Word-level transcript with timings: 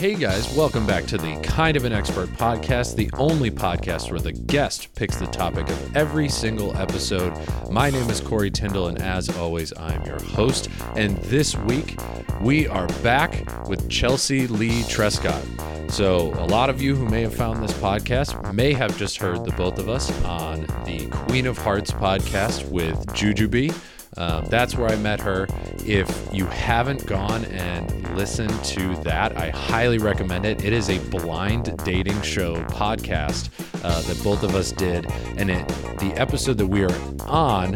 Hey 0.00 0.14
guys, 0.14 0.50
welcome 0.56 0.86
back 0.86 1.04
to 1.08 1.18
the 1.18 1.38
Kind 1.42 1.76
of 1.76 1.84
an 1.84 1.92
Expert 1.92 2.30
podcast, 2.30 2.96
the 2.96 3.10
only 3.18 3.50
podcast 3.50 4.10
where 4.10 4.18
the 4.18 4.32
guest 4.32 4.94
picks 4.94 5.16
the 5.16 5.26
topic 5.26 5.68
of 5.68 5.94
every 5.94 6.26
single 6.26 6.74
episode. 6.74 7.34
My 7.70 7.90
name 7.90 8.08
is 8.08 8.18
Corey 8.18 8.50
Tyndall, 8.50 8.88
and 8.88 9.02
as 9.02 9.28
always, 9.36 9.76
I'm 9.76 10.02
your 10.06 10.18
host. 10.18 10.70
And 10.96 11.18
this 11.24 11.54
week, 11.54 11.98
we 12.40 12.66
are 12.66 12.86
back 13.02 13.68
with 13.68 13.90
Chelsea 13.90 14.46
Leigh 14.46 14.84
Trescott. 14.84 15.44
So, 15.90 16.32
a 16.42 16.46
lot 16.46 16.70
of 16.70 16.80
you 16.80 16.96
who 16.96 17.04
may 17.04 17.20
have 17.20 17.34
found 17.34 17.62
this 17.62 17.74
podcast 17.74 18.54
may 18.54 18.72
have 18.72 18.96
just 18.96 19.18
heard 19.18 19.44
the 19.44 19.52
both 19.52 19.78
of 19.78 19.90
us 19.90 20.10
on 20.24 20.62
the 20.86 21.08
Queen 21.10 21.46
of 21.46 21.58
Hearts 21.58 21.90
podcast 21.90 22.66
with 22.70 22.96
Jujubee. 23.08 23.74
Um, 24.16 24.44
that's 24.46 24.76
where 24.76 24.88
I 24.88 24.96
met 24.96 25.20
her. 25.20 25.46
If 25.86 26.28
you 26.32 26.46
haven't 26.46 27.06
gone 27.06 27.44
and 27.46 28.16
listened 28.16 28.62
to 28.64 28.96
that, 29.02 29.36
I 29.36 29.50
highly 29.50 29.98
recommend 29.98 30.44
it. 30.44 30.64
It 30.64 30.72
is 30.72 30.90
a 30.90 30.98
blind 31.10 31.76
dating 31.84 32.20
show 32.22 32.56
podcast 32.64 33.50
uh, 33.84 34.00
that 34.02 34.22
both 34.22 34.42
of 34.42 34.54
us 34.54 34.72
did, 34.72 35.10
and 35.36 35.50
it, 35.50 35.66
the 35.98 36.12
episode 36.16 36.58
that 36.58 36.66
we 36.66 36.82
are 36.82 36.94
on 37.26 37.74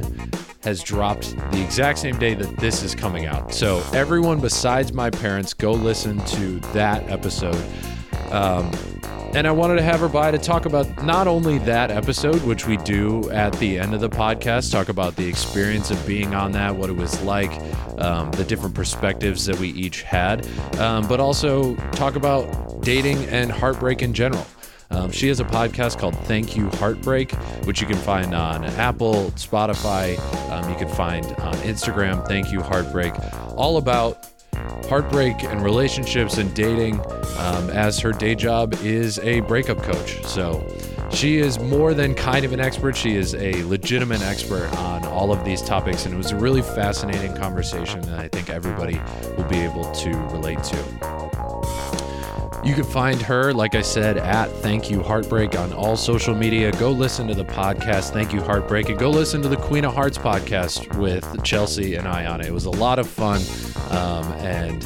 has 0.62 0.83
dropped 0.83 1.37
the 1.52 1.62
exact 1.62 1.98
same 1.98 2.19
day 2.19 2.35
that 2.35 2.57
this 2.57 2.82
is 2.82 2.95
coming 2.95 3.27
out. 3.27 3.52
So 3.52 3.82
everyone 3.93 4.41
besides 4.41 4.93
my 4.93 5.10
parents, 5.10 5.52
go 5.52 5.73
listen 5.73 6.19
to 6.27 6.59
that 6.73 7.09
episode. 7.10 7.62
Um, 8.30 8.73
and 9.34 9.48
I 9.48 9.51
wanted 9.51 9.77
to 9.77 9.83
have 9.83 9.98
her 10.01 10.09
by 10.09 10.30
to 10.30 10.38
talk 10.38 10.65
about 10.65 11.05
not 11.05 11.27
only 11.27 11.59
that 11.59 11.91
episode, 11.91 12.43
which 12.45 12.66
we 12.66 12.77
do 12.79 13.29
at 13.30 13.52
the 13.55 13.79
end 13.79 13.93
of 13.93 14.01
the 14.01 14.09
podcast, 14.09 14.70
talk 14.70 14.88
about 14.88 15.16
the 15.16 15.27
experience 15.27 15.91
of 15.91 16.07
being 16.07 16.34
on 16.34 16.52
that, 16.52 16.77
what 16.77 16.88
it 16.88 16.97
was 16.97 17.20
like, 17.23 17.51
um, 17.98 18.30
the 18.32 18.45
different 18.45 18.76
perspectives 18.76 19.45
that 19.46 19.59
we 19.59 19.71
each 19.71 20.02
had, 20.02 20.46
um, 20.79 21.09
but 21.09 21.18
also 21.18 21.74
talk 21.93 22.15
about 22.15 22.82
dating 22.82 23.24
and 23.26 23.51
heartbreak 23.51 24.02
in 24.02 24.15
general. 24.15 24.46
Um, 24.91 25.10
she 25.10 25.26
has 25.29 25.41
a 25.41 25.45
podcast 25.45 25.98
called 25.98 26.16
Thank 26.26 26.57
You 26.57 26.69
Heartbreak, 26.71 27.32
which 27.65 27.80
you 27.80 27.88
can 27.88 27.96
find 27.96 28.35
on 28.35 28.65
Apple, 28.65 29.32
Spotify. 29.32 30.16
Um, 30.51 30.71
you 30.71 30.76
can 30.76 30.88
find 30.88 31.26
on 31.26 31.54
Instagram, 31.54 32.24
Thank 32.29 32.52
You 32.52 32.63
Heartbreak, 32.63 33.15
all 33.57 33.79
about 33.79 34.29
heartbreak 34.88 35.45
and 35.45 35.63
relationships 35.63 36.38
and 36.38 36.55
dating, 36.55 37.01
um, 37.38 37.71
as 37.71 37.99
her 38.01 38.13
day 38.13 38.35
job 38.35 38.74
is 38.83 39.19
a 39.21 39.41
breakup 39.41 39.83
coach. 39.83 40.24
So 40.24 40.66
she 41.10 41.38
is 41.38 41.59
more 41.59 41.95
than 41.95 42.15
kind 42.15 42.45
of 42.45 42.52
an 42.52 42.60
expert. 42.60 42.97
She 42.97 43.15
is 43.15 43.35
a 43.35 43.63
legitimate 43.65 44.23
expert 44.23 44.73
on 44.79 45.05
all 45.07 45.32
of 45.32 45.45
these 45.45 45.63
topics. 45.63 46.05
And 46.05 46.15
it 46.15 46.16
was 46.16 46.32
a 46.32 46.37
really 46.37 46.63
fascinating 46.63 47.35
conversation 47.37 48.01
that 48.02 48.19
I 48.19 48.29
think 48.29 48.51
everybody 48.51 49.01
will 49.37 49.45
be 49.45 49.59
able 49.59 49.91
to 49.93 50.10
relate 50.32 50.63
to. 50.65 51.23
You 52.65 52.73
can 52.74 52.84
find 52.84 53.20
her, 53.20 53.52
like 53.52 53.74
I 53.74 53.82
said, 53.82 54.16
at 54.16 54.51
Thank 54.51 54.90
You 54.90 55.02
Heartbreak 55.02 55.54
on 55.54 55.74
all 55.74 55.98
social 55.98 56.34
media. 56.34 56.73
Go 56.73 56.90
listen 56.93 57.29
to 57.29 57.34
the 57.34 57.45
podcast, 57.45 58.12
Thank 58.12 58.32
You 58.32 58.40
Heartbreak, 58.40 58.88
and 58.88 58.98
go 58.98 59.10
listen 59.10 59.43
to 59.43 59.48
the 59.48 59.59
Queen 59.59 59.84
of 59.84 59.93
Hearts 59.93 60.16
podcast 60.16 60.96
with 60.96 61.45
Chelsea 61.45 61.96
and 61.96 62.09
I 62.09 62.24
on 62.24 62.40
it. 62.40 62.46
It 62.46 62.54
was 62.54 62.65
a 62.65 62.70
lot 62.70 62.98
of 62.98 63.07
fun, 63.07 63.42
um, 63.90 64.25
and 64.38 64.82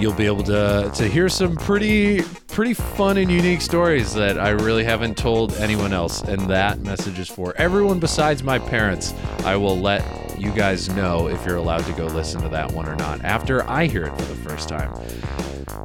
you'll 0.00 0.12
be 0.12 0.26
able 0.26 0.42
to 0.42 0.90
to 0.92 1.06
hear 1.06 1.28
some 1.28 1.54
pretty 1.54 2.22
pretty 2.48 2.74
fun 2.74 3.16
and 3.16 3.30
unique 3.30 3.60
stories 3.60 4.12
that 4.14 4.36
I 4.36 4.50
really 4.50 4.82
haven't 4.82 5.16
told 5.16 5.54
anyone 5.54 5.92
else. 5.92 6.22
And 6.22 6.50
that 6.50 6.80
message 6.80 7.20
is 7.20 7.28
for 7.28 7.54
everyone 7.56 8.00
besides 8.00 8.42
my 8.42 8.58
parents. 8.58 9.14
I 9.44 9.54
will 9.54 9.78
let 9.78 10.04
you 10.36 10.50
guys 10.50 10.88
know 10.88 11.28
if 11.28 11.46
you're 11.46 11.56
allowed 11.56 11.84
to 11.84 11.92
go 11.92 12.06
listen 12.06 12.42
to 12.42 12.48
that 12.48 12.72
one 12.72 12.88
or 12.88 12.96
not 12.96 13.24
after 13.24 13.62
I 13.70 13.86
hear 13.86 14.06
it 14.06 14.18
for 14.18 14.24
the 14.24 14.34
first 14.48 14.68
time. 14.68 14.90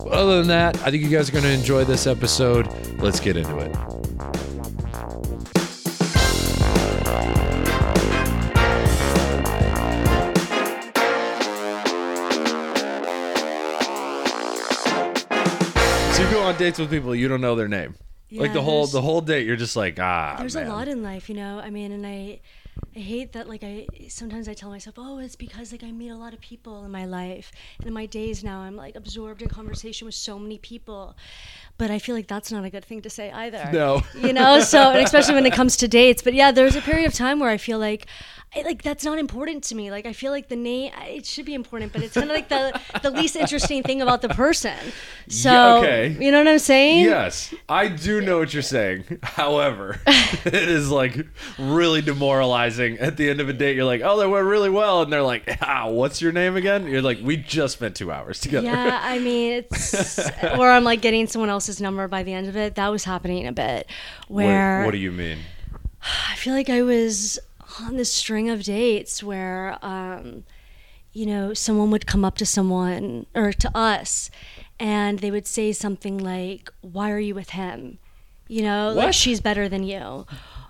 But 0.05 0.13
other 0.13 0.37
than 0.37 0.47
that, 0.49 0.75
I 0.83 0.91
think 0.91 1.01
you 1.01 1.09
guys 1.09 1.29
are 1.29 1.31
going 1.31 1.45
to 1.45 1.51
enjoy 1.51 1.83
this 1.83 2.05
episode. 2.05 2.67
Let's 2.99 3.19
get 3.19 3.38
into 3.38 3.57
it. 3.57 3.75
So 16.15 16.23
you 16.23 16.31
go 16.31 16.44
on 16.44 16.55
dates 16.57 16.79
with 16.79 16.89
people 16.89 17.13
you 17.13 17.27
don't 17.27 17.41
know 17.41 17.55
their 17.55 17.67
name. 17.67 17.95
like 18.31 18.53
the 18.53 18.61
whole 18.61 18.81
there's- 18.83 18.91
the 18.94 19.01
whole 19.01 19.19
date, 19.21 19.45
you're 19.45 19.57
just 19.57 19.75
like 19.75 19.99
ah. 19.99 20.35
There's 20.39 20.55
man. 20.55 20.67
a 20.67 20.69
lot 20.69 20.88
in 20.88 21.03
life, 21.03 21.27
you 21.27 21.35
know. 21.35 21.59
I 21.59 21.69
mean, 21.69 21.91
and 21.91 22.05
I, 22.07 22.39
I 22.95 23.00
hate 23.00 23.33
that. 23.33 23.50
Like, 23.50 23.63
I 23.63 23.88
sometimes 24.07 24.47
I 24.47 24.53
tell 24.53 24.69
myself, 24.69 24.95
oh, 24.97 25.17
it's 25.19 25.35
because 25.35 25.72
like 25.72 25.83
I 25.83 25.91
meet 25.91 26.09
a 26.09 26.16
lot 26.16 26.33
of 26.33 26.39
people 26.39 26.85
in 26.85 26.91
my 26.91 27.06
life, 27.06 27.51
and 27.79 27.88
in 27.88 27.94
my 27.94 28.06
days 28.06 28.44
now, 28.44 28.59
I'm 28.59 28.78
like 28.78 28.95
absorbed 28.95 29.41
in 29.41 29.50
conversation 29.50 30.06
with 30.06 30.16
so 30.16 30.39
many 30.39 30.57
people. 30.57 31.16
But 31.78 31.91
I 31.91 32.00
feel 32.00 32.16
like 32.16 32.28
that's 32.28 32.53
not 32.53 32.63
a 32.63 32.69
good 32.69 32.85
thing 32.85 33.01
to 33.01 33.09
say 33.09 33.31
either. 33.31 33.69
No. 33.73 34.03
you 34.17 34.31
know. 34.31 34.61
So, 34.61 34.91
and 34.91 35.03
especially 35.03 35.35
when 35.35 35.45
it 35.45 35.53
comes 35.53 35.75
to 35.78 35.88
dates. 35.89 36.22
But 36.22 36.33
yeah, 36.33 36.51
there's 36.51 36.78
a 36.78 36.81
period 36.81 37.06
of 37.06 37.13
time 37.13 37.39
where 37.39 37.50
I 37.50 37.57
feel 37.57 37.79
like. 37.79 38.07
I, 38.55 38.61
like 38.61 38.81
that's 38.81 39.03
not 39.03 39.19
important 39.19 39.63
to 39.66 39.75
me. 39.75 39.91
Like 39.91 40.05
I 40.05 40.13
feel 40.13 40.31
like 40.31 40.47
the 40.47 40.55
name 40.55 40.91
it 41.07 41.25
should 41.25 41.45
be 41.45 41.53
important, 41.53 41.93
but 41.93 42.01
it's 42.03 42.13
kind 42.13 42.29
of 42.29 42.35
like 42.35 42.49
the 42.49 42.79
the 43.01 43.11
least 43.11 43.35
interesting 43.35 43.83
thing 43.83 44.01
about 44.01 44.21
the 44.21 44.29
person. 44.29 44.77
So 45.27 45.51
Yeah, 45.51 45.75
okay. 45.77 46.17
you 46.19 46.31
know 46.31 46.39
what 46.39 46.47
I'm 46.47 46.59
saying? 46.59 47.05
Yes, 47.05 47.53
I 47.67 47.88
do 47.88 48.21
know 48.21 48.39
what 48.39 48.53
you're 48.53 48.63
saying. 48.63 49.19
However, 49.23 49.99
it 50.07 50.53
is 50.53 50.89
like 50.89 51.25
really 51.59 52.01
demoralizing. 52.01 52.97
At 52.99 53.17
the 53.17 53.29
end 53.29 53.41
of 53.41 53.49
a 53.49 53.53
date, 53.53 53.75
you're 53.75 53.85
like, 53.85 54.01
"Oh, 54.03 54.17
that 54.19 54.29
went 54.29 54.45
really 54.45 54.69
well," 54.69 55.01
and 55.01 55.11
they're 55.11 55.21
like, 55.21 55.57
"Ah, 55.61 55.89
what's 55.89 56.21
your 56.21 56.31
name 56.31 56.55
again?" 56.55 56.88
You're 56.88 57.01
like, 57.01 57.19
"We 57.21 57.38
just 57.38 57.75
spent 57.75 57.95
two 57.95 58.11
hours 58.11 58.39
together." 58.39 58.67
Yeah, 58.67 58.99
I 59.01 59.19
mean, 59.19 59.51
it's 59.53 60.19
or 60.57 60.69
I'm 60.69 60.83
like 60.83 61.01
getting 61.01 61.27
someone 61.27 61.49
else's 61.49 61.81
number 61.81 62.07
by 62.07 62.23
the 62.23 62.33
end 62.33 62.47
of 62.47 62.55
it. 62.55 62.75
That 62.75 62.89
was 62.89 63.03
happening 63.03 63.47
a 63.47 63.51
bit, 63.51 63.88
where 64.27 64.83
what 64.85 64.91
do 64.91 64.97
you 64.97 65.11
mean? 65.11 65.39
I 66.29 66.35
feel 66.35 66.53
like 66.53 66.69
I 66.69 66.81
was 66.83 67.39
on 67.80 67.97
this 67.97 68.12
string 68.12 68.50
of 68.50 68.63
dates 68.63 69.22
where, 69.24 69.78
um, 69.81 70.44
you 71.13 71.25
know, 71.25 71.53
someone 71.53 71.91
would 71.91 72.06
come 72.06 72.25
up 72.25 72.36
to 72.38 72.46
someone 72.46 73.25
or 73.34 73.53
to 73.53 73.78
us, 73.78 74.30
and 74.80 75.19
they 75.19 75.31
would 75.31 75.47
say 75.47 75.72
something 75.72 76.18
like, 76.18 76.72
"Why 76.81 77.09
are 77.12 77.19
you 77.19 77.34
with 77.36 77.52
him?" 77.52 78.00
You 78.47 78.62
know, 78.63 78.88
What? 78.88 79.06
like 79.06 79.13
she's 79.13 79.40
better 79.41 79.68
than 79.69 79.84
you. 79.84 80.25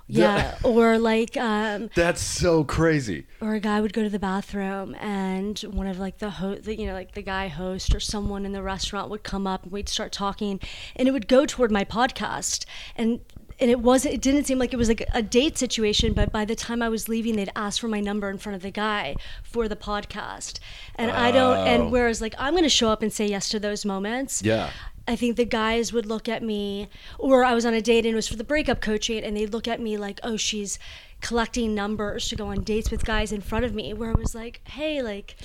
Yeah, 0.08 0.56
or 0.64 1.00
like 1.00 1.36
um, 1.36 1.90
That's 1.96 2.22
so 2.22 2.64
crazy. 2.64 3.26
or 3.42 3.56
a 3.56 3.60
guy 3.60 3.82
would 3.82 3.92
go 3.92 4.04
to 4.04 4.10
the 4.10 4.20
bathroom 4.20 4.94
and 5.00 5.58
one 5.62 5.88
of 5.88 5.98
like 5.98 6.20
the 6.20 6.30
host 6.30 6.68
you 6.68 6.86
know 6.86 6.94
like 6.94 7.16
the 7.16 7.24
guy 7.24 7.48
host 7.48 7.96
or 7.96 8.00
someone 8.00 8.46
in 8.46 8.52
the 8.52 8.62
restaurant 8.62 9.10
would 9.10 9.24
come 9.24 9.48
up 9.48 9.64
and 9.64 9.72
we'd 9.72 9.90
start 9.90 10.12
talking 10.12 10.60
and 10.96 11.08
it 11.08 11.12
would 11.12 11.28
go 11.28 11.48
toward 11.48 11.72
my 11.72 11.84
podcast 11.84 12.66
and 12.96 13.20
and 13.60 13.72
it 13.72 13.80
wasn't 13.80 14.14
it 14.14 14.22
didn't 14.22 14.44
seem 14.46 14.60
like 14.60 14.74
it 14.74 14.78
was 14.78 14.88
like 14.90 15.04
a 15.14 15.22
date 15.22 15.58
situation 15.58 16.14
but 16.14 16.32
by 16.32 16.44
the 16.46 16.56
time 16.56 16.82
i 16.82 16.90
was 16.90 17.08
leaving 17.08 17.36
they'd 17.36 17.52
ask 17.56 17.80
for 17.80 17.88
my 17.88 18.00
number 18.00 18.30
in 18.30 18.38
front 18.38 18.56
of 18.56 18.62
the 18.62 18.72
guy 18.72 19.16
for 19.44 19.68
the 19.68 19.76
podcast 19.76 20.60
and 20.96 21.10
i 21.12 21.32
don't 21.32 21.58
Oh. 21.58 21.64
and 21.66 21.92
whereas 21.92 22.20
like 22.22 22.36
i'm 22.38 22.54
going 22.54 22.64
to 22.64 22.70
show 22.70 22.90
up 22.90 23.02
and 23.02 23.12
say 23.14 23.28
yes 23.28 23.48
to 23.50 23.60
those 23.60 23.86
moments 23.86 24.42
Yeah. 24.44 24.70
I 25.08 25.16
think 25.16 25.36
the 25.38 25.46
guys 25.46 25.94
would 25.94 26.08
look 26.08 26.28
at 26.28 26.42
me, 26.42 26.90
or 27.20 27.46
I 27.46 27.54
was 27.54 27.64
on 27.64 27.76
a 27.76 27.80
date 27.82 28.08
and 28.08 28.14
it 28.14 28.16
was 28.16 28.28
for 28.28 28.38
the 28.38 28.44
breakup 28.44 28.82
coaching, 28.82 29.24
and 29.24 29.38
they'd 29.38 29.54
look 29.54 29.68
at 29.68 29.80
me 29.80 29.98
like, 30.00 30.20
oh, 30.24 30.36
she's 30.36 30.80
collecting 31.22 31.76
numbers 31.76 32.28
to 32.30 32.36
go 32.36 32.48
on 32.48 32.64
dates 32.64 32.90
with 32.90 33.06
guys 33.06 33.32
in 33.32 33.42
front 33.42 33.66
of 33.66 33.76
me. 33.76 33.94
Where 33.94 34.10
it 34.10 34.18
was 34.18 34.34
like, 34.34 34.62
hey, 34.68 35.04
like, 35.04 35.36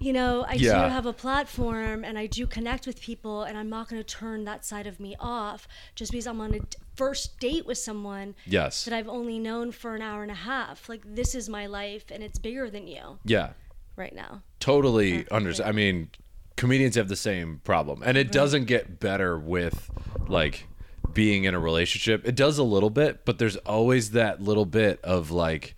you 0.00 0.12
know, 0.12 0.44
I 0.48 0.52
Yeah. 0.52 0.84
do 0.84 0.90
have 0.94 1.06
a 1.06 1.12
platform 1.12 2.04
and 2.04 2.16
I 2.16 2.26
do 2.26 2.46
connect 2.46 2.86
with 2.86 3.00
people, 3.00 3.42
and 3.42 3.58
I'm 3.58 3.68
not 3.68 3.88
going 3.88 4.00
to 4.00 4.06
turn 4.06 4.44
that 4.44 4.64
side 4.64 4.86
of 4.86 5.00
me 5.00 5.16
off 5.18 5.66
just 5.96 6.12
because 6.12 6.28
I'm 6.28 6.40
on 6.40 6.54
a 6.54 6.60
first 6.98 7.38
date 7.38 7.64
with 7.64 7.78
someone 7.78 8.34
Yes. 8.44 8.84
that 8.84 8.92
I've 8.92 9.08
only 9.08 9.38
known 9.38 9.70
for 9.72 9.94
an 9.94 10.02
hour 10.02 10.22
and 10.22 10.30
a 10.30 10.34
half. 10.52 10.88
Like, 10.88 11.02
this 11.06 11.34
is 11.34 11.48
my 11.48 11.66
life, 11.66 12.04
and 12.10 12.22
it's 12.22 12.38
bigger 12.38 12.68
than 12.68 12.86
you 12.88 13.18
Yeah. 13.24 13.50
right 13.96 14.14
now. 14.14 14.42
Totally 14.60 15.26
understand. 15.30 15.68
I 15.68 15.72
mean, 15.72 16.10
comedians 16.56 16.96
have 16.96 17.08
the 17.08 17.16
same 17.16 17.60
problem, 17.62 18.02
and 18.04 18.18
it 18.18 18.32
doesn't 18.32 18.64
get 18.64 18.98
better 19.00 19.38
with 19.38 19.90
like 20.26 20.66
being 21.14 21.44
in 21.44 21.54
a 21.54 21.58
relationship. 21.60 22.26
It 22.26 22.34
does 22.34 22.58
a 22.58 22.62
little 22.64 22.90
bit, 22.90 23.24
but 23.24 23.38
there's 23.38 23.56
always 23.58 24.10
that 24.10 24.42
little 24.42 24.66
bit 24.66 25.00
of 25.02 25.30
like, 25.30 25.74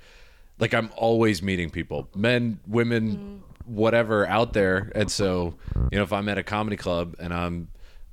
like 0.59 0.73
I'm 0.75 0.91
always 0.97 1.43
meeting 1.43 1.71
people, 1.71 2.09
men, 2.15 2.59
women, 2.67 3.05
mm-hmm. 3.13 3.75
whatever 3.75 4.27
out 4.27 4.55
there, 4.55 4.91
and 4.95 5.11
so 5.11 5.55
you 5.93 5.99
know, 5.99 6.03
if 6.03 6.13
I'm 6.13 6.29
at 6.31 6.39
a 6.39 6.43
comedy 6.43 6.77
club 6.77 7.15
and 7.21 7.33
I'm 7.33 7.55
n- 7.55 7.69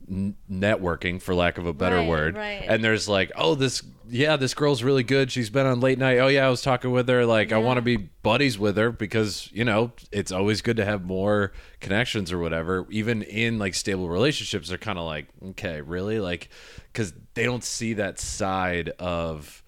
networking 0.09 1.21
for 1.21 1.35
lack 1.35 1.57
of 1.57 1.65
a 1.65 1.73
better 1.73 1.97
Right, 1.97 2.07
word. 2.07 2.35
right. 2.35 2.63
and 2.67 2.83
there's 2.83 3.09
like 3.09 3.31
oh 3.35 3.55
this 3.55 3.83
yeah 4.09 4.37
this 4.37 4.53
girl's 4.53 4.83
really 4.83 5.03
good. 5.03 5.31
She's 5.31 5.49
been 5.49 5.65
on 5.65 5.81
late 5.81 5.99
night. 5.99 6.17
Oh 6.19 6.27
yeah 6.27 6.47
i 6.47 6.49
was 6.49 6.61
talking 6.61 6.91
with 6.91 7.09
her. 7.09 7.25
Like 7.25 7.51
i 7.51 7.57
want 7.57 7.77
to 7.77 7.81
be 7.81 7.97
buddies 7.97 8.57
with 8.57 8.77
her 8.77 8.91
because 8.91 9.49
you 9.51 9.65
know 9.65 9.91
it's 10.11 10.31
always 10.31 10.61
good 10.61 10.77
to 10.77 10.85
have 10.85 11.03
more 11.03 11.51
connections 11.81 12.31
or 12.31 12.39
whatever. 12.39 12.87
Even 12.89 13.21
in 13.23 13.59
like 13.59 13.73
stable 13.73 14.07
relationships 14.07 14.69
they're 14.69 14.77
kind 14.77 14.97
of 14.97 15.05
like 15.05 15.27
okay 15.49 15.81
really? 15.81 16.19
Like 16.21 16.47
because 16.93 17.13
they 17.33 17.43
don't 17.43 17.63
see 17.63 17.93
that 17.93 18.17
side 18.19 18.89
of 18.99 19.61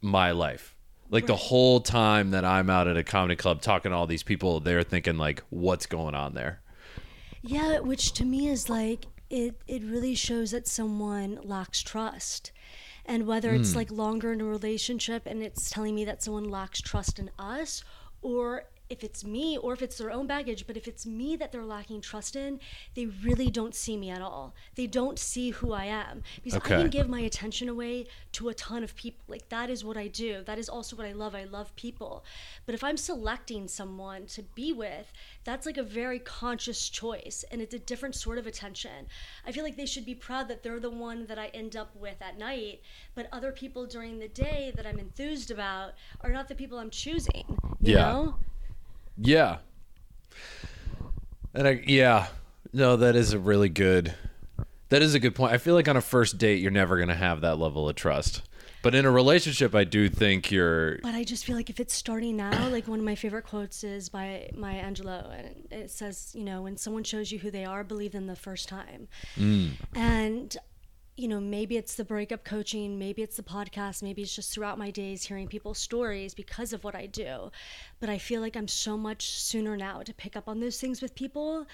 my 0.00 0.32
life. 0.32 0.74
Like 1.08 1.26
the 1.26 1.36
whole 1.36 1.80
time 1.80 2.32
that 2.32 2.44
i'm 2.44 2.68
out 2.68 2.88
at 2.88 2.96
a 2.96 3.04
comedy 3.04 3.36
club 3.36 3.62
talking 3.62 3.92
to 3.92 3.96
all 3.96 4.08
these 4.08 4.24
people 4.24 4.58
they're 4.58 4.82
thinking 4.82 5.16
like 5.16 5.44
what's 5.50 5.86
going 5.86 6.16
on 6.16 6.34
there? 6.34 6.60
Yeah, 7.42 7.78
which 7.78 8.12
to 8.14 8.24
me 8.24 8.48
is 8.48 8.68
like 8.68 9.06
it 9.30 9.60
it 9.66 9.82
really 9.82 10.14
shows 10.14 10.50
that 10.52 10.66
someone 10.68 11.38
lacks 11.42 11.82
trust. 11.82 12.52
And 13.04 13.26
whether 13.26 13.52
it's 13.54 13.70
Hmm. 13.70 13.76
like 13.78 13.90
longer 13.92 14.32
in 14.32 14.40
a 14.40 14.44
relationship 14.44 15.26
and 15.26 15.42
it's 15.42 15.70
telling 15.70 15.94
me 15.94 16.04
that 16.04 16.22
someone 16.22 16.44
lacks 16.50 16.80
trust 16.80 17.18
in 17.20 17.30
us 17.38 17.84
or 18.20 18.64
if 18.88 19.02
it's 19.02 19.24
me 19.24 19.58
or 19.58 19.72
if 19.72 19.82
it's 19.82 19.98
their 19.98 20.10
own 20.10 20.26
baggage, 20.26 20.66
but 20.66 20.76
if 20.76 20.86
it's 20.86 21.04
me 21.06 21.36
that 21.36 21.52
they're 21.52 21.64
lacking 21.64 22.00
trust 22.00 22.36
in, 22.36 22.60
they 22.94 23.06
really 23.06 23.50
don't 23.50 23.74
see 23.74 23.96
me 23.96 24.10
at 24.10 24.22
all. 24.22 24.54
They 24.74 24.86
don't 24.86 25.18
see 25.18 25.50
who 25.50 25.72
I 25.72 25.86
am. 25.86 26.22
Because 26.42 26.54
I 26.56 26.60
can 26.60 26.88
give 26.88 27.08
my 27.08 27.20
attention 27.20 27.68
away 27.68 28.06
to 28.32 28.48
a 28.48 28.54
ton 28.54 28.84
of 28.84 28.94
people. 28.94 29.24
Like 29.28 29.48
that 29.48 29.70
is 29.70 29.84
what 29.84 29.96
I 29.96 30.08
do. 30.08 30.42
That 30.44 30.58
is 30.58 30.68
also 30.68 30.96
what 30.96 31.06
I 31.06 31.12
love. 31.12 31.34
I 31.34 31.44
love 31.44 31.74
people. 31.76 32.24
But 32.64 32.74
if 32.74 32.84
I'm 32.84 32.96
selecting 32.96 33.68
someone 33.68 34.26
to 34.26 34.42
be 34.42 34.72
with, 34.72 35.12
that's 35.44 35.66
like 35.66 35.76
a 35.78 35.82
very 35.82 36.18
conscious 36.18 36.88
choice 36.88 37.44
and 37.50 37.60
it's 37.60 37.74
a 37.74 37.78
different 37.78 38.14
sort 38.14 38.38
of 38.38 38.46
attention. 38.46 39.06
I 39.46 39.52
feel 39.52 39.64
like 39.64 39.76
they 39.76 39.86
should 39.86 40.06
be 40.06 40.14
proud 40.14 40.48
that 40.48 40.62
they're 40.62 40.80
the 40.80 40.90
one 40.90 41.26
that 41.26 41.38
I 41.38 41.46
end 41.48 41.76
up 41.76 41.94
with 41.96 42.20
at 42.20 42.38
night, 42.38 42.80
but 43.14 43.28
other 43.32 43.52
people 43.52 43.86
during 43.86 44.18
the 44.18 44.28
day 44.28 44.72
that 44.76 44.86
I'm 44.86 44.98
enthused 44.98 45.50
about 45.50 45.94
are 46.20 46.30
not 46.30 46.48
the 46.48 46.54
people 46.54 46.78
I'm 46.78 46.90
choosing. 46.90 47.58
You 47.80 47.94
Yeah. 47.94 48.12
know? 48.12 48.34
Yeah. 49.16 49.58
And 51.54 51.66
I 51.66 51.82
yeah. 51.86 52.26
No, 52.72 52.96
that 52.96 53.16
is 53.16 53.32
a 53.32 53.38
really 53.38 53.68
good 53.68 54.14
that 54.88 55.02
is 55.02 55.14
a 55.14 55.20
good 55.20 55.34
point. 55.34 55.52
I 55.52 55.58
feel 55.58 55.74
like 55.74 55.88
on 55.88 55.96
a 55.96 56.00
first 56.00 56.38
date 56.38 56.60
you're 56.60 56.70
never 56.70 56.96
going 56.96 57.08
to 57.08 57.14
have 57.14 57.40
that 57.40 57.56
level 57.58 57.88
of 57.88 57.96
trust. 57.96 58.42
But 58.82 58.94
in 58.94 59.04
a 59.04 59.10
relationship 59.10 59.74
I 59.74 59.84
do 59.84 60.08
think 60.08 60.50
you're 60.52 60.98
But 60.98 61.14
I 61.14 61.24
just 61.24 61.44
feel 61.44 61.56
like 61.56 61.70
if 61.70 61.80
it's 61.80 61.94
starting 61.94 62.36
now, 62.36 62.68
like 62.68 62.86
one 62.86 62.98
of 62.98 63.04
my 63.04 63.14
favorite 63.14 63.44
quotes 63.44 63.82
is 63.82 64.08
by 64.08 64.50
Maya 64.54 64.84
Angelou, 64.84 65.32
and 65.36 65.66
it 65.72 65.90
says, 65.90 66.32
you 66.34 66.44
know, 66.44 66.62
when 66.62 66.76
someone 66.76 67.02
shows 67.02 67.32
you 67.32 67.38
who 67.38 67.50
they 67.50 67.64
are, 67.64 67.82
believe 67.82 68.12
them 68.12 68.26
the 68.26 68.36
first 68.36 68.68
time. 68.68 69.08
Mm. 69.36 69.70
And, 69.94 70.56
you 71.16 71.28
know, 71.28 71.40
maybe 71.40 71.78
it's 71.78 71.94
the 71.94 72.04
breakup 72.04 72.44
coaching, 72.44 72.98
maybe 72.98 73.22
it's 73.22 73.36
the 73.36 73.42
podcast, 73.42 74.02
maybe 74.02 74.20
it's 74.20 74.36
just 74.36 74.52
throughout 74.52 74.78
my 74.78 74.90
days 74.90 75.24
hearing 75.24 75.48
people's 75.48 75.78
stories 75.78 76.34
because 76.34 76.74
of 76.74 76.84
what 76.84 76.94
I 76.94 77.06
do. 77.06 77.50
But 78.00 78.10
I 78.10 78.18
feel 78.18 78.42
like 78.42 78.54
I'm 78.54 78.68
so 78.68 78.98
much 78.98 79.30
sooner 79.40 79.78
now 79.78 80.02
to 80.02 80.12
pick 80.12 80.36
up 80.36 80.46
on 80.46 80.60
those 80.60 80.78
things 80.78 81.00
with 81.00 81.14
people 81.14 81.66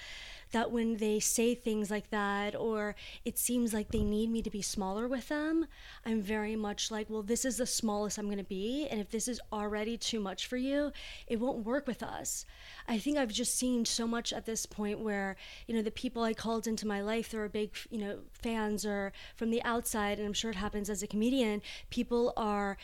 that 0.53 0.71
when 0.71 0.97
they 0.97 1.19
say 1.19 1.53
things 1.53 1.91
like 1.91 2.09
that 2.09 2.55
or 2.55 2.95
it 3.25 3.37
seems 3.37 3.73
like 3.73 3.89
they 3.89 4.03
need 4.03 4.31
me 4.31 4.41
to 4.41 4.49
be 4.49 4.61
smaller 4.61 5.07
with 5.07 5.27
them, 5.27 5.65
I'm 6.05 6.21
very 6.21 6.55
much 6.55 6.89
like, 6.89 7.09
well, 7.09 7.21
this 7.21 7.43
is 7.43 7.57
the 7.57 7.65
smallest 7.65 8.17
I'm 8.17 8.27
going 8.27 8.37
to 8.37 8.43
be. 8.43 8.87
And 8.89 9.01
if 9.01 9.11
this 9.11 9.27
is 9.27 9.41
already 9.51 9.97
too 9.97 10.19
much 10.19 10.47
for 10.47 10.57
you, 10.57 10.91
it 11.27 11.39
won't 11.39 11.65
work 11.65 11.85
with 11.85 12.01
us. 12.01 12.45
I 12.87 12.97
think 12.97 13.17
I've 13.17 13.31
just 13.31 13.55
seen 13.55 13.85
so 13.85 14.07
much 14.07 14.31
at 14.31 14.45
this 14.45 14.65
point 14.65 14.99
where, 14.99 15.35
you 15.67 15.75
know, 15.75 15.81
the 15.81 15.91
people 15.91 16.23
I 16.23 16.33
called 16.33 16.67
into 16.67 16.87
my 16.87 17.01
life, 17.01 17.29
they're 17.29 17.49
big, 17.49 17.71
you 17.89 17.99
know, 17.99 18.19
fans 18.31 18.85
or 18.85 19.11
from 19.35 19.49
the 19.49 19.63
outside, 19.63 20.17
and 20.17 20.27
I'm 20.27 20.33
sure 20.33 20.51
it 20.51 20.57
happens 20.57 20.89
as 20.89 21.03
a 21.03 21.07
comedian, 21.07 21.61
people 21.89 22.33
are 22.37 22.77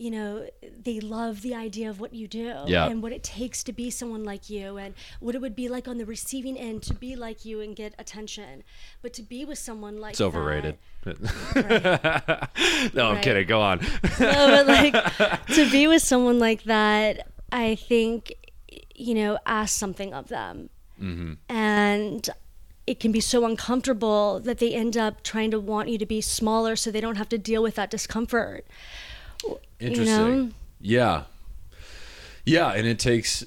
you 0.00 0.10
know, 0.10 0.48
they 0.82 0.98
love 0.98 1.42
the 1.42 1.54
idea 1.54 1.90
of 1.90 2.00
what 2.00 2.14
you 2.14 2.26
do 2.26 2.54
Yeah. 2.66 2.86
and 2.88 3.02
what 3.02 3.12
it 3.12 3.22
takes 3.22 3.62
to 3.64 3.72
be 3.72 3.90
someone 3.90 4.24
like 4.24 4.48
you 4.48 4.78
and 4.78 4.94
what 5.20 5.34
it 5.34 5.42
would 5.42 5.54
be 5.54 5.68
like 5.68 5.86
on 5.86 5.98
the 5.98 6.06
receiving 6.06 6.56
end 6.56 6.82
to 6.84 6.94
be 6.94 7.14
like 7.16 7.44
you 7.44 7.60
and 7.60 7.76
get 7.76 7.92
attention. 7.98 8.62
But 9.02 9.12
to 9.18 9.22
be 9.22 9.44
with 9.44 9.58
someone 9.58 10.00
like 10.00 10.12
it's 10.12 10.20
overrated. 10.22 10.78
that, 11.04 12.50
no, 12.94 13.08
I'm 13.08 13.14
Right. 13.16 13.22
kidding. 13.24 13.46
Go 13.46 13.60
on. 13.60 13.80
no, 14.18 14.64
but 14.64 14.66
like 14.66 15.46
to 15.48 15.70
be 15.70 15.86
with 15.86 16.02
someone 16.02 16.38
like 16.38 16.62
that, 16.64 17.28
I 17.52 17.74
think, 17.74 18.34
you 18.94 19.14
know, 19.14 19.38
ask 19.44 19.78
something 19.78 20.14
of 20.14 20.28
them. 20.28 20.70
Mm-hmm. 20.98 21.32
And 21.54 22.28
it 22.86 23.00
can 23.00 23.12
be 23.12 23.20
so 23.20 23.44
uncomfortable 23.44 24.40
that 24.40 24.58
they 24.58 24.72
end 24.74 24.96
up 24.96 25.22
trying 25.22 25.50
to 25.50 25.60
want 25.60 25.88
you 25.90 25.98
to 25.98 26.06
be 26.06 26.20
smaller 26.22 26.74
so 26.74 26.90
they 26.90 27.00
don't 27.00 27.16
have 27.16 27.28
to 27.28 27.38
deal 27.38 27.62
with 27.62 27.74
that 27.76 27.90
discomfort. 27.90 28.66
Interesting. 29.80 30.06
know? 30.48 30.50
Yeah. 30.80 31.22
Yeah, 32.44 32.72
and 32.72 32.86
it 32.86 32.98
takes 32.98 33.44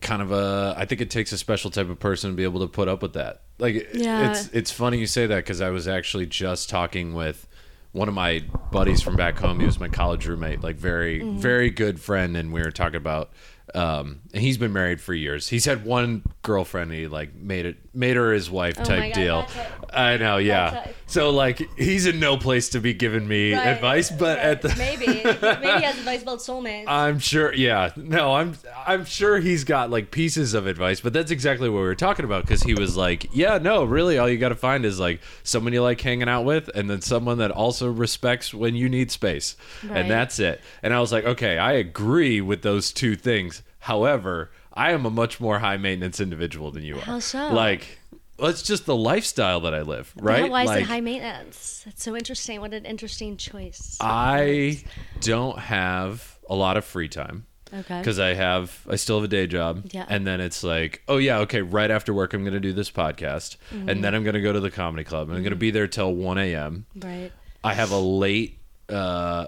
kind 0.00 0.22
of 0.22 0.32
a 0.32 0.74
I 0.76 0.84
think 0.86 1.00
it 1.00 1.10
takes 1.10 1.32
a 1.32 1.38
special 1.38 1.70
type 1.70 1.88
of 1.88 1.98
person 2.00 2.30
to 2.30 2.36
be 2.36 2.42
able 2.44 2.60
to 2.60 2.66
put 2.66 2.88
up 2.88 3.02
with 3.02 3.12
that. 3.12 3.42
Like 3.58 3.88
Yeah. 3.94 4.30
it's 4.30 4.48
it's 4.48 4.70
funny 4.70 4.98
you 4.98 5.06
say 5.06 5.26
that 5.26 5.46
cuz 5.46 5.60
I 5.60 5.70
was 5.70 5.86
actually 5.86 6.26
just 6.26 6.68
talking 6.68 7.14
with 7.14 7.46
one 7.92 8.08
of 8.08 8.14
my 8.14 8.42
buddies 8.72 9.02
from 9.02 9.16
back 9.16 9.38
home. 9.38 9.60
He 9.60 9.66
was 9.66 9.78
my 9.78 9.88
college 9.88 10.26
roommate, 10.26 10.62
like 10.62 10.76
very 10.76 11.20
Mm-hmm. 11.20 11.38
very 11.38 11.70
good 11.70 12.00
friend 12.00 12.36
and 12.36 12.52
we 12.52 12.62
were 12.62 12.70
talking 12.72 12.96
about 12.96 13.30
um 13.74 14.20
and 14.32 14.42
he's 14.42 14.58
been 14.58 14.72
married 14.72 15.00
for 15.00 15.14
years. 15.14 15.48
He's 15.48 15.66
had 15.66 15.84
one 15.84 16.22
girlfriend 16.42 16.92
he 16.92 17.06
like 17.06 17.34
made 17.36 17.66
it 17.66 17.76
made 17.94 18.16
her 18.16 18.32
his 18.32 18.50
wife 18.50 18.76
Oh 18.78 18.84
type 18.84 19.12
God, 19.12 19.20
deal. 19.20 19.46
I 19.92 20.16
know, 20.16 20.38
yeah. 20.38 20.86
So 21.06 21.28
like 21.28 21.58
he's 21.76 22.06
in 22.06 22.18
no 22.18 22.38
place 22.38 22.70
to 22.70 22.80
be 22.80 22.94
giving 22.94 23.28
me 23.28 23.52
Right, 23.52 23.66
advice, 23.66 24.10
but 24.10 24.38
right. 24.38 24.46
at 24.46 24.62
the 24.62 24.74
maybe 24.78 25.06
maybe 25.06 25.78
he 25.78 25.84
has 25.84 25.98
advice 25.98 26.22
about 26.22 26.38
soulmates. 26.38 26.84
I'm 26.88 27.18
sure. 27.18 27.52
Yeah, 27.52 27.90
no, 27.96 28.32
I'm 28.34 28.54
I'm 28.86 29.04
sure 29.04 29.38
he's 29.40 29.64
got 29.64 29.90
like 29.90 30.10
pieces 30.10 30.54
of 30.54 30.66
advice, 30.66 31.00
but 31.02 31.12
that's 31.12 31.30
exactly 31.30 31.68
what 31.68 31.78
we 31.80 31.84
were 31.84 31.94
talking 31.94 32.24
about 32.24 32.44
because 32.44 32.62
he 32.62 32.72
was 32.72 32.96
like, 32.96 33.26
yeah, 33.34 33.58
no, 33.58 33.84
really, 33.84 34.16
all 34.16 34.28
you 34.28 34.38
got 34.38 34.48
to 34.48 34.54
find 34.54 34.86
is 34.86 34.98
like 34.98 35.20
someone 35.42 35.74
you 35.74 35.82
like 35.82 36.00
hanging 36.00 36.28
out 36.30 36.46
with, 36.46 36.70
and 36.74 36.88
then 36.88 37.02
someone 37.02 37.36
that 37.38 37.50
also 37.50 37.90
respects 37.92 38.54
when 38.54 38.74
you 38.74 38.88
need 38.88 39.10
space, 39.10 39.54
Right. 39.84 39.98
and 39.98 40.10
that's 40.10 40.38
it. 40.38 40.62
And 40.82 40.94
I 40.94 41.00
was 41.00 41.12
like, 41.12 41.24
okay, 41.26 41.58
I 41.58 41.72
agree 41.72 42.40
with 42.40 42.62
those 42.62 42.90
two 42.92 43.14
things. 43.16 43.62
However, 43.80 44.50
I 44.74 44.92
am 44.92 45.06
a 45.06 45.10
much 45.10 45.40
more 45.40 45.58
high 45.58 45.76
maintenance 45.76 46.20
individual 46.20 46.70
than 46.70 46.82
you 46.82 46.96
are. 46.96 47.00
How 47.00 47.18
so? 47.18 47.52
Like. 47.52 47.98
It's 48.38 48.62
just 48.62 48.86
the 48.86 48.96
lifestyle 48.96 49.60
that 49.60 49.74
I 49.74 49.82
live, 49.82 50.12
right? 50.16 50.50
Why 50.50 50.62
is 50.62 50.68
like, 50.68 50.80
it 50.80 50.86
high 50.86 51.00
maintenance? 51.00 51.82
That's 51.84 52.02
so 52.02 52.16
interesting. 52.16 52.60
What 52.60 52.74
an 52.74 52.84
interesting 52.84 53.36
choice. 53.36 53.98
I 54.00 54.82
don't 55.20 55.58
have 55.58 56.38
a 56.48 56.56
lot 56.56 56.76
of 56.76 56.84
free 56.84 57.08
time. 57.08 57.46
Okay. 57.74 57.98
because 57.98 58.18
I 58.18 58.34
have 58.34 58.86
I 58.88 58.96
still 58.96 59.16
have 59.16 59.24
a 59.24 59.28
day 59.28 59.46
job. 59.46 59.88
Yeah. 59.92 60.04
And 60.08 60.26
then 60.26 60.40
it's 60.40 60.62
like, 60.62 61.02
oh 61.08 61.16
yeah, 61.16 61.38
okay, 61.40 61.62
right 61.62 61.90
after 61.90 62.12
work 62.12 62.34
I'm 62.34 62.44
gonna 62.44 62.60
do 62.60 62.72
this 62.72 62.90
podcast. 62.90 63.56
Mm-hmm. 63.72 63.88
And 63.88 64.04
then 64.04 64.14
I'm 64.14 64.24
gonna 64.24 64.42
go 64.42 64.52
to 64.52 64.60
the 64.60 64.70
comedy 64.70 65.04
club 65.04 65.28
and 65.28 65.38
I'm 65.38 65.42
gonna 65.42 65.56
be 65.56 65.70
there 65.70 65.86
till 65.86 66.14
one 66.14 66.38
AM. 66.38 66.86
right. 66.96 67.32
I 67.64 67.74
have 67.74 67.90
a 67.90 67.98
late 67.98 68.58
uh 68.88 69.46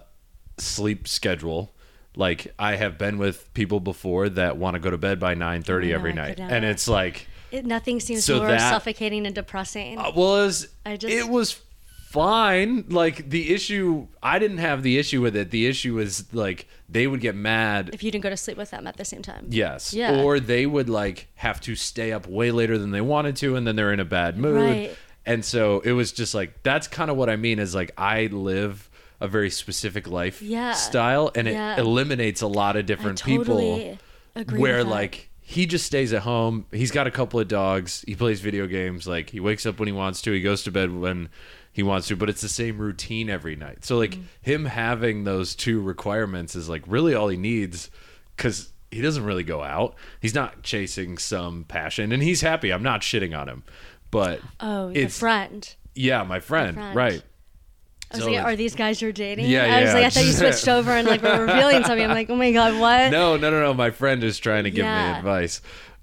sleep 0.56 1.06
schedule. 1.06 1.73
Like 2.16 2.52
I 2.58 2.76
have 2.76 2.96
been 2.98 3.18
with 3.18 3.52
people 3.54 3.80
before 3.80 4.28
that 4.28 4.56
want 4.56 4.74
to 4.74 4.80
go 4.80 4.90
to 4.90 4.98
bed 4.98 5.18
by 5.18 5.34
nine 5.34 5.62
thirty 5.62 5.88
I 5.88 5.90
know, 5.90 5.94
every 5.96 6.12
night. 6.12 6.38
And 6.40 6.64
it's 6.64 6.86
like 6.88 7.26
It, 7.50 7.64
nothing 7.66 8.00
seems 8.00 8.24
So 8.24 8.38
more 8.38 8.48
that- 8.48 8.70
suffocating 8.70 9.26
and 9.26 9.34
depressing. 9.34 9.98
uh, 9.98 10.12
well, 10.14 10.36
it 10.36 10.46
was, 10.46 10.68
I 10.86 10.96
just- 10.96 11.12
it 11.12 11.28
was 11.28 11.60
fine. 12.08 12.84
Like 12.88 13.28
the 13.30 13.52
issue 13.52 14.06
I 14.22 14.38
didn't 14.38 14.58
have 14.58 14.82
the 14.84 14.98
issue 14.98 15.20
with 15.20 15.34
it. 15.36 15.50
The 15.50 15.66
issue 15.66 15.94
was 15.94 16.32
like 16.32 16.68
they 16.88 17.06
would 17.08 17.20
get 17.20 17.34
mad 17.34 17.90
if 17.92 18.02
you 18.04 18.10
didn't 18.12 18.22
go 18.22 18.30
to 18.30 18.36
sleep 18.36 18.56
with 18.56 18.70
them 18.70 18.86
at 18.86 18.96
the 18.96 19.04
same 19.04 19.22
time. 19.22 19.46
Yes. 19.50 19.92
Yeah. 19.92 20.22
Or 20.22 20.38
they 20.38 20.66
would 20.66 20.88
like 20.88 21.26
have 21.36 21.60
to 21.62 21.74
stay 21.74 22.12
up 22.12 22.28
way 22.28 22.52
later 22.52 22.78
than 22.78 22.92
they 22.92 23.00
wanted 23.00 23.34
to 23.36 23.56
and 23.56 23.66
then 23.66 23.74
they're 23.76 23.92
in 23.92 23.98
a 24.00 24.04
bad 24.04 24.38
mood. 24.38 24.54
Right. 24.62 24.96
And 25.26 25.44
so 25.44 25.80
it 25.80 25.92
was 25.92 26.12
just 26.12 26.34
like 26.34 26.62
that's 26.62 26.86
kind 26.86 27.10
of 27.10 27.16
what 27.16 27.28
I 27.28 27.34
mean 27.36 27.58
is 27.58 27.74
like 27.74 27.90
I 27.98 28.26
live 28.26 28.88
a 29.24 29.28
very 29.28 29.50
specific 29.50 30.06
life 30.08 30.40
Yeah. 30.42 30.72
style 30.74 31.30
and 31.34 31.48
Yeah. 31.48 31.74
it 31.74 31.80
eliminates 31.80 32.40
a 32.42 32.46
lot 32.46 32.76
of 32.76 32.86
different 32.86 33.18
totally 33.18 33.38
people 33.40 33.98
agree 34.36 34.58
where 34.60 34.84
like 34.84 35.30
he 35.40 35.66
just 35.66 35.84
stays 35.86 36.12
at 36.12 36.22
home. 36.22 36.66
He's 36.72 36.90
got 36.90 37.06
a 37.06 37.10
couple 37.10 37.38
of 37.40 37.48
dogs. 37.48 38.02
He 38.06 38.14
plays 38.14 38.40
video 38.40 38.66
games. 38.66 39.06
Like 39.06 39.30
he 39.30 39.40
wakes 39.40 39.66
up 39.66 39.78
when 39.78 39.86
he 39.88 39.92
wants 39.92 40.22
to. 40.22 40.32
He 40.32 40.40
goes 40.40 40.62
to 40.64 40.70
bed 40.70 40.90
when 40.94 41.28
he 41.72 41.82
wants 41.82 42.08
to. 42.08 42.16
But 42.16 42.30
it's 42.30 42.40
the 42.40 42.48
same 42.48 42.78
routine 42.78 43.28
every 43.28 43.54
night. 43.56 43.84
So 43.84 43.98
like 43.98 44.12
Mm-hmm. 44.12 44.22
him 44.42 44.64
having 44.66 45.24
those 45.24 45.54
two 45.54 45.80
requirements 45.82 46.54
is 46.56 46.68
like 46.68 46.82
really 46.86 47.14
all 47.14 47.28
he 47.28 47.36
needs 47.36 47.90
because 48.36 48.72
he 48.90 49.00
doesn't 49.02 49.24
really 49.24 49.42
go 49.44 49.62
out. 49.62 49.96
He's 50.20 50.34
not 50.34 50.62
chasing 50.62 51.18
some 51.18 51.64
passion, 51.64 52.10
and 52.12 52.22
he's 52.22 52.40
happy. 52.40 52.72
I'm 52.72 52.82
not 52.82 53.00
shitting 53.02 53.36
on 53.38 53.48
him, 53.48 53.64
but 54.10 54.40
oh, 54.60 54.92
it's 54.94 55.18
friend. 55.18 55.74
yeah, 55.94 56.22
my 56.22 56.38
friend, 56.40 56.74
friend. 56.76 56.94
right? 56.96 57.22
I 58.14 58.16
was 58.18 58.24
So 58.24 58.30
like, 58.32 58.44
are 58.44 58.56
these 58.56 58.74
guys 58.74 59.00
you're 59.02 59.12
dating? 59.12 59.46
Yeah, 59.46 59.64
I 59.64 59.82
was 59.82 59.88
yeah, 59.90 59.94
like, 59.94 60.04
I 60.04 60.10
thought 60.10 60.24
you 60.24 60.32
switched 60.32 60.68
over 60.68 60.90
and 60.92 61.06
like 61.06 61.22
were 61.22 61.46
revealing 61.46 61.84
something. 61.84 62.04
I'm 62.04 62.10
like, 62.10 62.30
oh 62.30 62.36
my 62.36 62.52
god, 62.52 62.78
what? 62.80 63.10
No, 63.10 63.36
no, 63.36 63.50
no, 63.50 63.60
no. 63.60 63.74
My 63.74 63.90
friend 63.90 64.22
is 64.24 64.38
trying 64.38 64.64
to 64.64 64.70
give 64.70 64.84
me 64.84 64.90
advice. 64.90 65.60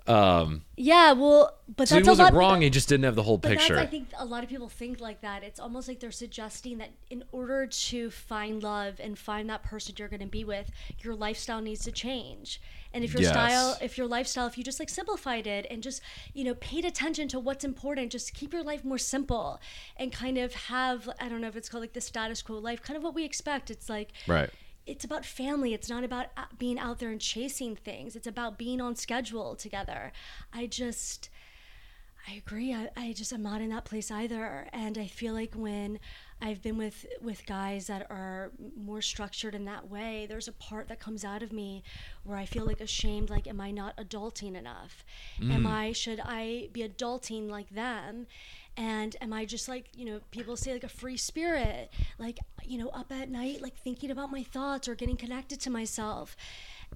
Um, 0.08 0.64
Yeah, 0.76 1.14
well, 1.14 1.58
but 1.78 1.88
so 1.88 1.96
he 1.96 2.00
that's 2.02 2.08
a 2.08 2.12
wasn't 2.12 2.34
lot. 2.34 2.40
wrong. 2.40 2.62
He 2.62 2.70
just 2.72 2.90
didn't 2.90 3.04
have 3.06 3.16
the 3.16 3.24
whole 3.24 3.38
But 3.38 3.52
picture. 3.52 3.76
that's, 3.76 3.88
I 3.88 3.90
think 3.90 4.10
a 4.18 4.26
lot 4.26 4.44
of 4.44 4.50
people 4.50 4.68
think 4.68 5.00
like 5.00 5.22
that. 5.22 5.44
It's 5.44 5.60
almost 5.60 5.88
like 5.88 6.00
they're 6.00 6.12
suggesting 6.12 6.80
that 6.80 6.90
in 7.10 7.24
order 7.32 7.68
to 7.68 8.10
find 8.10 8.62
love 8.64 8.96
and 9.00 9.18
find 9.18 9.48
that 9.50 9.64
person 9.64 9.96
you're 9.98 10.08
going 10.08 10.22
to 10.22 10.26
be 10.26 10.44
with, 10.44 10.72
your 11.00 11.16
lifestyle 11.16 11.62
needs 11.62 11.84
to 11.86 11.92
change. 11.92 12.60
And 12.94 13.04
if 13.04 13.14
your 13.14 13.22
Yes. 13.22 13.32
style, 13.32 13.78
if 13.82 13.98
your 13.98 14.08
lifestyle, 14.08 14.48
if 14.48 14.58
you 14.58 14.64
just 14.64 14.80
like 14.80 14.90
simplified 14.90 15.48
it 15.48 15.66
and 15.70 15.82
just, 15.82 16.02
you 16.34 16.44
know, 16.44 16.56
paid 16.56 16.86
attention 16.86 17.28
to 17.30 17.40
what's 17.40 17.64
important, 17.64 18.12
just 18.12 18.34
keep 18.34 18.54
your 18.54 18.64
life 18.64 18.84
more 18.84 18.98
simple 18.98 19.60
and 19.98 20.12
kind 20.12 20.38
of 20.38 20.54
have, 20.54 21.10
I 21.20 21.30
don't 21.30 21.42
know 21.42 21.48
if 21.48 21.56
it's 21.56 21.70
called 21.70 21.82
like 21.82 21.94
the 21.94 22.02
status 22.02 22.42
quo 22.42 22.58
life, 22.58 22.82
kind 22.82 22.98
of 22.98 23.04
what 23.04 23.16
we 23.16 23.24
expect. 23.24 23.72
It's 23.72 23.90
like, 23.90 24.12
right. 24.28 24.50
it's 24.86 25.06
about 25.06 25.26
family. 25.26 25.74
It's 25.74 25.90
not 25.90 26.04
about 26.04 26.28
uh, 26.36 26.46
being 26.58 26.78
out 26.80 27.00
there 27.00 27.10
and 27.10 27.22
chasing 27.22 27.76
things. 27.76 28.16
It's 28.16 28.28
about 28.28 28.58
being 28.58 28.82
on 28.82 28.96
schedule 28.96 29.56
together. 29.56 30.12
I 30.54 30.68
just, 30.68 31.30
I 32.28 32.34
agree. 32.34 32.74
I, 32.74 32.90
I 32.96 33.14
just 33.14 33.32
I'm 33.32 33.42
not 33.42 33.62
in 33.62 33.70
that 33.70 33.86
place 33.86 34.12
either. 34.12 34.68
And 34.74 34.98
I 34.98 35.08
feel 35.08 35.34
like 35.34 35.54
when 35.56 36.00
I've 36.42 36.62
been 36.62 36.78
with 36.78 37.06
with 37.22 37.46
guys 37.46 37.88
that 37.88 38.08
are 38.10 38.52
more 38.76 39.02
structured 39.02 39.54
in 39.54 39.66
that 39.66 39.90
way, 39.90 40.26
there's 40.28 40.48
a 40.48 40.54
part 40.54 40.88
that 40.88 41.00
comes 41.00 41.24
out 41.24 41.44
of 41.44 41.52
me 41.52 41.84
where 42.24 42.38
I 42.38 42.46
feel 42.46 42.66
like 42.66 42.82
ashamed. 42.82 43.30
Like, 43.30 43.48
am 43.48 43.62
I 43.62 43.72
not 43.72 43.96
adulting 43.98 44.56
enough? 44.56 45.06
Am 45.40 45.64
mm. 45.64 45.68
I 45.68 45.92
should 45.92 46.20
I 46.24 46.70
be 46.74 46.82
adulting 46.82 47.50
like 47.50 47.70
them? 47.70 48.26
And 48.76 49.16
am 49.22 49.34
I 49.34 49.46
just 49.46 49.68
like 49.68 49.90
you 49.96 50.06
know 50.06 50.20
people 50.32 50.56
say 50.58 50.74
like 50.74 50.84
a 50.84 50.90
free 50.90 51.18
spirit, 51.18 51.92
like 52.18 52.40
you 52.64 52.78
know 52.78 52.90
up 52.90 53.12
at 53.12 53.30
night 53.30 53.62
like 53.62 53.76
thinking 53.76 54.10
about 54.10 54.32
my 54.32 54.44
thoughts 54.44 54.88
or 54.88 54.96
getting 54.96 55.18
connected 55.18 55.60
to 55.62 55.70
myself, 55.70 56.36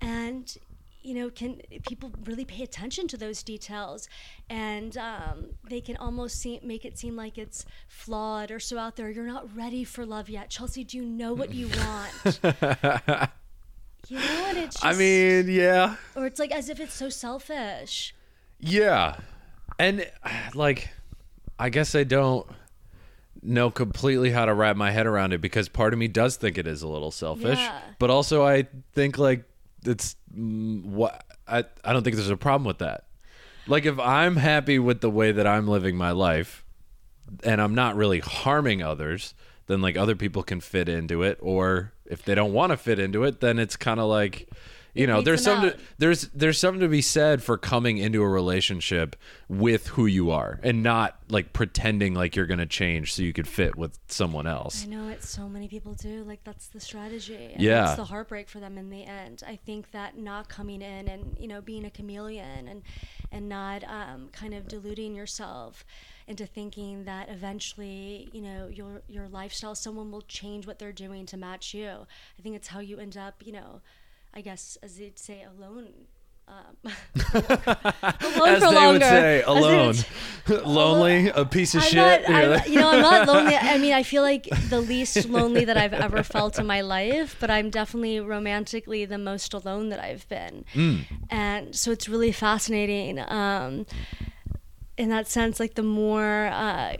and 0.01 0.57
you 1.05 1.13
know, 1.13 1.29
can 1.29 1.61
people 1.87 2.11
really 2.25 2.45
pay 2.45 2.63
attention 2.63 3.07
to 3.09 3.17
those 3.17 3.43
details, 3.43 4.09
and 4.49 4.97
um, 4.97 5.51
they 5.69 5.81
can 5.81 5.95
almost 5.97 6.39
see, 6.39 6.59
make 6.63 6.83
it 6.85 6.97
seem 6.97 7.15
like 7.15 7.37
it's 7.37 7.65
flawed 7.87 8.51
or 8.51 8.59
so 8.59 8.77
out 8.77 8.95
there. 8.95 9.09
You're 9.09 9.27
not 9.27 9.55
ready 9.55 9.83
for 9.83 10.05
love 10.05 10.29
yet, 10.29 10.49
Chelsea. 10.49 10.83
Do 10.83 10.97
you 10.97 11.05
know 11.05 11.33
what 11.33 11.53
you 11.53 11.67
want? 11.67 12.39
you 14.07 14.17
know, 14.17 14.45
and 14.47 14.57
it's. 14.57 14.75
Just, 14.75 14.85
I 14.85 14.93
mean, 14.93 15.47
yeah. 15.47 15.95
or 16.15 16.25
it's 16.25 16.39
like 16.39 16.51
as 16.51 16.69
if 16.69 16.79
it's 16.79 16.95
so 16.95 17.09
selfish. 17.09 18.15
Yeah. 18.59 19.17
And 19.77 20.09
like 20.53 20.89
I 21.59 21.69
guess 21.69 21.95
I 21.95 22.03
don't 22.03 22.47
know 23.41 23.69
completely 23.69 24.31
how 24.31 24.45
to 24.45 24.53
wrap 24.53 24.75
my 24.75 24.91
head 24.91 25.05
around 25.05 25.33
it 25.33 25.41
because 25.41 25.69
part 25.69 25.93
of 25.93 25.99
me 25.99 26.07
does 26.07 26.35
think 26.35 26.57
it 26.57 26.65
is 26.65 26.81
a 26.81 26.87
little 26.87 27.11
selfish, 27.11 27.59
Yeah. 27.59 27.79
but 27.99 28.09
also 28.09 28.43
I 28.43 28.67
think 28.93 29.17
like 29.17 29.43
it's 29.87 30.15
mm, 30.35 30.83
what 30.83 31.25
I 31.47 31.65
I 31.83 31.93
don't 31.93 32.03
think 32.03 32.15
there's 32.15 32.29
a 32.29 32.37
problem 32.37 32.65
with 32.65 32.79
that. 32.79 33.05
Like 33.67 33.85
if 33.85 33.99
I'm 33.99 34.35
happy 34.35 34.79
with 34.79 35.01
the 35.01 35.09
way 35.09 35.31
that 35.31 35.47
I'm 35.47 35.67
living 35.67 35.95
my 35.95 36.11
life 36.11 36.63
and 37.43 37.61
I'm 37.61 37.73
not 37.73 37.95
really 37.95 38.19
harming 38.19 38.83
others, 38.83 39.33
then 39.67 39.81
like 39.81 39.97
other 39.97 40.15
people 40.15 40.43
can 40.43 40.59
fit 40.59 40.87
into 40.87 41.23
it 41.23 41.39
or 41.41 41.93
if 42.05 42.23
they 42.23 42.35
don't 42.35 42.53
want 42.53 42.71
to 42.71 42.77
fit 42.77 42.99
into 42.99 43.23
it, 43.23 43.41
then 43.41 43.57
it's 43.57 43.75
kind 43.75 43.99
of 43.99 44.07
like 44.07 44.49
you 44.95 45.05
know, 45.07 45.21
there's 45.21 45.43
something 45.43 45.71
to, 45.71 45.77
there's 45.97 46.21
there's 46.29 46.57
something 46.57 46.79
to 46.79 46.87
be 46.87 47.01
said 47.01 47.43
for 47.43 47.57
coming 47.57 47.97
into 47.99 48.23
a 48.23 48.27
relationship 48.27 49.15
with 49.47 49.87
who 49.89 50.05
you 50.07 50.31
are 50.31 50.59
and 50.63 50.81
not 50.81 51.19
like 51.29 51.53
pretending 51.53 52.13
like 52.13 52.35
you're 52.35 52.45
going 52.45 52.59
to 52.59 52.65
change 52.65 53.13
so 53.13 53.21
you 53.21 53.33
could 53.33 53.47
fit 53.47 53.75
with 53.75 53.99
someone 54.07 54.47
else. 54.47 54.85
I 54.85 54.87
know 54.87 55.09
it. 55.09 55.23
So 55.23 55.47
many 55.49 55.67
people 55.67 55.93
do. 55.93 56.23
Like 56.23 56.43
that's 56.43 56.67
the 56.67 56.79
strategy. 56.79 57.51
And 57.53 57.61
Yeah. 57.61 57.87
it's 57.87 57.95
the 57.97 58.05
heartbreak 58.05 58.49
for 58.49 58.59
them 58.59 58.77
in 58.77 58.89
the 58.89 59.03
end. 59.03 59.43
I 59.45 59.57
think 59.57 59.91
that 59.91 60.17
not 60.17 60.49
coming 60.49 60.81
in 60.81 61.07
and 61.07 61.35
you 61.39 61.47
know 61.47 61.61
being 61.61 61.85
a 61.85 61.91
chameleon 61.91 62.67
and 62.67 62.81
and 63.31 63.49
not 63.49 63.83
um, 63.83 64.29
kind 64.31 64.53
of 64.53 64.67
deluding 64.67 65.13
yourself 65.13 65.85
into 66.27 66.45
thinking 66.45 67.03
that 67.03 67.29
eventually 67.29 68.29
you 68.33 68.41
know 68.41 68.67
your 68.67 69.01
your 69.07 69.27
lifestyle 69.27 69.75
someone 69.75 70.11
will 70.11 70.21
change 70.23 70.65
what 70.65 70.79
they're 70.79 70.91
doing 70.93 71.25
to 71.27 71.37
match 71.37 71.73
you. 71.73 71.89
I 72.39 72.41
think 72.41 72.55
it's 72.55 72.69
how 72.69 72.79
you 72.79 72.97
end 72.97 73.17
up. 73.17 73.35
You 73.45 73.51
know, 73.53 73.81
I 74.35 74.41
guess 74.41 74.77
as 74.83 74.97
they'd 74.97 75.17
say, 75.17 75.43
alone. 75.43 76.07
Um, 76.47 76.75
alone 77.33 78.49
As 78.49 78.63
for 78.63 78.69
they 78.69 78.75
longer. 78.75 78.91
would 78.91 79.01
say, 79.01 79.41
alone, 79.47 79.95
lonely, 80.47 81.29
a 81.29 81.45
piece 81.45 81.73
of 81.73 81.81
I'm 81.81 81.87
shit. 81.87 82.29
Not, 82.29 82.29
I'm, 82.29 82.71
you 82.71 82.79
know, 82.79 82.89
I'm 82.89 83.01
not 83.01 83.27
lonely. 83.27 83.55
I 83.55 83.77
mean, 83.79 83.93
I 83.93 84.03
feel 84.03 84.21
like 84.21 84.47
the 84.69 84.79
least 84.79 85.27
lonely 85.27 85.65
that 85.65 85.77
I've 85.77 85.93
ever 85.93 86.21
felt 86.21 86.59
in 86.59 86.67
my 86.67 86.81
life, 86.81 87.35
but 87.39 87.49
I'm 87.49 87.69
definitely 87.71 88.19
romantically 88.19 89.05
the 89.05 89.17
most 89.17 89.53
alone 89.53 89.89
that 89.89 89.99
I've 89.99 90.27
been. 90.29 90.65
Mm. 90.73 91.05
And 91.31 91.75
so 91.75 91.91
it's 91.91 92.07
really 92.07 92.31
fascinating. 92.31 93.19
Um, 93.19 93.87
in 94.97 95.09
that 95.09 95.27
sense, 95.27 95.59
like 95.59 95.73
the 95.73 95.83
more, 95.83 96.47
uh, 96.47 96.95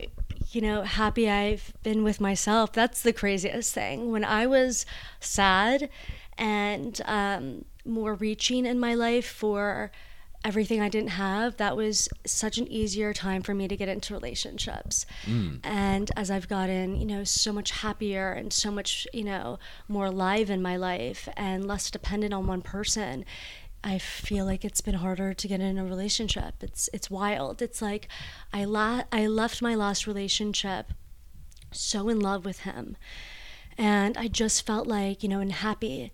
you 0.50 0.60
know, 0.60 0.82
happy 0.82 1.30
I've 1.30 1.72
been 1.82 2.02
with 2.02 2.20
myself, 2.20 2.72
that's 2.72 3.02
the 3.02 3.12
craziest 3.12 3.72
thing. 3.72 4.10
When 4.10 4.24
I 4.24 4.46
was 4.46 4.86
sad 5.20 5.88
and 6.38 7.00
um, 7.04 7.64
more 7.84 8.14
reaching 8.14 8.66
in 8.66 8.78
my 8.78 8.94
life 8.94 9.26
for 9.26 9.90
everything 10.44 10.80
I 10.80 10.88
didn't 10.88 11.10
have, 11.10 11.56
that 11.56 11.76
was 11.76 12.08
such 12.24 12.58
an 12.58 12.68
easier 12.68 13.12
time 13.12 13.42
for 13.42 13.52
me 13.52 13.66
to 13.66 13.76
get 13.76 13.88
into 13.88 14.14
relationships. 14.14 15.04
And 15.64 16.10
as 16.16 16.30
I've 16.30 16.48
gotten, 16.48 16.96
you 16.96 17.06
know, 17.06 17.24
so 17.24 17.52
much 17.52 17.70
happier 17.72 18.30
and 18.32 18.52
so 18.52 18.70
much, 18.70 19.08
you 19.12 19.24
know, 19.24 19.58
more 19.88 20.06
alive 20.06 20.48
in 20.50 20.62
my 20.62 20.76
life 20.76 21.28
and 21.36 21.66
less 21.66 21.90
dependent 21.90 22.32
on 22.32 22.46
one 22.46 22.62
person, 22.62 23.24
I 23.82 23.98
feel 23.98 24.44
like 24.44 24.64
it's 24.64 24.80
been 24.80 24.96
harder 24.96 25.34
to 25.34 25.48
get 25.48 25.60
in 25.60 25.78
a 25.78 25.84
relationship. 25.84 26.54
It's 26.60 26.88
it's 26.92 27.10
wild. 27.10 27.62
It's 27.62 27.80
like 27.82 28.08
I 28.52 28.64
la- 28.64 29.04
I 29.10 29.26
left 29.26 29.62
my 29.62 29.74
last 29.74 30.06
relationship 30.06 30.92
so 31.72 32.08
in 32.08 32.20
love 32.20 32.44
with 32.44 32.60
him 32.60 32.96
and 33.78 34.16
i 34.16 34.28
just 34.28 34.66
felt 34.66 34.86
like 34.86 35.22
you 35.22 35.28
know 35.28 35.40
and 35.40 35.52
happy 35.52 36.12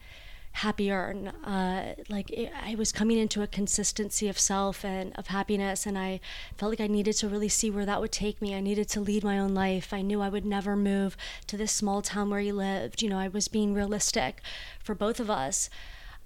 happier. 0.53 1.07
And 1.07 1.33
uh, 1.45 2.03
like 2.09 2.31
it, 2.31 2.53
i 2.63 2.75
was 2.75 2.93
coming 2.93 3.19
into 3.19 3.43
a 3.43 3.47
consistency 3.47 4.29
of 4.29 4.39
self 4.39 4.85
and 4.85 5.13
of 5.17 5.29
happiness. 5.29 5.87
And 5.87 5.99
i 5.99 6.21
felt 6.57 6.71
like 6.71 6.81
i 6.81 6.87
needed 6.87 7.15
to 7.15 7.29
really 7.29 7.49
see 7.49 7.71
where 7.71 7.87
that 7.87 8.01
would 8.01 8.13
take 8.13 8.41
me. 8.41 8.55
I 8.55 8.61
needed 8.61 8.89
to 8.91 9.01
lead 9.01 9.25
my 9.25 9.39
own 9.39 9.55
life. 9.55 9.93
I 9.93 10.03
knew 10.03 10.21
i 10.21 10.29
would 10.29 10.45
never 10.45 10.77
move 10.77 11.17
to 11.47 11.57
this 11.57 11.73
small 11.73 12.03
town 12.03 12.31
where 12.31 12.41
he 12.41 12.53
lived. 12.53 13.03
You 13.03 13.09
know 13.09 13.19
i 13.19 13.29
was 13.29 13.49
being 13.49 13.75
realistic 13.75 14.41
for 14.83 14.95
both 14.95 15.21
of 15.21 15.31
us. 15.31 15.71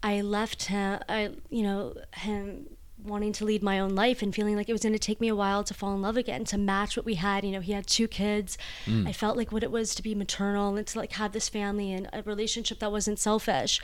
I 0.02 0.20
left 0.20 0.66
him 0.66 1.00
i 1.08 1.30
you 1.50 1.62
know 1.62 1.94
him 2.16 2.75
wanting 3.06 3.32
to 3.32 3.44
lead 3.44 3.62
my 3.62 3.78
own 3.78 3.94
life 3.94 4.22
and 4.22 4.34
feeling 4.34 4.56
like 4.56 4.68
it 4.68 4.72
was 4.72 4.82
going 4.82 4.92
to 4.92 4.98
take 4.98 5.20
me 5.20 5.28
a 5.28 5.36
while 5.36 5.64
to 5.64 5.74
fall 5.74 5.94
in 5.94 6.02
love 6.02 6.16
again 6.16 6.44
to 6.46 6.58
match 6.58 6.96
what 6.96 7.06
we 7.06 7.14
had. 7.14 7.44
You 7.44 7.52
know 7.52 7.60
he 7.60 7.72
had 7.72 7.86
two 7.86 8.08
kids. 8.08 8.58
I 9.06 9.12
felt 9.12 9.36
like 9.36 9.52
what 9.52 9.62
it 9.62 9.70
was 9.70 9.94
to 9.94 10.02
be 10.02 10.14
maternal 10.14 10.76
and 10.76 10.86
to 10.86 10.98
like 10.98 11.12
have 11.12 11.32
this 11.32 11.48
family 11.48 11.92
and 11.92 12.08
a 12.12 12.22
relationship 12.22 12.78
that 12.80 12.92
wasn't 12.92 13.18
selfish. 13.18 13.80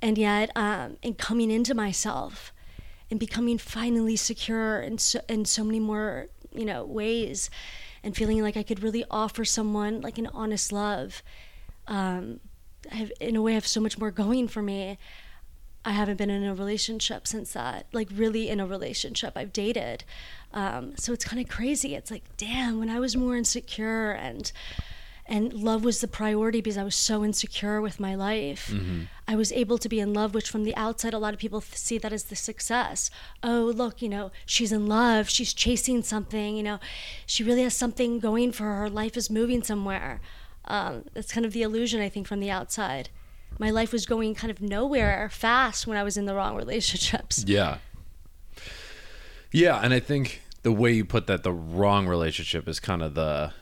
And 0.00 0.18
yet 0.18 0.50
um, 0.54 0.98
in 1.02 1.14
coming 1.14 1.50
into 1.50 1.74
myself 1.74 2.52
and 3.10 3.20
becoming 3.20 3.58
finally 3.58 4.16
secure 4.16 4.80
in 4.80 4.98
so, 4.98 5.20
in 5.28 5.44
so 5.44 5.64
many 5.64 5.80
more 5.80 6.28
you 6.52 6.64
know 6.64 6.84
ways 6.84 7.50
and 8.02 8.16
feeling 8.16 8.40
like 8.42 8.56
i 8.56 8.62
could 8.62 8.82
really 8.82 9.04
offer 9.10 9.44
someone 9.44 10.00
like 10.00 10.18
an 10.18 10.28
honest 10.32 10.72
love 10.72 11.22
um, 11.86 12.40
I 12.90 12.96
have, 12.96 13.12
in 13.20 13.36
a 13.36 13.42
way 13.42 13.52
I 13.52 13.54
have 13.54 13.66
so 13.66 13.80
much 13.80 13.98
more 13.98 14.10
going 14.10 14.48
for 14.48 14.62
me 14.62 14.98
I 15.84 15.90
haven't 15.92 16.16
been 16.16 16.30
in 16.30 16.44
a 16.44 16.54
relationship 16.54 17.26
since 17.26 17.52
that. 17.52 17.86
Like 17.92 18.08
really 18.14 18.48
in 18.48 18.60
a 18.60 18.66
relationship. 18.66 19.34
I've 19.36 19.52
dated. 19.52 20.04
Um, 20.52 20.96
so 20.96 21.12
it's 21.12 21.24
kind 21.24 21.42
of 21.42 21.48
crazy. 21.48 21.94
It's 21.94 22.10
like, 22.10 22.24
damn, 22.36 22.78
when 22.78 22.88
I 22.88 22.98
was 23.00 23.16
more 23.16 23.36
insecure 23.36 24.12
and 24.12 24.50
and 25.26 25.54
love 25.54 25.84
was 25.84 26.02
the 26.02 26.08
priority 26.08 26.60
because 26.60 26.76
I 26.76 26.84
was 26.84 26.94
so 26.94 27.24
insecure 27.24 27.80
with 27.80 27.98
my 27.98 28.14
life. 28.14 28.70
I 29.26 29.36
was 29.36 29.52
able 29.52 29.78
to 29.78 29.88
be 29.88 29.98
in 29.98 30.12
love, 30.12 30.34
which 30.34 30.50
from 30.50 30.64
the 30.64 30.76
outside, 30.76 31.14
a 31.14 31.18
lot 31.18 31.32
of 31.32 31.40
people 31.40 31.62
th- 31.62 31.76
see 31.76 31.96
that 31.96 32.12
as 32.12 32.24
the 32.24 32.36
success. 32.36 33.10
Oh, 33.42 33.72
look, 33.74 34.02
you 34.02 34.08
know, 34.10 34.32
she's 34.44 34.70
in 34.70 34.86
love. 34.86 35.30
She's 35.30 35.54
chasing 35.54 36.02
something. 36.02 36.58
You 36.58 36.62
know, 36.62 36.78
she 37.24 37.42
really 37.42 37.62
has 37.62 37.72
something 37.74 38.18
going 38.18 38.52
for 38.52 38.64
her. 38.64 38.80
Her 38.80 38.90
life 38.90 39.16
is 39.16 39.30
moving 39.30 39.62
somewhere. 39.62 40.20
Um, 40.66 41.04
that's 41.14 41.32
kind 41.32 41.46
of 41.46 41.54
the 41.54 41.62
illusion, 41.62 42.02
I 42.02 42.10
think, 42.10 42.26
from 42.26 42.40
the 42.40 42.50
outside 42.50 43.08
my 43.58 43.70
life 43.70 43.92
was 43.92 44.06
going 44.06 44.34
kind 44.34 44.50
of 44.50 44.60
nowhere 44.60 45.28
fast 45.30 45.86
when 45.86 45.96
I 45.96 46.02
was 46.02 46.16
in 46.16 46.26
the 46.26 46.34
wrong 46.34 46.56
relationships. 46.56 47.44
Yeah. 47.54 47.78
Yeah, 49.52 49.78
and 49.80 49.94
I 49.94 50.00
think 50.00 50.42
the 50.62 50.72
way 50.72 50.92
you 50.92 51.04
put 51.04 51.28
that, 51.28 51.44
the 51.44 51.52
wrong 51.52 52.08
relationship 52.08 52.66
is 52.66 52.80
kind 52.80 53.02
of 53.02 53.14
the 53.14 53.52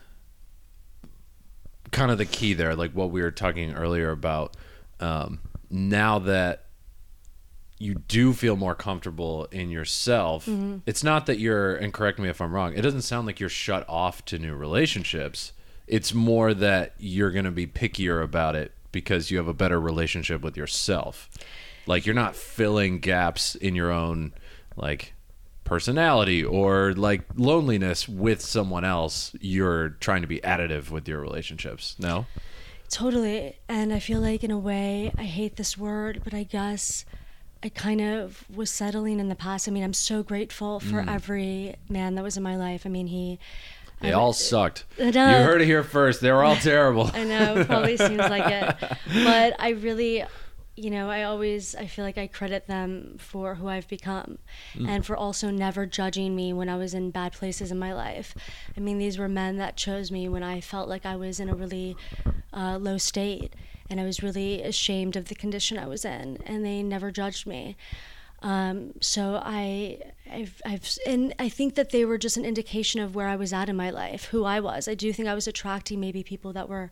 kind 1.91 2.09
of 2.09 2.17
the 2.17 2.25
key 2.25 2.53
there, 2.53 2.75
like 2.75 2.93
what 2.93 3.11
we 3.11 3.21
were 3.21 3.29
talking 3.29 3.75
earlier 3.75 4.09
about. 4.09 4.57
Um, 4.99 5.39
now 5.69 6.17
that 6.19 6.65
you 7.77 7.93
do 7.93 8.33
feel 8.33 8.55
more 8.55 8.73
comfortable 8.73 9.45
in 9.51 9.69
yourself, 9.69 10.49
it's 10.87 11.03
not 11.03 11.27
that 11.27 11.37
you're, 11.37 11.75
and 11.75 11.93
correct 11.93 12.17
me 12.17 12.27
if 12.29 12.41
I'm 12.41 12.51
wrong, 12.51 12.73
it 12.73 12.81
doesn't 12.81 13.01
sound 13.03 13.27
like 13.27 13.39
you're 13.39 13.49
shut 13.49 13.87
off 13.87 14.25
to 14.25 14.39
new 14.39 14.55
relationships. 14.55 15.51
It's 15.85 16.13
more 16.13 16.53
that 16.55 16.93
you're 16.97 17.31
going 17.31 17.45
to 17.45 17.51
be 17.51 17.67
pickier 17.67 18.23
about 18.23 18.55
it 18.55 18.71
because 18.93 19.29
you 19.29 19.37
have 19.37 19.49
a 19.49 19.53
better 19.53 19.81
relationship 19.81 20.41
with 20.41 20.55
yourself. 20.55 21.29
Like 21.85 22.05
you're 22.05 22.15
not 22.15 22.37
filling 22.37 22.99
gaps 22.99 23.55
in 23.55 23.75
your 23.75 23.91
own 23.91 24.33
like 24.77 25.13
personality 25.65 26.43
or 26.43 26.93
like 26.93 27.23
loneliness 27.35 28.07
with 28.07 28.41
someone 28.41 28.85
else. 28.85 29.35
You're 29.41 29.89
trying 29.89 30.21
to 30.21 30.27
be 30.27 30.39
additive 30.39 30.89
with 30.89 31.09
your 31.09 31.19
relationships. 31.19 31.97
No? 31.99 32.25
Totally. 32.89 33.57
And 33.67 33.91
I 33.91 33.99
feel 33.99 34.19
like, 34.19 34.43
in 34.43 34.51
a 34.51 34.57
way, 34.57 35.11
I 35.17 35.23
hate 35.23 35.55
this 35.55 35.77
word, 35.77 36.21
but 36.23 36.33
I 36.33 36.43
guess 36.43 37.05
I 37.63 37.69
kind 37.69 38.01
of 38.01 38.45
was 38.55 38.69
settling 38.69 39.19
in 39.19 39.29
the 39.29 39.35
past. 39.35 39.67
I 39.67 39.71
mean, 39.71 39.83
I'm 39.83 39.93
so 39.93 40.21
grateful 40.21 40.79
for 40.79 41.01
mm. 41.01 41.11
every 41.11 41.75
man 41.89 42.13
that 42.15 42.23
was 42.23 42.37
in 42.37 42.43
my 42.43 42.55
life. 42.55 42.85
I 42.85 42.89
mean, 42.89 43.07
he. 43.07 43.39
They 44.01 44.11
I- 44.11 44.13
all 44.13 44.33
sucked. 44.33 44.85
I 44.99 45.05
You 45.05 45.13
heard 45.13 45.61
it 45.61 45.65
here 45.65 45.83
first. 45.83 46.21
They 46.21 46.31
were 46.31 46.43
all 46.43 46.55
terrible. 46.55 47.09
I 47.13 47.23
know, 47.23 47.63
probably 47.65 47.97
seems 47.97 48.17
like 48.17 48.45
it. 48.45 48.97
But 49.23 49.55
I 49.59 49.69
really, 49.69 50.23
you 50.75 50.89
know, 50.89 51.09
I 51.09 51.23
always 51.23 51.75
I 51.75 51.87
feel 51.87 52.03
like 52.03 52.17
I 52.17 52.27
credit 52.27 52.67
them 52.67 53.15
for 53.19 53.55
who 53.55 53.67
I've 53.67 53.87
become 53.87 54.39
mm. 54.73 54.87
and 54.87 55.05
for 55.05 55.15
also 55.15 55.49
never 55.51 55.85
judging 55.85 56.35
me 56.35 56.51
when 56.51 56.67
I 56.67 56.77
was 56.77 56.93
in 56.93 57.11
bad 57.11 57.33
places 57.33 57.71
in 57.71 57.79
my 57.79 57.93
life. 57.93 58.35
I 58.75 58.79
mean, 58.79 58.97
these 58.97 59.17
were 59.17 59.29
men 59.29 59.57
that 59.57 59.77
chose 59.77 60.11
me 60.11 60.27
when 60.27 60.43
I 60.43 60.61
felt 60.61 60.89
like 60.89 61.05
I 61.05 61.15
was 61.15 61.39
in 61.39 61.49
a 61.49 61.55
really 61.55 61.95
uh, 62.51 62.77
low 62.77 62.97
state 62.97 63.53
and 63.89 63.99
I 63.99 64.05
was 64.05 64.23
really 64.23 64.61
ashamed 64.63 65.15
of 65.15 65.25
the 65.25 65.35
condition 65.35 65.77
I 65.77 65.87
was 65.87 66.05
in, 66.05 66.39
and 66.45 66.65
they 66.65 66.81
never 66.81 67.11
judged 67.11 67.45
me. 67.45 67.75
Um, 68.43 68.91
so 68.99 69.41
I, 69.43 69.99
I've, 70.29 70.61
I've, 70.65 70.97
and 71.07 71.33
I 71.39 71.47
think 71.47 71.75
that 71.75 71.91
they 71.91 72.03
were 72.03 72.17
just 72.17 72.35
an 72.35 72.45
indication 72.45 72.99
of 72.99 73.15
where 73.15 73.27
I 73.27 73.37
was 73.37 73.53
at 73.53 73.69
in 73.69 73.75
my 73.77 73.89
life, 73.89 74.25
who 74.25 74.43
I 74.43 74.59
was. 74.59 74.87
I 74.87 74.95
do 74.95 75.13
think 75.13 75.27
I 75.29 75.33
was 75.33 75.47
attracting 75.47 75.99
maybe 75.99 76.23
people 76.23 76.51
that 76.53 76.67
were 76.67 76.91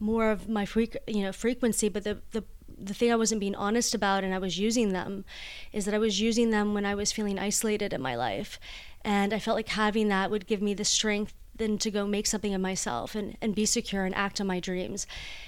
more 0.00 0.30
of 0.30 0.48
my 0.48 0.64
freak, 0.64 0.96
you 1.06 1.22
know, 1.22 1.32
frequency, 1.32 1.88
but 1.88 2.04
the 2.04 2.20
the 2.32 2.44
the 2.78 2.94
thing 2.94 3.10
I 3.12 3.16
wasn't 3.16 3.40
being 3.40 3.54
honest 3.54 3.94
about 3.94 4.24
and 4.24 4.34
I 4.34 4.38
was 4.38 4.58
using 4.58 4.92
them 4.92 5.24
is 5.72 5.84
that 5.84 5.94
I 5.94 5.98
was 5.98 6.20
using 6.20 6.50
them 6.50 6.74
when 6.74 6.84
I 6.84 6.94
was 6.94 7.12
feeling 7.12 7.38
isolated 7.38 7.92
in 7.92 8.02
my 8.02 8.16
life. 8.16 8.58
And 9.02 9.32
I 9.32 9.38
felt 9.38 9.56
like 9.56 9.68
having 9.68 10.08
that 10.08 10.30
would 10.30 10.46
give 10.46 10.60
me 10.60 10.74
the 10.74 10.84
strength 10.84 11.32
then 11.58 11.78
to 11.78 11.90
go 11.90 12.06
make 12.06 12.26
something 12.26 12.52
of 12.54 12.60
myself 12.60 13.14
and, 13.14 13.36
and 13.40 13.54
be 13.54 13.64
secure 13.64 14.04
and 14.04 14.14
act 14.14 14.40
on 14.40 14.46
my 14.46 14.60
dreams. 14.60 15.06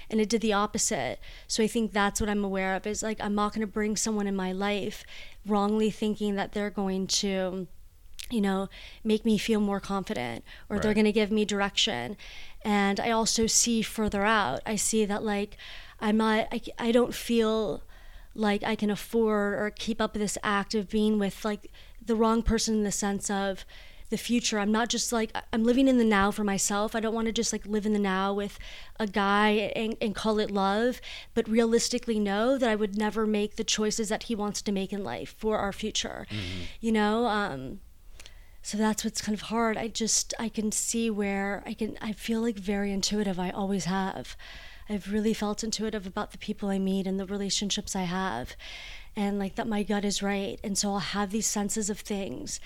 And 0.09 0.19
it 0.19 0.29
did 0.29 0.41
the 0.41 0.53
opposite. 0.53 1.19
So 1.47 1.63
I 1.63 1.67
think 1.67 1.91
that's 1.91 2.19
what 2.19 2.29
I'm 2.29 2.43
aware 2.43 2.75
of 2.75 2.87
is 2.87 3.03
like 3.03 3.21
I'm 3.21 3.35
not 3.35 3.53
going 3.53 3.61
to 3.61 3.71
bring 3.71 3.95
someone 3.95 4.27
in 4.27 4.35
my 4.35 4.51
life 4.51 5.03
wrongly 5.45 5.89
thinking 5.89 6.35
that 6.35 6.51
they're 6.51 6.69
going 6.69 7.07
to 7.07 7.67
you 8.29 8.41
know, 8.41 8.69
make 9.03 9.25
me 9.25 9.37
feel 9.37 9.59
more 9.59 9.79
confident 9.79 10.43
or 10.69 10.75
right. 10.75 10.83
they're 10.83 10.93
going 10.93 11.05
to 11.05 11.11
give 11.11 11.31
me 11.31 11.45
direction. 11.45 12.15
And 12.61 12.99
I 12.99 13.11
also 13.11 13.47
see 13.47 13.81
further 13.81 14.23
out. 14.23 14.61
I 14.65 14.75
see 14.75 15.05
that 15.05 15.23
like 15.23 15.57
I'm 15.99 16.17
not, 16.17 16.47
I, 16.51 16.61
I 16.77 16.91
don't 16.91 17.13
feel 17.13 17.83
like 18.35 18.63
I 18.63 18.75
can 18.75 18.89
afford 18.89 19.59
or 19.59 19.71
keep 19.71 19.99
up 19.99 20.13
this 20.13 20.37
act 20.43 20.75
of 20.75 20.89
being 20.89 21.19
with 21.19 21.43
like 21.43 21.71
the 22.05 22.15
wrong 22.15 22.43
person 22.43 22.75
in 22.75 22.83
the 22.83 22.91
sense 22.91 23.29
of 23.29 23.65
the 24.09 24.17
future. 24.17 24.59
I'm 24.59 24.71
not 24.71 24.89
just 24.89 25.11
like, 25.11 25.35
I'm 25.53 25.63
living 25.63 25.87
in 25.87 25.97
the 25.97 26.03
now 26.03 26.31
for 26.31 26.43
myself. 26.43 26.95
I 26.95 26.99
don't 26.99 27.13
want 27.13 27.27
to 27.27 27.31
just 27.31 27.53
like 27.53 27.65
live 27.65 27.85
in 27.85 27.93
the 27.93 27.99
now 27.99 28.33
with 28.33 28.57
a 28.99 29.07
guy 29.07 29.71
and, 29.75 29.95
and 30.01 30.15
call 30.15 30.39
it 30.39 30.51
love, 30.51 30.99
but 31.33 31.47
realistically 31.47 32.19
know 32.19 32.57
that 32.57 32.69
I 32.69 32.75
would 32.75 32.97
never 32.97 33.27
make 33.27 33.55
the 33.55 33.63
choices 33.63 34.09
that 34.09 34.23
he 34.23 34.35
wants 34.35 34.61
to 34.63 34.71
make 34.71 34.91
in 34.91 35.03
life 35.03 35.35
for 35.37 35.57
our 35.57 35.71
future. 35.71 36.25
Mm-hmm. 36.29 36.63
You 36.81 36.91
know, 36.91 37.25
um, 37.27 37.79
so 38.61 38.77
that's 38.77 39.03
what's 39.03 39.21
kind 39.21 39.35
of 39.35 39.43
hard. 39.43 39.77
I 39.77 39.87
just, 39.87 40.33
I 40.39 40.49
can 40.49 40.71
see 40.71 41.09
where 41.09 41.63
I 41.65 41.73
can, 41.73 41.97
I 42.01 42.13
feel 42.13 42.41
like 42.41 42.57
very 42.57 42.91
intuitive. 42.91 43.39
I 43.39 43.51
always 43.51 43.85
have. 43.85 44.35
I've 44.89 45.11
really 45.11 45.35
felt 45.35 45.63
intuitive 45.63 46.07
about 46.07 46.31
the 46.31 46.39
people 46.39 46.69
I 46.69 46.79
meet 46.79 47.05
and 47.05 47.19
the 47.19 47.25
relationships 47.25 47.95
I 47.95 48.03
have, 48.03 48.55
and 49.15 49.37
like 49.37 49.53
that 49.53 49.67
my 49.67 49.83
gut 49.83 50.03
is 50.03 50.23
right. 50.23 50.59
And 50.63 50.79
so 50.79 50.93
I'll 50.93 50.99
have 50.99 51.29
these 51.29 51.45
senses 51.45 51.91
of 51.91 51.99
things 51.99 52.59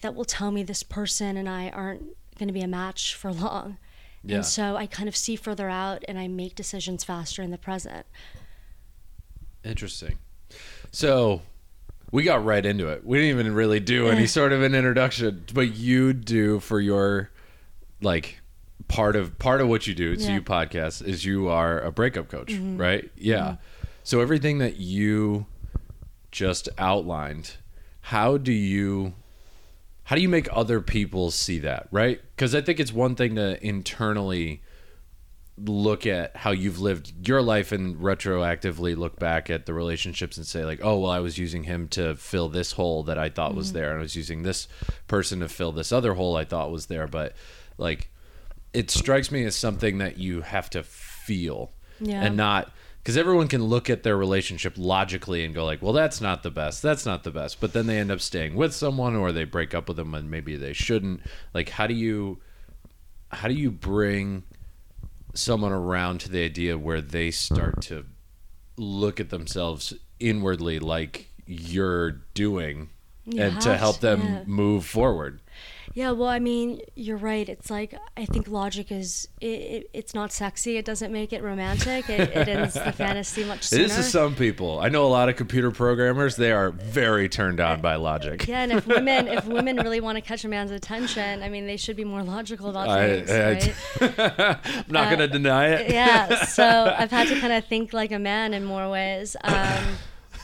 that 0.00 0.14
will 0.14 0.24
tell 0.24 0.50
me 0.50 0.62
this 0.62 0.82
person 0.82 1.36
and 1.36 1.48
I 1.48 1.70
aren't 1.70 2.02
going 2.38 2.48
to 2.48 2.52
be 2.52 2.62
a 2.62 2.68
match 2.68 3.14
for 3.14 3.32
long. 3.32 3.78
Yeah. 4.22 4.36
And 4.36 4.46
so 4.46 4.76
I 4.76 4.86
kind 4.86 5.08
of 5.08 5.16
see 5.16 5.36
further 5.36 5.68
out 5.68 6.04
and 6.08 6.18
I 6.18 6.28
make 6.28 6.54
decisions 6.54 7.04
faster 7.04 7.42
in 7.42 7.50
the 7.50 7.58
present. 7.58 8.06
Interesting. 9.64 10.18
So 10.90 11.42
we 12.10 12.24
got 12.24 12.44
right 12.44 12.64
into 12.64 12.88
it. 12.88 13.04
We 13.04 13.18
didn't 13.18 13.38
even 13.38 13.54
really 13.54 13.80
do 13.80 14.08
any 14.08 14.26
sort 14.26 14.52
of 14.52 14.62
an 14.62 14.74
introduction, 14.74 15.44
but 15.54 15.74
you 15.74 16.12
do 16.12 16.60
for 16.60 16.80
your 16.80 17.30
like 18.02 18.40
part 18.88 19.16
of 19.16 19.38
part 19.38 19.60
of 19.60 19.68
what 19.68 19.86
you 19.86 19.94
do, 19.94 20.12
it's 20.12 20.24
yeah. 20.26 20.34
you 20.34 20.42
podcast, 20.42 21.06
is 21.06 21.24
you 21.24 21.48
are 21.48 21.80
a 21.80 21.92
breakup 21.92 22.28
coach, 22.28 22.48
mm-hmm. 22.48 22.76
right? 22.76 23.10
Yeah. 23.16 23.38
Mm-hmm. 23.38 23.86
So 24.02 24.20
everything 24.20 24.58
that 24.58 24.76
you 24.78 25.46
just 26.32 26.68
outlined, 26.78 27.56
how 28.00 28.36
do 28.36 28.52
you 28.52 29.14
how 30.10 30.16
do 30.16 30.22
you 30.22 30.28
make 30.28 30.48
other 30.50 30.80
people 30.80 31.30
see 31.30 31.60
that, 31.60 31.86
right? 31.92 32.20
Because 32.34 32.52
I 32.52 32.62
think 32.62 32.80
it's 32.80 32.92
one 32.92 33.14
thing 33.14 33.36
to 33.36 33.64
internally 33.64 34.60
look 35.56 36.04
at 36.04 36.34
how 36.34 36.50
you've 36.50 36.80
lived 36.80 37.28
your 37.28 37.40
life 37.40 37.70
and 37.70 37.94
retroactively 37.98 38.96
look 38.96 39.20
back 39.20 39.48
at 39.50 39.66
the 39.66 39.72
relationships 39.72 40.36
and 40.36 40.46
say 40.46 40.64
like 40.64 40.80
oh 40.82 40.98
well 40.98 41.10
i 41.10 41.18
was 41.18 41.36
using 41.36 41.64
him 41.64 41.86
to 41.86 42.16
fill 42.16 42.48
this 42.48 42.72
hole 42.72 43.02
that 43.02 43.18
i 43.18 43.28
thought 43.28 43.50
mm-hmm. 43.50 43.58
was 43.58 43.74
there 43.74 43.90
and 43.90 43.98
i 43.98 44.00
was 44.00 44.16
using 44.16 44.42
this 44.42 44.68
person 45.06 45.40
to 45.40 45.48
fill 45.50 45.70
this 45.70 45.92
other 45.92 46.14
hole 46.14 46.34
i 46.34 46.46
thought 46.46 46.70
was 46.70 46.86
there 46.86 47.06
but 47.06 47.34
like 47.76 48.08
it 48.72 48.90
strikes 48.90 49.30
me 49.30 49.44
as 49.44 49.54
something 49.54 49.98
that 49.98 50.16
you 50.16 50.40
have 50.40 50.70
to 50.70 50.82
feel 50.82 51.72
yeah. 52.00 52.22
and 52.22 52.38
not 52.38 52.72
because 53.02 53.16
everyone 53.16 53.48
can 53.48 53.64
look 53.64 53.88
at 53.88 54.02
their 54.02 54.16
relationship 54.16 54.74
logically 54.76 55.44
and 55.44 55.54
go 55.54 55.64
like 55.64 55.82
well 55.82 55.92
that's 55.92 56.20
not 56.20 56.42
the 56.42 56.50
best. 56.50 56.82
That's 56.82 57.06
not 57.06 57.24
the 57.24 57.30
best. 57.30 57.60
But 57.60 57.72
then 57.72 57.86
they 57.86 57.98
end 57.98 58.10
up 58.10 58.20
staying 58.20 58.54
with 58.54 58.74
someone 58.74 59.16
or 59.16 59.32
they 59.32 59.44
break 59.44 59.74
up 59.74 59.88
with 59.88 59.96
them 59.96 60.14
and 60.14 60.30
maybe 60.30 60.56
they 60.56 60.72
shouldn't. 60.72 61.22
Like 61.54 61.70
how 61.70 61.86
do 61.86 61.94
you 61.94 62.38
how 63.32 63.48
do 63.48 63.54
you 63.54 63.70
bring 63.70 64.44
someone 65.34 65.72
around 65.72 66.20
to 66.20 66.28
the 66.28 66.44
idea 66.44 66.76
where 66.76 67.00
they 67.00 67.30
start 67.30 67.80
to 67.82 68.04
look 68.76 69.20
at 69.20 69.30
themselves 69.30 69.94
inwardly 70.18 70.78
like 70.78 71.30
you're 71.46 72.10
doing 72.34 72.90
you 73.24 73.42
and 73.42 73.60
to 73.60 73.76
help 73.76 74.00
them 74.00 74.20
yeah. 74.22 74.42
move 74.46 74.84
forward 74.84 75.40
yeah, 75.92 76.12
well, 76.12 76.28
I 76.28 76.38
mean, 76.38 76.80
you're 76.94 77.16
right. 77.16 77.48
It's 77.48 77.68
like 77.68 77.94
I 78.16 78.24
think 78.24 78.46
logic 78.46 78.92
is 78.92 79.26
it, 79.40 79.46
it, 79.46 79.90
it's 79.92 80.14
not 80.14 80.30
sexy. 80.30 80.76
It 80.76 80.84
doesn't 80.84 81.12
make 81.12 81.32
it 81.32 81.42
romantic. 81.42 82.08
It, 82.08 82.30
it 82.30 82.48
ends 82.48 82.74
the 82.74 82.92
fantasy 82.96 83.42
much 83.42 83.64
sooner. 83.64 83.82
It 83.82 83.90
is 83.90 83.96
to 83.96 84.02
some 84.04 84.36
people. 84.36 84.78
I 84.78 84.88
know 84.88 85.04
a 85.04 85.08
lot 85.08 85.28
of 85.28 85.34
computer 85.34 85.72
programmers. 85.72 86.36
They 86.36 86.52
are 86.52 86.70
very 86.70 87.28
turned 87.28 87.58
on 87.58 87.80
by 87.80 87.96
logic. 87.96 88.46
Yeah, 88.46 88.62
and 88.62 88.70
if 88.70 88.86
women 88.86 89.26
if 89.26 89.46
women 89.48 89.78
really 89.78 90.00
want 90.00 90.16
to 90.16 90.22
catch 90.22 90.44
a 90.44 90.48
man's 90.48 90.70
attention, 90.70 91.42
I 91.42 91.48
mean, 91.48 91.66
they 91.66 91.76
should 91.76 91.96
be 91.96 92.04
more 92.04 92.22
logical 92.22 92.70
about 92.70 92.88
things, 92.96 93.30
I, 93.30 93.52
right? 93.52 93.74
I'm 94.64 94.84
not 94.88 95.06
uh, 95.06 95.16
going 95.16 95.18
to 95.18 95.28
deny 95.28 95.70
it. 95.70 95.90
yeah. 95.90 96.44
So 96.44 96.94
I've 96.96 97.10
had 97.10 97.26
to 97.28 97.40
kind 97.40 97.52
of 97.52 97.64
think 97.64 97.92
like 97.92 98.12
a 98.12 98.18
man 98.18 98.54
in 98.54 98.64
more 98.64 98.88
ways. 98.88 99.34
Um, 99.42 99.96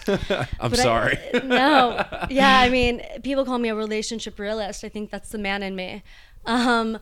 I'm 0.61 0.75
sorry. 0.75 1.19
I, 1.35 1.39
no. 1.45 2.05
Yeah, 2.31 2.61
I 2.61 2.69
mean, 2.69 3.03
people 3.23 3.45
call 3.45 3.59
me 3.59 3.69
a 3.69 3.75
relationship 3.75 4.39
realist. 4.39 4.85
I 4.85 4.89
think 4.89 5.11
that's 5.11 5.31
the 5.31 5.39
man 5.39 5.63
in 5.63 5.77
me. 5.77 6.03
Um, 6.45 6.99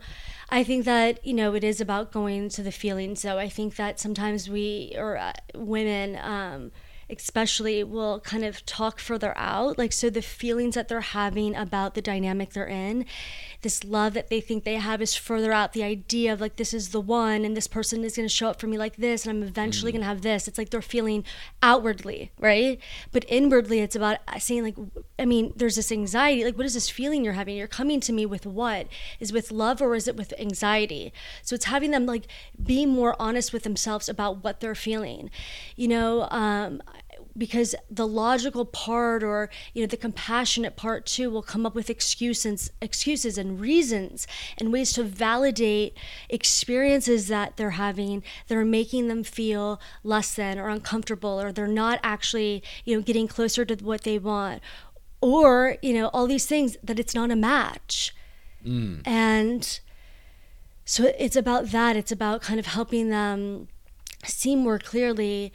I 0.49 0.63
think 0.63 0.85
that, 0.85 1.25
you 1.25 1.33
know, 1.33 1.53
it 1.53 1.63
is 1.63 1.79
about 1.81 2.11
going 2.11 2.49
to 2.49 2.63
the 2.63 2.71
feelings. 2.71 3.21
So 3.21 3.37
I 3.37 3.49
think 3.49 3.75
that 3.75 3.99
sometimes 3.99 4.49
we, 4.49 4.93
or 4.97 5.17
uh, 5.17 5.33
women, 5.53 6.17
um, 6.21 6.71
especially 7.09 7.83
will 7.83 8.19
kind 8.19 8.43
of 8.43 8.65
talk 8.65 8.99
further 8.99 9.33
out 9.37 9.77
like 9.77 9.91
so 9.91 10.09
the 10.09 10.21
feelings 10.21 10.75
that 10.75 10.87
they're 10.87 11.01
having 11.01 11.55
about 11.55 11.93
the 11.93 12.01
dynamic 12.01 12.53
they're 12.53 12.67
in 12.67 13.05
this 13.65 13.83
love 13.83 14.13
that 14.13 14.29
they 14.29 14.39
think 14.39 14.63
they 14.63 14.75
have 14.75 15.01
is 15.01 15.15
further 15.15 15.51
out. 15.51 15.73
The 15.73 15.83
idea 15.83 16.31
of 16.31 16.39
like 16.39 16.57
this 16.57 16.71
is 16.71 16.89
the 16.89 17.01
one 17.01 17.43
and 17.43 17.57
this 17.57 17.65
person 17.65 18.03
is 18.03 18.15
going 18.15 18.27
to 18.27 18.33
show 18.33 18.47
up 18.47 18.59
for 18.59 18.67
me 18.67 18.77
like 18.77 18.97
this 18.97 19.25
and 19.25 19.35
i'm 19.35 19.41
eventually 19.41 19.91
mm. 19.91 19.95
going 19.95 20.03
to 20.03 20.07
have 20.07 20.21
this. 20.21 20.47
It's 20.47 20.59
like 20.59 20.69
they're 20.69 20.83
feeling 20.83 21.23
outwardly 21.63 22.31
right? 22.39 22.79
But 23.11 23.25
inwardly 23.27 23.79
it's 23.79 23.95
about 23.95 24.19
saying 24.37 24.63
like 24.63 24.75
i 25.17 25.25
mean 25.25 25.51
there's 25.55 25.77
this 25.77 25.91
anxiety 25.91 26.43
like 26.43 26.57
what 26.57 26.67
is 26.67 26.75
this 26.75 26.91
feeling 26.91 27.23
you're 27.23 27.33
having? 27.33 27.57
You're 27.57 27.67
coming 27.67 27.99
to 28.01 28.13
me 28.13 28.27
with 28.27 28.45
what? 28.45 28.85
Is 29.19 29.33
with 29.33 29.51
love 29.51 29.81
or 29.81 29.95
is 29.95 30.07
it 30.07 30.15
with 30.15 30.31
anxiety? 30.39 31.11
So 31.41 31.55
it's 31.55 31.65
having 31.65 31.89
them 31.89 32.05
like 32.05 32.27
be 32.63 32.85
more 32.85 33.15
honest 33.17 33.51
with 33.51 33.63
themselves 33.63 34.07
about 34.07 34.43
what 34.43 34.59
they're 34.59 34.75
feeling. 34.75 35.31
You 35.75 35.87
know 35.87 36.27
um, 36.29 36.83
because 37.37 37.75
the 37.89 38.07
logical 38.07 38.65
part 38.65 39.23
or 39.23 39.49
you 39.73 39.81
know 39.81 39.87
the 39.87 39.97
compassionate 39.97 40.75
part 40.75 41.05
too 41.05 41.29
will 41.29 41.41
come 41.41 41.65
up 41.65 41.75
with 41.75 41.89
excuses 41.89 42.71
excuses 42.81 43.37
and 43.37 43.59
reasons 43.59 44.25
and 44.57 44.71
ways 44.71 44.93
to 44.93 45.03
validate 45.03 45.97
experiences 46.29 47.27
that 47.27 47.57
they're 47.57 47.71
having 47.71 48.23
that 48.47 48.57
are 48.57 48.65
making 48.65 49.07
them 49.07 49.23
feel 49.23 49.79
less 50.03 50.35
than 50.35 50.57
or 50.57 50.69
uncomfortable 50.69 51.41
or 51.41 51.51
they're 51.51 51.67
not 51.67 51.99
actually 52.03 52.63
you 52.85 52.95
know 52.95 53.01
getting 53.01 53.27
closer 53.27 53.65
to 53.65 53.75
what 53.83 54.03
they 54.03 54.17
want 54.17 54.61
or 55.21 55.77
you 55.81 55.93
know 55.93 56.07
all 56.09 56.27
these 56.27 56.45
things 56.45 56.77
that 56.83 56.99
it's 56.99 57.15
not 57.15 57.31
a 57.31 57.35
match 57.35 58.15
mm. 58.65 59.01
and 59.05 59.79
so 60.85 61.11
it's 61.17 61.35
about 61.35 61.71
that 61.71 61.95
it's 61.95 62.11
about 62.11 62.41
kind 62.41 62.59
of 62.59 62.67
helping 62.67 63.09
them 63.09 63.67
see 64.23 64.55
more 64.55 64.79
clearly 64.79 65.51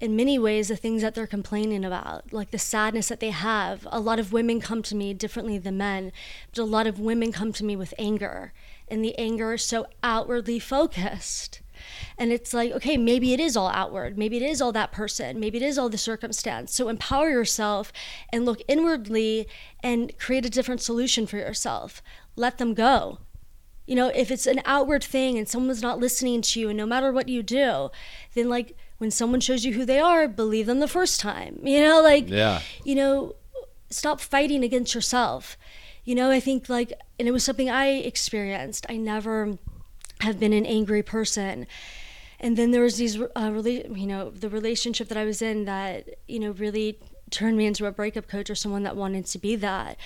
in 0.00 0.16
many 0.16 0.38
ways 0.38 0.68
the 0.68 0.76
things 0.76 1.02
that 1.02 1.14
they're 1.14 1.26
complaining 1.26 1.84
about 1.84 2.32
like 2.32 2.50
the 2.50 2.58
sadness 2.58 3.08
that 3.08 3.20
they 3.20 3.30
have. 3.30 3.86
A 3.92 4.00
lot 4.00 4.18
of 4.18 4.32
women 4.32 4.60
come 4.60 4.82
to 4.82 4.96
me 4.96 5.12
differently 5.12 5.58
than 5.58 5.76
men. 5.76 6.10
But 6.52 6.62
a 6.62 6.64
lot 6.64 6.86
of 6.86 6.98
women 6.98 7.32
come 7.32 7.52
to 7.52 7.64
me 7.64 7.76
with 7.76 7.94
anger 7.98 8.52
and 8.88 9.04
the 9.04 9.16
anger 9.18 9.52
is 9.52 9.62
so 9.62 9.86
outwardly 10.02 10.58
focused. 10.58 11.60
And 12.16 12.32
it's 12.32 12.54
like 12.54 12.72
okay 12.72 12.96
maybe 12.96 13.34
it 13.34 13.40
is 13.40 13.56
all 13.56 13.68
outward. 13.68 14.16
Maybe 14.16 14.38
it 14.38 14.42
is 14.42 14.62
all 14.62 14.72
that 14.72 14.92
person. 14.92 15.38
Maybe 15.38 15.58
it 15.58 15.64
is 15.64 15.76
all 15.76 15.90
the 15.90 15.98
circumstance. 15.98 16.74
So 16.74 16.88
empower 16.88 17.28
yourself 17.28 17.92
and 18.32 18.46
look 18.46 18.62
inwardly 18.68 19.48
and 19.82 20.16
create 20.18 20.46
a 20.46 20.50
different 20.50 20.80
solution 20.80 21.26
for 21.26 21.36
yourself. 21.36 22.02
Let 22.36 22.56
them 22.56 22.72
go. 22.72 23.18
You 23.86 23.96
know 23.96 24.08
if 24.08 24.30
it's 24.30 24.46
an 24.46 24.62
outward 24.64 25.04
thing 25.04 25.36
and 25.36 25.48
someone's 25.48 25.82
not 25.82 25.98
listening 25.98 26.40
to 26.42 26.60
you 26.60 26.68
and 26.70 26.76
no 26.78 26.86
matter 26.86 27.12
what 27.12 27.28
you 27.28 27.42
do 27.42 27.90
then 28.34 28.48
like 28.48 28.76
when 29.00 29.10
someone 29.10 29.40
shows 29.40 29.64
you 29.64 29.72
who 29.72 29.86
they 29.86 29.98
are, 29.98 30.28
believe 30.28 30.66
them 30.66 30.78
the 30.80 30.86
first 30.86 31.20
time. 31.20 31.58
You 31.62 31.80
know, 31.80 32.02
like, 32.02 32.28
Yeah. 32.28 32.60
you 32.84 32.94
know, 32.94 33.34
stop 33.88 34.20
fighting 34.20 34.62
against 34.62 34.94
yourself. 34.94 35.56
You 36.04 36.14
know, 36.14 36.30
I 36.30 36.38
think 36.38 36.68
like, 36.68 36.92
and 37.18 37.26
it 37.26 37.30
was 37.30 37.42
something 37.42 37.70
I 37.70 37.86
experienced. 37.92 38.84
I 38.90 38.96
never 38.98 39.56
have 40.20 40.38
been 40.38 40.52
an 40.52 40.66
angry 40.66 41.02
person. 41.02 41.66
And 42.38 42.58
then 42.58 42.72
there 42.72 42.82
was 42.82 42.98
these, 42.98 43.18
uh, 43.18 43.26
rela- 43.36 43.98
you 43.98 44.06
know, 44.06 44.28
the 44.30 44.50
relationship 44.50 45.08
that 45.08 45.16
I 45.16 45.24
was 45.24 45.40
in 45.40 45.64
that, 45.64 46.06
you 46.28 46.38
know, 46.38 46.50
really 46.52 46.98
turned 47.30 47.56
me 47.56 47.64
into 47.64 47.86
a 47.86 47.90
breakup 47.92 48.28
coach 48.28 48.50
or 48.50 48.54
someone 48.54 48.82
that 48.82 48.96
wanted 48.96 49.24
to 49.26 49.38
be 49.38 49.56
that 49.56 49.96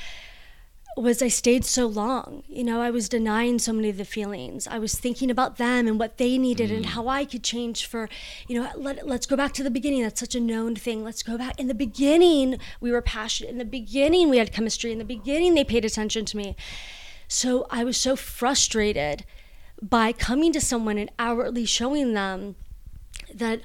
was 0.96 1.22
I 1.22 1.28
stayed 1.28 1.64
so 1.64 1.86
long. 1.86 2.44
You 2.48 2.64
know, 2.64 2.80
I 2.80 2.90
was 2.90 3.08
denying 3.08 3.58
so 3.58 3.72
many 3.72 3.88
of 3.88 3.96
the 3.96 4.04
feelings. 4.04 4.66
I 4.66 4.78
was 4.78 4.94
thinking 4.94 5.30
about 5.30 5.56
them 5.56 5.88
and 5.88 5.98
what 5.98 6.18
they 6.18 6.38
needed 6.38 6.70
and 6.70 6.84
mm. 6.84 6.88
how 6.90 7.08
I 7.08 7.24
could 7.24 7.42
change 7.42 7.86
for, 7.86 8.08
you 8.46 8.60
know, 8.60 8.70
let, 8.76 9.06
let's 9.06 9.26
go 9.26 9.36
back 9.36 9.52
to 9.54 9.62
the 9.62 9.70
beginning. 9.70 10.02
That's 10.02 10.20
such 10.20 10.34
a 10.34 10.40
known 10.40 10.76
thing. 10.76 11.02
Let's 11.02 11.22
go 11.22 11.36
back. 11.36 11.58
In 11.58 11.66
the 11.66 11.74
beginning, 11.74 12.58
we 12.80 12.92
were 12.92 13.02
passionate. 13.02 13.50
In 13.50 13.58
the 13.58 13.64
beginning, 13.64 14.30
we 14.30 14.38
had 14.38 14.52
chemistry. 14.52 14.92
In 14.92 14.98
the 14.98 15.04
beginning, 15.04 15.54
they 15.54 15.64
paid 15.64 15.84
attention 15.84 16.24
to 16.26 16.36
me. 16.36 16.56
So 17.28 17.66
I 17.70 17.84
was 17.84 17.96
so 17.96 18.16
frustrated 18.16 19.24
by 19.82 20.12
coming 20.12 20.52
to 20.52 20.60
someone 20.60 20.98
and 20.98 21.10
outwardly 21.18 21.64
showing 21.64 22.14
them 22.14 22.54
that 23.34 23.62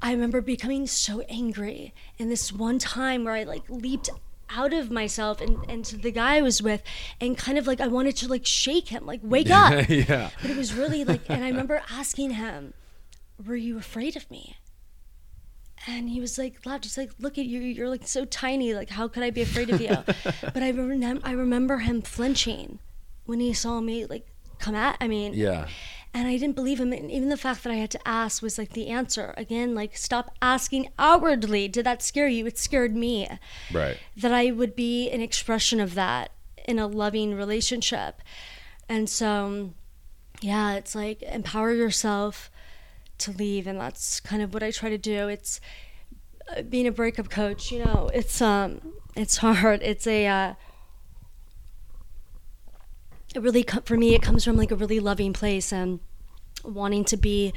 I 0.00 0.12
remember 0.12 0.40
becoming 0.40 0.86
so 0.86 1.20
angry. 1.22 1.92
And 2.18 2.30
this 2.30 2.52
one 2.52 2.78
time 2.78 3.24
where 3.24 3.34
I 3.34 3.42
like 3.42 3.68
leaped 3.68 4.08
out 4.54 4.72
of 4.72 4.90
myself 4.90 5.40
and, 5.40 5.58
and 5.68 5.84
to 5.86 5.96
the 5.96 6.10
guy 6.10 6.36
I 6.36 6.42
was 6.42 6.62
with 6.62 6.82
and 7.20 7.36
kind 7.36 7.58
of 7.58 7.66
like 7.66 7.80
I 7.80 7.86
wanted 7.86 8.16
to 8.16 8.28
like 8.28 8.46
shake 8.46 8.88
him, 8.88 9.06
like 9.06 9.20
wake 9.22 9.50
up. 9.50 9.88
yeah. 9.88 10.30
But 10.42 10.50
it 10.50 10.56
was 10.56 10.74
really 10.74 11.04
like 11.04 11.22
and 11.28 11.44
I 11.44 11.48
remember 11.48 11.82
asking 11.90 12.30
him, 12.32 12.74
Were 13.46 13.56
you 13.56 13.78
afraid 13.78 14.16
of 14.16 14.30
me? 14.30 14.56
And 15.86 16.10
he 16.10 16.20
was 16.20 16.36
like 16.36 16.64
laughed. 16.66 16.84
He's 16.84 16.98
like, 16.98 17.10
Look 17.18 17.38
at 17.38 17.46
you, 17.46 17.60
you're 17.60 17.88
like 17.88 18.06
so 18.06 18.24
tiny, 18.24 18.74
like 18.74 18.90
how 18.90 19.08
could 19.08 19.22
I 19.22 19.30
be 19.30 19.42
afraid 19.42 19.70
of 19.70 19.80
you? 19.80 19.96
but 20.42 20.62
I 20.62 20.70
remember 20.70 21.20
I 21.26 21.32
remember 21.32 21.78
him 21.78 22.02
flinching 22.02 22.78
when 23.26 23.40
he 23.40 23.52
saw 23.52 23.80
me 23.80 24.06
like 24.06 24.26
come 24.58 24.74
at 24.74 24.96
I 25.00 25.08
mean 25.08 25.32
Yeah. 25.34 25.68
And 26.12 26.26
I 26.26 26.36
didn't 26.36 26.56
believe 26.56 26.80
him. 26.80 26.92
And 26.92 27.10
even 27.10 27.28
the 27.28 27.36
fact 27.36 27.62
that 27.62 27.72
I 27.72 27.76
had 27.76 27.90
to 27.92 28.08
ask 28.08 28.42
was 28.42 28.58
like 28.58 28.72
the 28.72 28.88
answer. 28.88 29.32
Again, 29.36 29.74
like 29.74 29.96
stop 29.96 30.34
asking 30.42 30.88
outwardly. 30.98 31.68
Did 31.68 31.86
that 31.86 32.02
scare 32.02 32.26
you? 32.26 32.46
It 32.46 32.58
scared 32.58 32.96
me. 32.96 33.28
Right. 33.72 33.96
That 34.16 34.32
I 34.32 34.50
would 34.50 34.74
be 34.74 35.08
an 35.10 35.20
expression 35.20 35.78
of 35.80 35.94
that 35.94 36.32
in 36.66 36.78
a 36.78 36.86
loving 36.86 37.34
relationship. 37.34 38.22
And 38.88 39.08
so, 39.08 39.70
yeah, 40.40 40.74
it's 40.74 40.94
like 40.94 41.22
empower 41.22 41.72
yourself 41.72 42.50
to 43.18 43.30
leave. 43.30 43.68
And 43.68 43.80
that's 43.80 44.18
kind 44.18 44.42
of 44.42 44.52
what 44.52 44.64
I 44.64 44.72
try 44.72 44.88
to 44.88 44.98
do. 44.98 45.28
It's 45.28 45.60
uh, 46.56 46.62
being 46.62 46.88
a 46.88 46.92
breakup 46.92 47.30
coach, 47.30 47.70
you 47.70 47.84
know, 47.84 48.10
it's, 48.12 48.42
um, 48.42 48.80
it's 49.14 49.36
hard. 49.36 49.80
It's 49.82 50.08
a, 50.08 50.26
uh, 50.26 50.54
it 53.34 53.42
really 53.42 53.64
for 53.84 53.96
me 53.96 54.14
it 54.14 54.22
comes 54.22 54.44
from 54.44 54.56
like 54.56 54.70
a 54.70 54.76
really 54.76 55.00
loving 55.00 55.32
place 55.32 55.72
and 55.72 56.00
wanting 56.64 57.04
to 57.04 57.16
be 57.16 57.52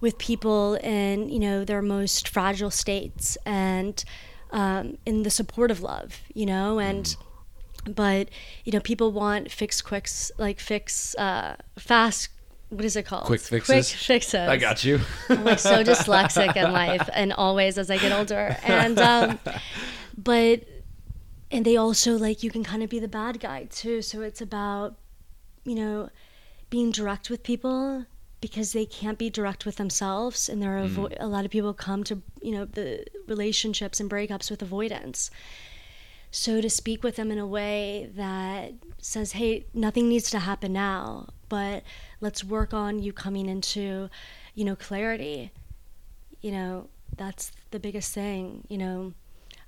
with 0.00 0.18
people 0.18 0.74
in 0.76 1.28
you 1.28 1.38
know 1.38 1.64
their 1.64 1.82
most 1.82 2.28
fragile 2.28 2.70
states 2.70 3.36
and 3.44 4.04
um, 4.50 4.96
in 5.04 5.22
the 5.24 5.30
support 5.30 5.70
of 5.70 5.82
love 5.82 6.20
you 6.34 6.46
know 6.46 6.78
and 6.78 7.16
but 7.86 8.28
you 8.64 8.72
know 8.72 8.80
people 8.80 9.12
want 9.12 9.50
fix 9.50 9.80
quicks 9.80 10.30
like 10.38 10.60
fix 10.60 11.14
uh, 11.16 11.56
fast 11.78 12.28
what 12.70 12.84
is 12.84 12.96
it 12.96 13.04
called 13.04 13.24
Quick 13.24 13.40
fixes. 13.40 13.66
quick 13.66 13.84
fixes? 13.84 14.06
fixes 14.06 14.48
I 14.48 14.58
got 14.58 14.84
you. 14.84 15.00
I'm 15.30 15.42
like 15.42 15.58
so 15.58 15.82
dyslexic 15.84 16.54
in 16.54 16.70
life 16.70 17.08
and 17.14 17.32
always 17.32 17.78
as 17.78 17.90
I 17.90 17.96
get 17.96 18.12
older. 18.12 18.58
And 18.62 18.98
um 18.98 19.38
but 20.18 20.64
and 21.50 21.64
they 21.64 21.76
also 21.76 22.16
like 22.16 22.42
you 22.42 22.50
can 22.50 22.64
kind 22.64 22.82
of 22.82 22.90
be 22.90 22.98
the 22.98 23.08
bad 23.08 23.40
guy 23.40 23.64
too. 23.64 24.02
So 24.02 24.22
it's 24.22 24.40
about 24.40 24.96
you 25.64 25.74
know 25.74 26.10
being 26.70 26.90
direct 26.90 27.30
with 27.30 27.42
people 27.42 28.06
because 28.40 28.72
they 28.72 28.86
can't 28.86 29.18
be 29.18 29.30
direct 29.30 29.66
with 29.66 29.76
themselves. 29.76 30.48
And 30.48 30.62
there 30.62 30.78
are 30.78 30.82
mm-hmm. 30.82 31.04
avo- 31.04 31.16
a 31.18 31.26
lot 31.26 31.44
of 31.44 31.50
people 31.50 31.72
come 31.74 32.04
to 32.04 32.22
you 32.42 32.52
know 32.52 32.64
the 32.64 33.04
relationships 33.26 34.00
and 34.00 34.10
breakups 34.10 34.50
with 34.50 34.62
avoidance. 34.62 35.30
So 36.30 36.60
to 36.60 36.68
speak 36.68 37.02
with 37.02 37.16
them 37.16 37.30
in 37.30 37.38
a 37.38 37.46
way 37.46 38.10
that 38.14 38.74
says 38.98 39.32
hey 39.32 39.66
nothing 39.72 40.08
needs 40.08 40.30
to 40.30 40.40
happen 40.40 40.72
now 40.72 41.28
but 41.48 41.82
let's 42.20 42.44
work 42.44 42.74
on 42.74 42.98
you 42.98 43.12
coming 43.12 43.48
into 43.48 44.10
you 44.54 44.64
know 44.64 44.76
clarity. 44.76 45.50
You 46.40 46.52
know 46.52 46.88
that's 47.16 47.50
the 47.70 47.80
biggest 47.80 48.12
thing 48.12 48.64
you 48.68 48.78
know 48.78 49.14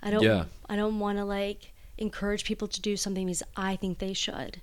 i 0.02 0.10
don't 0.10 0.22
Yeah. 0.22 0.44
i 0.68 0.76
don't 0.76 0.98
want 0.98 1.18
to 1.18 1.24
like 1.24 1.72
encourage 1.98 2.44
people 2.44 2.68
to 2.68 2.80
do 2.80 2.96
something 2.96 3.26
because 3.26 3.42
i 3.56 3.76
think 3.76 3.98
they 3.98 4.12
should 4.12 4.60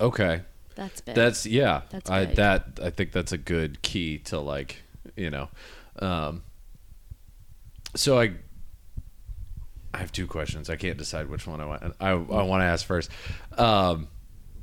Okay. 0.00 0.42
that's 0.76 1.00
big 1.00 1.14
That's 1.16 1.44
yeah. 1.44 1.82
That's 1.90 2.08
I 2.08 2.26
that 2.26 2.78
I 2.80 2.90
think 2.90 3.10
that's 3.10 3.32
a 3.32 3.38
good 3.38 3.82
key 3.82 4.18
to 4.30 4.38
like, 4.38 4.82
you 5.16 5.28
know. 5.28 5.48
Um 5.98 6.42
so 7.96 8.16
I 8.20 8.34
I 9.92 9.98
have 9.98 10.12
two 10.12 10.28
questions. 10.28 10.70
I 10.70 10.76
can't 10.76 10.96
decide 10.98 11.28
which 11.28 11.48
one 11.48 11.60
I 11.60 11.64
want 11.64 11.82
I 12.00 12.10
I 12.10 12.14
want 12.42 12.60
to 12.60 12.64
ask 12.66 12.86
first. 12.86 13.10
Um 13.56 14.06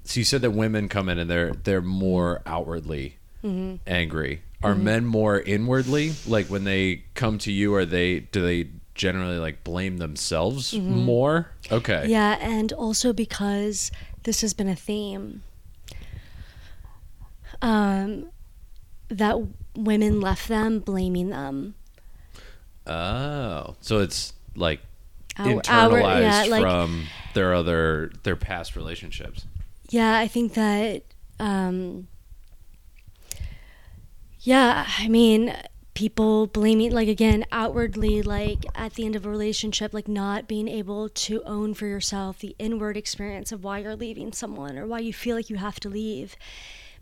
so 0.05 0.19
you 0.21 0.23
said 0.23 0.41
that 0.43 0.51
women 0.51 0.87
come 0.87 1.09
in 1.09 1.19
and 1.19 1.29
they're 1.29 1.51
they're 1.51 1.81
more 1.81 2.41
outwardly 2.45 3.17
Mm-hmm. 3.43 3.75
angry. 3.85 4.41
Are 4.63 4.73
men 4.73 5.05
more 5.05 5.39
inwardly? 5.39 6.13
Like 6.25 6.47
when 6.47 6.63
they 6.63 7.03
come 7.13 7.37
to 7.39 7.51
you 7.51 7.75
are 7.75 7.85
they 7.85 8.21
do 8.21 8.41
they 8.41 8.69
generally 8.95 9.37
like 9.37 9.63
blame 9.63 9.97
themselves 9.97 10.73
more? 10.73 11.51
Okay. 11.71 11.93
Mm-hmm. 11.93 12.09
Yeah, 12.09 12.37
and 12.41 12.73
also 12.73 13.13
because 13.13 13.91
this 14.23 14.41
has 14.41 14.53
been 14.53 14.67
a 14.67 14.75
theme 14.75 15.43
um, 17.61 18.29
that 19.09 19.37
women 19.75 20.19
left 20.19 20.47
them 20.47 20.79
blaming 20.79 21.29
them. 21.29 21.75
Oh, 22.87 23.75
so 23.81 23.99
it's 23.99 24.33
like 24.55 24.81
Our- 25.37 25.47
internalized 25.61 26.03
our- 26.03 26.21
yeah, 26.21 26.45
like- 26.49 26.61
from 26.61 27.05
their 27.33 27.53
other 27.53 28.11
their 28.23 28.35
past 28.35 28.75
relationships. 28.75 29.45
Yeah, 29.89 30.17
I 30.17 30.27
think 30.27 30.53
that. 30.55 31.03
Um, 31.39 32.07
yeah, 34.41 34.85
I 34.99 35.07
mean, 35.07 35.53
people 35.95 36.45
blaming, 36.45 36.91
like, 36.91 37.07
again, 37.07 37.45
outwardly, 37.51 38.21
like, 38.21 38.65
at 38.75 38.93
the 38.93 39.05
end 39.05 39.15
of 39.15 39.25
a 39.25 39.29
relationship, 39.29 39.93
like, 39.93 40.07
not 40.07 40.47
being 40.47 40.67
able 40.67 41.09
to 41.09 41.41
own 41.45 41.73
for 41.73 41.87
yourself 41.87 42.37
the 42.37 42.55
inward 42.59 42.97
experience 42.97 43.51
of 43.51 43.63
why 43.63 43.79
you're 43.79 43.95
leaving 43.95 44.31
someone 44.31 44.77
or 44.77 44.85
why 44.85 44.99
you 44.99 45.13
feel 45.13 45.35
like 45.35 45.49
you 45.49 45.55
have 45.55 45.79
to 45.79 45.89
leave. 45.89 46.35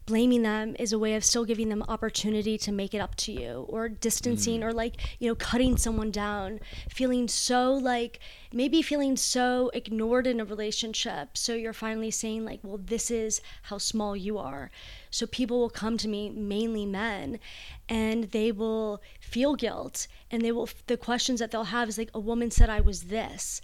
Blaming 0.05 0.41
them 0.41 0.75
is 0.77 0.91
a 0.91 0.99
way 0.99 1.15
of 1.15 1.23
still 1.23 1.45
giving 1.45 1.69
them 1.69 1.81
opportunity 1.87 2.57
to 2.57 2.73
make 2.73 2.93
it 2.93 2.99
up 2.99 3.15
to 3.15 3.31
you, 3.31 3.65
or 3.69 3.87
distancing, 3.87 4.59
mm. 4.59 4.65
or 4.65 4.73
like, 4.73 4.97
you 5.19 5.29
know, 5.29 5.35
cutting 5.35 5.77
someone 5.77 6.11
down, 6.11 6.59
feeling 6.89 7.29
so 7.29 7.73
like, 7.73 8.19
maybe 8.51 8.81
feeling 8.81 9.15
so 9.15 9.71
ignored 9.73 10.27
in 10.27 10.41
a 10.41 10.45
relationship. 10.45 11.37
So 11.37 11.53
you're 11.53 11.71
finally 11.71 12.11
saying, 12.11 12.43
like, 12.43 12.59
well, 12.63 12.81
this 12.83 13.09
is 13.09 13.39
how 13.63 13.77
small 13.77 14.13
you 14.17 14.37
are. 14.37 14.71
So 15.09 15.25
people 15.25 15.59
will 15.59 15.69
come 15.69 15.97
to 15.99 16.09
me, 16.09 16.29
mainly 16.29 16.85
men, 16.85 17.39
and 17.87 18.25
they 18.31 18.51
will 18.51 19.01
feel 19.21 19.55
guilt. 19.55 20.07
And 20.29 20.41
they 20.41 20.51
will, 20.51 20.67
the 20.87 20.97
questions 20.97 21.39
that 21.39 21.51
they'll 21.51 21.65
have 21.65 21.87
is 21.87 21.97
like, 21.97 22.09
a 22.13 22.19
woman 22.19 22.51
said 22.51 22.69
I 22.69 22.81
was 22.81 23.03
this. 23.03 23.61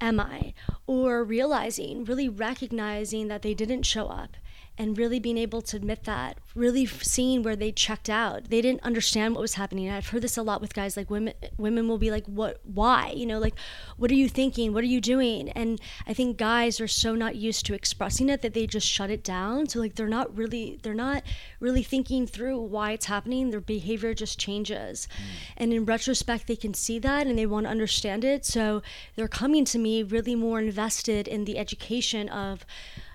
Am 0.00 0.18
I? 0.18 0.54
Or 0.86 1.22
realizing, 1.22 2.04
really 2.04 2.28
recognizing 2.28 3.28
that 3.28 3.42
they 3.42 3.52
didn't 3.52 3.82
show 3.82 4.06
up 4.06 4.36
and 4.76 4.98
really 4.98 5.20
being 5.20 5.38
able 5.38 5.62
to 5.62 5.76
admit 5.76 6.04
that, 6.04 6.38
really 6.54 6.84
seeing 6.84 7.42
where 7.42 7.54
they 7.54 7.70
checked 7.70 8.10
out. 8.10 8.50
They 8.50 8.60
didn't 8.60 8.82
understand 8.82 9.34
what 9.34 9.40
was 9.40 9.54
happening. 9.54 9.88
I've 9.88 10.08
heard 10.08 10.22
this 10.22 10.36
a 10.36 10.42
lot 10.42 10.60
with 10.60 10.74
guys 10.74 10.96
like 10.96 11.10
women 11.10 11.34
women 11.56 11.86
will 11.86 11.98
be 11.98 12.10
like, 12.10 12.26
"What 12.26 12.60
why?" 12.64 13.12
You 13.14 13.26
know, 13.26 13.38
like, 13.38 13.54
"What 13.96 14.10
are 14.10 14.16
you 14.16 14.28
thinking? 14.28 14.72
What 14.72 14.82
are 14.82 14.88
you 14.88 15.00
doing?" 15.00 15.48
And 15.50 15.80
I 16.06 16.14
think 16.14 16.36
guys 16.36 16.80
are 16.80 16.88
so 16.88 17.14
not 17.14 17.36
used 17.36 17.66
to 17.66 17.74
expressing 17.74 18.28
it 18.28 18.42
that 18.42 18.54
they 18.54 18.66
just 18.66 18.88
shut 18.88 19.10
it 19.10 19.22
down. 19.22 19.68
So 19.68 19.78
like 19.78 19.94
they're 19.94 20.08
not 20.08 20.36
really 20.36 20.80
they're 20.82 20.94
not 20.94 21.22
really 21.60 21.82
thinking 21.84 22.26
through 22.26 22.60
why 22.60 22.92
it's 22.92 23.06
happening. 23.06 23.50
Their 23.50 23.60
behavior 23.60 24.12
just 24.12 24.40
changes. 24.40 25.06
Mm. 25.06 25.54
And 25.56 25.72
in 25.72 25.84
retrospect 25.84 26.48
they 26.48 26.56
can 26.56 26.74
see 26.74 26.98
that 26.98 27.26
and 27.26 27.38
they 27.38 27.46
want 27.46 27.66
to 27.66 27.70
understand 27.70 28.24
it. 28.24 28.44
So 28.44 28.82
they're 29.14 29.28
coming 29.28 29.64
to 29.66 29.78
me 29.78 30.02
really 30.02 30.34
more 30.34 30.58
invested 30.58 31.28
in 31.28 31.44
the 31.44 31.58
education 31.58 32.28
of 32.28 32.66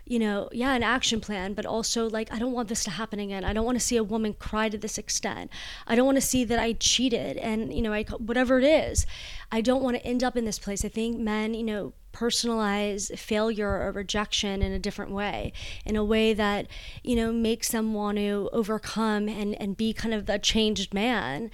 you 0.09 0.17
know, 0.17 0.49
yeah, 0.51 0.73
an 0.73 0.81
action 0.81 1.21
plan, 1.21 1.53
but 1.53 1.67
also 1.67 2.09
like, 2.09 2.33
I 2.33 2.39
don't 2.39 2.51
want 2.51 2.67
this 2.67 2.83
to 2.85 2.89
happen 2.89 3.19
again. 3.19 3.45
I 3.45 3.53
don't 3.53 3.63
want 3.63 3.79
to 3.79 3.85
see 3.85 3.95
a 3.95 4.03
woman 4.03 4.33
cry 4.33 4.67
to 4.67 4.77
this 4.77 4.97
extent. 4.97 5.51
I 5.85 5.95
don't 5.95 6.05
want 6.05 6.17
to 6.17 6.21
see 6.21 6.43
that 6.45 6.57
I 6.59 6.73
cheated 6.73 7.37
and, 7.37 7.71
you 7.71 7.83
know, 7.83 7.93
I, 7.93 8.03
whatever 8.03 8.57
it 8.57 8.65
is. 8.65 9.05
I 9.51 9.61
don't 9.61 9.83
want 9.83 9.97
to 9.97 10.05
end 10.05 10.23
up 10.23 10.35
in 10.35 10.45
this 10.45 10.57
place. 10.57 10.83
I 10.83 10.89
think 10.89 11.19
men, 11.19 11.53
you 11.53 11.63
know, 11.63 11.93
personalize 12.11 13.15
failure 13.19 13.69
or 13.69 13.91
rejection 13.91 14.63
in 14.63 14.71
a 14.71 14.79
different 14.79 15.11
way, 15.11 15.53
in 15.85 15.95
a 15.95 16.03
way 16.03 16.33
that, 16.33 16.65
you 17.03 17.15
know, 17.15 17.31
makes 17.31 17.69
them 17.69 17.93
want 17.93 18.17
to 18.17 18.49
overcome 18.51 19.29
and, 19.29 19.53
and 19.61 19.77
be 19.77 19.93
kind 19.93 20.15
of 20.15 20.27
a 20.27 20.39
changed 20.39 20.91
man 20.91 21.51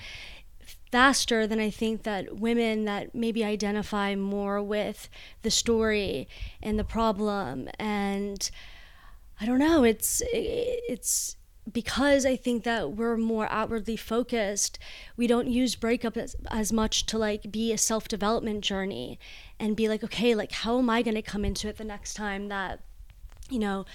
faster 0.95 1.45
than 1.45 1.59
I 1.59 1.69
think 1.69 2.03
that 2.03 2.37
women 2.37 2.85
that 2.85 3.13
maybe 3.13 3.43
identify 3.43 4.15
more 4.15 4.63
with 4.63 5.09
the 5.41 5.51
story 5.51 6.25
and 6.63 6.79
the 6.79 6.85
problem. 6.85 7.67
And 7.77 8.49
I 9.41 9.45
don't 9.45 9.59
know 9.59 9.83
it's 9.83 10.23
it's 10.31 11.35
because 11.69 12.25
I 12.25 12.37
think 12.37 12.63
that 12.63 12.93
we're 12.93 13.17
more 13.17 13.51
outwardly 13.51 13.97
focused, 13.97 14.79
we 15.17 15.27
don't 15.27 15.49
use 15.49 15.75
breakup 15.75 16.15
as, 16.15 16.33
as 16.49 16.71
much 16.71 17.05
to 17.07 17.17
like 17.17 17.51
be 17.51 17.73
a 17.73 17.77
self 17.77 18.07
development 18.07 18.61
journey 18.61 19.19
and 19.59 19.75
be 19.75 19.89
like, 19.89 20.01
okay, 20.01 20.33
like 20.33 20.53
how 20.53 20.79
am 20.79 20.89
I 20.89 21.01
going 21.01 21.15
to 21.15 21.21
come 21.21 21.43
into 21.43 21.67
it 21.67 21.75
the 21.75 21.83
next 21.83 22.13
time 22.13 22.47
that, 22.47 22.79
you 23.49 23.59
know, 23.59 23.85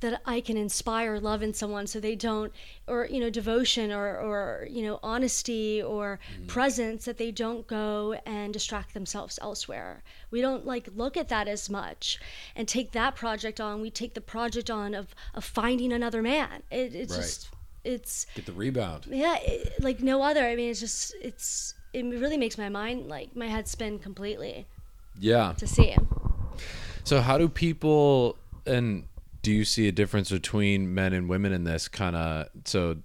that 0.00 0.20
I 0.24 0.40
can 0.40 0.56
inspire 0.56 1.18
love 1.18 1.42
in 1.42 1.52
someone 1.54 1.86
so 1.86 1.98
they 1.98 2.14
don't, 2.14 2.52
or, 2.86 3.06
you 3.06 3.20
know, 3.20 3.30
devotion 3.30 3.90
or, 3.90 4.16
or 4.16 4.68
you 4.70 4.82
know, 4.82 5.00
honesty 5.02 5.82
or 5.82 6.20
mm-hmm. 6.32 6.46
presence 6.46 7.04
that 7.06 7.18
they 7.18 7.30
don't 7.30 7.66
go 7.66 8.16
and 8.24 8.52
distract 8.52 8.94
themselves 8.94 9.38
elsewhere. 9.42 10.02
We 10.30 10.40
don't 10.40 10.64
like 10.64 10.88
look 10.94 11.16
at 11.16 11.28
that 11.30 11.48
as 11.48 11.68
much 11.68 12.20
and 12.54 12.68
take 12.68 12.92
that 12.92 13.16
project 13.16 13.60
on. 13.60 13.80
We 13.80 13.90
take 13.90 14.14
the 14.14 14.20
project 14.20 14.70
on 14.70 14.94
of, 14.94 15.14
of 15.34 15.44
finding 15.44 15.92
another 15.92 16.22
man. 16.22 16.62
It, 16.70 16.94
it's 16.94 17.12
right. 17.12 17.22
just, 17.22 17.50
it's. 17.84 18.26
Get 18.34 18.46
the 18.46 18.52
rebound. 18.52 19.06
Yeah, 19.08 19.36
it, 19.40 19.82
like 19.82 20.00
no 20.00 20.22
other. 20.22 20.44
I 20.44 20.54
mean, 20.54 20.70
it's 20.70 20.80
just, 20.80 21.14
it's, 21.20 21.74
it 21.92 22.04
really 22.04 22.36
makes 22.36 22.56
my 22.56 22.68
mind, 22.68 23.08
like 23.08 23.34
my 23.34 23.46
head 23.46 23.66
spin 23.66 23.98
completely. 23.98 24.66
Yeah. 25.18 25.54
To 25.58 25.66
see 25.66 25.86
him. 25.86 26.08
So, 27.02 27.20
how 27.20 27.38
do 27.38 27.48
people, 27.48 28.36
and 28.66 29.04
do 29.48 29.54
you 29.54 29.64
see 29.64 29.88
a 29.88 29.92
difference 29.92 30.30
between 30.30 30.94
men 30.94 31.14
and 31.14 31.26
women 31.26 31.54
in 31.54 31.64
this 31.64 31.88
kind 31.88 32.14
of 32.14 32.48
so 32.66 32.98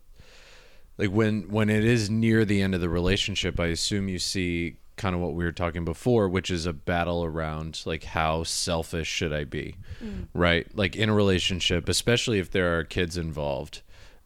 like 0.97 1.09
when 1.09 1.49
when 1.49 1.69
it 1.69 1.85
is 1.85 2.09
near 2.09 2.43
the 2.43 2.61
end 2.61 2.75
of 2.75 2.81
the 2.81 2.89
relationship 2.89 3.61
i 3.61 3.67
assume 3.67 4.09
you 4.09 4.19
see 4.19 4.75
kind 4.97 5.15
of 5.15 5.21
what 5.21 5.33
we 5.35 5.45
were 5.45 5.53
talking 5.53 5.85
before 5.85 6.27
which 6.27 6.51
is 6.51 6.65
a 6.65 6.73
battle 6.73 7.23
around 7.23 7.81
like 7.85 8.03
how 8.03 8.43
selfish 8.43 9.07
should 9.07 9.31
i 9.31 9.45
be 9.45 9.77
mm. 10.03 10.27
right? 10.33 10.67
Like 10.75 10.97
in 10.97 11.07
a 11.07 11.13
relationship 11.13 11.87
especially 11.87 12.39
if 12.39 12.51
there 12.51 12.77
are 12.77 12.83
kids 12.83 13.17
involved 13.17 13.81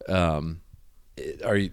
um 0.08 0.60
are 1.44 1.56
you 1.56 1.70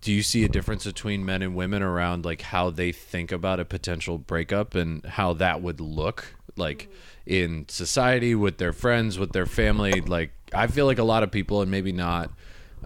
do 0.00 0.12
you 0.12 0.22
see 0.22 0.44
a 0.44 0.48
difference 0.48 0.84
between 0.84 1.24
men 1.24 1.42
and 1.42 1.54
women 1.54 1.82
around 1.82 2.24
like 2.24 2.42
how 2.42 2.70
they 2.70 2.92
think 2.92 3.32
about 3.32 3.58
a 3.58 3.64
potential 3.64 4.18
breakup 4.18 4.74
and 4.74 5.04
how 5.04 5.32
that 5.34 5.60
would 5.60 5.80
look? 5.80 6.34
Like 6.56 6.88
in 7.28 7.66
society 7.68 8.34
with 8.34 8.56
their 8.56 8.72
friends 8.72 9.18
with 9.18 9.32
their 9.32 9.44
family 9.44 10.00
like 10.00 10.30
i 10.54 10.66
feel 10.66 10.86
like 10.86 10.98
a 10.98 11.04
lot 11.04 11.22
of 11.22 11.30
people 11.30 11.60
and 11.60 11.70
maybe 11.70 11.92
not 11.92 12.30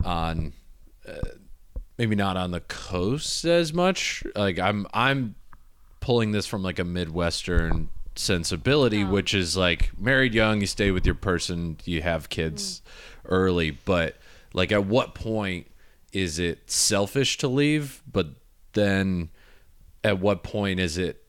on 0.05 0.53
uh, 1.09 1.13
maybe 1.97 2.17
not 2.17 2.37
on 2.37 2.51
the 2.51 2.59
coast 2.61 3.45
as 3.45 3.73
much 3.73 4.25
like 4.35 4.59
i'm 4.59 4.85
i'm 4.93 5.37
pulling 6.01 6.33
this 6.33 6.45
from 6.45 6.61
like 6.61 6.81
a 6.81 6.85
midwestern 6.85 7.89
sensibility 8.17 9.05
oh. 9.05 9.11
which 9.11 9.33
is 9.33 9.57
like 9.57 9.93
married 9.97 10.35
young 10.35 10.61
you 10.61 10.67
stay 10.67 10.91
with 10.91 11.07
your 11.07 11.15
person 11.15 11.77
you 11.85 12.03
have 12.03 12.29
kids 12.29 12.81
mm. 12.85 13.21
early 13.27 13.71
but 13.71 14.17
like 14.53 14.73
at 14.73 14.85
what 14.85 15.15
point 15.15 15.69
is 16.13 16.41
it 16.41 16.69
selfish 16.69 17.39
to 17.39 17.47
leave 17.47 18.03
but 18.11 18.27
then 18.73 19.31
at 20.03 20.19
what 20.19 20.43
point 20.43 20.81
is 20.81 20.99
it 20.99 21.23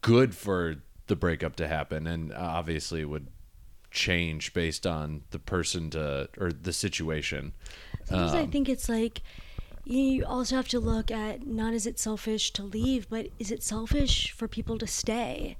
good 0.00 0.34
for 0.34 0.74
the 1.12 1.16
breakup 1.16 1.56
to 1.56 1.68
happen, 1.68 2.06
and 2.06 2.32
obviously 2.32 3.02
it 3.02 3.04
would 3.04 3.28
change 3.90 4.54
based 4.54 4.86
on 4.86 5.20
the 5.30 5.38
person 5.38 5.90
to 5.90 6.26
or 6.38 6.50
the 6.50 6.72
situation. 6.72 7.52
Sometimes 8.06 8.32
um, 8.32 8.38
I 8.38 8.46
think 8.46 8.66
it's 8.66 8.88
like 8.88 9.20
you 9.84 10.24
also 10.24 10.56
have 10.56 10.68
to 10.68 10.80
look 10.80 11.10
at 11.10 11.46
not 11.46 11.74
is 11.74 11.84
it 11.86 11.98
selfish 11.98 12.50
to 12.52 12.62
leave, 12.62 13.10
but 13.10 13.26
is 13.38 13.50
it 13.50 13.62
selfish 13.62 14.30
for 14.30 14.48
people 14.48 14.78
to 14.78 14.86
stay? 14.86 15.58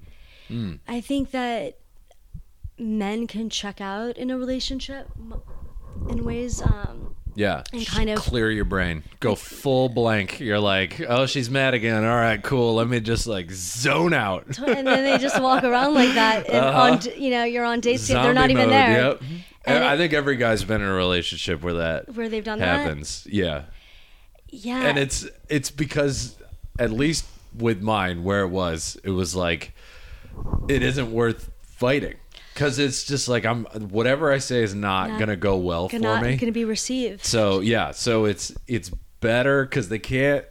Mm. 0.48 0.78
I 0.88 1.02
think 1.02 1.32
that 1.32 1.76
men 2.78 3.26
can 3.26 3.50
check 3.50 3.78
out 3.78 4.16
in 4.16 4.30
a 4.30 4.38
relationship 4.38 5.10
in 6.08 6.24
ways 6.24 6.62
um, 6.62 7.14
yeah. 7.34 7.62
And 7.72 7.86
kind 7.86 8.10
of 8.10 8.18
clear 8.18 8.50
your 8.50 8.64
brain. 8.64 9.02
Go 9.20 9.34
full 9.34 9.88
blank. 9.88 10.40
You're 10.40 10.60
like, 10.60 11.00
oh, 11.00 11.26
she's 11.26 11.50
mad 11.50 11.74
again. 11.74 12.04
All 12.04 12.16
right, 12.16 12.42
cool. 12.42 12.74
Let 12.74 12.88
me 12.88 13.00
just 13.00 13.26
like 13.26 13.50
zone 13.50 14.14
out. 14.14 14.58
and 14.58 14.86
then 14.86 15.04
they 15.04 15.18
just 15.18 15.40
walk 15.40 15.64
around 15.64 15.94
like 15.94 16.14
that. 16.14 16.46
And 16.48 16.64
uh-huh. 16.64 16.80
on, 16.80 17.20
you 17.20 17.30
know, 17.30 17.44
you're 17.44 17.64
on 17.64 17.80
dates. 17.80 18.08
They're 18.08 18.34
not 18.34 18.50
even 18.50 18.68
there. 18.68 18.90
Yep. 18.90 19.22
And 19.64 19.84
I 19.84 19.94
it, 19.94 19.96
think 19.98 20.12
every 20.12 20.36
guy's 20.36 20.64
been 20.64 20.80
in 20.80 20.88
a 20.88 20.92
relationship 20.92 21.62
where 21.62 21.74
that 21.74 22.14
where 22.14 22.28
they've 22.28 22.44
done 22.44 22.58
happens. 22.58 23.24
That. 23.24 23.32
Yeah. 23.32 23.62
Yeah. 24.48 24.82
And 24.82 24.98
it's 24.98 25.26
it's 25.48 25.70
because 25.70 26.36
at 26.78 26.90
least 26.90 27.24
with 27.56 27.80
mine 27.80 28.24
where 28.24 28.42
it 28.42 28.48
was, 28.48 28.98
it 29.04 29.10
was 29.10 29.34
like 29.34 29.72
it 30.68 30.82
isn't 30.82 31.12
worth 31.12 31.50
fighting 31.62 32.16
because 32.52 32.78
it's 32.78 33.04
just 33.04 33.28
like 33.28 33.44
I'm 33.44 33.64
whatever 33.64 34.32
I 34.32 34.38
say 34.38 34.62
is 34.62 34.74
not, 34.74 35.10
not 35.10 35.18
gonna 35.18 35.36
go 35.36 35.56
well 35.56 35.88
gonna, 35.88 36.18
for 36.18 36.24
me. 36.24 36.36
Gonna 36.36 36.52
be 36.52 36.64
received. 36.64 37.24
So 37.24 37.60
yeah, 37.60 37.92
so 37.92 38.24
it's 38.24 38.52
it's 38.66 38.90
better 39.20 39.64
because 39.64 39.88
they 39.88 39.98
can't 39.98 40.44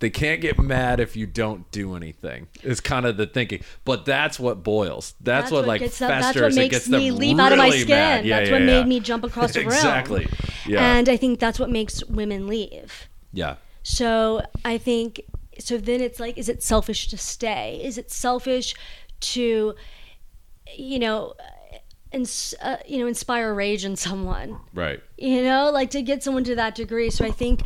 they 0.00 0.10
can't 0.10 0.40
get 0.40 0.58
mad 0.58 1.00
if 1.00 1.16
you 1.16 1.26
don't 1.26 1.68
do 1.72 1.96
anything. 1.96 2.46
It's 2.62 2.80
kind 2.80 3.04
of 3.04 3.16
the 3.16 3.26
thinking, 3.26 3.62
but 3.84 4.04
that's 4.04 4.38
what 4.38 4.62
boils. 4.62 5.14
That's, 5.20 5.44
that's 5.44 5.52
what, 5.52 5.58
what, 5.58 5.68
like 5.68 5.80
festers. 5.82 5.98
That's 5.98 6.40
what 6.40 6.54
makes 6.54 6.88
me 6.88 7.10
leave 7.10 7.36
really 7.36 7.40
out 7.40 7.52
of 7.52 7.58
my 7.58 7.70
skin. 7.70 7.88
Mad. 7.88 8.24
Yeah, 8.24 8.38
that's 8.38 8.50
yeah, 8.50 8.54
what 8.54 8.60
yeah. 8.60 8.66
made 8.66 8.86
me 8.86 9.00
jump 9.00 9.24
across 9.24 9.54
the 9.54 9.60
room. 9.60 9.68
exactly. 9.68 10.28
Yeah. 10.66 10.96
And 10.96 11.08
I 11.08 11.16
think 11.16 11.40
that's 11.40 11.58
what 11.58 11.70
makes 11.70 12.04
women 12.04 12.46
leave. 12.46 13.08
Yeah. 13.32 13.56
So 13.82 14.42
I 14.64 14.78
think 14.78 15.22
so. 15.58 15.78
Then 15.78 16.00
it's 16.00 16.20
like, 16.20 16.38
is 16.38 16.48
it 16.48 16.62
selfish 16.62 17.08
to 17.08 17.18
stay? 17.18 17.80
Is 17.82 17.98
it 17.98 18.10
selfish 18.10 18.74
to 19.20 19.74
you 20.76 20.98
know, 20.98 21.34
ins- 22.12 22.54
uh, 22.60 22.78
you 22.86 22.98
know, 22.98 23.06
inspire 23.06 23.54
rage 23.54 23.84
in 23.84 23.96
someone. 23.96 24.58
Right. 24.74 25.00
You 25.16 25.42
know, 25.42 25.70
like 25.70 25.90
to 25.90 26.02
get 26.02 26.22
someone 26.22 26.44
to 26.44 26.54
that 26.56 26.74
degree. 26.74 27.10
So 27.10 27.24
I 27.24 27.30
think, 27.30 27.62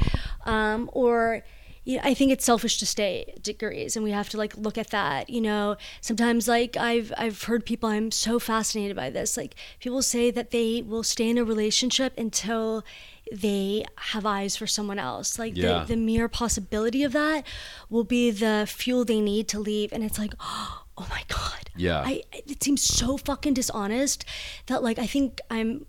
um, 0.46 0.90
or 0.92 1.42
you 1.84 1.96
know, 1.96 2.02
I 2.04 2.14
think 2.14 2.30
it's 2.30 2.44
selfish 2.44 2.78
to 2.78 2.86
stay 2.86 3.34
degrees, 3.42 3.96
and 3.96 4.04
we 4.04 4.12
have 4.12 4.28
to 4.30 4.36
like 4.36 4.56
look 4.56 4.78
at 4.78 4.90
that. 4.90 5.28
You 5.28 5.40
know, 5.40 5.76
sometimes 6.00 6.46
like 6.46 6.76
I've 6.76 7.12
I've 7.18 7.42
heard 7.42 7.66
people. 7.66 7.88
I'm 7.88 8.10
so 8.10 8.38
fascinated 8.38 8.96
by 8.96 9.10
this. 9.10 9.36
Like 9.36 9.56
people 9.80 10.02
say 10.02 10.30
that 10.30 10.50
they 10.50 10.82
will 10.82 11.02
stay 11.02 11.30
in 11.30 11.38
a 11.38 11.44
relationship 11.44 12.12
until 12.16 12.84
they 13.32 13.84
have 13.96 14.26
eyes 14.26 14.56
for 14.56 14.66
someone 14.66 14.98
else. 14.98 15.38
Like 15.38 15.56
yeah. 15.56 15.80
the, 15.80 15.94
the 15.94 15.96
mere 15.96 16.28
possibility 16.28 17.02
of 17.02 17.12
that 17.12 17.44
will 17.88 18.04
be 18.04 18.30
the 18.30 18.66
fuel 18.68 19.04
they 19.04 19.20
need 19.20 19.48
to 19.48 19.58
leave. 19.58 19.92
And 19.92 20.04
it's 20.04 20.18
like, 20.18 20.34
oh, 20.40 20.81
oh 20.98 21.06
my 21.10 21.22
god 21.28 21.70
yeah 21.76 22.02
I, 22.04 22.22
it 22.32 22.62
seems 22.62 22.82
so 22.82 23.16
fucking 23.16 23.54
dishonest 23.54 24.24
that 24.66 24.82
like 24.82 24.98
i 24.98 25.06
think 25.06 25.40
i'm 25.50 25.86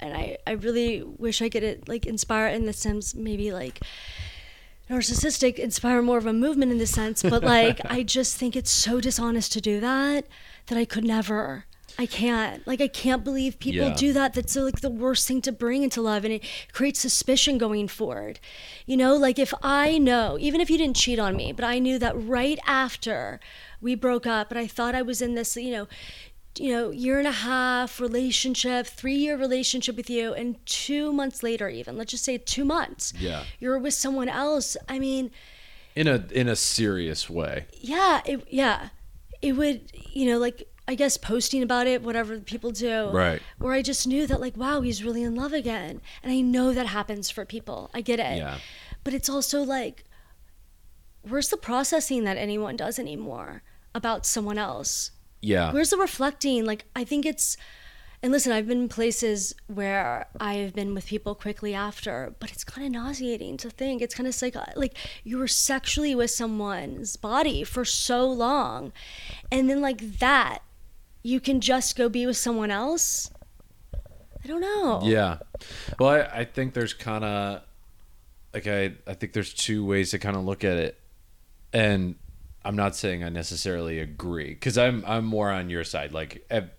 and 0.00 0.14
i 0.14 0.38
i 0.46 0.52
really 0.52 1.02
wish 1.02 1.42
i 1.42 1.48
could 1.48 1.88
like 1.88 2.06
inspire 2.06 2.48
in 2.48 2.66
the 2.66 2.72
sense 2.72 3.14
maybe 3.14 3.52
like 3.52 3.80
narcissistic 4.88 5.58
inspire 5.58 6.02
more 6.02 6.18
of 6.18 6.26
a 6.26 6.32
movement 6.32 6.72
in 6.72 6.78
this 6.78 6.92
sense 6.92 7.22
but 7.22 7.42
like 7.58 7.80
i 7.86 8.02
just 8.02 8.36
think 8.36 8.54
it's 8.54 8.70
so 8.70 9.00
dishonest 9.00 9.52
to 9.52 9.60
do 9.60 9.80
that 9.80 10.26
that 10.66 10.78
i 10.78 10.84
could 10.84 11.04
never 11.04 11.66
I 11.98 12.06
can't. 12.06 12.66
Like 12.66 12.80
I 12.80 12.88
can't 12.88 13.22
believe 13.22 13.58
people 13.58 13.88
yeah. 13.88 13.94
do 13.94 14.12
that. 14.12 14.34
That's 14.34 14.56
like 14.56 14.80
the 14.80 14.90
worst 14.90 15.28
thing 15.28 15.42
to 15.42 15.52
bring 15.52 15.82
into 15.82 16.00
love 16.00 16.24
and 16.24 16.34
it 16.34 16.44
creates 16.72 17.00
suspicion 17.00 17.58
going 17.58 17.88
forward. 17.88 18.40
You 18.86 18.96
know, 18.96 19.14
like 19.14 19.38
if 19.38 19.52
I 19.62 19.98
know, 19.98 20.38
even 20.40 20.60
if 20.60 20.70
you 20.70 20.78
didn't 20.78 20.96
cheat 20.96 21.18
on 21.18 21.36
me, 21.36 21.52
but 21.52 21.64
I 21.64 21.78
knew 21.78 21.98
that 21.98 22.14
right 22.16 22.58
after 22.66 23.40
we 23.82 23.94
broke 23.94 24.26
up, 24.26 24.48
but 24.48 24.56
I 24.56 24.66
thought 24.66 24.94
I 24.94 25.02
was 25.02 25.20
in 25.20 25.34
this, 25.34 25.56
you 25.56 25.72
know, 25.72 25.88
you 26.58 26.70
know, 26.70 26.90
year 26.90 27.18
and 27.18 27.26
a 27.26 27.32
half 27.32 28.00
relationship, 28.00 28.86
three 28.86 29.14
year 29.14 29.36
relationship 29.36 29.96
with 29.96 30.10
you, 30.10 30.34
and 30.34 30.64
two 30.66 31.12
months 31.12 31.42
later, 31.42 31.68
even 31.68 31.96
let's 31.96 32.10
just 32.10 32.24
say 32.24 32.38
two 32.38 32.64
months, 32.64 33.12
yeah, 33.18 33.44
you're 33.58 33.78
with 33.78 33.94
someone 33.94 34.28
else. 34.28 34.76
I 34.88 34.98
mean, 34.98 35.30
in 35.96 36.06
a 36.06 36.24
in 36.30 36.48
a 36.48 36.56
serious 36.56 37.28
way. 37.28 37.66
Yeah, 37.80 38.20
it, 38.26 38.46
yeah, 38.50 38.90
it 39.40 39.52
would, 39.52 39.92
you 40.12 40.26
know, 40.26 40.38
like 40.38 40.68
I 40.86 40.94
guess 40.94 41.16
posting 41.16 41.62
about 41.62 41.86
it, 41.86 42.02
whatever 42.02 42.38
people 42.38 42.70
do, 42.70 43.08
right? 43.08 43.40
Where 43.58 43.72
I 43.72 43.80
just 43.80 44.06
knew 44.06 44.26
that, 44.26 44.40
like, 44.40 44.56
wow, 44.56 44.82
he's 44.82 45.02
really 45.02 45.22
in 45.22 45.34
love 45.34 45.54
again, 45.54 46.02
and 46.22 46.32
I 46.32 46.40
know 46.42 46.74
that 46.74 46.86
happens 46.86 47.30
for 47.30 47.46
people. 47.46 47.90
I 47.94 48.02
get 48.02 48.20
it, 48.20 48.36
yeah, 48.36 48.58
but 49.04 49.14
it's 49.14 49.30
also 49.30 49.62
like, 49.62 50.04
where's 51.22 51.48
the 51.48 51.56
processing 51.56 52.24
that 52.24 52.36
anyone 52.36 52.76
does 52.76 52.98
anymore? 52.98 53.62
About 53.94 54.26
someone 54.26 54.58
else. 54.58 55.10
Yeah. 55.40 55.72
Where's 55.72 55.90
the 55.90 55.96
reflecting? 55.96 56.64
Like, 56.64 56.84
I 56.94 57.04
think 57.04 57.26
it's, 57.26 57.56
and 58.22 58.30
listen, 58.30 58.52
I've 58.52 58.68
been 58.68 58.82
in 58.82 58.88
places 58.88 59.54
where 59.66 60.26
I've 60.38 60.74
been 60.74 60.94
with 60.94 61.06
people 61.06 61.34
quickly 61.34 61.74
after, 61.74 62.34
but 62.38 62.52
it's 62.52 62.62
kind 62.62 62.86
of 62.86 62.92
nauseating 62.92 63.56
to 63.58 63.70
think. 63.70 64.00
It's 64.00 64.14
kind 64.14 64.28
of 64.28 64.40
like, 64.40 64.56
like 64.76 64.96
you 65.24 65.38
were 65.38 65.48
sexually 65.48 66.14
with 66.14 66.30
someone's 66.30 67.16
body 67.16 67.64
for 67.64 67.84
so 67.84 68.30
long. 68.30 68.92
And 69.50 69.68
then, 69.68 69.80
like 69.80 70.18
that, 70.20 70.60
you 71.24 71.40
can 71.40 71.60
just 71.60 71.96
go 71.96 72.08
be 72.08 72.26
with 72.26 72.36
someone 72.36 72.70
else. 72.70 73.30
I 74.44 74.48
don't 74.48 74.60
know. 74.60 75.00
Yeah. 75.04 75.38
Well, 75.98 76.10
I, 76.10 76.40
I 76.40 76.44
think 76.44 76.74
there's 76.74 76.94
kind 76.94 77.24
of 77.24 77.62
like 78.54 78.66
I 78.66 78.92
I 79.06 79.14
think 79.14 79.32
there's 79.32 79.54
two 79.54 79.84
ways 79.84 80.10
to 80.10 80.18
kind 80.18 80.36
of 80.36 80.44
look 80.44 80.64
at 80.64 80.76
it, 80.76 80.98
and 81.72 82.16
I'm 82.64 82.76
not 82.76 82.94
saying 82.96 83.24
I 83.24 83.28
necessarily 83.28 83.98
agree 83.98 84.50
because 84.50 84.78
I'm 84.78 85.04
I'm 85.06 85.24
more 85.24 85.50
on 85.50 85.70
your 85.70 85.84
side. 85.84 86.12
Like 86.12 86.44
af- 86.50 86.70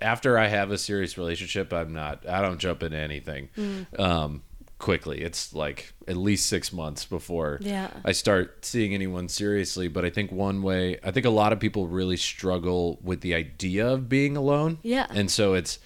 after 0.00 0.38
I 0.38 0.48
have 0.48 0.70
a 0.70 0.78
serious 0.78 1.16
relationship, 1.16 1.72
I'm 1.72 1.92
not 1.92 2.28
I 2.28 2.42
don't 2.42 2.58
jump 2.58 2.82
into 2.82 2.96
anything 2.98 3.48
Mm. 3.56 4.00
um, 4.00 4.42
quickly. 4.78 5.22
It's 5.22 5.54
like 5.54 5.92
at 6.08 6.16
least 6.16 6.46
six 6.46 6.72
months 6.72 7.04
before 7.04 7.58
Yeah. 7.62 7.90
I 8.04 8.12
start 8.12 8.64
seeing 8.64 8.92
anyone 8.92 9.28
seriously. 9.28 9.88
But 9.88 10.04
I 10.04 10.10
think 10.10 10.32
one 10.32 10.62
way 10.62 10.98
I 11.04 11.10
think 11.10 11.26
a 11.26 11.30
lot 11.30 11.52
of 11.52 11.60
people 11.60 11.86
really 11.86 12.16
struggle 12.16 12.98
with 13.02 13.20
the 13.20 13.34
idea 13.34 13.86
of 13.88 14.08
being 14.08 14.36
alone. 14.36 14.78
Yeah. 14.82 15.06
and 15.10 15.30
so 15.30 15.54
it's. 15.54 15.78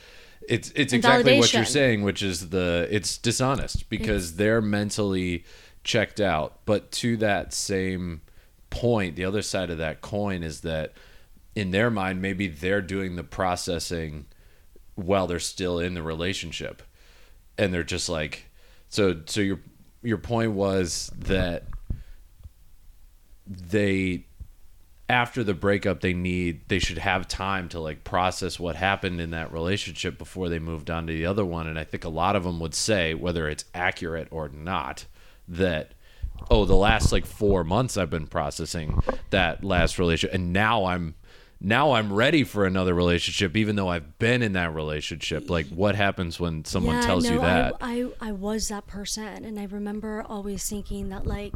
It's 0.49 0.73
it's 0.75 0.95
exactly 0.95 1.39
what 1.39 1.53
you're 1.53 1.67
saying, 1.67 2.05
which 2.05 2.23
is 2.23 2.49
the 2.49 2.89
it's 2.91 3.19
dishonest 3.19 3.91
because 3.91 4.37
they're 4.37 4.63
mentally 4.63 5.45
checked 5.85 6.21
out. 6.23 6.61
But 6.65 6.91
to 6.93 7.19
that 7.19 7.53
same 7.53 8.23
point, 8.71 9.17
the 9.17 9.25
other 9.25 9.43
side 9.43 9.71
of 9.71 9.79
that 9.79 10.01
coin 10.01 10.43
is 10.43 10.61
that 10.63 10.93
in 11.55 11.71
their 11.71 11.91
mind, 11.91 12.23
maybe 12.23 12.49
they're 12.49 12.83
doing 12.83 13.17
the 13.17 13.25
processing 13.25 14.27
while 14.95 15.27
they're 15.27 15.39
still 15.39 15.79
in 15.79 15.95
the 15.95 16.03
relationship, 16.03 16.83
and 17.57 17.73
they're 17.73 17.85
just 17.85 18.09
like, 18.09 18.51
so 18.89 19.21
so 19.27 19.41
your 19.41 19.61
your 20.03 20.19
point 20.19 20.53
was 20.53 21.11
that 21.17 21.65
they 23.47 24.25
after 25.09 25.43
the 25.43 25.55
breakup 25.55 26.01
they 26.01 26.13
need 26.13 26.61
they 26.69 26.79
should 26.79 26.99
have 26.99 27.27
time 27.27 27.69
to 27.69 27.81
like 27.81 28.05
process 28.05 28.61
what 28.61 28.77
happened 28.77 29.21
in 29.21 29.31
that 29.31 29.53
relationship 29.53 30.19
before 30.19 30.49
they 30.49 30.59
moved 30.59 30.91
on 30.91 31.07
to 31.07 31.13
the 31.13 31.27
other 31.27 31.45
one. 31.45 31.67
And 31.67 31.79
i 31.79 31.85
think 31.85 32.05
a 32.05 32.11
lot 32.11 32.37
of 32.37 32.45
them 32.45 32.61
would 32.61 32.75
say 32.75 33.15
whether 33.15 33.49
it's 33.49 33.65
accurate 33.75 34.29
or 34.31 34.49
not 34.49 35.07
that 35.47 35.95
oh 36.51 36.65
the 36.65 36.75
last 36.75 37.13
like 37.13 37.27
4 37.27 37.65
months 37.65 37.97
i've 37.97 38.11
been 38.11 38.27
processing 38.27 39.01
that 39.31 39.65
last 39.65 39.99
relationship 39.99 40.35
and 40.35 40.53
now 40.53 40.85
i'm 40.85 41.15
now 41.61 41.93
i'm 41.93 42.13
ready 42.13 42.45
for 42.45 42.67
another 42.67 42.95
relationship 42.95 43.57
even 43.57 43.77
though 43.77 43.89
i've 43.89 44.19
been 44.19 44.43
in 44.43 44.53
that 44.53 44.73
relationship. 44.75 45.51
Like 45.51 45.67
what 45.69 45.95
happens 45.95 46.39
when 46.39 46.65
someone 46.65 47.03
tells 47.03 47.29
you 47.29 47.39
that? 47.41 47.75
I, 47.81 48.03
I 48.21 48.29
I 48.29 48.33
was 48.33 48.69
that 48.69 48.87
person, 48.87 49.45
and 49.45 49.59
I 49.59 49.65
remember 49.65 50.25
always 50.27 50.69
thinking 50.69 51.09
that 51.09 51.27
like, 51.27 51.55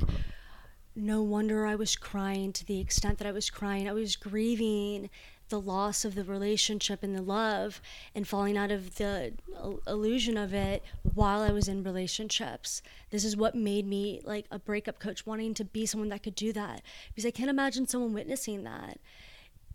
no 0.94 1.22
wonder 1.22 1.66
I 1.66 1.74
was 1.76 1.96
crying 1.96 2.52
to 2.54 2.66
the 2.66 2.80
extent 2.80 3.18
that 3.18 3.26
I 3.26 3.32
was 3.32 3.50
crying. 3.50 3.88
I 3.88 3.92
was 3.92 4.16
grieving 4.16 5.08
the 5.52 5.60
loss 5.60 6.06
of 6.06 6.14
the 6.14 6.24
relationship 6.24 7.02
and 7.02 7.14
the 7.14 7.20
love, 7.20 7.82
and 8.14 8.26
falling 8.26 8.56
out 8.56 8.70
of 8.70 8.94
the 8.94 9.34
uh, 9.62 9.72
illusion 9.86 10.38
of 10.38 10.54
it 10.54 10.82
while 11.14 11.42
I 11.42 11.50
was 11.50 11.68
in 11.68 11.84
relationships. 11.84 12.80
This 13.10 13.22
is 13.22 13.36
what 13.36 13.54
made 13.54 13.86
me 13.86 14.22
like 14.24 14.46
a 14.50 14.58
breakup 14.58 14.98
coach, 14.98 15.26
wanting 15.26 15.52
to 15.54 15.64
be 15.64 15.84
someone 15.84 16.08
that 16.08 16.22
could 16.22 16.34
do 16.34 16.54
that 16.54 16.80
because 17.08 17.26
I 17.26 17.30
can't 17.30 17.50
imagine 17.50 17.86
someone 17.86 18.14
witnessing 18.14 18.64
that 18.64 18.98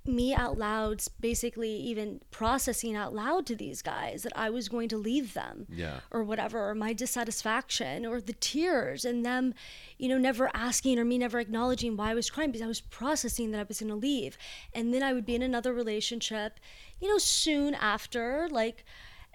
me 0.08 0.34
out 0.34 0.58
loud 0.58 1.02
basically 1.20 1.70
even 1.72 2.22
processing 2.32 2.96
out 2.96 3.14
loud 3.14 3.46
to 3.46 3.56
these 3.56 3.82
guys 3.82 4.24
that 4.24 4.32
I 4.36 4.50
was 4.50 4.70
going 4.70 4.90
to 4.90 4.98
leave 4.98 5.34
them 5.34 5.66
Yeah. 5.70 6.00
or 6.12 6.24
whatever 6.24 6.70
or 6.70 6.76
my 6.76 6.94
dissatisfaction 6.94 8.06
or 8.06 8.22
the 8.22 8.34
tears 8.34 9.06
and 9.06 9.26
them 9.26 9.54
you 9.98 10.08
know 10.10 10.18
never 10.18 10.50
asking 10.54 10.98
or 11.00 11.06
me 11.06 11.18
never 11.18 11.40
acknowledging 11.40 11.98
why 11.98 12.12
I 12.12 12.14
was 12.16 12.30
crying 12.30 12.52
because 12.52 12.64
I 12.64 12.68
was 12.68 12.82
processing 12.82 13.52
that 13.52 13.60
I 13.60 13.66
was 13.68 13.80
going 13.80 13.90
to 13.90 13.96
leave 13.96 14.38
and 14.74 14.94
then 14.94 15.04
I 15.04 15.14
would 15.14 15.26
be 15.26 15.36
in 15.36 15.42
another 15.42 15.74
relationship 15.74 16.60
you 17.02 17.08
know 17.10 17.18
soon 17.18 17.74
after 17.76 18.48
like 18.52 18.86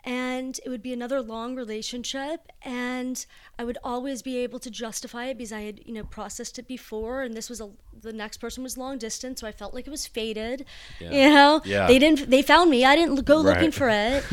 and 0.05 0.59
it 0.65 0.69
would 0.69 0.83
be 0.83 0.93
another 0.93 1.21
long 1.21 1.55
relationship 1.55 2.49
and 2.63 3.27
i 3.59 3.65
would 3.65 3.79
always 3.85 4.23
be 4.23 4.39
able 4.39 4.59
to 4.59 4.71
justify 4.71 5.27
it 5.27 5.39
because 5.39 5.53
i 5.53 5.61
had 5.61 5.81
you 5.87 5.93
know 5.95 6.03
processed 6.05 6.59
it 6.59 6.67
before 6.67 7.23
and 7.23 7.35
this 7.37 7.49
was 7.49 7.61
a 7.61 7.71
the 8.01 8.13
next 8.13 8.39
person 8.39 8.63
was 8.63 8.77
long 8.77 8.99
distance 8.99 9.41
so 9.41 9.47
i 9.47 9.53
felt 9.53 9.75
like 9.75 9.87
it 9.87 9.91
was 9.91 10.07
fated 10.07 10.65
Yeah. 11.01 11.11
you 11.11 11.35
know? 11.35 11.61
Yeah. 11.65 11.87
they 11.87 11.99
didn't 11.99 12.31
they 12.31 12.43
found 12.43 12.71
me. 12.71 12.85
I 12.85 12.97
didn't 12.97 13.25
go 13.25 13.37
looking 13.37 13.71
for 13.71 13.89
it. 13.89 14.25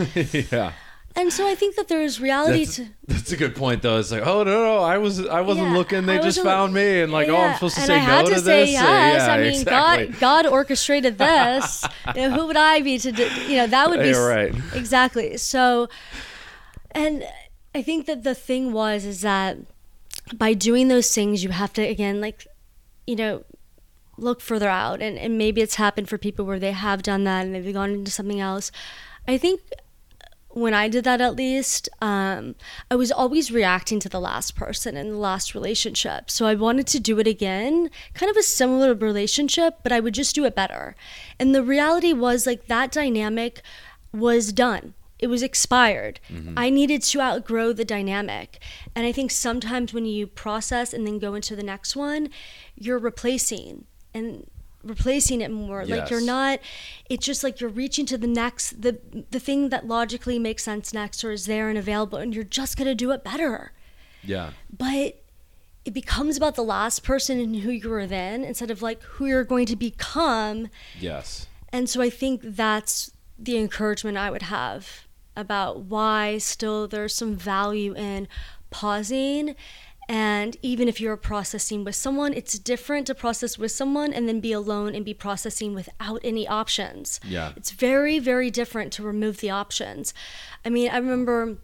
Yeah 0.51 0.73
and 1.15 1.33
so 1.33 1.47
i 1.47 1.55
think 1.55 1.75
that 1.75 1.87
there's 1.87 2.19
reality 2.21 2.65
That's, 2.65 2.75
to 2.77 2.87
that's 3.07 3.31
a 3.31 3.37
good 3.37 3.55
point 3.55 3.81
though. 3.81 3.99
It's 3.99 4.11
like, 4.11 4.25
oh 4.25 4.43
no, 4.43 4.63
no, 4.63 4.77
I 4.79 4.97
was 4.97 5.25
I 5.25 5.41
wasn't 5.41 5.67
Yeah, 5.69 5.77
looking. 5.77 6.05
They 6.05 6.19
just 6.19 6.41
found 6.41 6.73
me, 6.73 7.01
and 7.01 7.11
like, 7.11 7.27
oh, 7.27 7.35
I'm 7.37 7.53
supposed 7.55 7.75
to 7.75 7.81
and 7.81 7.87
say 7.87 7.95
I 7.97 8.05
no 8.05 8.05
had 8.05 8.25
to, 8.27 8.33
to 8.35 8.39
say 8.39 8.61
this. 8.61 8.71
yes. 8.71 9.27
yeah, 9.27 9.33
I 9.33 9.37
mean, 9.37 9.47
exactly. 9.47 10.07
God, 10.07 10.19
God 10.19 10.45
orchestrated 10.47 11.17
this. 11.17 11.83
You 12.15 12.29
know, 12.29 12.31
who 12.31 12.47
would 12.47 12.57
I 12.57 12.81
be 12.81 12.97
to, 12.99 13.11
do, 13.11 13.23
you 13.47 13.57
know, 13.57 13.67
that 13.67 13.89
would 13.89 13.99
be 13.99 14.09
You're 14.09 14.27
right. 14.27 14.53
exactly. 14.73 15.37
So, 15.37 15.89
and 16.91 17.23
I 17.75 17.81
think 17.81 18.05
that 18.07 18.23
the 18.23 18.33
thing 18.35 18.71
was 18.73 19.05
is 19.05 19.21
that 19.21 19.57
by 20.33 20.53
doing 20.53 20.87
those 20.87 21.13
things, 21.13 21.43
you 21.43 21.49
have 21.49 21.73
to 21.73 21.81
again, 21.81 22.21
like, 22.21 22.47
you 23.05 23.15
know, 23.15 23.43
look 24.17 24.41
further 24.41 24.69
out, 24.69 25.01
and 25.01 25.17
and 25.17 25.37
maybe 25.37 25.61
it's 25.61 25.75
happened 25.75 26.09
for 26.09 26.17
people 26.17 26.45
where 26.45 26.59
they 26.59 26.71
have 26.71 27.03
done 27.03 27.23
that 27.25 27.45
and 27.45 27.53
they've 27.53 27.73
gone 27.73 27.91
into 27.91 28.11
something 28.11 28.39
else. 28.39 28.71
I 29.27 29.37
think 29.37 29.61
when 30.59 30.73
I 30.73 30.87
did 30.87 31.03
that, 31.05 31.21
at 31.21 31.35
least, 31.35 31.89
um, 32.01 32.55
I 32.89 32.95
was 32.95 33.11
always 33.11 33.51
reacting 33.51 33.99
to 34.01 34.09
the 34.09 34.19
last 34.19 34.55
person 34.55 34.97
in 34.97 35.09
the 35.09 35.17
last 35.17 35.53
relationship. 35.53 36.29
So 36.29 36.45
I 36.45 36.55
wanted 36.55 36.87
to 36.87 36.99
do 36.99 37.19
it 37.19 37.27
again, 37.27 37.89
kind 38.13 38.29
of 38.29 38.37
a 38.37 38.43
similar 38.43 38.93
relationship, 38.93 39.79
but 39.83 39.91
I 39.91 39.99
would 39.99 40.13
just 40.13 40.35
do 40.35 40.45
it 40.45 40.55
better. 40.55 40.95
And 41.39 41.53
the 41.53 41.63
reality 41.63 42.13
was 42.13 42.45
like 42.45 42.67
that 42.67 42.91
dynamic 42.91 43.61
was 44.13 44.53
done. 44.53 44.93
It 45.17 45.27
was 45.27 45.43
expired. 45.43 46.21
I 46.55 46.69
needed 46.69 47.01
to 47.03 47.19
outgrow 47.19 47.73
the 47.73 47.83
dynamic. 47.83 48.59
And 48.95 49.05
I 49.05 49.11
think 49.11 49.31
sometimes 49.31 49.93
when 49.93 50.05
you 50.05 50.25
process 50.27 50.93
and 50.93 51.05
then 51.05 51.19
go 51.19 51.33
into 51.33 51.57
the 51.57 51.63
next 51.63 51.95
one, 51.95 52.29
you're 52.75 52.97
replacing 52.99 53.85
and 54.13 54.49
replacing 54.83 55.41
it 55.41 55.51
more. 55.51 55.85
Like 55.85 56.09
you're 56.09 56.25
not 56.25 56.59
it's 57.09 57.25
just 57.25 57.43
like 57.43 57.59
you're 57.59 57.69
reaching 57.69 58.05
to 58.07 58.17
the 58.17 58.27
next 58.27 58.81
the 58.81 58.99
the 59.31 59.39
thing 59.39 59.69
that 59.69 59.87
logically 59.87 60.39
makes 60.39 60.63
sense 60.63 60.93
next 60.93 61.23
or 61.23 61.31
is 61.31 61.45
there 61.45 61.69
and 61.69 61.77
available 61.77 62.17
and 62.17 62.33
you're 62.33 62.43
just 62.43 62.77
going 62.77 62.87
to 62.87 62.95
do 62.95 63.11
it 63.11 63.23
better. 63.23 63.71
yeah, 64.23 64.51
But 64.75 65.21
it 65.85 65.93
becomes 65.93 66.37
about 66.37 66.55
the 66.55 66.63
last 66.63 67.03
person 67.03 67.39
and 67.39 67.55
who 67.57 67.71
you 67.71 67.89
were 67.89 68.05
then 68.07 68.43
instead 68.43 68.69
of 68.71 68.81
like 68.81 69.01
who 69.03 69.25
you're 69.27 69.43
going 69.43 69.65
to 69.67 69.75
become. 69.75 70.69
yes, 70.99 71.47
And 71.73 71.89
so 71.89 72.01
I 72.01 72.09
think 72.09 72.41
that's 72.43 73.11
the 73.37 73.57
encouragement 73.57 74.17
I 74.17 74.29
would 74.29 74.43
have 74.43 75.07
about 75.35 75.81
why 75.81 76.37
still 76.37 76.87
there's 76.87 77.15
some 77.15 77.35
value 77.35 77.93
in 77.95 78.27
pausing. 78.71 79.55
And 80.09 80.57
even 80.63 80.87
if 80.87 80.99
you're 80.99 81.15
processing 81.15 81.83
with 81.83 81.95
someone, 81.95 82.33
it's 82.33 82.57
different 82.57 83.05
to 83.07 83.15
process 83.15 83.59
with 83.59 83.71
someone 83.71 84.11
and 84.11 84.27
then 84.27 84.39
be 84.39 84.51
alone 84.51 84.95
and 84.95 85.05
be 85.05 85.13
processing 85.13 85.75
without 85.75 86.19
any 86.23 86.47
options. 86.47 87.19
Yeah. 87.23 87.53
It's 87.55 87.69
very, 87.69 88.17
very 88.17 88.49
different 88.49 88.91
to 88.93 89.03
remove 89.03 89.37
the 89.37 89.51
options. 89.51 90.15
I 90.65 90.69
mean, 90.69 90.89
I 90.89 90.97
remember 90.97 91.57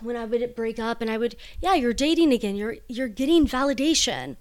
when 0.00 0.14
I 0.14 0.24
would 0.24 0.54
break 0.54 0.78
up 0.78 1.00
and 1.00 1.10
I 1.10 1.18
would, 1.18 1.34
yeah, 1.60 1.74
you're 1.74 1.92
dating 1.92 2.32
again. 2.32 2.54
You're 2.54 2.76
you're 2.86 3.08
getting 3.08 3.48
validation. 3.48 4.36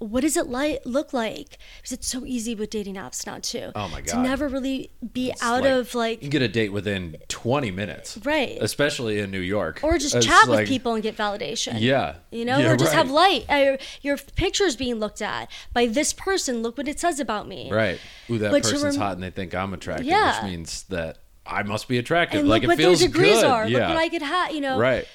What 0.00 0.22
does 0.22 0.36
it 0.38 0.46
like 0.48 0.80
look 0.86 1.12
like? 1.12 1.58
Because 1.76 1.92
it's 1.92 2.06
so 2.08 2.24
easy 2.24 2.54
with 2.54 2.70
dating 2.70 2.94
apps 2.94 3.26
now 3.26 3.38
too. 3.38 3.70
Oh 3.74 3.86
my 3.88 4.00
god. 4.00 4.14
To 4.14 4.18
never 4.22 4.48
really 4.48 4.90
be 5.12 5.30
It's 5.30 5.42
out 5.42 5.60
like- 5.62 5.70
of 5.72 5.94
like 5.94 6.22
you 6.22 6.30
get 6.30 6.40
a 6.40 6.48
date 6.48 6.70
within 6.72 7.18
20 7.28 7.70
minutes, 7.70 8.18
right, 8.24 8.56
especially 8.62 9.18
in 9.18 9.30
New 9.30 9.40
York, 9.40 9.80
or 9.82 9.98
just 9.98 10.14
It's 10.14 10.24
chat 10.24 10.48
like- 10.48 10.60
with 10.60 10.68
people 10.68 10.94
and 10.94 11.02
get 11.02 11.16
validation. 11.18 11.76
Yeah, 11.80 12.14
You 12.30 12.46
know, 12.46 12.56
Yeah, 12.58 12.72
or 12.72 12.76
just 12.76 12.94
have 12.94 13.10
light. 13.10 13.44
Uh, 13.48 13.76
your 14.00 14.16
picture's 14.36 14.74
being 14.74 14.94
looked 14.96 15.20
at 15.20 15.50
by 15.74 15.86
this 15.86 16.14
person. 16.14 16.62
Look 16.62 16.78
what 16.78 16.88
it 16.88 16.98
says 16.98 17.20
about 17.20 17.46
me. 17.46 17.70
Right. 17.70 18.00
Ooh, 18.30 18.38
that 18.38 18.50
But 18.52 18.62
person's 18.62 18.82
rem- 18.82 18.94
hot 18.96 19.12
and 19.14 19.22
they 19.22 19.30
think 19.30 19.54
I'm 19.54 19.74
attractive, 19.74 20.06
Yeah. 20.06 20.42
which 20.42 20.50
means 20.50 20.84
that 20.84 21.18
I 21.44 21.62
must 21.62 21.88
be 21.88 21.98
attractive. 21.98 22.40
And 22.40 22.48
like 22.48 22.62
look 22.62 22.64
it 22.64 22.68
what 22.68 22.78
their 22.78 22.86
feels 22.86 23.00
degrees 23.00 23.34
good. 23.42 23.44
are. 23.44 23.68
Yeah. 23.68 23.80
Look 23.80 23.88
what 23.88 23.96
I 23.98 24.08
could 24.08 24.22
have. 24.22 24.52
You 24.54 24.62
know. 24.62 24.78
right. 24.78 25.06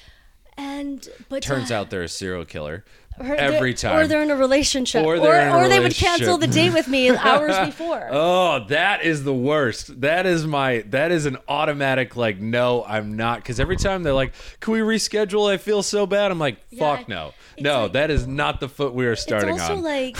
And 0.58 1.06
but 1.28 1.42
Turns 1.42 1.68
to- 1.68 1.74
out 1.74 1.90
they're 1.90 2.02
a 2.02 2.08
serial 2.08 2.44
killer 2.44 2.84
every 3.20 3.74
time. 3.74 3.96
or 3.96 4.06
they're 4.06 4.22
in 4.22 4.30
a 4.30 4.36
relationship, 4.36 5.04
Or 5.04 5.16
or 5.16 5.34
a 5.36 5.52
or 5.56 5.68
they 5.68 5.80
would 5.80 5.94
cancel 5.94 6.38
the 6.38 6.46
date 6.46 6.72
with 6.72 6.88
me 6.88 7.10
hours 7.16 7.56
before. 7.66 8.08
Oh, 8.10 8.64
that 8.68 9.02
is 9.02 9.24
the 9.24 9.34
worst. 9.34 10.00
That 10.00 10.26
is 10.26 10.46
my 10.46 10.84
that 10.88 11.10
is 11.12 11.26
an 11.26 11.38
automatic 11.48 12.16
like 12.16 12.38
no, 12.40 12.84
I'm 12.84 13.16
not 13.16 13.44
cuz 13.44 13.58
every 13.60 13.76
time 13.76 14.02
they're 14.02 14.12
like, 14.12 14.32
"Can 14.60 14.72
we 14.72 14.80
reschedule? 14.80 15.50
I 15.52 15.56
feel 15.56 15.82
so 15.82 16.06
bad." 16.06 16.30
I'm 16.30 16.38
like, 16.38 16.58
Yeah, 16.70 16.96
"Fuck 16.96 17.08
no." 17.08 17.32
it's 17.54 17.62
No, 17.62 17.84
like- 17.84 17.92
that 17.92 18.10
is 18.10 18.26
not 18.26 18.60
the 18.60 18.68
foot 18.68 18.94
we 18.94 19.06
are 19.06 19.16
starting 19.16 19.50
it's 19.50 19.62
also 19.62 19.76
on. 19.76 19.82
like 19.82 20.16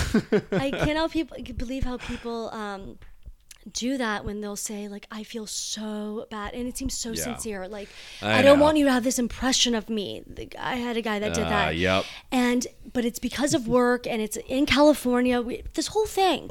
I 0.52 0.70
cannot 0.84 1.10
people 1.10 1.36
believe 1.56 1.84
how 1.84 1.98
people 1.98 2.50
um, 2.50 2.98
do 3.72 3.96
that 3.98 4.24
when 4.24 4.40
they'll 4.40 4.54
say 4.56 4.86
like 4.88 5.06
I 5.10 5.22
feel 5.24 5.46
so 5.46 6.26
bad 6.30 6.54
and 6.54 6.68
it 6.68 6.76
seems 6.78 6.96
so 6.96 7.10
Yeah. 7.10 7.22
sincere 7.24 7.66
like 7.68 7.88
I 8.22 8.38
I, 8.38 8.42
don't 8.42 8.58
know. 8.58 8.64
want 8.64 8.76
you 8.78 8.84
to 8.86 8.92
have 8.92 9.02
this 9.04 9.18
impression 9.18 9.74
of 9.74 9.90
me. 9.90 10.22
I 10.58 10.76
had 10.76 10.96
a 10.96 11.02
guy 11.02 11.18
that 11.18 11.34
did 11.34 11.44
Ah, 11.44 11.48
that. 11.48 11.76
yep. 11.76 12.04
And 12.30 12.66
but 12.92 13.04
it's 13.04 13.18
because 13.18 13.54
of 13.54 13.66
work 13.66 14.06
and 14.06 14.22
it's 14.22 14.36
in 14.48 14.66
California. 14.66 15.40
We, 15.42 15.62
this 15.74 15.88
whole 15.88 16.06
thing. 16.06 16.50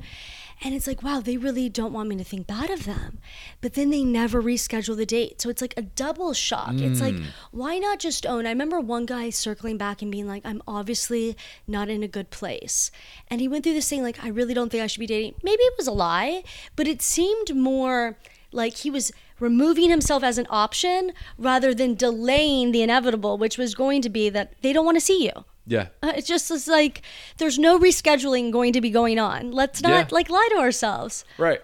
And 0.64 0.74
it's 0.74 0.88
like, 0.88 1.04
wow, 1.04 1.20
they 1.20 1.38
really 1.38 1.70
don't 1.70 1.94
want 1.94 2.10
me 2.10 2.16
to 2.16 2.24
think 2.24 2.48
bad 2.48 2.70
of 2.70 2.86
them. 2.86 3.20
But 3.62 3.74
then 3.74 3.90
they 3.90 4.04
never 4.04 4.42
reschedule 4.42 4.96
the 4.96 5.06
date. 5.06 5.42
So 5.42 5.50
it's 5.50 5.62
like 5.62 5.74
a 5.78 5.82
double 5.82 6.34
shock. 6.34 6.76
It's 6.76 7.02
like, 7.02 7.16
hmm. 7.16 7.26
why 7.52 7.78
not 7.78 8.00
just 8.00 8.26
own? 8.26 8.46
I 8.46 8.50
remember 8.50 8.80
one 8.80 9.06
guy 9.06 9.30
circling 9.30 9.78
back 9.78 10.02
and 10.02 10.12
being 10.12 10.28
like, 10.28 10.46
I'm 10.46 10.62
obviously 10.68 11.36
not 11.68 11.90
in 11.90 12.04
a 12.04 12.08
good 12.08 12.30
place. 12.30 12.90
And 13.28 13.42
he 13.42 13.48
went 13.48 13.64
through 13.64 13.74
this 13.74 13.90
thing 13.90 14.02
like, 14.02 14.24
I 14.24 14.30
really 14.30 14.54
don't 14.54 14.70
think 14.70 14.84
I 14.84 14.88
should 14.88 15.00
be 15.00 15.08
dating. 15.08 15.36
Maybe 15.44 15.62
it 15.62 15.74
was 15.78 15.88
a 15.88 15.92
lie, 15.92 16.44
but 16.76 16.88
it 16.88 17.02
seemed 17.02 17.56
more 17.56 18.18
like 18.52 18.78
he 18.78 18.90
was 18.90 19.12
removing 19.40 19.90
himself 19.90 20.24
as 20.24 20.38
an 20.38 20.48
option 20.50 21.12
rather 21.38 21.74
than 21.74 21.96
delaying 21.96 22.72
the 22.72 22.82
inevitable, 22.82 23.38
which 23.38 23.58
was 23.58 23.76
going 23.76 24.02
to 24.02 24.10
be 24.10 24.30
that 24.30 24.54
they 24.62 24.72
don't 24.72 24.86
want 24.86 24.96
to 24.96 25.02
see 25.02 25.26
you. 25.26 25.46
Yeah. 25.68 25.88
Uh, 26.04 26.14
it's 26.16 26.28
just 26.28 26.50
it's 26.52 26.68
like 26.68 27.02
there's 27.38 27.58
no 27.58 27.80
rescheduling 27.80 28.52
going 28.52 28.74
to 28.74 28.82
be 28.82 28.90
going 28.90 29.18
on. 29.20 29.52
Let's 29.52 29.82
not 29.82 29.90
Yeah. 29.90 30.08
like 30.12 30.30
lie 30.30 30.48
to 30.54 30.58
ourselves. 30.60 31.26
Right. 31.38 31.62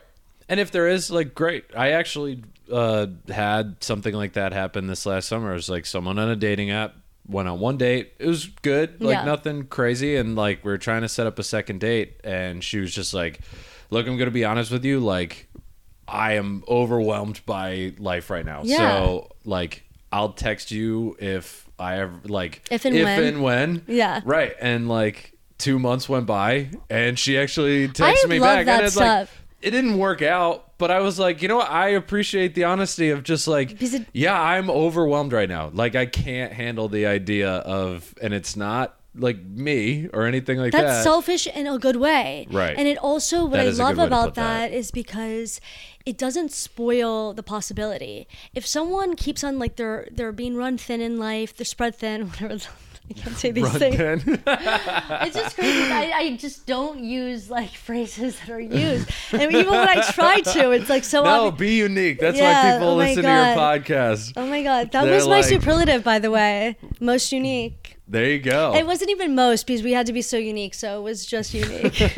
And 0.49 0.59
if 0.59 0.69
there 0.71 0.87
is, 0.87 1.09
like, 1.09 1.33
great. 1.33 1.63
I 1.77 1.91
actually 1.91 2.43
uh, 2.69 3.07
had 3.29 3.77
something 3.81 4.13
like 4.13 4.33
that 4.33 4.51
happen 4.53 4.87
this 4.87 5.05
last 5.05 5.29
summer. 5.29 5.51
It 5.51 5.55
was 5.55 5.69
like 5.69 5.85
someone 5.85 6.19
on 6.19 6.29
a 6.29 6.35
dating 6.35 6.71
app 6.71 6.95
went 7.27 7.47
on 7.47 7.59
one 7.59 7.77
date. 7.77 8.13
It 8.19 8.27
was 8.27 8.47
good, 8.47 9.01
like 9.01 9.13
Yeah. 9.19 9.23
nothing 9.23 9.63
crazy. 9.67 10.17
And 10.17 10.35
like 10.35 10.65
we 10.65 10.71
were 10.71 10.77
trying 10.77 11.03
to 11.03 11.09
set 11.09 11.25
up 11.27 11.39
a 11.39 11.43
second 11.43 11.79
date, 11.79 12.19
and 12.23 12.61
she 12.63 12.79
was 12.79 12.93
just 12.93 13.13
like, 13.13 13.39
"Look, 13.91 14.07
I'm 14.07 14.17
gonna 14.17 14.31
be 14.31 14.43
honest 14.43 14.71
with 14.71 14.83
you. 14.83 14.99
Like, 14.99 15.47
I 16.07 16.33
am 16.33 16.63
overwhelmed 16.67 17.39
by 17.45 17.93
life 17.99 18.29
right 18.29 18.45
now. 18.45 18.61
Yeah. 18.65 18.77
So 18.77 19.29
like, 19.45 19.83
I'll 20.11 20.33
text 20.33 20.71
you 20.71 21.15
if 21.19 21.69
I 21.81 21.99
ever 21.99 22.13
like 22.25 22.61
If 22.71 22.85
and 22.85 22.95
when. 22.95 23.23
and 23.23 23.43
when. 23.43 23.83
Yeah. 23.87 24.21
Right. 24.23 24.53
And 24.61 24.87
like 24.87 25.33
two 25.57 25.77
months 25.79 26.07
went 26.09 26.25
by, 26.25 26.69
and 26.89 27.17
she 27.19 27.37
actually 27.37 27.87
texted 27.89 28.29
me 28.29 28.39
love 28.39 28.57
back, 28.57 28.65
that 28.67 28.77
and 28.79 28.87
it's 28.87 28.95
like 28.95 29.27
stuff. 29.27 29.43
it 29.61 29.71
didn't 29.71 29.97
work 29.97 30.21
out, 30.21 30.77
but 30.79 30.89
I 30.89 30.99
was 31.01 31.19
like, 31.19 31.41
you 31.43 31.47
know 31.47 31.57
what? 31.57 31.69
I 31.69 31.89
appreciate 31.89 32.55
the 32.55 32.63
honesty 32.63 33.09
of 33.11 33.21
just 33.23 33.47
like, 33.47 33.79
it- 33.81 34.07
yeah, 34.13 34.39
I'm 34.41 34.69
overwhelmed 34.71 35.33
right 35.33 35.47
now. 35.49 35.69
Like, 35.73 35.95
I 35.95 36.07
can't 36.07 36.51
handle 36.51 36.87
the 36.89 37.05
idea 37.05 37.49
of, 37.51 38.13
and 38.21 38.33
it's 38.33 38.55
not 38.55 38.95
like 39.13 39.41
me 39.43 40.07
or 40.13 40.25
anything 40.25 40.57
like 40.57 40.71
That's 40.71 40.81
that. 40.83 40.87
That's 40.93 41.03
selfish 41.03 41.45
in 41.47 41.67
a 41.67 41.77
good 41.77 41.97
way. 41.97 42.47
Right. 42.49 42.75
And 42.77 42.87
it 42.87 42.97
also 42.97 43.43
what 43.45 43.57
That 43.57 43.59
I 43.67 43.69
love 43.69 43.95
good 43.95 43.97
way 43.97 44.03
to 44.03 44.03
about 44.07 44.35
that. 44.35 44.69
that 44.69 44.73
is 44.73 44.89
because 44.91 45.59
it 46.05 46.17
doesn't 46.17 46.51
spoil 46.51 47.33
the 47.33 47.43
possibility. 47.43 48.27
If 48.55 48.65
someone 48.65 49.15
keeps 49.15 49.43
on 49.43 49.59
like 49.59 49.75
they're 49.75 50.07
they're 50.11 50.31
being 50.31 50.55
run 50.55 50.77
thin 50.77 51.01
in 51.01 51.17
life, 51.19 51.55
they're 51.55 51.65
spread 51.65 51.95
thin, 51.95 52.27
whatever. 52.29 52.55
the- 52.55 52.67
I 53.09 53.13
can't 53.13 53.35
say 53.35 53.51
these 53.51 53.65
Run 53.65 53.79
things. 53.79 54.23
It's 55.25 55.35
just 55.35 55.55
crazy. 55.57 55.91
I, 55.91 56.11
I 56.15 56.35
just 56.37 56.65
don't 56.65 57.03
use 57.03 57.49
like 57.49 57.71
phrases 57.87 58.39
that 58.39 58.49
are 58.49 58.59
used, 58.59 59.09
and 59.33 59.51
even 59.51 59.69
when 59.69 59.89
I 59.89 60.01
try 60.13 60.39
to, 60.39 60.71
it's 60.71 60.89
like 60.89 61.03
so. 61.03 61.21
no, 61.25 61.51
obvi- 61.51 61.57
be 61.57 61.75
unique. 61.77 62.19
That's 62.19 62.37
Yeah, 62.37 62.71
why 62.71 62.77
people 62.77 62.93
oh 62.93 62.95
listen 62.95 63.23
to 63.23 63.29
your 63.29 63.55
podcast. 63.57 64.33
Oh 64.37 64.45
my 64.47 64.63
god, 64.63 64.91
that 64.93 65.03
They're 65.03 65.15
was 65.15 65.27
my 65.27 65.37
like- 65.41 65.45
superlative, 65.45 66.05
by 66.05 66.19
the 66.19 66.31
way. 66.31 66.77
Most 67.01 67.33
unique. 67.33 67.97
There 68.11 68.25
you 68.29 68.39
go. 68.39 68.75
It 68.75 68.85
wasn't 68.85 69.09
even 69.11 69.35
most 69.35 69.65
because 69.65 69.83
we 69.83 69.93
had 69.93 70.05
to 70.07 70.11
be 70.13 70.21
so 70.21 70.37
unique, 70.37 70.73
so 70.73 70.99
it 70.99 71.01
was 71.03 71.25
just 71.25 71.53
unique. 71.53 72.01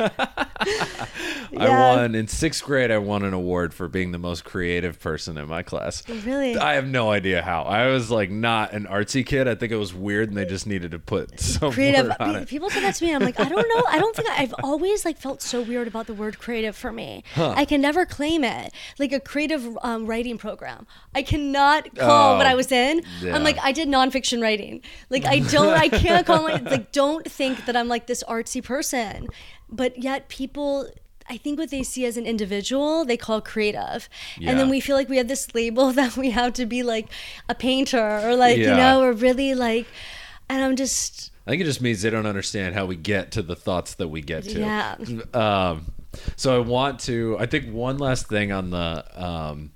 I 1.56 1.68
won 1.68 2.14
in 2.16 2.26
sixth 2.26 2.64
grade. 2.64 2.90
I 2.90 2.98
won 2.98 3.24
an 3.24 3.32
award 3.32 3.72
for 3.72 3.86
being 3.86 4.10
the 4.10 4.18
most 4.18 4.44
creative 4.44 4.98
person 4.98 5.38
in 5.38 5.48
my 5.48 5.62
class. 5.62 6.02
really? 6.08 6.56
I 6.56 6.74
have 6.74 6.88
no 6.88 7.10
idea 7.12 7.42
how. 7.42 7.62
I 7.62 7.86
was 7.90 8.10
like 8.10 8.28
not 8.28 8.72
an 8.72 8.86
artsy 8.86 9.24
kid. 9.24 9.46
I 9.46 9.54
think 9.54 9.70
it 9.72 9.76
was 9.76 9.94
weird, 9.94 10.28
and 10.30 10.36
they 10.36 10.44
just 10.44 10.66
needed 10.66 10.90
to 10.90 10.98
put 10.98 11.38
some 11.38 11.70
creative. 11.72 12.06
word 12.08 12.16
on 12.18 12.36
it. 12.36 12.48
People 12.48 12.70
say 12.70 12.80
that 12.80 12.96
to 12.96 13.04
me. 13.04 13.14
I'm 13.14 13.22
like, 13.22 13.38
I 13.38 13.48
don't 13.48 13.68
know. 13.68 13.84
I 13.88 13.98
don't 14.00 14.16
think 14.16 14.28
I, 14.30 14.42
I've 14.42 14.54
always 14.64 15.04
like 15.04 15.18
felt 15.18 15.42
so 15.42 15.62
weird 15.62 15.86
about 15.86 16.08
the 16.08 16.14
word 16.14 16.40
creative 16.40 16.76
for 16.76 16.90
me. 16.90 17.22
I 17.36 17.64
can 17.64 17.80
never 17.80 18.04
claim 18.04 18.42
it. 18.42 18.72
Like 18.98 19.12
a 19.12 19.20
creative 19.20 19.78
um, 19.82 20.06
writing 20.06 20.38
program, 20.38 20.88
I 21.14 21.22
cannot 21.22 21.94
call 21.94 22.36
what 22.36 22.46
Oh, 22.46 22.50
I 22.50 22.54
was 22.56 22.72
in. 22.72 23.02
yeah. 23.20 23.36
I'm 23.36 23.44
like, 23.44 23.58
I 23.62 23.70
did 23.70 23.88
nonfiction 23.88 24.42
writing. 24.42 24.82
Like 25.08 25.24
I 25.24 25.38
don't. 25.38 25.83
I 25.84 25.98
can't 25.98 26.26
call 26.26 26.42
my 26.42 26.56
like. 26.56 26.92
Don't 26.92 27.30
think 27.30 27.66
that 27.66 27.76
I'm 27.76 27.88
like 27.88 28.06
this 28.06 28.22
artsy 28.24 28.62
person, 28.62 29.28
but 29.68 30.02
yet 30.02 30.28
people. 30.28 30.88
I 31.26 31.38
think 31.38 31.58
what 31.58 31.70
they 31.70 31.82
see 31.82 32.04
as 32.04 32.18
an 32.18 32.26
individual, 32.26 33.06
they 33.06 33.16
call 33.16 33.40
creative. 33.40 34.10
And 34.42 34.60
then 34.60 34.68
we 34.68 34.78
feel 34.80 34.94
like 34.94 35.08
we 35.08 35.16
have 35.16 35.26
this 35.26 35.54
label 35.54 35.90
that 36.00 36.18
we 36.18 36.30
have 36.30 36.52
to 36.54 36.66
be 36.66 36.82
like 36.82 37.06
a 37.48 37.54
painter 37.54 38.20
or 38.28 38.36
like, 38.36 38.58
you 38.58 38.66
know, 38.66 39.00
or 39.02 39.14
really 39.14 39.54
like, 39.54 39.86
and 40.50 40.62
I'm 40.62 40.76
just, 40.76 41.30
I 41.46 41.50
think 41.50 41.62
it 41.62 41.64
just 41.64 41.80
means 41.80 42.02
they 42.02 42.10
don't 42.10 42.26
understand 42.26 42.74
how 42.74 42.84
we 42.84 42.96
get 42.96 43.30
to 43.32 43.42
the 43.42 43.56
thoughts 43.56 43.94
that 43.94 44.08
we 44.08 44.20
get 44.20 44.44
to. 44.44 44.60
Yeah. 44.60 44.96
Um, 45.32 45.92
so 46.36 46.54
I 46.54 46.58
want 46.58 47.00
to. 47.00 47.36
I 47.38 47.46
think 47.46 47.72
one 47.72 47.98
last 47.98 48.28
thing 48.28 48.52
on 48.52 48.70
the 48.70 49.04
um, 49.14 49.72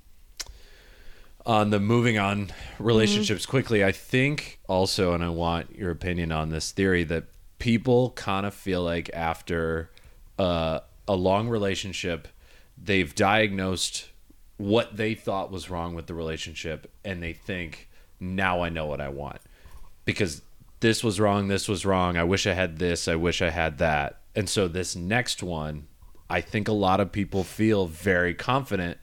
on 1.49 1.71
the 1.71 1.79
moving 1.79 2.19
on 2.19 2.51
relationships 2.77 3.47
quickly. 3.47 3.83
I 3.83 3.91
think 3.91 4.59
also, 4.67 5.13
and 5.13 5.23
I 5.23 5.29
want 5.29 5.75
your 5.75 5.89
opinion 5.89 6.31
on 6.31 6.51
this 6.51 6.71
theory 6.71 7.03
that 7.05 7.23
people 7.57 8.11
kind 8.11 8.45
of 8.45 8.53
feel 8.53 8.83
like 8.83 9.09
after 9.15 9.89
uh, 10.37 10.81
a 11.07 11.15
long 11.15 11.49
relationship, 11.49 12.27
they've 12.77 13.15
diagnosed 13.15 14.09
what 14.57 14.95
they 14.95 15.15
thought 15.15 15.49
was 15.49 15.71
wrong 15.71 15.95
with 15.95 16.05
the 16.05 16.13
relationship, 16.13 16.91
and 17.03 17.23
they 17.23 17.33
think 17.33 17.89
now 18.19 18.61
I 18.61 18.69
know 18.69 18.85
what 18.85 19.01
I 19.01 19.09
want 19.09 19.39
because 20.05 20.43
this 20.81 21.03
was 21.03 21.19
wrong, 21.19 21.47
this 21.47 21.67
was 21.67 21.83
wrong. 21.83 22.15
I 22.15 22.25
wish 22.25 22.45
I 22.45 22.53
had 22.53 22.77
this, 22.77 23.07
I 23.07 23.15
wish 23.15 23.41
I 23.41 23.49
had 23.49 23.79
that. 23.79 24.19
And 24.35 24.47
so 24.47 24.67
this 24.67 24.95
next 24.95 25.41
one, 25.41 25.87
I 26.29 26.41
think 26.41 26.67
a 26.67 26.73
lot 26.73 26.99
of 26.99 27.11
people 27.11 27.43
feel 27.43 27.87
very 27.87 28.35
confident 28.35 28.99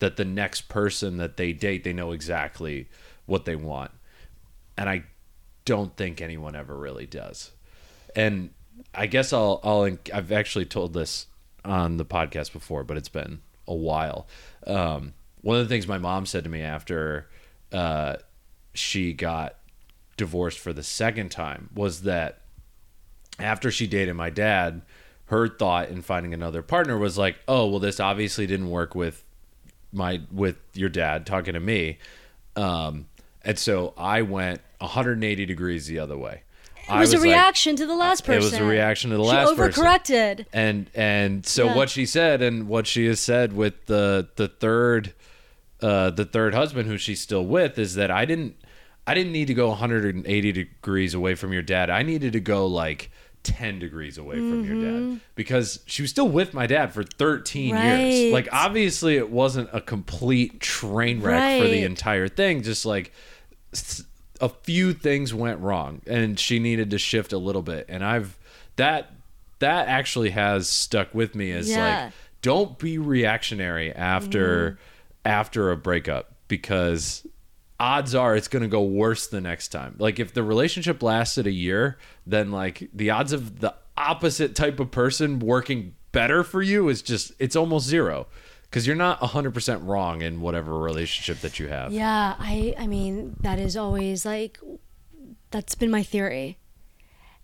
that 0.00 0.16
the 0.16 0.24
next 0.24 0.62
person 0.62 1.18
that 1.18 1.36
they 1.36 1.52
date, 1.52 1.84
they 1.84 1.92
know 1.92 2.10
exactly 2.10 2.88
what 3.26 3.44
they 3.44 3.54
want. 3.56 3.92
And 4.76 4.88
I 4.88 5.04
don't 5.64 5.96
think 5.96 6.20
anyone 6.20 6.56
ever 6.56 6.76
really 6.76 7.06
does. 7.06 7.52
And 8.16 8.50
I 8.94 9.06
guess 9.06 9.32
I'll 9.32 9.60
I'll 9.62 9.96
I've 10.12 10.32
actually 10.32 10.64
told 10.64 10.94
this 10.94 11.26
on 11.64 11.96
the 11.96 12.04
podcast 12.04 12.52
before, 12.52 12.82
but 12.82 12.96
it's 12.96 13.08
been 13.08 13.40
a 13.68 13.74
while. 13.74 14.26
Um, 14.66 15.14
one 15.42 15.58
of 15.58 15.62
the 15.62 15.72
things 15.72 15.86
my 15.86 15.98
mom 15.98 16.26
said 16.26 16.44
to 16.44 16.50
me 16.50 16.62
after 16.62 17.28
uh, 17.72 18.16
she 18.74 19.12
got 19.12 19.56
divorced 20.16 20.58
for 20.58 20.72
the 20.72 20.82
second 20.82 21.30
time 21.30 21.70
was 21.74 22.02
that 22.02 22.40
after 23.38 23.70
she 23.70 23.86
dated 23.86 24.14
my 24.14 24.30
dad, 24.30 24.82
her 25.26 25.48
thought 25.48 25.88
in 25.88 26.02
finding 26.02 26.34
another 26.34 26.62
partner 26.62 26.98
was 26.98 27.16
like, 27.18 27.36
"Oh, 27.46 27.66
well, 27.66 27.78
this 27.78 28.00
obviously 28.00 28.46
didn't 28.46 28.70
work 28.70 28.94
with 28.94 29.24
my 29.92 30.20
with 30.32 30.56
your 30.74 30.88
dad 30.88 31.26
talking 31.26 31.54
to 31.54 31.60
me," 31.60 31.98
um, 32.56 33.06
and 33.42 33.58
so 33.58 33.94
I 33.96 34.22
went 34.22 34.60
180 34.78 35.46
degrees 35.46 35.86
the 35.86 35.98
other 35.98 36.16
way. 36.16 36.42
it 36.88 36.98
was, 36.98 37.12
a 37.12 37.20
reaction 37.20 37.76
to 37.76 37.86
the 37.86 37.94
last 37.94 38.24
person. 38.24 38.42
It 38.42 38.44
was 38.44 38.54
a 38.54 38.64
reaction 38.64 39.10
to 39.10 39.16
the 39.16 39.22
she 39.24 39.28
last 39.28 39.56
person 39.56 39.72
She 39.72 39.80
overcorrected. 39.80 40.46
and 40.52 40.90
and 40.94 41.46
so 41.46 41.66
Yeah. 41.66 41.76
what 41.76 41.88
she 41.90 42.04
said 42.06 42.42
and 42.42 42.66
what 42.68 42.86
she 42.86 43.06
has 43.06 43.20
said 43.20 43.52
with 43.52 43.86
the 43.86 44.28
the 44.36 44.48
third 44.48 45.12
uh 45.82 46.10
the 46.10 46.24
third 46.24 46.52
husband 46.54 46.88
who 46.88 46.98
she's 46.98 47.20
still 47.20 47.46
with 47.46 47.78
is 47.78 47.94
that 47.94 48.10
I 48.10 48.24
didn't 48.24 48.56
I 49.06 49.14
didn't 49.14 49.32
need 49.32 49.46
to 49.46 49.54
go 49.54 49.68
180 49.68 50.52
degrees 50.52 51.14
away 51.14 51.34
from 51.34 51.52
your 51.52 51.62
dad. 51.62 51.90
I 51.90 52.02
needed 52.02 52.32
to 52.34 52.40
go 52.40 52.66
like 52.66 53.10
10 53.42 53.78
degrees 53.78 54.18
away 54.18 54.36
from 54.36 54.64
your 54.64 54.74
dad 54.74 55.00
mm-hmm. 55.00 55.16
because 55.34 55.80
she 55.86 56.02
was 56.02 56.10
still 56.10 56.28
with 56.28 56.52
my 56.52 56.66
dad 56.66 56.92
for 56.92 57.02
13 57.02 57.74
years. 57.74 58.32
Like 58.32 58.48
obviously 58.52 59.16
it 59.16 59.30
wasn't 59.30 59.70
a 59.72 59.80
complete 59.80 60.60
train 60.60 61.20
wreck 61.20 61.60
for 61.62 61.68
the 61.68 61.84
entire 61.84 62.28
thing 62.28 62.62
just 62.62 62.84
like 62.84 63.12
a 64.40 64.48
few 64.48 64.92
things 64.92 65.32
went 65.32 65.60
wrong 65.60 66.02
and 66.06 66.38
she 66.38 66.58
needed 66.58 66.90
to 66.90 66.98
shift 66.98 67.32
a 67.32 67.38
little 67.38 67.62
bit. 67.62 67.86
And 67.88 68.04
I've 68.04 68.38
that 68.76 69.12
that 69.60 69.88
actually 69.88 70.30
has 70.30 70.68
stuck 70.68 71.14
with 71.14 71.34
me 71.34 71.52
as 71.52 71.70
Yeah. 71.70 72.04
like 72.04 72.12
don't 72.42 72.78
be 72.78 72.98
reactionary 72.98 73.92
after 73.92 74.72
mm-hmm. 74.72 74.80
after 75.24 75.70
a 75.70 75.76
breakup 75.76 76.34
because 76.48 77.26
odds 77.80 78.14
are 78.14 78.36
it's 78.36 78.46
going 78.46 78.62
to 78.62 78.68
go 78.68 78.82
worse 78.82 79.26
the 79.26 79.40
next 79.40 79.68
time. 79.68 79.96
Like 79.98 80.20
if 80.20 80.34
the 80.34 80.42
relationship 80.42 81.02
lasted 81.02 81.46
a 81.46 81.50
year, 81.50 81.98
then 82.26 82.52
like 82.52 82.88
the 82.94 83.10
odds 83.10 83.32
of 83.32 83.60
the 83.60 83.74
opposite 83.96 84.54
type 84.54 84.78
of 84.78 84.90
person 84.90 85.40
working 85.40 85.94
better 86.12 86.44
for 86.44 86.62
you 86.62 86.88
is 86.88 87.02
just 87.02 87.32
it's 87.38 87.56
almost 87.56 87.86
zero 87.86 88.26
because 88.64 88.86
you're 88.86 88.96
not 88.96 89.20
100% 89.20 89.86
wrong 89.86 90.22
in 90.22 90.40
whatever 90.40 90.78
relationship 90.78 91.40
that 91.40 91.58
you 91.58 91.68
have. 91.68 91.92
Yeah, 91.92 92.36
I 92.38 92.74
I 92.78 92.86
mean 92.86 93.36
that 93.40 93.58
is 93.58 93.76
always 93.76 94.26
like 94.26 94.60
that's 95.50 95.74
been 95.74 95.90
my 95.90 96.02
theory. 96.02 96.58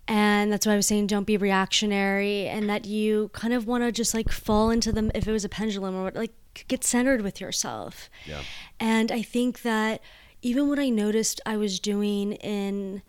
And 0.09 0.53
that's 0.53 0.64
why 0.66 0.74
I 0.74 0.76
was 0.76 0.87
saying 0.87 1.09
don't 1.09 1.26
be 1.26 1.37
reactionary 1.37 2.47
and 2.47 2.68
that 2.68 2.84
you 2.84 3.28
kind 3.32 3.53
of 3.53 3.66
want 3.66 3.82
to 3.82 3.91
just 3.91 4.14
like 4.14 4.30
fall 4.30 4.70
into 4.70 4.93
them 4.93 5.11
if 5.16 5.26
it 5.26 5.32
was 5.32 5.45
a 5.45 5.49
pendulum 5.49 5.97
or 5.97 6.05
what 6.05 6.14
like 6.14 6.32
get 6.68 6.84
centered 6.84 7.22
with 7.22 7.41
yourself. 7.41 8.09
Yeah. 8.24 8.43
And 8.78 9.11
I 9.11 9.22
think 9.22 9.62
that 9.62 10.01
even 10.43 10.68
what 10.68 10.78
I 10.78 10.89
noticed 10.89 11.41
I 11.47 11.57
was 11.57 11.80
doing 11.80 12.32
in 12.34 13.03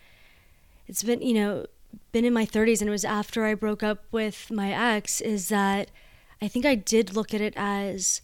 it's 0.87 1.03
been, 1.03 1.21
you 1.21 1.33
know, 1.33 1.65
been 2.11 2.25
in 2.25 2.33
my 2.33 2.45
30s 2.45 2.79
and 2.79 2.87
it 2.87 2.91
was 2.91 3.05
after 3.05 3.45
I 3.45 3.53
broke 3.53 3.83
up 3.83 4.03
with 4.11 4.49
my 4.49 4.71
ex 4.71 5.21
is 5.21 5.49
that 5.49 5.91
I 6.41 6.47
think 6.47 6.65
I 6.65 6.75
did 6.75 7.15
look 7.15 7.33
at 7.33 7.41
it 7.41 7.53
as 7.57 8.21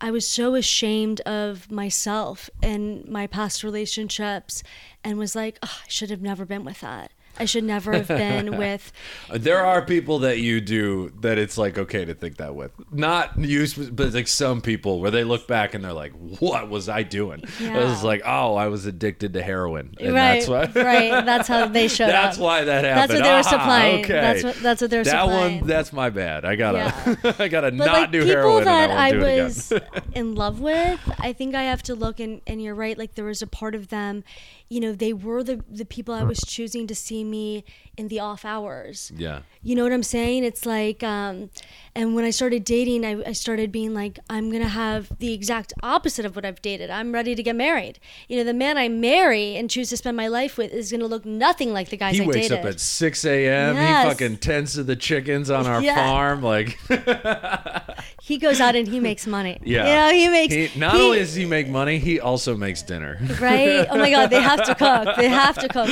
I 0.00 0.10
was 0.10 0.26
so 0.26 0.54
ashamed 0.54 1.20
of 1.22 1.70
myself 1.70 2.48
and 2.62 3.06
my 3.06 3.26
past 3.26 3.62
relationships 3.62 4.62
and 5.04 5.18
was 5.18 5.36
like, 5.36 5.58
oh, 5.62 5.80
I 5.84 5.88
should 5.88 6.10
have 6.10 6.22
never 6.22 6.44
been 6.46 6.64
with 6.64 6.80
that. 6.80 7.12
I 7.38 7.46
should 7.46 7.64
never 7.64 7.92
have 7.94 8.08
been 8.08 8.56
with. 8.58 8.92
There 9.32 9.64
are 9.64 9.80
people 9.82 10.18
that 10.20 10.40
you 10.40 10.60
do 10.60 11.10
that 11.20 11.38
it's 11.38 11.56
like 11.56 11.78
okay 11.78 12.04
to 12.04 12.12
think 12.14 12.36
that 12.36 12.54
with. 12.54 12.70
Not 12.92 13.38
you, 13.38 13.66
but 13.92 14.12
like 14.12 14.28
some 14.28 14.60
people 14.60 15.00
where 15.00 15.10
they 15.10 15.24
look 15.24 15.46
back 15.46 15.72
and 15.74 15.82
they're 15.84 15.92
like, 15.94 16.12
"What 16.40 16.68
was 16.68 16.88
I 16.88 17.02
doing?" 17.02 17.42
Yeah. 17.58 17.78
It 17.78 17.84
was 17.84 18.04
like, 18.04 18.22
"Oh, 18.26 18.56
I 18.56 18.66
was 18.68 18.84
addicted 18.84 19.32
to 19.34 19.42
heroin." 19.42 19.94
And 19.98 20.12
right, 20.14 20.44
that's 20.46 20.48
why. 20.74 20.82
right. 20.82 21.24
That's 21.30 21.48
how 21.48 21.66
they 21.68 21.88
showed 21.88 22.08
That's 22.08 22.36
up. 22.36 22.42
why 22.42 22.64
that 22.64 22.84
happened. 22.84 23.10
That's 23.10 23.12
happened. 23.12 23.20
what 23.20 23.24
they 23.24 23.32
were 23.32 23.38
Ah, 23.38 23.42
supplying. 23.42 24.04
Okay. 24.04 24.12
That's 24.20 24.44
what 24.44 24.56
that's 24.56 24.80
what 24.82 24.90
they 24.90 24.96
were 24.98 25.04
that 25.04 25.10
supplying. 25.22 25.52
That 25.54 25.60
one. 25.60 25.68
That's 25.68 25.92
my 25.92 26.10
bad. 26.10 26.44
I 26.44 26.56
gotta. 26.56 27.34
I 27.38 27.48
gotta 27.48 27.70
but 27.70 27.86
not 27.86 27.92
like 27.92 28.10
do 28.12 28.20
people 28.24 28.34
heroin. 28.36 28.64
that 28.64 28.90
and 28.90 28.98
I 28.98 29.08
I, 29.08 29.10
won't 29.12 29.20
do 29.22 29.26
it 29.26 29.42
was 29.44 29.72
in 30.14 30.34
love 30.34 30.60
with, 30.60 31.00
I 31.18 31.32
think 31.32 31.54
I 31.54 31.62
have 31.64 31.82
to 31.84 31.94
look 31.94 32.20
and 32.20 32.40
and 32.46 32.60
you're 32.62 32.74
right. 32.74 32.98
Like 32.98 33.14
there 33.14 33.24
was 33.24 33.40
a 33.42 33.46
part 33.46 33.74
of 33.74 33.88
them, 33.88 34.24
you 34.70 34.78
know, 34.80 34.92
they 34.92 35.12
were 35.12 35.42
the 35.42 35.62
the 35.68 35.84
people 35.84 36.14
I 36.14 36.22
was 36.22 36.38
choosing 36.46 36.86
to 36.86 36.94
see 36.94 37.24
me 37.24 37.64
in 37.96 38.06
the 38.06 38.20
off 38.20 38.44
hours. 38.44 39.10
yeah. 39.16 39.40
You 39.62 39.74
know 39.74 39.82
what 39.82 39.92
I'm 39.92 40.02
saying? 40.04 40.44
It's 40.44 40.64
like, 40.64 41.02
um, 41.02 41.50
and 41.94 42.14
when 42.14 42.24
I 42.24 42.30
started 42.30 42.64
dating, 42.64 43.04
I, 43.04 43.20
I 43.28 43.32
started 43.32 43.70
being 43.70 43.92
like, 43.92 44.18
I'm 44.30 44.50
gonna 44.50 44.68
have 44.68 45.10
the 45.18 45.34
exact 45.34 45.74
opposite 45.82 46.24
of 46.24 46.34
what 46.36 46.44
I've 46.46 46.62
dated. 46.62 46.88
I'm 46.88 47.12
ready 47.12 47.34
to 47.34 47.42
get 47.42 47.56
married. 47.56 47.98
You 48.28 48.38
know, 48.38 48.44
the 48.44 48.54
man 48.54 48.78
I 48.78 48.88
marry 48.88 49.56
and 49.56 49.68
choose 49.68 49.90
to 49.90 49.96
spend 49.98 50.16
my 50.16 50.28
life 50.28 50.56
with 50.56 50.72
is 50.72 50.90
gonna 50.92 51.06
look 51.06 51.26
nothing 51.26 51.72
like 51.74 51.88
the 51.90 51.96
guys 51.98 52.16
He 52.16 52.22
I 52.22 52.26
wakes 52.26 52.48
dated. 52.48 52.60
up 52.60 52.64
at 52.64 52.80
6 52.80 53.24
a.m. 53.26 53.74
Yes. 53.74 54.04
He 54.04 54.10
fucking 54.10 54.36
tends 54.38 54.74
to 54.74 54.84
the 54.84 54.96
chickens 54.96 55.50
on 55.50 55.66
our 55.66 55.82
Yeah. 55.82 55.96
farm. 55.96 56.42
Like, 56.42 56.78
he 58.22 58.38
goes 58.38 58.60
out 58.60 58.76
and 58.76 58.86
he 58.88 59.00
makes 59.00 59.26
money. 59.26 59.58
yeah. 59.64 59.86
You 59.88 59.94
know, 59.96 60.18
he 60.24 60.28
makes. 60.28 60.54
He, 60.54 60.78
not 60.78 60.94
he- 60.94 61.02
only 61.02 61.18
does 61.18 61.34
he 61.34 61.44
make 61.44 61.68
money, 61.68 61.98
he 61.98 62.20
also 62.20 62.56
makes 62.56 62.82
dinner. 62.82 63.18
right? 63.40 63.86
Oh 63.90 63.98
my 63.98 64.10
god, 64.10 64.30
they 64.30 64.40
have 64.50 64.59
to 64.66 64.74
cook. 64.74 65.16
They 65.16 65.28
have 65.28 65.58
to 65.58 65.68
cook. 65.68 65.88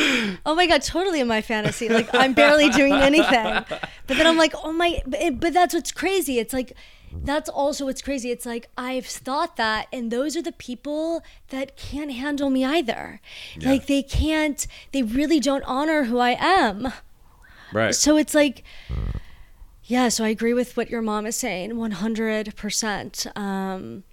Oh 0.46 0.54
my 0.54 0.66
god, 0.66 0.82
totally 0.82 1.20
in 1.20 1.28
my 1.28 1.40
fantasy. 1.40 1.88
Like 1.88 2.08
I'm 2.14 2.34
barely 2.34 2.70
doing 2.70 2.92
anything, 2.92 3.64
but 3.68 4.16
then 4.16 4.26
I'm 4.26 4.36
like, 4.38 4.54
oh 4.62 4.72
my. 4.72 5.02
But, 5.06 5.40
but 5.40 5.52
that's 5.52 5.74
what's 5.74 5.92
crazy. 5.92 6.38
It's 6.38 6.52
like. 6.52 6.72
That's 7.10 7.48
also 7.48 7.86
what's 7.86 8.02
crazy. 8.02 8.30
It's 8.30 8.44
like 8.44 8.68
I've 8.76 9.06
thought 9.06 9.56
that, 9.56 9.88
and 9.90 10.10
those 10.10 10.36
are 10.36 10.42
the 10.42 10.52
people 10.52 11.22
that 11.48 11.74
can't 11.74 12.12
handle 12.12 12.50
me 12.50 12.66
either. 12.66 13.22
Yeah. 13.58 13.70
Like 13.70 13.86
they 13.86 14.02
can't, 14.02 14.66
they 14.92 15.02
really 15.02 15.40
don't 15.40 15.64
honor 15.64 16.04
who 16.04 16.18
I 16.18 16.36
am. 16.38 16.92
right. 17.72 17.94
So 17.94 18.18
it's 18.18 18.34
like, 18.34 18.62
yeah. 19.84 20.10
So 20.10 20.22
I 20.22 20.28
agree 20.28 20.52
with 20.52 20.76
what 20.76 20.90
your 20.90 21.00
mom 21.00 21.24
is 21.24 21.34
saying, 21.34 21.78
one 21.78 21.92
hundred 21.92 22.54
percent. 22.56 23.26
Um, 23.34 24.04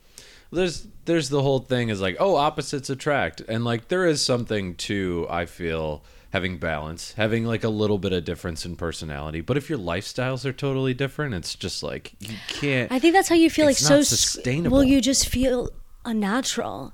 there's 0.55 0.87
there's 1.05 1.29
the 1.29 1.41
whole 1.41 1.59
thing 1.59 1.89
is 1.89 2.01
like 2.01 2.17
oh 2.19 2.35
opposites 2.35 2.89
attract 2.89 3.41
and 3.41 3.63
like 3.63 3.89
there 3.89 4.05
is 4.05 4.23
something 4.23 4.75
to 4.75 5.27
i 5.29 5.45
feel 5.45 6.03
having 6.31 6.57
balance 6.57 7.13
having 7.13 7.45
like 7.45 7.63
a 7.63 7.69
little 7.69 7.97
bit 7.97 8.11
of 8.11 8.25
difference 8.25 8.65
in 8.65 8.75
personality 8.75 9.39
but 9.39 9.55
if 9.55 9.69
your 9.69 9.79
lifestyles 9.79 10.43
are 10.45 10.51
totally 10.51 10.93
different 10.93 11.33
it's 11.33 11.55
just 11.55 11.83
like 11.83 12.13
you 12.19 12.35
can't 12.47 12.91
I 12.91 12.99
think 12.99 13.13
that's 13.13 13.29
how 13.29 13.35
you 13.35 13.49
feel 13.49 13.65
like 13.65 13.77
so 13.77 14.01
sustainable. 14.01 14.77
Well, 14.77 14.83
you 14.85 15.01
just 15.01 15.27
feel 15.27 15.69
unnatural. 16.05 16.93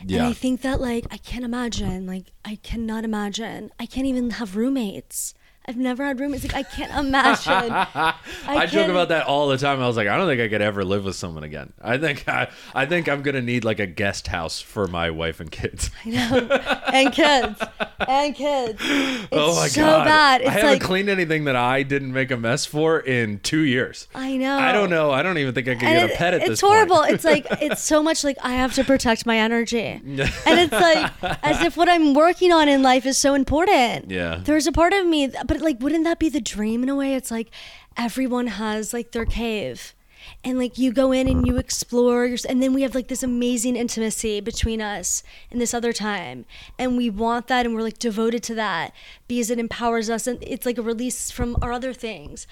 And 0.00 0.22
I 0.22 0.32
think 0.32 0.62
that 0.62 0.80
like 0.80 1.06
I 1.10 1.16
can't 1.18 1.44
imagine, 1.44 2.06
like 2.06 2.32
I 2.44 2.56
cannot 2.56 3.04
imagine. 3.04 3.70
I 3.78 3.86
can't 3.86 4.06
even 4.06 4.30
have 4.30 4.56
roommates. 4.56 5.34
I've 5.66 5.76
never 5.76 6.04
had 6.04 6.20
roommates. 6.20 6.44
Like 6.44 6.54
I 6.54 6.62
can't 6.62 6.92
imagine. 7.06 7.72
I, 7.72 8.14
I, 8.46 8.66
joke 8.66 8.88
about 8.90 9.08
that 9.08 9.26
all 9.26 9.48
the 9.48 9.56
time. 9.56 9.80
I 9.80 9.86
was 9.86 9.96
like, 9.96 10.08
I 10.08 10.16
don't 10.16 10.26
think 10.28 10.40
I 10.40 10.48
could 10.48 10.60
ever 10.60 10.84
live 10.84 11.04
with 11.04 11.16
someone 11.16 11.42
again. 11.44 11.72
I 11.80 11.96
think 11.98 12.28
I, 12.28 12.50
I 12.74 12.84
think 12.86 13.08
I'm 13.08 13.22
gonna 13.22 13.40
need 13.40 13.64
like 13.64 13.80
a 13.80 13.86
guest 13.86 14.26
house 14.26 14.60
for 14.60 14.86
my 14.86 15.10
wife 15.10 15.40
and 15.40 15.50
kids. 15.50 15.90
I 16.04 16.08
know. 16.10 16.48
and 16.92 17.12
kids. 17.12 17.62
And 18.06 18.34
kids. 18.34 18.82
Oh 19.32 19.48
it's 19.48 19.56
oh 19.58 19.60
my 19.60 19.68
so 19.68 19.80
god! 19.82 20.04
bad. 20.04 20.40
It's 20.42 20.50
I 20.50 20.52
haven't 20.52 20.70
like 20.70 20.82
cleaned 20.82 21.08
anything 21.08 21.44
that 21.44 21.56
I 21.56 21.82
didn't 21.82 22.12
make 22.12 22.30
a 22.30 22.36
mess 22.36 22.66
for 22.66 23.00
in 23.00 23.40
two 23.40 23.60
years. 23.60 24.06
I 24.14 24.36
know. 24.36 24.56
I 24.58 24.70
don't 24.72 24.90
know. 24.90 25.10
I 25.10 25.22
don't 25.22 25.38
even 25.38 25.54
think 25.54 25.66
I 25.66 25.74
could 25.74 25.84
And 25.88 25.98
get 25.98 26.10
it- 26.10 26.14
a 26.14 26.16
pet 26.16 26.34
at 26.34 26.40
it's 26.40 26.48
this 26.48 26.52
It's 26.54 26.60
horrible. 26.60 26.96
point. 26.98 27.12
it's 27.12 27.24
like 27.24 27.46
it's 27.62 27.80
so 27.82 28.02
much 28.02 28.22
like 28.22 28.36
I 28.42 28.50
have 28.52 28.74
to 28.74 28.84
protect 28.84 29.24
my 29.26 29.38
energy, 29.38 29.80
and 29.80 30.20
it's 30.20 30.72
like 30.72 31.10
as 31.42 31.62
if 31.62 31.76
what 31.76 31.88
I'm 31.88 32.12
working 32.14 32.52
on 32.52 32.68
in 32.68 32.82
life 32.82 33.06
is 33.06 33.16
so 33.18 33.34
important. 33.34 34.10
Yeah. 34.10 34.40
There's 34.44 34.66
a 34.66 34.72
part 34.72 34.92
of 34.92 35.06
me, 35.06 35.28
but 35.46 35.53
like, 35.62 35.80
wouldn't 35.80 36.04
that 36.04 36.18
be 36.18 36.28
the 36.28 36.40
dream 36.40 36.82
in 36.82 36.88
a 36.88 36.96
way? 36.96 37.14
It's 37.14 37.30
like 37.30 37.50
everyone 37.96 38.46
has 38.48 38.92
like 38.92 39.12
their 39.12 39.24
cave. 39.26 39.94
And 40.42 40.58
like 40.58 40.78
you 40.78 40.90
go 40.90 41.12
in 41.12 41.28
and 41.28 41.46
you 41.46 41.58
explore, 41.58 42.24
your, 42.24 42.38
and 42.48 42.62
then 42.62 42.72
we 42.72 42.80
have 42.80 42.94
like 42.94 43.08
this 43.08 43.22
amazing 43.22 43.76
intimacy 43.76 44.40
between 44.40 44.80
us 44.80 45.22
and 45.50 45.60
this 45.60 45.74
other 45.74 45.92
time, 45.92 46.46
and 46.78 46.96
we 46.96 47.10
want 47.10 47.46
that, 47.48 47.66
and 47.66 47.74
we're 47.74 47.82
like 47.82 47.98
devoted 47.98 48.42
to 48.44 48.54
that 48.54 48.94
because 49.28 49.50
it 49.50 49.58
empowers 49.58 50.08
us, 50.08 50.26
and 50.26 50.42
it's 50.42 50.64
like 50.64 50.78
a 50.78 50.82
release 50.82 51.30
from 51.30 51.58
our 51.60 51.72
other 51.72 51.92
things. 51.92 52.46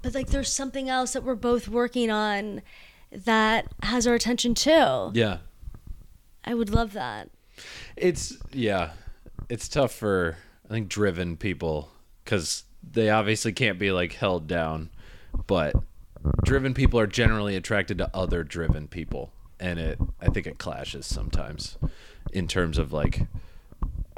But 0.00 0.14
like 0.14 0.28
there's 0.28 0.50
something 0.50 0.88
else 0.88 1.12
that 1.12 1.22
we're 1.22 1.34
both 1.34 1.68
working 1.68 2.10
on 2.10 2.62
that 3.12 3.66
has 3.82 4.06
our 4.06 4.14
attention 4.14 4.54
too. 4.54 5.10
yeah. 5.14 5.38
I 6.44 6.54
would 6.54 6.70
love 6.70 6.94
that. 6.94 7.28
It's 7.94 8.38
yeah, 8.52 8.92
it's 9.50 9.68
tough 9.68 9.92
for 9.92 10.38
I 10.64 10.72
think 10.72 10.88
driven 10.88 11.36
people 11.36 11.90
because 12.28 12.64
they 12.92 13.08
obviously 13.08 13.52
can't 13.52 13.78
be 13.78 13.90
like 13.90 14.12
held 14.12 14.46
down, 14.46 14.90
but 15.46 15.74
driven 16.44 16.74
people 16.74 17.00
are 17.00 17.06
generally 17.06 17.56
attracted 17.56 17.96
to 17.96 18.10
other 18.14 18.44
driven 18.44 18.86
people, 18.86 19.32
and 19.58 19.78
it 19.78 19.98
I 20.20 20.28
think 20.28 20.46
it 20.46 20.58
clashes 20.58 21.06
sometimes 21.06 21.78
in 22.30 22.46
terms 22.46 22.76
of 22.76 22.92
like 22.92 23.22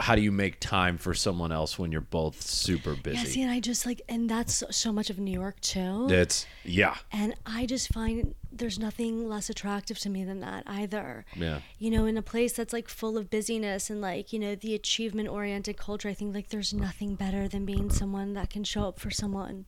how 0.01 0.15
do 0.17 0.23
you 0.23 0.33
make 0.33 0.59
time 0.61 0.99
for 0.99 1.15
someone 1.15 1.53
else 1.53 1.79
when 1.79 1.93
you're 1.93 2.01
both 2.01 2.43
super 2.43 2.95
busy? 2.95 3.19
Yeah, 3.19 3.25
see, 3.25 3.43
and 3.43 3.51
I 3.51 3.61
just 3.61 3.87
like, 3.87 4.03
and 4.09 4.29
that's 4.29 4.63
so- 4.71 4.93
much 4.93 5.11
of 5.11 5.19
New 5.19 5.33
York 5.33 5.61
too. 5.61 6.09
It's 6.11 6.47
yeah, 6.65 6.97
And 7.13 7.35
I 7.47 7.67
just 7.67 7.93
find 7.93 8.35
there's 8.53 8.79
nothing 8.79 9.29
less 9.29 9.49
attractive 9.49 9.99
to 10.01 10.11
me 10.11 10.25
than 10.25 10.41
that 10.41 10.65
either. 10.67 11.25
yeah, 11.37 11.61
You 11.79 11.91
know, 11.91 12.07
in 12.07 12.17
a 12.17 12.23
place 12.23 12.53
that's 12.55 12.73
like 12.73 12.89
full 12.89 13.17
of 13.17 13.31
busyness 13.31 13.91
and 13.91 14.01
like, 14.01 14.33
you 14.33 14.39
know, 14.39 14.55
the 14.57 14.75
achievement 14.75 15.29
oriented 15.29 15.77
culture, 15.77 16.09
I 16.09 16.15
think 16.15 16.35
like 16.35 16.49
there's 16.49 16.75
nothing 16.75 17.15
better 17.15 17.47
than 17.47 17.65
being 17.65 17.91
someone 17.91 18.35
that 18.35 18.51
can 18.51 18.65
show 18.65 18.89
up 18.89 18.99
for 18.99 19.11
someone. 19.11 19.67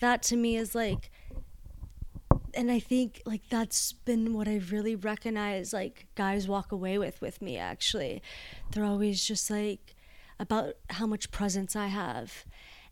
That 0.00 0.22
to 0.24 0.36
me 0.36 0.56
is 0.56 0.74
like, 0.74 1.10
and 2.56 2.70
I 2.70 2.78
think 2.78 3.22
like 3.26 3.42
that's 3.50 3.92
been 3.92 4.32
what 4.34 4.48
I 4.48 4.60
really 4.70 4.94
recognize 4.96 5.72
like 5.72 6.06
guys 6.14 6.48
walk 6.48 6.72
away 6.72 6.98
with 6.98 7.20
with 7.20 7.42
me 7.42 7.56
actually. 7.56 8.22
They're 8.70 8.84
always 8.84 9.24
just 9.24 9.50
like 9.50 9.94
about 10.38 10.74
how 10.90 11.06
much 11.06 11.30
presence 11.30 11.76
I 11.76 11.86
have 11.88 12.44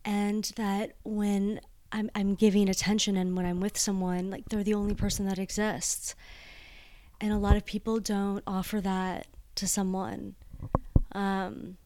and 0.04 0.44
that 0.56 0.92
when 1.04 1.60
I'm 1.90 2.10
I'm 2.14 2.34
giving 2.34 2.68
attention 2.68 3.16
and 3.16 3.36
when 3.36 3.46
I'm 3.46 3.60
with 3.60 3.78
someone 3.78 4.30
like 4.30 4.48
they're 4.48 4.64
the 4.64 4.74
only 4.74 4.94
person 4.94 5.26
that 5.26 5.38
exists. 5.38 6.14
And 7.20 7.32
a 7.32 7.38
lot 7.38 7.56
of 7.56 7.64
people 7.64 8.00
don't 8.00 8.42
offer 8.46 8.80
that 8.80 9.26
to 9.56 9.66
someone. 9.68 10.34
Um 11.12 11.76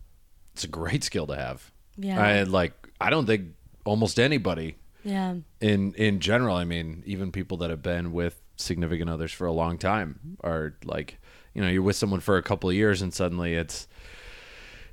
it's 0.55 0.65
a 0.65 0.69
great 0.69 1.05
skill 1.05 1.27
to 1.27 1.37
have. 1.37 1.71
yeah. 1.97 2.21
I 2.21 2.43
like 2.45 2.73
I 3.01 3.11
don't 3.11 3.27
think 3.27 3.55
almost 3.85 4.19
anybody 4.19 4.77
yeah. 5.07 5.35
in 5.61 5.95
in 5.95 6.19
general 6.21 6.57
i 6.57 6.65
mean 6.65 7.03
even 7.07 7.31
people 7.31 7.57
that 7.59 7.71
have 7.71 7.83
been 7.83 8.13
with 8.13 8.43
significant 8.57 9.09
others 9.09 9.33
for 9.33 9.47
a 9.47 9.53
long 9.53 9.79
time 9.79 10.37
are 10.43 10.75
like 10.85 11.19
you 11.55 11.63
know 11.63 11.69
you're 11.69 11.83
with 11.83 11.97
someone 11.97 12.21
for 12.21 12.37
a 12.37 12.43
couple 12.43 12.69
of 12.69 12.75
years 12.75 13.03
and 13.03 13.15
suddenly 13.15 13.55
it's 13.55 13.87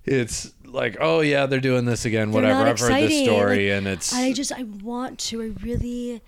it's 0.05 0.53
like 0.65 0.97
oh 0.99 1.21
yeah 1.21 1.45
they're 1.45 1.59
doing 1.59 1.85
this 1.85 2.05
again 2.05 2.31
They're 2.31 2.41
whatever 2.41 2.69
i've 2.69 2.79
heard 2.79 3.09
this 3.09 3.23
story 3.23 3.69
Like, 3.69 3.77
and 3.77 3.87
it's 3.87 4.13
I 4.13 4.33
just 4.33 4.51
I 4.51 4.63
want 4.63 5.17
to. 5.19 5.41
I 5.41 5.51
really 5.63 6.21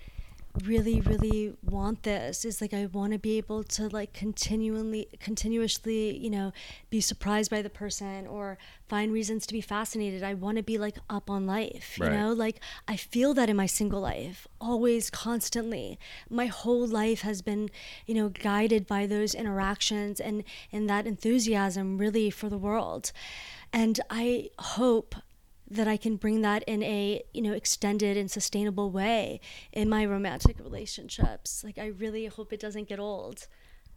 really 0.64 1.00
really 1.00 1.52
want 1.62 2.02
this 2.04 2.44
is 2.44 2.60
like 2.60 2.72
i 2.72 2.86
want 2.86 3.12
to 3.12 3.18
be 3.18 3.36
able 3.36 3.62
to 3.62 3.88
like 3.88 4.12
continually 4.12 5.06
continuously 5.20 6.16
you 6.16 6.30
know 6.30 6.52
be 6.88 7.00
surprised 7.00 7.50
by 7.50 7.60
the 7.60 7.68
person 7.70 8.26
or 8.26 8.56
find 8.88 9.12
reasons 9.12 9.46
to 9.48 9.52
be 9.52 9.60
fascinated. 9.60 10.22
I 10.22 10.34
want 10.34 10.58
to 10.58 10.62
be 10.62 10.78
like 10.78 10.96
up 11.10 11.28
on 11.28 11.44
life 11.46 11.98
you 11.98 12.04
Right. 12.04 12.12
know? 12.12 12.32
Like 12.32 12.60
i 12.86 12.96
feel 12.96 13.34
that 13.34 13.50
in 13.50 13.56
my 13.56 13.66
single 13.66 14.00
life 14.00 14.46
always 14.60 15.10
constantly. 15.10 15.98
My 16.30 16.46
whole 16.46 16.86
life 16.86 17.22
has 17.22 17.42
been 17.42 17.68
you 18.06 18.14
know 18.14 18.28
guided 18.28 18.86
by 18.86 19.06
those 19.06 19.34
interactions 19.34 20.20
and 20.20 20.44
and 20.72 20.88
that 20.88 21.06
enthusiasm 21.06 21.98
really 21.98 22.30
for 22.30 22.48
the 22.48 22.58
world. 22.58 23.12
And 23.72 24.00
i 24.10 24.50
hope 24.58 25.16
that 25.70 25.88
I 25.88 25.96
can 25.96 26.16
bring 26.16 26.42
that 26.42 26.62
in 26.66 26.82
a 26.82 27.22
you 27.32 27.42
know 27.42 27.52
extended 27.52 28.16
and 28.16 28.30
sustainable 28.30 28.90
way 28.90 29.40
in 29.72 29.88
my 29.88 30.04
romantic 30.04 30.58
relationships. 30.58 31.62
Like 31.64 31.78
I 31.78 31.86
really 31.86 32.26
hope 32.26 32.52
it 32.52 32.60
doesn't 32.60 32.88
get 32.88 32.98
old. 33.00 33.46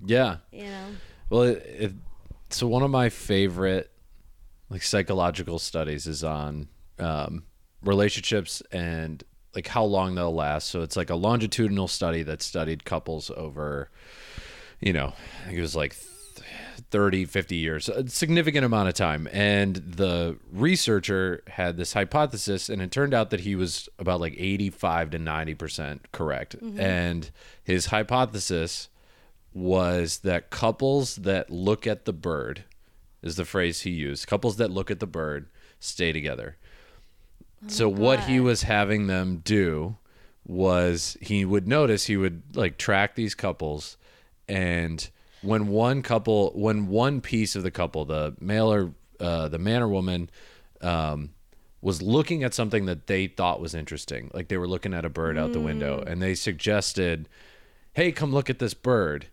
yeah 0.06 0.38
You 0.52 0.66
know. 0.66 0.88
well 1.30 1.44
it, 1.44 1.58
it, 1.68 1.94
so 2.50 2.68
one 2.68 2.84
of 2.84 2.90
my 2.90 3.10
favorite 3.10 3.92
like 4.70 4.84
psychological 4.84 5.60
studies 5.60 6.08
is 6.08 6.24
on 6.24 6.68
um, 7.00 7.44
relationships 7.84 8.62
and 8.72 9.24
like 9.56 9.68
how 9.68 9.84
long 9.84 10.16
they'll 10.16 10.34
last. 10.34 10.70
So 10.70 10.82
it's 10.82 10.96
like 10.96 11.10
a 11.10 11.16
longitudinal 11.16 11.88
study 11.88 12.24
that 12.24 12.42
studied 12.42 12.86
couples 12.86 13.32
over, 13.36 13.90
you 14.80 14.94
know, 14.94 15.14
I 15.42 15.46
think 15.48 15.58
it 15.58 15.62
was 15.62 15.76
like 15.76 15.94
30, 16.80 17.26
50 17.26 17.56
years, 17.56 17.90
a 17.90 18.08
significant 18.10 18.66
amount 18.66 18.90
of 18.90 18.96
time. 18.96 19.28
And 19.32 19.76
the 19.76 20.38
researcher 20.52 21.44
had 21.48 21.78
this 21.78 21.94
hypothesis, 21.94 22.70
and 22.70 22.82
it 22.82 22.92
turned 22.92 23.14
out 23.14 23.30
that 23.30 23.42
he 23.42 23.56
was 23.56 23.90
about 23.98 24.20
like 24.20 24.36
85 24.38 25.12
to 25.12 25.20
90% 25.20 26.00
correct. 26.12 26.58
Mm-hmm. 26.60 26.80
And 26.80 27.32
his 27.64 27.88
hypothesis 27.88 28.90
was 29.54 30.20
that 30.20 30.50
couples 30.50 31.18
that 31.18 31.50
look 31.50 31.88
at 31.88 32.06
the 32.06 32.14
bird, 32.14 32.64
is 33.22 33.36
the 33.36 33.46
phrase 33.46 33.82
he 33.82 33.92
used, 33.92 34.28
couples 34.28 34.58
that 34.58 34.72
look 34.72 34.90
at 34.90 35.00
the 35.00 35.08
bird 35.08 35.48
stay 35.80 36.12
together. 36.12 36.58
Oh 37.64 37.68
so 37.70 37.90
what 37.90 38.22
he 38.22 38.40
was 38.40 38.64
having 38.64 39.08
them 39.08 39.42
do 39.44 39.98
was 40.46 41.18
he 41.22 41.46
would 41.46 41.68
notice 41.68 42.06
he 42.06 42.18
would 42.18 42.42
like 42.56 42.78
track 42.78 43.16
these 43.16 43.36
couples 43.36 43.98
and 44.48 45.10
when 45.42 45.68
one 45.68 46.02
couple 46.02 46.52
when 46.56 46.88
one 46.88 47.22
piece 47.22 47.56
of 47.56 47.64
the 47.64 47.72
couple 47.72 48.06
the 48.06 48.36
male 48.40 48.72
or 48.72 48.94
uh, 49.20 49.48
the 49.48 49.60
man 49.60 49.82
or 49.82 49.88
woman 49.88 50.30
um, 50.82 51.32
was 51.82 52.02
looking 52.02 52.44
at 52.44 52.54
something 52.54 52.86
that 52.86 53.08
they 53.08 53.28
thought 53.28 53.62
was 53.62 53.74
interesting 53.74 54.30
like 54.34 54.48
they 54.48 54.58
were 54.58 54.68
looking 54.68 54.94
at 54.94 55.06
a 55.06 55.10
bird 55.10 55.38
out 55.38 55.54
the 55.54 55.60
window 55.60 56.04
and 56.06 56.22
they 56.22 56.36
suggested 56.36 57.28
hey 57.94 58.12
come 58.12 58.34
look 58.34 58.50
at 58.50 58.60
this 58.60 58.74
bird. 58.74 59.28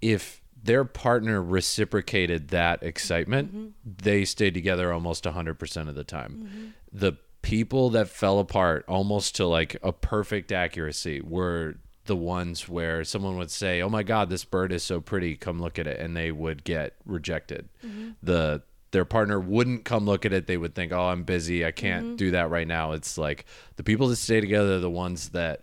If 0.00 0.40
their 0.62 0.84
partner 0.84 1.42
reciprocated 1.42 2.48
that 2.48 2.82
excitement 2.82 3.74
they 3.84 4.24
stayed 4.24 4.54
together 4.54 4.92
almost 4.92 5.24
100% 5.24 5.88
of 5.88 5.94
the 5.94 6.04
time. 6.04 6.74
The 6.92 7.14
people 7.42 7.90
that 7.90 8.08
fell 8.08 8.38
apart 8.38 8.84
almost 8.86 9.36
to 9.36 9.46
like 9.46 9.76
a 9.82 9.92
perfect 9.92 10.52
accuracy 10.52 11.20
were 11.22 11.76
the 12.10 12.16
ones 12.16 12.68
where 12.68 13.04
someone 13.04 13.36
would 13.36 13.52
say, 13.52 13.80
"Oh 13.80 13.88
my 13.88 14.02
God, 14.02 14.30
this 14.30 14.44
bird 14.44 14.72
is 14.72 14.82
so 14.82 15.00
pretty. 15.00 15.36
Come 15.36 15.60
look 15.60 15.78
at 15.78 15.86
it," 15.86 16.00
and 16.00 16.16
they 16.16 16.32
would 16.32 16.64
get 16.64 16.96
rejected. 17.06 17.68
Mm-hmm. 17.86 18.10
The 18.20 18.62
their 18.90 19.04
partner 19.04 19.38
wouldn't 19.38 19.84
come 19.84 20.06
look 20.06 20.26
at 20.26 20.32
it. 20.32 20.48
They 20.48 20.56
would 20.56 20.74
think, 20.74 20.90
"Oh, 20.90 21.06
I'm 21.06 21.22
busy. 21.22 21.64
I 21.64 21.70
can't 21.70 22.04
mm-hmm. 22.04 22.16
do 22.16 22.32
that 22.32 22.50
right 22.50 22.66
now." 22.66 22.92
It's 22.92 23.16
like 23.16 23.44
the 23.76 23.84
people 23.84 24.08
that 24.08 24.16
stay 24.16 24.40
together 24.40 24.74
are 24.74 24.80
the 24.80 24.90
ones 24.90 25.28
that. 25.28 25.62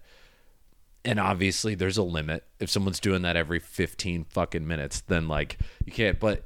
And 1.04 1.20
obviously, 1.20 1.76
there's 1.76 1.98
a 1.98 2.04
limit. 2.04 2.46
If 2.62 2.70
someone's 2.70 3.00
doing 3.00 3.24
that 3.24 3.36
every 3.36 3.60
15 3.60 4.26
fucking 4.26 4.66
minutes, 4.66 5.02
then 5.02 5.28
like 5.28 5.58
you 5.86 5.92
can't. 5.92 6.18
But 6.18 6.46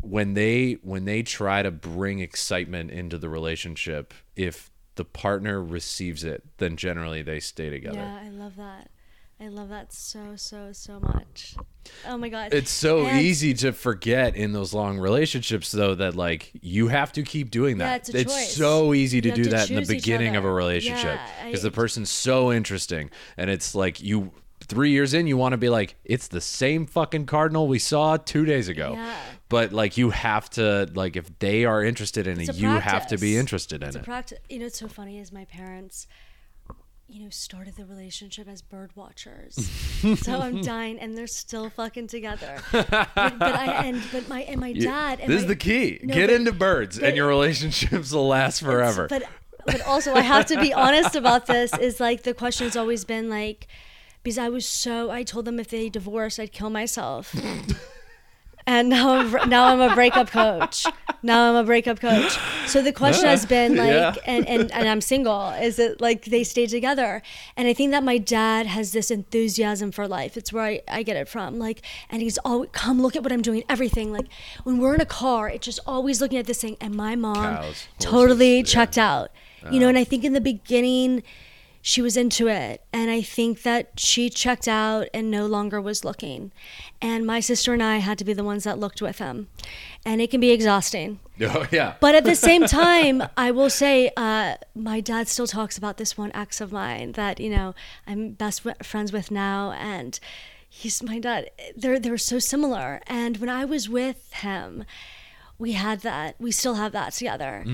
when 0.00 0.32
they 0.32 0.78
when 0.82 1.04
they 1.04 1.22
try 1.22 1.62
to 1.62 1.70
bring 1.70 2.20
excitement 2.20 2.90
into 2.90 3.18
the 3.18 3.28
relationship, 3.28 4.14
if 4.34 4.70
the 4.94 5.04
partner 5.04 5.62
receives 5.62 6.24
it, 6.24 6.42
then 6.56 6.76
generally 6.76 7.20
they 7.20 7.40
stay 7.40 7.68
together. 7.68 7.98
Yeah, 7.98 8.20
I 8.22 8.28
love 8.30 8.56
that. 8.56 8.88
I 9.42 9.48
love 9.48 9.70
that 9.70 9.92
so 9.92 10.36
so 10.36 10.70
so 10.72 11.00
much. 11.00 11.56
Oh 12.06 12.16
my 12.16 12.28
god. 12.28 12.54
It's 12.54 12.70
so 12.70 13.06
And- 13.06 13.20
easy 13.20 13.54
to 13.54 13.72
forget 13.72 14.36
in 14.36 14.52
those 14.52 14.72
long 14.72 14.98
relationships, 14.98 15.72
though, 15.72 15.94
that 15.96 16.14
like 16.14 16.52
you 16.60 16.88
have 16.88 17.12
to 17.14 17.22
keep 17.22 17.50
doing 17.50 17.78
Yeah, 17.78 17.86
that. 17.98 18.08
it's 18.08 18.10
a 18.10 18.24
choice. 18.24 18.54
so 18.54 18.94
easy 18.94 19.20
to 19.20 19.30
You 19.30 19.34
do 19.34 19.44
to 19.44 19.50
that 19.50 19.70
in 19.70 19.82
the 19.82 19.86
beginning 19.94 20.36
of 20.36 20.44
a 20.44 20.52
relationship 20.52 21.18
Yeah, 21.18 21.46
because 21.46 21.62
the 21.62 21.72
person's 21.72 22.08
so 22.10 22.52
interesting, 22.52 23.10
and 23.36 23.50
it's 23.50 23.74
like 23.74 24.00
you 24.00 24.32
three 24.60 24.90
years 24.92 25.12
in, 25.12 25.26
you 25.26 25.36
want 25.36 25.54
to 25.54 25.56
be 25.58 25.68
like, 25.68 25.96
it's 26.04 26.28
the 26.28 26.40
same 26.40 26.86
fucking 26.86 27.26
cardinal 27.26 27.66
we 27.66 27.80
saw 27.80 28.16
two 28.16 28.44
days 28.44 28.68
ago. 28.68 28.92
Yeah. 28.94 29.16
But 29.48 29.72
like 29.72 29.96
you 29.96 30.10
have 30.10 30.48
to 30.50 30.88
like 30.94 31.16
if 31.16 31.36
they 31.40 31.64
are 31.64 31.82
interested 31.82 32.28
in 32.28 32.40
It's 32.40 32.50
it, 32.50 32.56
you 32.56 32.68
have 32.68 33.08
to 33.08 33.18
be 33.18 33.36
interested 33.36 33.82
in 33.82 33.88
It's 33.88 33.96
it. 33.96 34.04
practice. 34.04 34.38
You 34.48 34.60
know, 34.60 34.66
it's 34.66 34.78
so 34.78 34.86
funny 34.86 35.18
is 35.18 35.32
my 35.32 35.46
parents, 35.46 36.06
you 37.12 37.22
know, 37.22 37.30
started 37.30 37.76
the 37.76 37.84
relationship 37.84 38.48
as 38.48 38.62
bird 38.62 38.90
watchers. 38.94 39.54
so 40.20 40.40
I'm 40.40 40.62
dying, 40.62 40.98
and 40.98 41.16
they're 41.16 41.26
still 41.26 41.68
fucking 41.68 42.06
together. 42.08 42.58
But, 42.72 43.38
but 43.38 43.54
I 43.54 43.84
and 43.86 44.02
but 44.10 44.28
my 44.28 44.40
and 44.42 44.60
my 44.60 44.72
dad. 44.72 45.20
And 45.20 45.30
this 45.30 45.42
is 45.42 45.46
the 45.46 45.56
key. 45.56 46.00
No, 46.02 46.14
Get 46.14 46.28
but- 46.28 46.36
into 46.36 46.52
birds, 46.52 46.98
and 46.98 47.14
your 47.16 47.28
relationships 47.28 48.12
will 48.12 48.26
last 48.26 48.60
forever. 48.60 49.06
But 49.08 49.24
but 49.66 49.82
also 49.82 50.14
I 50.14 50.20
have 50.20 50.46
to 50.46 50.58
be 50.58 50.72
honest 50.86 51.14
about 51.14 51.46
this. 51.46 51.76
Is 51.78 52.00
like 52.00 52.22
the 52.22 52.34
question 52.34 52.66
has 52.66 52.76
always 52.76 53.04
been 53.04 53.28
like, 53.28 53.66
because 54.22 54.38
I 54.38 54.48
was 54.48 54.66
so 54.66 55.10
I 55.10 55.22
told 55.22 55.44
them 55.44 55.60
if 55.60 55.68
they 55.68 55.88
divorced 55.90 56.40
I'd 56.40 56.52
kill 56.52 56.70
myself. 56.70 57.34
And 58.66 58.88
now 58.88 59.10
I'm 59.14 59.48
now 59.48 59.66
I'm 59.72 59.80
a 59.80 59.94
breakup 59.94 60.28
coach. 60.40 60.86
Now 61.22 61.50
I'm 61.50 61.56
a 61.56 61.64
breakup 61.64 62.00
coach. 62.00 62.38
So 62.66 62.80
the 62.82 62.92
question 62.92 63.26
has 63.26 63.44
been 63.46 63.76
like, 63.76 63.88
Yeah. 63.88 64.14
and, 64.24 64.46
and 64.48 64.72
and 64.72 64.88
I'm 64.88 65.00
single. 65.00 65.50
Is 65.50 65.78
it 65.78 66.00
like 66.00 66.26
they 66.26 66.44
stay 66.44 66.66
together? 66.66 67.22
And 67.56 67.66
I 67.68 67.74
think 67.74 67.90
that 67.92 68.02
my 68.04 68.18
dad 68.18 68.66
has 68.66 68.92
this 68.92 69.10
enthusiasm 69.10 69.90
for 69.92 70.06
life. 70.06 70.36
It's 70.36 70.52
where 70.52 70.64
I, 70.64 70.80
I 70.88 71.02
get 71.02 71.16
it 71.16 71.28
from. 71.28 71.58
Like, 71.58 71.82
and 72.10 72.22
he's 72.22 72.38
always 72.38 72.70
come 72.72 73.02
look 73.02 73.16
at 73.16 73.22
what 73.22 73.32
I'm 73.32 73.42
doing. 73.42 73.64
Everything. 73.68 74.12
Like 74.12 74.26
when 74.64 74.78
we're 74.78 74.94
in 74.94 75.00
a 75.00 75.06
car, 75.06 75.48
it's 75.48 75.64
just 75.64 75.80
always 75.86 76.20
looking 76.20 76.38
at 76.38 76.46
this 76.46 76.60
thing. 76.60 76.76
And 76.80 76.94
my 76.94 77.16
mom 77.16 77.56
Cows, 77.56 77.88
totally 77.98 78.56
horses, 78.58 78.74
yeah. 78.74 78.80
checked 78.80 78.98
out. 78.98 79.30
You 79.70 79.78
know, 79.78 79.86
and 79.88 79.96
I 79.96 80.02
think 80.02 80.24
in 80.24 80.32
the 80.32 80.40
beginning 80.40 81.22
she 81.84 82.00
was 82.00 82.16
into 82.16 82.46
it 82.46 82.80
and 82.92 83.10
i 83.10 83.20
think 83.20 83.62
that 83.62 83.90
she 83.98 84.30
checked 84.30 84.68
out 84.68 85.08
and 85.12 85.30
no 85.30 85.46
longer 85.46 85.80
was 85.80 86.04
looking. 86.04 86.52
And 87.02 87.26
my 87.26 87.40
sister 87.40 87.72
and 87.72 87.82
i 87.82 87.96
had 87.98 88.18
to 88.18 88.24
be 88.24 88.32
the 88.32 88.44
ones 88.44 88.62
that 88.64 88.78
looked 88.78 89.02
with 89.02 89.18
him. 89.18 89.48
And 90.06 90.20
it 90.20 90.30
can 90.30 90.40
be 90.40 90.50
exhausting. 90.52 91.18
Oh 91.42 91.66
yeah. 91.72 91.94
but 91.98 92.14
at 92.14 92.22
the 92.24 92.36
same 92.36 92.66
time 92.84 93.20
i 93.36 93.50
will 93.50 93.68
say 93.70 94.12
uh, 94.16 94.54
my 94.76 95.00
dad 95.00 95.26
still 95.26 95.48
talks 95.48 95.76
about 95.76 95.96
this 95.96 96.16
one 96.16 96.30
ex 96.34 96.60
of 96.60 96.70
mine 96.70 97.12
that 97.12 97.40
you 97.40 97.50
know 97.50 97.74
i'm 98.06 98.30
best 98.30 98.62
friends 98.84 99.12
with 99.12 99.32
now 99.32 99.72
and 99.72 100.20
he's 100.68 101.02
my 101.02 101.18
dad 101.18 101.50
they're 101.76 101.98
they're 101.98 102.16
so 102.16 102.38
similar. 102.38 103.00
And 103.08 103.38
when 103.38 103.48
i 103.50 103.64
was 103.64 103.88
with 103.88 104.32
him 104.34 104.84
we 105.58 105.72
had 105.72 106.00
that 106.00 106.36
we 106.38 106.52
still 106.52 106.74
have 106.74 106.92
that 106.92 107.12
together 107.12 107.64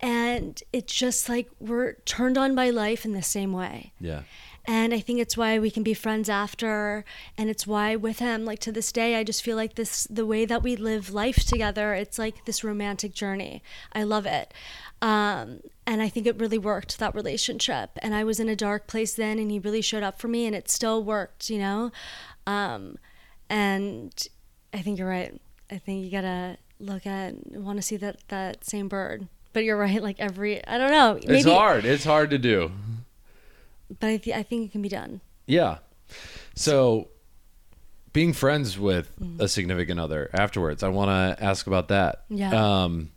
and 0.00 0.62
it's 0.72 0.94
just 0.94 1.28
like 1.28 1.48
we're 1.58 1.94
turned 2.04 2.38
on 2.38 2.54
by 2.54 2.70
life 2.70 3.04
in 3.04 3.12
the 3.12 3.22
same 3.22 3.52
way. 3.52 3.92
Yeah. 4.00 4.22
and 4.66 4.92
i 4.92 5.00
think 5.00 5.18
it's 5.18 5.36
why 5.36 5.58
we 5.58 5.70
can 5.70 5.82
be 5.82 5.94
friends 5.94 6.28
after 6.28 7.04
and 7.38 7.48
it's 7.48 7.66
why 7.66 7.96
with 7.96 8.18
him 8.18 8.44
like 8.44 8.58
to 8.58 8.70
this 8.70 8.92
day 8.92 9.16
i 9.16 9.24
just 9.24 9.42
feel 9.42 9.56
like 9.56 9.74
this 9.76 10.06
the 10.10 10.26
way 10.26 10.44
that 10.44 10.62
we 10.62 10.76
live 10.76 11.10
life 11.10 11.38
together 11.46 11.94
it's 11.94 12.18
like 12.18 12.44
this 12.44 12.62
romantic 12.62 13.12
journey. 13.14 13.62
I 13.94 14.02
love 14.02 14.26
it. 14.26 14.52
Um, 15.00 15.60
and 15.86 16.02
i 16.02 16.08
think 16.10 16.26
it 16.26 16.38
really 16.38 16.58
worked 16.58 16.98
that 16.98 17.14
relationship. 17.14 17.90
And 18.02 18.14
i 18.14 18.24
was 18.24 18.38
in 18.40 18.48
a 18.48 18.56
dark 18.56 18.86
place 18.86 19.14
then 19.14 19.38
and 19.38 19.50
he 19.50 19.58
really 19.58 19.80
showed 19.82 20.02
up 20.02 20.20
for 20.20 20.28
me 20.28 20.44
and 20.46 20.54
it 20.54 20.68
still 20.70 21.02
worked 21.02 21.48
you 21.50 21.58
know? 21.58 21.90
Um, 22.46 22.98
and 23.48 24.12
i 24.74 24.82
think 24.82 24.98
you're 24.98 25.08
right. 25.08 25.40
I 25.70 25.78
think 25.78 26.04
you 26.04 26.10
gotta 26.10 26.58
look 26.78 27.06
at 27.06 27.34
want 27.56 27.78
to 27.78 27.82
see 27.82 27.96
that 27.96 28.16
that 28.28 28.64
same 28.64 28.88
bird 28.88 29.28
but 29.58 29.64
you're 29.64 29.76
right 29.76 30.00
like 30.00 30.20
every 30.20 30.64
i 30.68 30.78
don't 30.78 30.92
know 30.92 31.14
maybe 31.14 31.38
It's 31.38 31.46
hard. 31.48 31.84
It's 31.84 32.04
hard 32.04 32.30
to 32.30 32.38
do. 32.38 32.70
but 33.98 34.06
I, 34.08 34.16
th- 34.18 34.36
I 34.36 34.44
think 34.44 34.66
it 34.68 34.72
can 34.72 34.82
be 34.82 34.88
done 34.88 35.20
Yeah. 35.46 35.78
So, 36.54 37.08
being 38.12 38.32
friends 38.32 38.78
with 38.78 39.08
Mm. 39.20 39.40
a 39.40 39.48
significant 39.48 39.98
other 40.00 40.30
afterwards, 40.32 40.82
I 40.82 40.88
want 40.88 41.08
to 41.10 41.44
ask 41.44 41.66
about 41.66 41.88
that. 41.88 42.24
Yeah. 42.28 42.50
Um, 42.84 43.10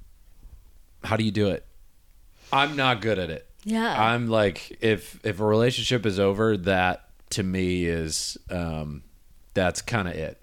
how 1.04 1.16
do 1.16 1.24
you 1.24 1.32
do 1.32 1.50
it? 1.50 1.66
I'm 2.52 2.76
not 2.76 3.02
good 3.02 3.18
at 3.20 3.30
it. 3.30 3.48
Yeah. 3.64 3.94
I'm 4.12 4.28
like, 4.30 4.78
if 4.82 5.20
if 5.24 5.40
a 5.40 5.46
relationship 5.46 6.06
is 6.08 6.20
over, 6.20 6.58
that 6.58 7.06
to 7.32 7.44
me 7.44 7.86
is 7.86 8.38
um, 8.50 9.04
that's 9.54 9.82
kind 9.82 10.08
of 10.08 10.16
it. 10.16 10.42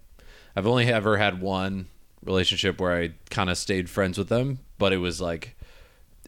I've 0.57 0.67
only 0.67 0.87
ever 0.87 1.17
had 1.19 1.41
one 1.41 1.87
relationship 2.25 2.81
where 2.81 2.97
I 3.01 3.11
kind 3.31 3.51
of 3.51 3.59
stayed 3.59 3.89
friends 3.91 4.17
with 4.19 4.29
them, 4.29 4.59
but 4.79 4.93
it 4.93 4.99
was 4.99 5.21
like 5.21 5.57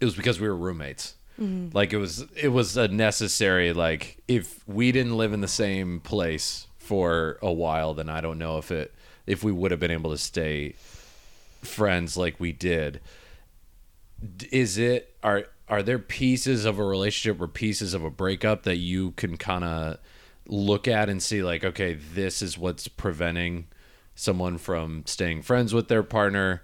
it 0.00 0.04
was 0.04 0.14
because 0.16 0.40
we 0.40 0.48
were 0.48 0.56
roommates. 0.56 1.14
Like 1.72 1.92
it 1.92 1.98
was 1.98 2.26
it 2.36 2.48
was 2.48 2.76
a 2.76 2.88
necessary 2.88 3.72
like 3.72 4.18
if 4.28 4.66
we 4.68 4.92
didn't 4.92 5.16
live 5.16 5.32
in 5.32 5.40
the 5.40 5.48
same 5.48 6.00
place 6.00 6.66
for 6.78 7.38
a 7.40 7.52
while, 7.52 7.94
then 7.94 8.08
I 8.10 8.20
don't 8.20 8.38
know 8.38 8.58
if 8.58 8.70
it 8.70 8.92
if 9.26 9.42
we 9.42 9.52
would 9.52 9.70
have 9.70 9.80
been 9.80 9.90
able 9.90 10.10
to 10.10 10.18
stay 10.18 10.74
friends 11.62 12.16
like 12.16 12.38
we 12.40 12.52
did. 12.52 13.00
Is 14.50 14.76
it 14.76 15.14
are 15.22 15.46
are 15.68 15.82
there 15.82 15.98
pieces 15.98 16.64
of 16.64 16.78
a 16.78 16.84
relationship 16.84 17.40
or 17.40 17.48
pieces 17.48 17.94
of 17.94 18.04
a 18.04 18.10
breakup 18.10 18.64
that 18.64 18.76
you 18.76 19.12
can 19.12 19.36
kind 19.36 19.64
of 19.64 19.98
look 20.46 20.88
at 20.88 21.08
and 21.08 21.22
see 21.22 21.42
like 21.42 21.64
okay, 21.64 21.94
this 21.94 22.42
is 22.42 22.58
what's 22.58 22.86
preventing 22.88 23.66
someone 24.14 24.58
from 24.58 25.04
staying 25.06 25.40
friends 25.40 25.72
with 25.72 25.88
their 25.88 26.02
partner? 26.02 26.62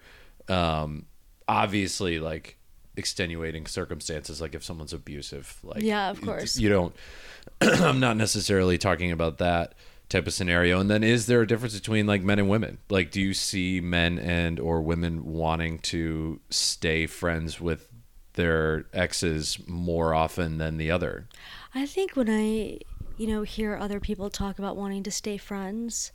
Um 0.49 1.07
obviously 1.49 2.19
like 2.19 2.56
extenuating 2.97 3.67
circumstances 3.67 4.41
like 4.41 4.55
if 4.55 4.65
someone's 4.65 4.93
abusive 4.93 5.59
like 5.63 5.83
Yeah, 5.83 6.11
of 6.11 6.21
course. 6.21 6.59
you 6.59 6.69
don't 6.69 6.95
i'm 7.61 8.01
not 8.01 8.17
necessarily 8.17 8.79
talking 8.79 9.13
about 9.13 9.39
that 9.39 9.75
type 10.09 10.27
of 10.27 10.33
scenario 10.33 10.79
and 10.81 10.89
then 10.91 11.03
is 11.03 11.27
there 11.27 11.43
a 11.43 11.47
difference 11.47 11.75
between 11.75 12.07
like 12.07 12.23
men 12.23 12.39
and 12.39 12.49
women 12.49 12.79
like 12.89 13.11
do 13.11 13.21
you 13.21 13.35
see 13.35 13.81
men 13.81 14.19
and 14.19 14.59
or 14.61 14.81
women 14.81 15.25
wanting 15.25 15.79
to 15.81 16.41
stay 16.51 17.07
friends 17.07 17.61
with 17.61 17.89
their 18.37 18.85
exes 18.93 19.59
more 19.67 20.15
often 20.15 20.59
than 20.59 20.77
the 20.77 20.91
other. 20.91 21.27
I 21.75 21.87
think 21.87 22.15
when 22.17 22.29
I, 22.31 22.79
you 23.17 23.27
know, 23.27 23.43
hear 23.43 23.77
other 23.77 23.99
people 23.99 24.31
talk 24.31 24.59
about 24.59 24.77
wanting 24.77 25.03
to 25.05 25.11
stay 25.11 25.37
friends, 25.39 26.13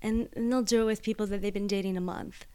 and, 0.00 0.28
and 0.34 0.50
they'll 0.50 0.62
do 0.62 0.82
it 0.82 0.86
with 0.86 1.02
people 1.02 1.26
that 1.26 1.42
they've 1.42 1.52
been 1.52 1.66
dating 1.66 1.96
a 1.96 2.00
month. 2.00 2.46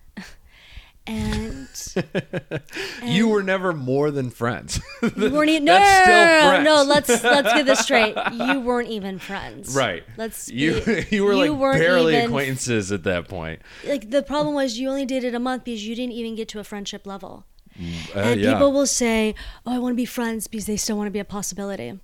And, 1.07 1.67
you 3.03 3.27
were 3.27 3.43
never 3.43 3.73
more 3.73 4.09
than 4.11 4.31
friends. 4.31 4.79
you 5.15 5.31
weren't 5.31 5.49
even 5.49 5.65
no, 5.65 5.73
That's 5.73 6.03
still 6.03 6.63
no, 6.63 6.63
no, 6.63 6.83
let's 6.83 7.09
let's 7.23 7.53
get 7.53 7.65
this 7.65 7.79
straight. 7.79 8.15
You 8.31 8.59
weren't 8.61 8.89
even 8.89 9.19
friends. 9.19 9.75
right. 9.75 10.03
Let's 10.17 10.49
you 10.49 10.81
be- 10.81 11.05
you 11.11 11.23
were 11.23 11.33
you 11.33 11.53
like 11.53 11.77
barely 11.77 12.15
even- 12.15 12.25
acquaintances 12.27 12.91
at 12.91 13.03
that 13.03 13.27
point. 13.27 13.61
Like 13.85 14.09
the 14.09 14.23
problem 14.23 14.55
was 14.55 14.79
you 14.79 14.89
only 14.89 15.05
dated 15.05 15.35
a 15.35 15.39
month 15.39 15.63
because 15.65 15.85
you 15.87 15.95
didn't 15.95 16.13
even 16.13 16.35
get 16.35 16.47
to 16.49 16.59
a 16.59 16.63
friendship 16.63 17.05
level. 17.05 17.45
Uh, 17.77 18.19
and 18.19 18.41
yeah. 18.41 18.53
people 18.53 18.71
will 18.71 18.87
say, 18.87 19.35
"Oh, 19.65 19.73
I 19.73 19.79
want 19.79 19.93
to 19.93 19.97
be 19.97 20.05
friends 20.05 20.47
because 20.47 20.65
they 20.65 20.77
still 20.77 20.97
want 20.97 21.07
to 21.07 21.11
be 21.11 21.19
a 21.19 21.25
possibility." 21.25 21.99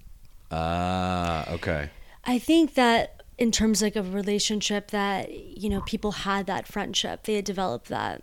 Ah, 0.52 1.49
okay. 1.49 1.89
I 2.26 2.38
think 2.38 2.76
that 2.76 3.24
in 3.38 3.52
terms 3.52 3.82
like 3.82 3.95
of 3.95 4.10
a 4.10 4.12
relationship 4.12 4.91
that 4.91 5.32
you 5.32 5.70
know 5.70 5.82
people 5.82 6.12
had 6.12 6.45
that 6.47 6.68
friendship, 6.68 7.24
they 7.24 7.36
had 7.36 7.45
developed 7.45 7.88
that. 7.88 8.22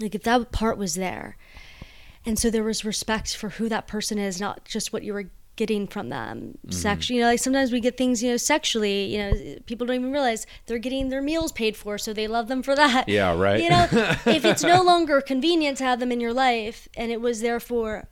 Like 0.00 0.14
if 0.14 0.22
that 0.24 0.52
part 0.52 0.78
was 0.78 0.94
there, 0.94 1.36
and 2.24 2.38
so 2.38 2.50
there 2.50 2.64
was 2.64 2.84
respect 2.84 3.36
for 3.36 3.50
who 3.50 3.68
that 3.68 3.86
person 3.86 4.18
is, 4.18 4.40
not 4.40 4.64
just 4.64 4.92
what 4.92 5.02
you 5.02 5.12
were 5.14 5.30
getting 5.56 5.86
from 5.86 6.10
them 6.10 6.58
Mm-hmm. 6.58 6.70
sexually. 6.72 7.16
You 7.18 7.22
know, 7.24 7.30
like 7.30 7.38
sometimes 7.38 7.72
we 7.72 7.80
get 7.80 7.96
things 7.96 8.22
you 8.22 8.30
know 8.32 8.36
sexually. 8.36 9.04
You 9.14 9.18
know, 9.18 9.56
people 9.66 9.86
don't 9.86 9.96
even 9.96 10.12
realize 10.12 10.46
they're 10.66 10.78
getting 10.78 11.08
their 11.08 11.22
meals 11.22 11.50
paid 11.52 11.76
for, 11.76 11.96
so 11.98 12.12
they 12.12 12.26
love 12.28 12.48
them 12.48 12.62
for 12.62 12.74
that. 12.74 13.08
Yeah, 13.08 13.34
right. 13.34 13.62
You 13.62 13.70
know, 13.70 13.86
if 14.26 14.44
it's 14.44 14.62
no 14.62 14.82
longer 14.82 15.20
convenient 15.20 15.78
to 15.78 15.84
have 15.84 15.98
them 16.00 16.12
in 16.12 16.20
your 16.20 16.34
life, 16.34 16.88
and 16.96 17.10
it 17.10 17.20
was 17.20 17.40
therefore 17.40 18.08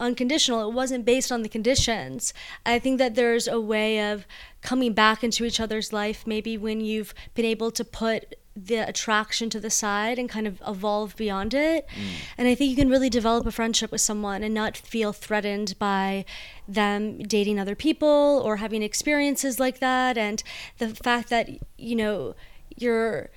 unconditional, 0.00 0.68
it 0.68 0.72
wasn't 0.74 1.04
based 1.04 1.30
on 1.32 1.42
the 1.42 1.48
conditions. 1.48 2.32
I 2.64 2.78
think 2.78 2.98
that 2.98 3.14
there's 3.16 3.48
a 3.48 3.60
way 3.60 4.10
of 4.12 4.26
coming 4.62 4.92
back 4.92 5.22
into 5.24 5.44
each 5.44 5.60
other's 5.60 5.92
life, 5.92 6.24
maybe 6.26 6.56
when 6.56 6.80
you've 6.80 7.12
been 7.34 7.44
able 7.44 7.70
to 7.72 7.84
put 7.84 8.34
the 8.64 8.88
attraction 8.88 9.50
to 9.50 9.60
the 9.60 9.70
side 9.70 10.18
and 10.18 10.28
kind 10.28 10.46
of 10.46 10.60
evolve 10.66 11.16
beyond 11.16 11.54
it. 11.54 11.86
Mm. 11.88 12.08
And 12.36 12.48
I 12.48 12.54
think 12.54 12.70
you 12.70 12.76
can 12.76 12.88
really 12.88 13.10
develop 13.10 13.46
a 13.46 13.52
friendship 13.52 13.92
with 13.92 14.00
someone 14.00 14.42
and 14.42 14.52
not 14.52 14.76
feel 14.76 15.12
threatened 15.12 15.78
by 15.78 16.24
them 16.66 17.18
dating 17.18 17.58
other 17.60 17.74
people 17.74 18.42
or 18.44 18.56
having 18.56 18.82
experiences 18.82 19.60
like 19.60 19.78
that. 19.78 20.18
And 20.18 20.42
the 20.78 20.88
fact 20.88 21.30
that, 21.30 21.48
you 21.76 21.96
know, 21.96 22.34
you're 22.76 23.30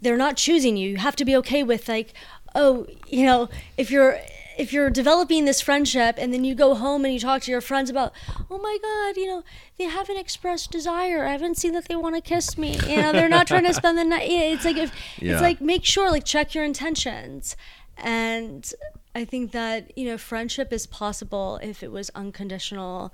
they're 0.00 0.16
not 0.16 0.36
choosing 0.36 0.76
you. 0.76 0.90
You 0.90 0.96
have 0.96 1.16
to 1.16 1.24
be 1.24 1.36
okay 1.36 1.62
with 1.62 1.88
like, 1.88 2.14
oh, 2.54 2.86
you 3.08 3.26
know, 3.26 3.48
if 3.76 3.90
you're 3.90 4.18
if 4.58 4.72
you're 4.72 4.90
developing 4.90 5.44
this 5.44 5.60
friendship 5.60 6.16
and 6.18 6.32
then 6.32 6.42
you 6.44 6.54
go 6.54 6.74
home 6.74 7.04
and 7.04 7.12
you 7.12 7.20
talk 7.20 7.42
to 7.42 7.50
your 7.50 7.60
friends 7.60 7.90
about, 7.90 8.12
oh 8.50 8.58
my 8.58 8.78
God, 8.82 9.16
you 9.16 9.26
know, 9.26 9.42
they 9.78 9.84
haven't 9.84 10.16
expressed 10.16 10.70
desire. 10.70 11.24
I 11.26 11.32
haven't 11.32 11.56
seen 11.58 11.72
that 11.72 11.88
they 11.88 11.96
want 11.96 12.14
to 12.14 12.20
kiss 12.22 12.56
me. 12.56 12.78
You 12.88 12.96
know, 12.96 13.12
they're 13.12 13.28
not 13.28 13.46
trying 13.46 13.64
to 13.70 13.74
spend 13.74 13.98
the 13.98 14.04
night. 14.04 14.28
It's 14.30 14.64
like 14.64 14.76
if 14.76 14.92
Yeah. 15.20 15.32
it's 15.34 15.42
like 15.42 15.60
make 15.60 15.84
sure 15.84 16.10
like 16.10 16.24
check 16.24 16.54
your 16.54 16.64
intentions. 16.64 17.56
And 17.98 18.70
I 19.14 19.24
think 19.24 19.52
that 19.52 19.96
you 19.96 20.06
know 20.06 20.18
friendship 20.18 20.72
is 20.72 20.86
possible 20.86 21.58
if 21.62 21.82
it 21.82 21.90
was 21.92 22.10
unconditional 22.14 23.12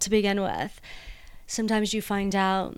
to 0.00 0.10
begin 0.10 0.40
with. 0.42 0.80
Sometimes 1.46 1.92
you 1.94 2.00
find 2.02 2.34
out 2.34 2.76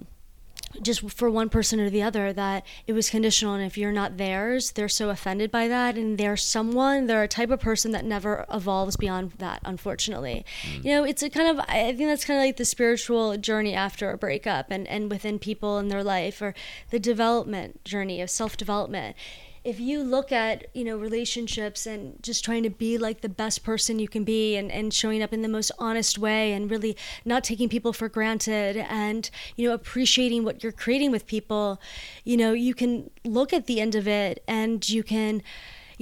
just 0.81 1.11
for 1.11 1.29
one 1.29 1.49
person 1.49 1.81
or 1.81 1.91
the 1.91 2.03
other 2.03 2.33
that 2.33 2.65
it 2.87 2.93
was 2.93 3.11
conditional. 3.11 3.55
And 3.55 3.65
if 3.65 3.77
you're 3.77 3.93
not 3.93 4.17
theirs 4.17 4.73
they're 4.73 4.89
so 4.89 5.11
offended 5.11 5.51
by 5.51 5.69
that. 5.69 5.97
And 5.97 6.19
they're 6.19 6.37
someone 6.37 7.07
they're 7.07 7.23
a 7.23 7.29
type 7.29 7.51
of 7.51 7.61
person 7.61 7.93
that 7.93 8.05
never 8.05 8.47
evolves 8.53 8.97
beyond 8.97 9.33
that 9.39 9.61
unfortunately. 9.65 10.45
Mm. 10.63 10.85
You 10.85 10.91
know 10.93 11.05
it's 11.05 11.23
a 11.23 11.31
kind 11.31 11.49
of 11.49 11.65
i 11.69 11.93
think 11.93 12.09
that's 12.09 12.25
kind 12.25 12.39
of 12.39 12.45
like 12.45 12.57
the 12.57 12.65
spiritual 12.65 13.37
journey 13.37 13.75
after 13.75 14.11
a 14.11 14.19
breakup 14.19 14.71
and 14.71 14.87
and 14.87 15.11
within 15.11 15.39
people 15.39 15.79
in 15.79 15.89
their 15.89 16.05
life 16.05 16.41
or 16.41 16.55
the 16.91 16.99
development 16.99 17.85
journey 17.85 18.21
of 18.21 18.31
self-development 18.31 19.17
if 19.65 19.79
you 19.79 20.03
look 20.03 20.33
at 20.33 20.67
you 20.75 20.85
know 20.85 20.97
relationships 20.97 21.87
and 21.87 22.21
just 22.23 22.45
trying 22.45 22.63
to 22.63 22.71
be 22.71 22.99
like 22.99 23.21
the 23.21 23.29
best 23.29 23.63
person 23.63 23.99
you 23.99 24.09
can 24.09 24.25
be 24.25 24.57
and, 24.57 24.71
and 24.73 24.93
showing 24.93 25.23
up 25.23 25.33
in 25.33 25.43
the 25.43 25.49
most 25.49 25.71
honest 25.79 26.19
way 26.19 26.53
and 26.53 26.71
really 26.71 26.97
not 27.25 27.45
taking 27.45 27.69
people 27.69 27.93
for 27.93 28.09
granted 28.09 28.77
and 28.77 29.31
you 29.57 29.69
know 29.69 29.75
appreciating 29.75 30.45
what 30.45 30.63
you're 30.63 30.73
creating 30.73 31.11
with 31.11 31.27
people 31.27 31.81
you 32.25 32.37
know 32.37 32.53
you 32.53 32.75
can 32.75 33.11
look 33.25 33.53
at 33.53 33.67
the 33.67 33.81
end 33.81 33.95
of 33.95 34.09
it 34.09 34.43
and 34.49 34.89
you 34.89 35.03
can 35.03 35.43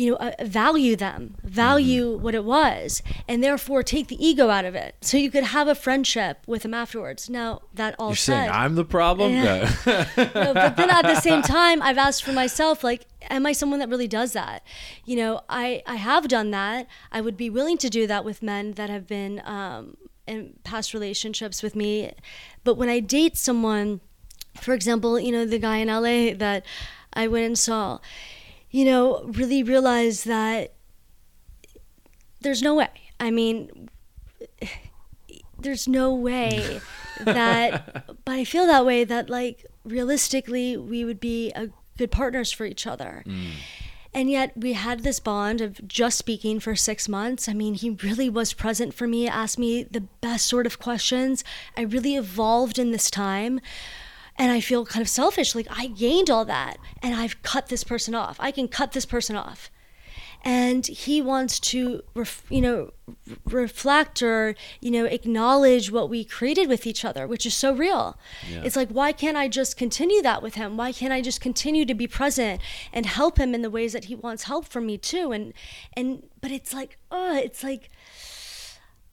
you 0.00 0.12
know 0.12 0.16
uh, 0.16 0.32
value 0.44 0.96
them 0.96 1.36
value 1.44 2.16
what 2.16 2.34
it 2.34 2.44
was 2.44 3.02
and 3.28 3.42
therefore 3.42 3.82
take 3.82 4.08
the 4.08 4.24
ego 4.24 4.48
out 4.48 4.64
of 4.64 4.74
it 4.74 4.94
so 5.00 5.16
you 5.16 5.30
could 5.30 5.44
have 5.44 5.68
a 5.68 5.74
friendship 5.74 6.38
with 6.46 6.62
them 6.62 6.74
afterwards 6.74 7.28
now 7.28 7.60
that 7.74 7.94
all 7.98 8.10
You're 8.10 8.16
said 8.16 8.40
saying 8.48 8.50
I'm 8.50 8.74
the 8.74 8.84
problem? 8.84 9.32
Yeah. 9.32 9.70
no, 10.16 10.54
but 10.54 10.76
then 10.76 10.90
at 10.90 11.02
the 11.02 11.20
same 11.20 11.42
time, 11.42 11.82
I've 11.82 11.98
asked 11.98 12.22
for 12.22 12.32
myself, 12.32 12.84
like, 12.84 13.06
am 13.28 13.46
I 13.46 13.52
someone 13.52 13.78
that 13.80 13.88
really 13.88 14.08
does 14.08 14.32
that? 14.32 14.62
You 15.04 15.16
know, 15.16 15.40
I, 15.48 15.82
I 15.86 15.96
have 15.96 16.28
done 16.28 16.50
that. 16.50 16.86
I 17.12 17.20
would 17.20 17.36
be 17.36 17.50
willing 17.50 17.78
to 17.78 17.88
do 17.88 18.06
that 18.06 18.24
with 18.24 18.42
men 18.42 18.72
that 18.72 18.90
have 18.90 19.06
been 19.06 19.40
um, 19.44 19.96
in 20.26 20.54
past 20.64 20.94
relationships 20.94 21.62
with 21.62 21.74
me. 21.74 22.12
But 22.64 22.74
when 22.74 22.88
I 22.88 23.00
date 23.00 23.36
someone, 23.36 24.00
for 24.60 24.74
example, 24.74 25.18
you 25.18 25.32
know, 25.32 25.44
the 25.44 25.58
guy 25.58 25.78
in 25.78 25.88
LA 25.88 26.34
that 26.36 26.64
I 27.12 27.28
went 27.28 27.46
and 27.46 27.58
saw, 27.58 27.98
you 28.70 28.84
know, 28.84 29.22
really 29.24 29.62
realize 29.62 30.24
that 30.24 30.74
there's 32.40 32.62
no 32.62 32.74
way. 32.74 32.88
I 33.18 33.30
mean, 33.30 33.88
there's 35.58 35.86
no 35.86 36.14
way 36.14 36.80
that 37.20 38.06
but 38.24 38.32
i 38.32 38.44
feel 38.44 38.66
that 38.66 38.86
way 38.86 39.04
that 39.04 39.28
like 39.28 39.66
realistically 39.84 40.74
we 40.74 41.04
would 41.04 41.20
be 41.20 41.52
a 41.52 41.68
good 42.00 42.10
partners 42.10 42.50
for 42.50 42.64
each 42.64 42.86
other. 42.86 43.22
Mm. 43.26 43.50
And 44.12 44.30
yet 44.30 44.56
we 44.56 44.72
had 44.72 45.00
this 45.00 45.20
bond 45.20 45.60
of 45.60 45.86
just 45.86 46.18
speaking 46.18 46.58
for 46.58 46.74
six 46.74 47.08
months. 47.08 47.46
I 47.48 47.52
mean 47.52 47.74
he 47.74 47.90
really 47.90 48.30
was 48.30 48.54
present 48.54 48.94
for 48.94 49.06
me 49.06 49.28
asked 49.28 49.58
me 49.58 49.82
the 49.82 50.00
best 50.00 50.46
sort 50.46 50.66
of 50.66 50.78
questions. 50.78 51.44
I 51.76 51.82
really 51.82 52.16
evolved 52.16 52.78
in 52.78 52.90
this 52.90 53.10
time 53.10 53.60
and 54.40 54.50
i 54.50 54.60
feel 54.60 54.84
kind 54.86 55.02
of 55.02 55.08
selfish 55.08 55.54
like 55.54 55.68
i 55.70 55.86
gained 55.86 56.30
all 56.30 56.44
that 56.44 56.78
and 57.02 57.14
i've 57.14 57.40
cut 57.42 57.68
this 57.68 57.84
person 57.84 58.14
off. 58.14 58.36
I 58.40 58.50
can 58.50 58.68
cut 58.68 58.92
this 58.92 59.04
person 59.04 59.36
off. 59.36 59.70
And 60.42 60.86
he 60.86 61.20
wants 61.20 61.60
to 61.60 62.02
ref, 62.14 62.44
you 62.48 62.62
know 62.62 62.92
reflect 63.44 64.22
or 64.22 64.54
you 64.80 64.90
know 64.90 65.04
acknowledge 65.04 65.90
what 65.90 66.08
we 66.08 66.24
created 66.24 66.66
with 66.66 66.86
each 66.86 67.04
other 67.04 67.26
which 67.26 67.44
is 67.44 67.54
so 67.54 67.74
real. 67.74 68.16
Yeah. 68.48 68.62
it's 68.64 68.76
like 68.76 68.88
why 68.88 69.12
can't 69.12 69.36
i 69.36 69.48
just 69.48 69.76
continue 69.76 70.22
that 70.22 70.42
with 70.42 70.54
him? 70.54 70.78
Why 70.78 70.92
can't 70.92 71.12
i 71.12 71.20
just 71.20 71.42
continue 71.42 71.84
to 71.84 71.94
be 71.94 72.06
present 72.06 72.62
and 72.90 73.04
help 73.04 73.38
him 73.38 73.54
in 73.54 73.60
the 73.60 73.70
ways 73.70 73.92
that 73.92 74.04
he 74.04 74.14
wants 74.14 74.44
help 74.44 74.64
from 74.66 74.86
me 74.86 74.96
too? 74.96 75.32
And 75.32 75.52
and 75.94 76.22
but 76.40 76.50
it's 76.50 76.72
like 76.72 76.96
oh 77.10 77.36
it's 77.36 77.62
like 77.62 77.90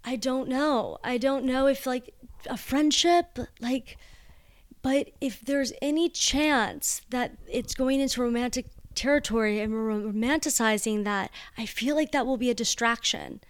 i 0.06 0.16
don't 0.16 0.48
know. 0.48 0.98
I 1.04 1.18
don't 1.18 1.44
know 1.44 1.68
if 1.68 1.86
like 1.86 2.14
a 2.50 2.56
friendship 2.56 3.38
like 3.60 3.98
but 4.88 5.10
if 5.20 5.42
there's 5.42 5.74
any 5.82 6.08
chance 6.08 7.02
that 7.10 7.36
it's 7.46 7.76
going 7.76 8.00
into 8.00 8.22
romantic 8.22 8.68
territory 8.96 9.60
and 9.60 9.74
we're 9.74 9.90
romanticizing 9.90 11.04
that, 11.04 11.30
I 11.58 11.66
feel 11.66 11.94
like 11.94 12.14
that 12.14 12.26
will 12.26 12.38
be 12.38 12.50
a 12.50 12.54
distraction. 12.54 13.42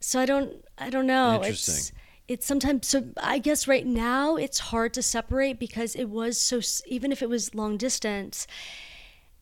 So 0.00 0.20
I 0.20 0.26
don't, 0.26 0.62
I 0.76 0.90
don't 0.90 1.06
know. 1.06 1.36
It's, 1.36 1.66
Interesting. 1.66 1.98
it's 2.28 2.46
sometimes 2.46 2.86
so. 2.88 3.06
I 3.16 3.38
guess 3.38 3.66
right 3.66 3.86
now 3.86 4.36
it's 4.36 4.58
hard 4.58 4.92
to 4.94 5.02
separate 5.02 5.58
because 5.58 5.96
it 5.96 6.10
was 6.10 6.38
so. 6.38 6.60
Even 6.86 7.10
if 7.10 7.22
it 7.22 7.30
was 7.30 7.54
long 7.54 7.78
distance, 7.78 8.46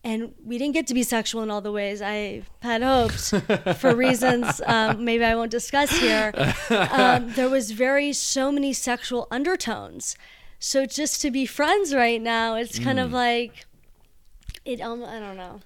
and 0.05 0.33
we 0.41 0.57
didn't 0.57 0.73
get 0.73 0.87
to 0.87 0.93
be 0.93 1.03
sexual 1.03 1.43
in 1.43 1.51
all 1.51 1.59
the 1.59 1.73
ways 1.73 2.01
I 2.01 2.43
had 2.61 2.81
hoped 2.81 3.77
for 3.77 3.93
reasons 4.07 4.61
um, 4.65 5.03
maybe 5.03 5.25
I 5.25 5.35
won't 5.35 5.51
discuss 5.51 5.91
here. 5.91 6.31
Um, 6.69 7.33
there 7.33 7.49
was 7.49 7.71
very 7.71 8.13
so 8.13 8.51
many 8.53 8.71
sexual 8.71 9.27
undertones. 9.29 10.15
So 10.63 10.85
just 10.85 11.21
to 11.23 11.29
be 11.29 11.45
friends 11.45 11.93
right 11.93 12.21
now, 12.21 12.55
it's 12.55 12.79
kind 12.79 12.97
of 12.97 13.11
like 13.11 13.65
it. 14.63 14.79
Um, 14.79 15.03
I 15.03 15.19
don't 15.19 15.35
know. 15.35 15.59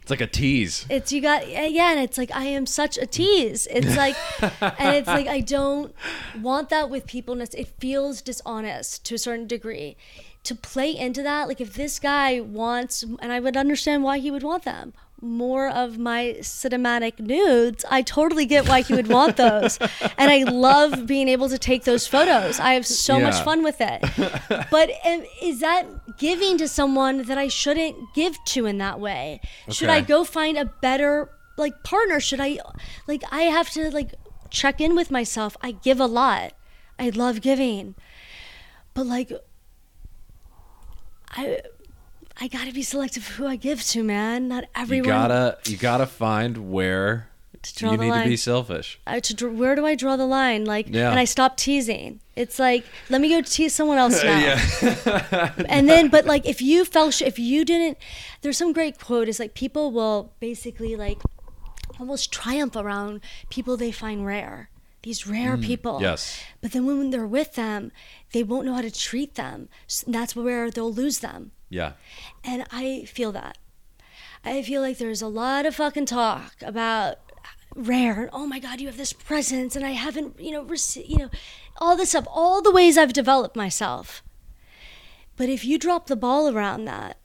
It's 0.00 0.08
like 0.08 0.22
a 0.22 0.26
tease. 0.26 0.86
It's 0.88 1.12
you 1.12 1.20
got 1.20 1.46
yeah, 1.46 1.66
yeah, 1.66 1.90
and 1.90 2.00
it's 2.00 2.16
like 2.16 2.34
I 2.34 2.44
am 2.44 2.64
such 2.64 2.96
a 2.96 3.04
tease. 3.04 3.68
It's 3.70 3.94
like, 3.98 4.16
and 4.40 4.96
it's 4.96 5.08
like 5.08 5.26
I 5.26 5.40
don't 5.40 5.94
want 6.40 6.70
that 6.70 6.88
with 6.88 7.06
people. 7.06 7.38
It 7.38 7.68
feels 7.78 8.22
dishonest 8.22 9.04
to 9.04 9.16
a 9.16 9.18
certain 9.18 9.46
degree. 9.46 9.98
To 10.44 10.54
play 10.54 10.96
into 10.96 11.22
that, 11.22 11.46
like 11.46 11.60
if 11.60 11.74
this 11.74 11.98
guy 11.98 12.40
wants, 12.40 13.02
and 13.02 13.30
I 13.30 13.40
would 13.40 13.58
understand 13.58 14.04
why 14.04 14.20
he 14.20 14.30
would 14.30 14.42
want 14.42 14.64
them 14.64 14.94
more 15.24 15.68
of 15.68 15.98
my 15.98 16.36
cinematic 16.40 17.18
nudes. 17.18 17.84
I 17.90 18.02
totally 18.02 18.46
get 18.46 18.68
why 18.68 18.82
he 18.82 18.94
would 18.94 19.08
want 19.08 19.36
those, 19.36 19.78
and 20.18 20.30
I 20.30 20.44
love 20.44 21.06
being 21.06 21.28
able 21.28 21.48
to 21.48 21.58
take 21.58 21.84
those 21.84 22.06
photos. 22.06 22.60
I 22.60 22.74
have 22.74 22.86
so 22.86 23.18
much 23.18 23.42
fun 23.42 23.62
with 23.62 23.80
it. 23.80 24.04
But 24.70 24.90
um, 25.06 25.24
is 25.42 25.60
that 25.60 26.16
giving 26.18 26.58
to 26.58 26.68
someone 26.68 27.22
that 27.24 27.38
I 27.38 27.48
shouldn't 27.48 27.96
give 28.14 28.36
to 28.46 28.66
in 28.66 28.78
that 28.78 29.00
way? 29.00 29.40
Should 29.70 29.88
I 29.88 30.00
go 30.00 30.24
find 30.24 30.56
a 30.56 30.64
better 30.64 31.30
like 31.56 31.84
partner 31.84 32.18
should 32.18 32.40
I 32.40 32.58
like 33.06 33.22
I 33.30 33.42
have 33.42 33.70
to 33.70 33.90
like 33.90 34.14
check 34.50 34.80
in 34.80 34.94
with 34.94 35.10
myself. 35.10 35.56
I 35.60 35.72
give 35.72 36.00
a 36.00 36.06
lot. 36.06 36.52
I 36.98 37.10
love 37.10 37.40
giving. 37.40 37.94
But 38.94 39.06
like 39.06 39.32
I 41.30 41.60
I 42.40 42.48
gotta 42.48 42.72
be 42.72 42.82
selective 42.82 43.28
who 43.28 43.46
I 43.46 43.56
give 43.56 43.82
to, 43.84 44.02
man. 44.02 44.48
Not 44.48 44.64
everyone. 44.74 45.06
You 45.06 45.12
gotta 45.12 45.58
you 45.66 45.76
gotta 45.76 46.06
find 46.06 46.70
where 46.72 47.28
you 47.80 47.96
need 47.96 48.12
to 48.12 48.24
be 48.24 48.36
selfish. 48.36 49.00
I, 49.06 49.20
to, 49.20 49.48
where 49.50 49.74
do 49.74 49.86
I 49.86 49.94
draw 49.94 50.16
the 50.16 50.26
line? 50.26 50.64
Like, 50.66 50.86
Yeah. 50.90 51.10
and 51.10 51.18
I 51.18 51.24
stop 51.24 51.56
teasing. 51.56 52.20
It's 52.36 52.58
like, 52.58 52.84
let 53.08 53.20
me 53.22 53.30
go 53.30 53.40
tease 53.40 53.72
someone 53.74 53.96
else 53.96 54.22
now. 54.24 54.38
yeah. 54.38 55.52
and 55.68 55.88
then 55.88 56.08
but 56.08 56.26
like 56.26 56.44
if 56.46 56.60
you 56.60 56.84
fell 56.84 57.10
sh- 57.10 57.22
if 57.22 57.38
you 57.38 57.64
didn't 57.64 57.96
there's 58.42 58.58
some 58.58 58.72
great 58.72 58.98
quote 58.98 59.28
is 59.28 59.38
like 59.38 59.54
people 59.54 59.92
will 59.92 60.32
basically 60.40 60.96
like 60.96 61.18
almost 62.00 62.32
triumph 62.32 62.74
around 62.76 63.20
people 63.50 63.76
they 63.76 63.92
find 63.92 64.26
rare 64.26 64.68
these 65.04 65.26
rare 65.26 65.56
people 65.56 65.98
Mm, 65.98 66.02
yes. 66.02 66.40
but 66.60 66.72
then 66.72 66.84
when 66.86 67.10
they're 67.10 67.26
with 67.26 67.54
them 67.54 67.92
they 68.32 68.42
won't 68.42 68.66
know 68.66 68.74
how 68.74 68.82
to 68.82 68.90
treat 68.90 69.36
them 69.36 69.68
S- 69.88 70.04
that's 70.08 70.34
where 70.34 70.70
they'll 70.70 70.92
lose 70.92 71.20
them 71.20 71.52
yeah. 71.70 71.92
and 72.42 72.64
I 72.72 73.04
feel 73.06 73.32
that. 73.32 73.58
I 74.44 74.62
feel 74.62 74.80
like 74.82 74.98
there's 74.98 75.22
a 75.22 75.26
lot 75.28 75.64
of 75.66 75.74
fucking 75.76 76.06
talk 76.06 76.54
about 76.62 77.16
rare 77.74 78.20
and 78.22 78.30
oh 78.32 78.46
my 78.46 78.58
god, 78.60 78.80
you 78.80 78.86
have 78.88 78.96
this 78.96 79.12
presence 79.12 79.74
and 79.74 79.84
I 79.84 79.90
haven't, 79.92 80.38
you 80.38 80.50
know, 80.52 80.64
rece- 80.64 81.08
you 81.08 81.16
know, 81.18 81.30
all 81.78 81.96
this 81.96 82.10
stuff, 82.10 82.26
all 82.30 82.60
the 82.62 82.70
ways 82.70 82.96
I've 82.98 83.12
developed 83.12 83.56
myself. 83.56 84.22
But 85.36 85.48
if 85.48 85.64
you 85.64 85.78
drop 85.78 86.06
the 86.06 86.14
ball 86.16 86.48
around 86.54 86.84
that, 86.84 87.16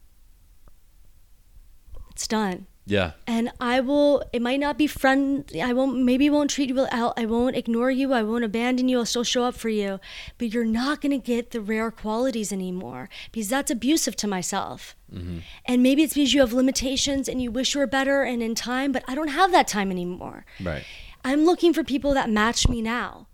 it's 2.11 2.27
done 2.27 2.65
Yeah. 2.89 3.11
and 3.27 3.51
I 3.59 3.79
will. 3.81 4.23
It 4.33 4.41
might 4.41 4.59
not 4.59 4.77
be 4.77 4.87
friend. 4.87 5.49
I 5.61 5.73
won't. 5.73 5.99
Maybe 5.99 6.29
won't 6.29 6.49
treat 6.49 6.69
you. 6.69 6.75
well. 6.75 6.89
I'll, 6.91 7.13
I 7.15 7.25
won't 7.25 7.55
ignore 7.55 7.91
you. 7.91 8.13
I 8.13 8.23
won't 8.23 8.43
abandon 8.43 8.89
you. 8.89 8.97
I'll 8.97 9.05
still 9.05 9.23
show 9.23 9.43
up 9.43 9.55
for 9.55 9.69
you. 9.69 9.99
But 10.37 10.51
you're 10.53 10.65
not 10.65 10.99
gonna 10.99 11.19
get 11.19 11.51
the 11.51 11.61
rare 11.61 11.91
qualities 11.91 12.51
anymore 12.51 13.07
because 13.31 13.47
that's 13.47 13.69
abusive 13.69 14.15
to 14.17 14.27
myself. 14.27 14.95
Mm-hmm. 15.13 15.39
And 15.65 15.83
maybe 15.83 16.01
it's 16.03 16.15
because 16.15 16.33
you 16.33 16.41
have 16.41 16.51
limitations 16.51 17.29
and 17.29 17.41
you 17.41 17.51
wish 17.51 17.75
you 17.75 17.79
were 17.79 17.87
better 17.87 18.23
and 18.23 18.41
in 18.41 18.55
time. 18.55 18.91
But 18.91 19.03
I 19.07 19.15
don't 19.15 19.29
have 19.29 19.51
that 19.51 19.67
time 19.67 19.91
anymore. 19.91 20.45
Right. 20.59 20.83
I'm 21.23 21.45
looking 21.45 21.73
for 21.73 21.83
people 21.83 22.13
that 22.15 22.29
match 22.29 22.67
me 22.67 22.81
now. 22.81 23.27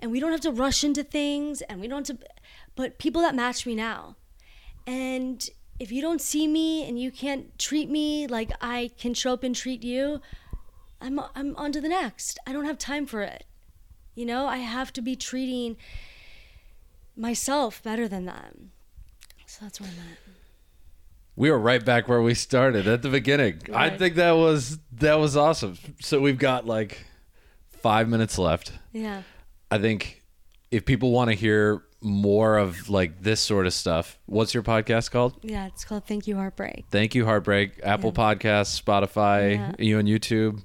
And 0.00 0.10
we 0.12 0.20
don't 0.20 0.30
have 0.30 0.40
to 0.42 0.52
rush 0.52 0.84
into 0.84 1.02
things 1.02 1.60
and 1.62 1.80
we 1.80 1.88
don't 1.88 2.06
have 2.06 2.20
to, 2.20 2.26
but 2.76 2.98
people 2.98 3.20
that 3.22 3.34
match 3.34 3.66
me 3.66 3.74
now. 3.74 4.16
And 4.86 5.46
if 5.78 5.92
you 5.92 6.02
don't 6.02 6.20
see 6.20 6.46
me 6.46 6.88
and 6.88 7.00
you 7.00 7.10
can't 7.10 7.58
treat 7.58 7.88
me 7.90 8.26
like 8.26 8.50
I 8.60 8.90
can 8.98 9.14
show 9.14 9.32
up 9.32 9.42
and 9.42 9.54
treat 9.54 9.82
you, 9.84 10.20
I'm, 11.00 11.20
I'm 11.34 11.54
on 11.56 11.72
to 11.72 11.80
the 11.80 11.88
next. 11.88 12.38
I 12.46 12.52
don't 12.52 12.64
have 12.64 12.78
time 12.78 13.06
for 13.06 13.22
it. 13.22 13.44
You 14.14 14.26
know, 14.26 14.46
I 14.46 14.58
have 14.58 14.92
to 14.94 15.02
be 15.02 15.14
treating 15.14 15.76
myself 17.16 17.82
better 17.82 18.08
than 18.08 18.24
that. 18.26 18.54
So 19.46 19.58
that's 19.64 19.80
where 19.80 19.88
I'm 19.88 19.98
at. 20.12 20.18
We 21.36 21.50
are 21.50 21.58
right 21.58 21.84
back 21.84 22.08
where 22.08 22.20
we 22.20 22.34
started 22.34 22.88
at 22.88 23.02
the 23.02 23.08
beginning. 23.08 23.60
I 23.72 23.90
think 23.90 24.16
that 24.16 24.32
was 24.32 24.78
that 24.94 25.14
was 25.14 25.36
awesome. 25.36 25.78
So 26.00 26.20
we've 26.20 26.38
got 26.38 26.66
like 26.66 27.06
five 27.80 28.08
minutes 28.08 28.38
left. 28.38 28.72
Yeah. 28.92 29.22
I 29.70 29.78
think 29.78 30.24
if 30.72 30.84
people 30.84 31.12
want 31.12 31.30
to 31.30 31.36
hear 31.36 31.84
more 32.00 32.58
of 32.58 32.88
like 32.88 33.22
this 33.22 33.40
sort 33.40 33.66
of 33.66 33.74
stuff, 33.74 34.18
what's 34.26 34.54
your 34.54 34.62
podcast 34.62 35.10
called? 35.10 35.34
Yeah. 35.42 35.66
It's 35.66 35.84
called 35.84 36.04
Thank 36.06 36.26
You 36.26 36.36
Heartbreak. 36.36 36.86
Thank 36.90 37.14
you, 37.14 37.24
Heartbreak, 37.24 37.80
Apple 37.82 38.12
Podcasts, 38.12 38.80
Spotify, 38.80 39.54
Yeah. 39.54 39.72
you 39.78 39.98
on 39.98 40.04
YouTube. 40.04 40.62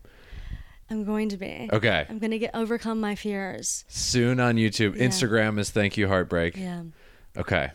I'm 0.90 1.06
going 1.06 1.30
to 1.30 1.38
be. 1.38 1.70
Okay. 1.74 2.06
I'm 2.08 2.20
going 2.20 2.32
to 2.32 2.38
get 2.40 2.52
overcome 2.54 3.00
my 3.00 3.16
fears. 3.16 3.84
Soon 3.88 4.40
on 4.40 4.56
YouTube. 4.58 4.96
Yeah. 4.96 5.08
Instagram 5.08 5.58
is 5.58 5.72
Thank 5.72 5.98
You 5.98 6.08
Heartbreak. 6.08 6.56
Yeah. 6.56 6.84
Okay. 7.36 7.72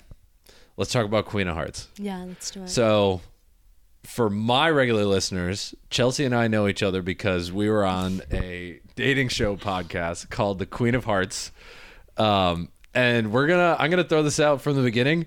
Let's 0.77 0.93
talk 0.93 1.05
about 1.05 1.25
Queen 1.27 1.49
of 1.49 1.57
Hearts. 1.57 1.89
Yeah. 1.99 2.23
Let's 2.25 2.51
do 2.53 2.63
it. 2.63 2.69
So, 2.71 3.21
for 4.05 4.31
my 4.31 4.71
regular 4.71 5.05
listeners, 5.05 5.75
Chelsea 5.91 6.25
and 6.25 6.35
I 6.35 6.47
know 6.47 6.69
each 6.69 6.85
other 6.85 7.03
because 7.03 7.51
we 7.51 7.69
were 7.69 7.85
on 7.85 8.23
a 8.31 8.79
dating 8.95 9.29
show 9.31 9.57
podcast 9.57 10.31
called 10.31 10.61
The 10.61 10.67
Queen 10.67 10.95
of 10.95 11.05
Hearts. 11.05 11.51
Um, 12.17 12.69
and 12.95 13.33
we're 13.33 13.47
gonna, 13.47 13.77
I'm 13.79 13.91
gonna 13.91 14.05
throw 14.05 14.23
this 14.23 14.41
out 14.41 14.61
from 14.63 14.77
the 14.77 14.83
beginning. 14.83 15.27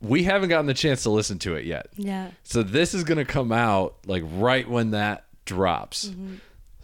We 0.00 0.24
haven't 0.24 0.48
gotten 0.48 0.66
the 0.66 0.74
chance 0.74 1.04
to 1.04 1.10
listen 1.10 1.38
to 1.40 1.54
it 1.54 1.64
yet. 1.64 1.86
yeah. 1.96 2.30
So 2.42 2.62
this 2.62 2.92
is 2.94 3.04
gonna 3.04 3.24
come 3.24 3.52
out 3.52 3.96
like 4.06 4.22
right 4.26 4.68
when 4.68 4.90
that 4.92 5.24
drops. 5.44 6.06
Mm-hmm. 6.08 6.34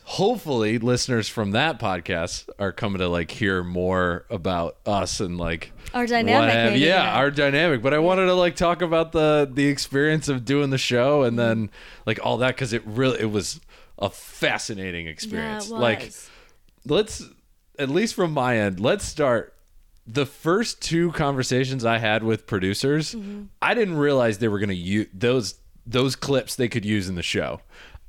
Hopefully, 0.05 0.78
listeners 0.78 1.28
from 1.28 1.51
that 1.51 1.78
podcast 1.78 2.49
are 2.59 2.72
coming 2.72 2.99
to 3.01 3.09
like 3.09 3.30
hear 3.30 3.62
more 3.62 4.24
about 4.30 4.78
us 4.86 5.20
and 5.20 5.36
like 5.36 5.70
Our 5.92 6.07
dynamic, 6.07 6.51
have- 6.51 6.72
maybe, 6.72 6.80
yeah, 6.86 7.03
yeah. 7.03 7.14
our 7.18 7.30
dynamic. 7.30 7.82
But 7.82 7.92
I 7.92 7.99
wanted 7.99 8.24
to 8.26 8.34
like 8.34 8.57
talk 8.57 8.80
about 8.80 9.12
the 9.12 9.51
the 9.53 9.66
experience 9.66 10.28
of 10.30 10.46
doing 10.46 10.70
the 10.70 10.78
show 10.78 11.24
and 11.24 11.38
then 11.38 11.70
like 12.07 12.18
all 12.24 12.38
that 12.38 12.55
because 12.55 12.72
it 12.72 12.82
really 12.86 13.20
it 13.20 13.30
was 13.30 13.61
a 13.99 14.09
fascinating 14.09 15.07
experience. 15.09 15.68
Yeah, 15.68 15.76
Like 15.76 16.11
let's 16.86 17.22
at 17.78 17.90
least 17.90 18.14
from 18.14 18.32
my 18.32 18.57
end, 18.57 18.80
let's 18.80 19.05
start 19.05 19.55
the 20.11 20.24
first 20.26 20.80
two 20.80 21.12
conversations 21.12 21.84
I 21.84 21.98
had 21.98 22.22
with 22.22 22.46
producers. 22.46 23.14
Mm-hmm. 23.14 23.42
I 23.61 23.74
didn't 23.74 23.98
realize 23.98 24.38
they 24.38 24.48
were 24.48 24.59
going 24.59 24.68
to 24.70 24.74
use 24.74 25.06
those 25.12 25.54
those 25.86 26.16
clips 26.16 26.56
they 26.56 26.68
could 26.68 26.84
use 26.84 27.09
in 27.09 27.14
the 27.14 27.22
show. 27.22 27.61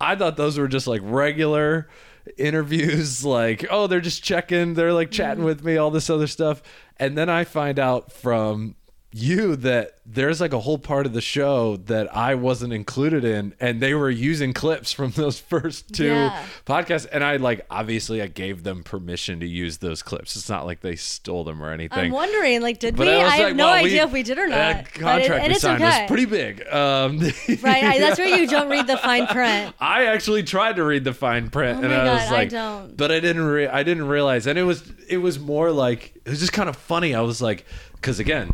I 0.02 0.16
thought 0.16 0.38
those 0.38 0.58
were 0.58 0.68
just 0.70 0.88
like 0.88 1.02
regular 1.04 1.90
interviews 2.38 3.26
like 3.40 3.66
oh 3.72 3.88
they're 3.88 4.02
just 4.02 4.24
checking 4.24 4.74
they're 4.76 4.94
like 4.94 5.10
chatting 5.12 5.38
Mm-hmm. 5.40 5.46
with 5.46 5.64
me 5.64 5.78
all 5.78 5.90
this 5.90 6.10
other 6.10 6.28
stuff 6.28 6.62
and 6.98 7.18
then 7.18 7.28
I 7.30 7.44
find 7.44 7.80
out 7.80 8.12
from 8.12 8.76
you 9.12 9.56
that 9.56 9.96
there's 10.06 10.40
like 10.40 10.54
a 10.54 10.60
whole 10.60 10.78
part 10.78 11.08
of 11.08 11.14
the 11.14 11.22
show 11.22 11.78
that 11.78 12.16
I 12.16 12.36
wasn't 12.36 12.74
included 12.74 13.26
in 13.26 13.56
and 13.60 13.82
they 13.82 13.96
were 13.96 14.10
using 14.12 14.54
clips 14.54 14.94
from 14.94 15.10
those 15.12 15.40
first 15.52 15.92
two 15.96 16.06
Yeah. 16.06 16.46
podcasts 16.66 17.08
and 17.12 17.24
I 17.24 17.38
like 17.38 17.66
obviously 17.72 18.22
I 18.22 18.28
gave 18.28 18.62
them 18.64 18.84
permission 18.84 19.40
to 19.40 19.48
use 19.48 19.80
those 19.80 20.04
clips. 20.04 20.36
It's 20.36 20.48
not 20.48 20.68
like 20.68 20.82
they 20.82 20.96
stole 20.96 21.44
them 21.44 21.60
or 21.64 21.72
anything. 21.72 21.98
I'm 22.06 22.12
wondering, 22.12 22.62
like, 22.62 22.78
did 22.80 22.96
But 22.96 23.08
we? 23.08 23.14
I 23.14 23.20
I, 23.22 23.30
have 23.38 23.48
like, 23.48 23.56
no 23.56 23.66
well, 23.66 23.74
idea 23.74 24.04
we- 24.04 24.08
if 24.08 24.12
we 24.12 24.22
did 24.24 24.38
or 24.38 24.48
not. 24.48 24.56
That 24.58 24.80
it- 24.88 24.94
contract 24.94 25.44
and 25.44 25.54
we 25.54 25.60
signed 25.60 25.84
okay. 25.84 26.02
was 26.04 26.08
pretty 26.08 26.26
big. 26.26 26.68
Um, 26.72 27.20
right. 27.64 27.84
I, 27.84 27.98
that's 28.00 28.20
where 28.20 28.38
you 28.38 28.46
don't 28.46 28.70
read 28.70 28.86
the 28.86 28.98
fine 28.98 29.26
print. 29.36 29.74
I 29.80 30.06
actually 30.06 30.44
tried 30.44 30.76
to 30.76 30.84
read 30.84 31.04
the 31.04 31.14
fine 31.16 31.50
print, 31.50 31.80
Oh 31.80 31.84
and 31.84 31.94
I 31.94 32.14
was 32.14 32.24
God, 32.26 32.32
I 32.34 32.36
like, 32.38 32.50
don't. 32.50 32.96
but 32.96 33.12
I 33.12 33.20
didn't. 33.20 33.42
Re- 33.44 33.68
I 33.68 33.82
didn't 33.82 34.08
realize, 34.08 34.46
and 34.46 34.60
it 34.60 34.64
was 34.64 34.84
it 35.08 35.18
was 35.18 35.40
more 35.40 35.72
like 35.72 36.16
it 36.26 36.30
was 36.30 36.40
just 36.40 36.54
kind 36.54 36.70
of 36.70 36.76
funny. 36.76 37.16
I 37.16 37.22
was 37.22 37.42
like, 37.42 37.66
because 37.96 38.20
again, 38.20 38.54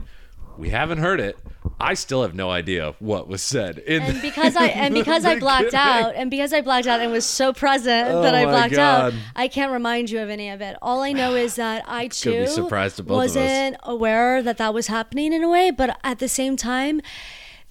we 0.57 0.69
haven't 0.69 0.99
heard 0.99 1.19
it. 1.19 1.37
I 1.79 1.93
still 1.95 2.21
have 2.21 2.33
no 2.33 2.49
idea 2.49 2.95
what 2.99 3.27
was 3.27 3.41
said. 3.41 3.79
In 3.79 4.01
And 4.03 4.21
because 4.21 4.55
I 4.55 4.67
and 4.67 4.93
because 4.93 5.25
I 5.25 5.39
blacked 5.39 5.73
out 5.73 6.15
and 6.15 6.31
because 6.31 6.53
I 6.53 6.61
blacked 6.61 6.87
out 6.87 7.01
and 7.01 7.11
was 7.11 7.25
so 7.25 7.53
present 7.53 8.09
Oh 8.09 8.21
that 8.21 8.33
I 8.35 8.45
blacked 8.45 8.75
out, 8.75 9.13
I 9.35 9.47
can't 9.47 9.71
remind 9.71 10.09
you 10.09 10.19
of 10.19 10.29
any 10.29 10.49
of 10.49 10.61
it. 10.61 10.77
All 10.81 11.01
I 11.01 11.11
know 11.11 11.35
is 11.35 11.55
that 11.55 11.83
I 11.87 12.07
too 12.07 12.45
to 12.45 12.61
both 12.67 12.99
of 12.99 13.11
us. 13.11 13.35
wasn't 13.35 13.77
aware 13.83 14.41
that 14.41 14.57
that 14.57 14.73
was 14.73 14.87
happening 14.87 15.33
in 15.33 15.43
a 15.43 15.49
way, 15.49 15.71
but 15.71 15.97
at 16.03 16.19
the 16.19 16.29
same 16.29 16.55
time, 16.55 17.01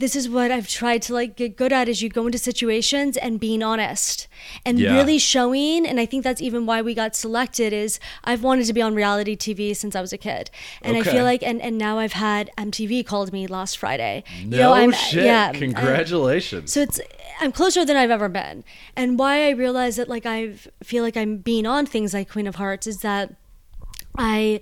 this 0.01 0.16
is 0.16 0.28
what 0.28 0.51
I've 0.51 0.68
tried 0.68 1.03
to 1.03 1.14
like 1.14 1.36
get 1.36 1.57
good 1.57 1.72
at 1.72 1.88
is 1.88 2.03
you 2.03 2.09
go 2.09 2.26
into 2.26 2.36
situations 2.38 3.16
and 3.16 3.38
being 3.38 3.62
honest 3.62 4.26
and 4.66 4.78
Yeah. 4.78 4.95
really 4.97 5.18
showing 5.18 5.86
and 5.86 6.01
I 6.01 6.07
think 6.07 6.24
that's 6.24 6.42
even 6.42 6.66
why 6.66 6.82
we 6.82 6.95
got 6.95 7.14
selected 7.14 7.72
is 7.72 8.01
I've 8.24 8.42
wanted 8.42 8.66
to 8.66 8.72
be 8.72 8.82
on 8.82 8.95
reality 8.97 9.36
TV 9.36 9.74
since 9.74 9.95
I 9.95 10.01
was 10.01 10.12
a 10.12 10.18
kid. 10.18 10.51
And 10.82 10.97
I 10.97 11.03
feel 11.03 11.22
like 11.24 11.42
and, 11.45 11.62
and 11.62 11.78
now 11.78 11.99
I've 12.01 12.14
had 12.14 12.51
MTV 12.59 13.07
called 13.07 13.32
me 13.32 13.47
last 13.47 13.78
Friday. 13.78 14.24
no 14.45 14.57
You 14.57 14.62
know, 14.64 14.72
I'm- 14.72 14.92
shit. 14.92 15.24
yeah, 15.26 15.53
I- 15.55 15.59
Congratulations. 15.59 16.72
so 16.72 16.80
it's 16.82 17.01
I'm 17.40 17.53
closer 17.53 17.84
than 17.84 17.97
I've 17.97 18.11
ever 18.11 18.28
been. 18.28 18.64
And 18.97 19.18
why 19.18 19.47
I 19.47 19.51
realize 19.51 19.95
that 19.97 20.09
like 20.09 20.26
I 20.26 20.55
feel 20.82 21.03
like 21.05 21.16
I'm 21.16 21.36
being 21.38 21.66
on 21.66 21.86
things 21.86 22.12
like 22.14 22.30
Queen 22.30 22.47
of 22.47 22.57
Hearts 22.57 22.86
is 22.86 22.99
that 23.03 23.34
I 24.18 24.61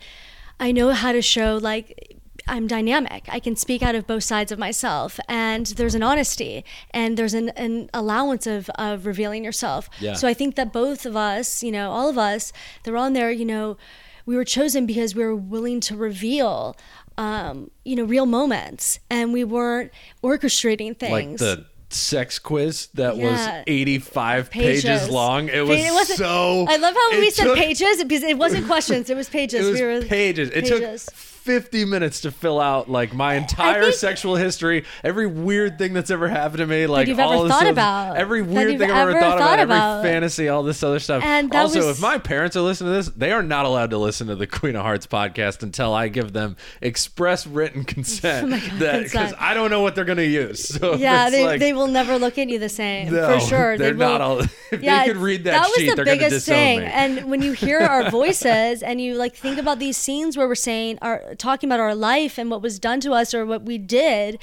I 0.61 0.73
know 0.73 0.91
how 0.91 1.13
to 1.13 1.23
show 1.23 1.59
like 1.61 2.12
I'm 2.49 2.67
dynamic. 2.67 3.25
I 3.29 3.41
can 3.41 3.57
speak 3.57 3.83
out 3.83 3.95
of 3.95 4.07
both 4.07 4.25
sides 4.25 4.51
of 4.53 4.59
myself, 4.59 5.19
and 5.29 5.67
there's 5.67 5.95
an 5.95 6.03
honesty, 6.03 6.65
and 6.91 7.17
there's 7.17 7.35
an, 7.35 7.51
an 7.51 7.89
allowance 7.95 8.47
of, 8.47 8.69
of 8.77 9.07
revealing 9.07 9.45
yourself. 9.45 9.89
Yeah. 10.01 10.15
So 10.15 10.27
I 10.29 10.35
think 10.35 10.57
that 10.57 10.73
both 10.73 11.07
of 11.07 11.17
us, 11.17 11.63
you 11.63 11.71
know, 11.73 11.91
all 11.91 12.09
of 12.09 12.19
us, 12.19 12.53
they're 12.85 12.97
on 12.97 13.13
there. 13.13 13.31
You 13.31 13.45
know, 13.45 13.77
we 14.27 14.37
were 14.37 14.45
chosen 14.45 14.87
because 14.87 15.15
we 15.15 15.25
were 15.25 15.35
willing 15.37 15.81
to 15.81 15.97
reveal, 15.97 16.77
um, 17.17 17.71
you 17.85 17.97
know, 17.97 18.05
real 18.05 18.27
moments, 18.27 18.99
and 19.11 19.33
we 19.33 19.45
weren't 19.45 19.91
orchestrating 20.23 20.97
things. 20.99 21.41
like 21.41 21.59
the 21.59 21.67
sex 21.91 22.39
quiz 22.39 22.87
that 22.95 23.17
Yeah. 23.17 23.31
was 23.59 23.65
85 23.67 24.51
pages, 24.51 24.85
Pages. 24.85 25.09
long. 25.11 25.49
It 25.49 25.67
was 25.67 25.79
it 26.11 26.17
so. 26.17 26.67
I 26.69 26.77
love 26.77 26.95
how 26.95 27.11
we 27.21 27.31
said 27.31 27.45
took- 27.45 27.57
pages 27.59 28.03
because 28.03 28.23
it 28.23 28.39
wasn't 28.39 28.67
questions; 28.67 29.11
it 29.11 29.17
was 29.17 29.29
pages. 29.39 29.67
It 29.67 29.71
was 29.71 29.81
we 29.81 29.87
were 29.87 30.03
pages. 30.03 30.49
It 30.51 30.65
pages. 30.65 31.05
took 31.07 31.15
50 31.43 31.85
minutes 31.87 32.21
to 32.21 32.31
fill 32.31 32.61
out 32.61 32.89
like 32.89 33.13
my 33.13 33.35
entire 33.35 33.83
think- 33.83 33.95
sexual 33.97 34.37
history, 34.37 34.85
every 35.03 35.27
weird 35.27 35.77
thing 35.77 35.93
that's 35.93 36.11
ever 36.11 36.29
happened 36.29 36.59
to 36.59 36.67
me, 36.67 36.87
like 36.87 37.09
all 37.19 37.43
this 37.43 37.51
thought 37.53 37.61
stuff- 37.63 37.73
about. 37.73 38.17
every 38.17 38.43
weird 38.43 38.79
thing 38.79 38.91
I've 38.91 39.09
ever 39.09 39.13
thought, 39.19 39.39
thought 39.39 39.59
about, 39.59 39.65
about. 39.65 39.99
every 39.99 40.11
fantasy, 40.11 40.49
all 40.49 40.63
this 40.63 40.83
other 40.85 41.01
stuff. 41.01 41.25
And 41.25 41.51
that 41.51 41.63
also, 41.63 41.79
was- 41.87 41.97
if 41.99 42.01
my 42.01 42.19
parents 42.19 42.55
are 42.57 42.61
listening 42.61 42.91
to 42.93 42.97
this, 42.97 43.09
they 43.09 43.33
are 43.33 43.43
not 43.43 43.67
allowed 43.67 43.91
to 43.91 43.99
listen 43.99 44.29
to 44.29 44.37
the 44.37 44.47
Queen 44.47 44.77
of 44.77 44.83
Hearts 44.83 45.07
podcast 45.09 45.63
until 45.65 45.93
I 45.93 46.07
give 46.09 46.33
them 46.33 46.57
express 46.81 47.47
written 47.47 47.85
consent. 47.85 48.53
Oh 48.73 48.79
that 48.79 49.03
because. 49.05 49.35
I 49.39 49.55
don't 49.55 49.71
know 49.71 49.81
what 49.83 49.95
they're 49.95 50.05
going 50.05 50.19
to 50.19 50.27
use. 50.27 50.69
So 50.83 50.95
Yeah, 50.95 51.29
they, 51.31 51.45
like, 51.45 51.61
they 51.61 51.73
will 51.73 51.87
never 51.89 52.19
look 52.19 52.39
at 52.39 52.49
you 52.49 52.59
the 52.59 52.69
same 52.69 53.13
no, 53.13 53.39
for 53.39 53.41
sure. 53.47 53.77
They're 53.79 53.93
they 53.93 53.99
not 53.99 54.21
will, 54.21 54.27
all. 54.27 54.41
If 54.73 54.83
yeah, 54.83 55.01
they 55.05 55.13
could 55.13 55.17
read 55.21 55.45
that, 55.45 55.61
was 55.61 55.75
sheet, 55.75 55.91
the 55.91 55.97
they're 55.97 56.05
going 56.07 56.19
to 56.19 56.25
biggest 56.27 56.47
thing. 56.47 56.81
me. 56.81 56.87
And 56.87 57.31
when 57.31 57.43
you 57.43 57.53
hear 57.53 57.79
our 57.81 58.11
voices 58.11 58.83
and 58.83 59.01
you 59.01 59.15
like 59.17 59.35
think 59.37 59.59
about 59.59 59.79
these 59.79 59.97
scenes 59.99 60.37
where 60.37 60.49
we're 60.49 60.55
saying, 60.55 60.99
our 61.03 61.32
talking 61.39 61.69
about 61.69 61.81
our 61.81 61.95
life 61.95 62.39
and 62.39 62.51
what 62.51 62.63
was 62.63 62.79
done 62.79 63.01
to 63.01 63.13
us 63.13 63.35
or 63.35 63.45
what 63.47 63.65
we 63.65 63.79
did. 63.79 64.39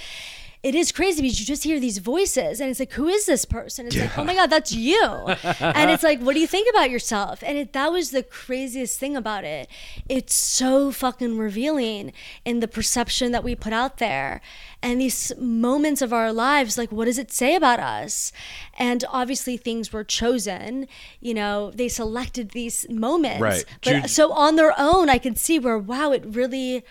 It 0.61 0.75
is 0.75 0.91
crazy 0.91 1.21
because 1.21 1.39
you 1.39 1.45
just 1.45 1.63
hear 1.63 1.79
these 1.79 1.99
voices 1.99 2.59
and 2.59 2.69
it's 2.69 2.81
like, 2.81 2.91
who 2.91 3.07
is 3.07 3.25
this 3.25 3.45
person? 3.45 3.87
It's 3.87 3.95
like, 3.95 4.17
oh 4.17 4.25
my 4.25 4.35
God, 4.35 4.49
that's 4.49 4.73
you. 4.73 5.01
and 5.59 5.89
it's 5.89 6.03
like, 6.03 6.19
what 6.19 6.33
do 6.33 6.41
you 6.41 6.47
think 6.47 6.69
about 6.69 6.89
yourself? 6.89 7.41
And 7.45 7.57
it, 7.57 7.71
that 7.71 7.93
was 7.93 8.11
the 8.11 8.23
craziest 8.23 8.99
thing 8.99 9.15
about 9.15 9.45
it. 9.45 9.69
It's 10.09 10.33
so 10.33 10.91
fucking 10.91 11.37
revealing 11.37 12.11
in 12.43 12.59
the 12.59 12.67
perception 12.67 13.31
that 13.31 13.41
we 13.41 13.55
put 13.55 13.71
out 13.71 13.99
there. 13.99 14.41
And 14.81 14.99
these 14.99 15.31
moments 15.37 16.01
of 16.01 16.11
our 16.11 16.33
lives, 16.33 16.77
like, 16.77 16.91
what 16.91 17.05
does 17.05 17.17
it 17.17 17.31
say 17.31 17.55
about 17.55 17.79
us? 17.79 18.33
And 18.77 19.05
obviously, 19.09 19.55
things 19.55 19.93
were 19.93 20.03
chosen. 20.03 20.87
You 21.21 21.33
know, 21.33 21.71
they 21.71 21.87
selected 21.87 22.51
these 22.51 22.85
moments. 22.89 23.41
Right. 23.41 23.65
But 23.83 24.01
Ju- 24.03 24.07
so 24.07 24.31
on 24.33 24.55
their 24.57 24.73
own, 24.77 25.09
I 25.09 25.19
can 25.19 25.35
see 25.35 25.57
where, 25.57 25.77
wow, 25.77 26.11
it 26.11 26.23
really 26.25 26.83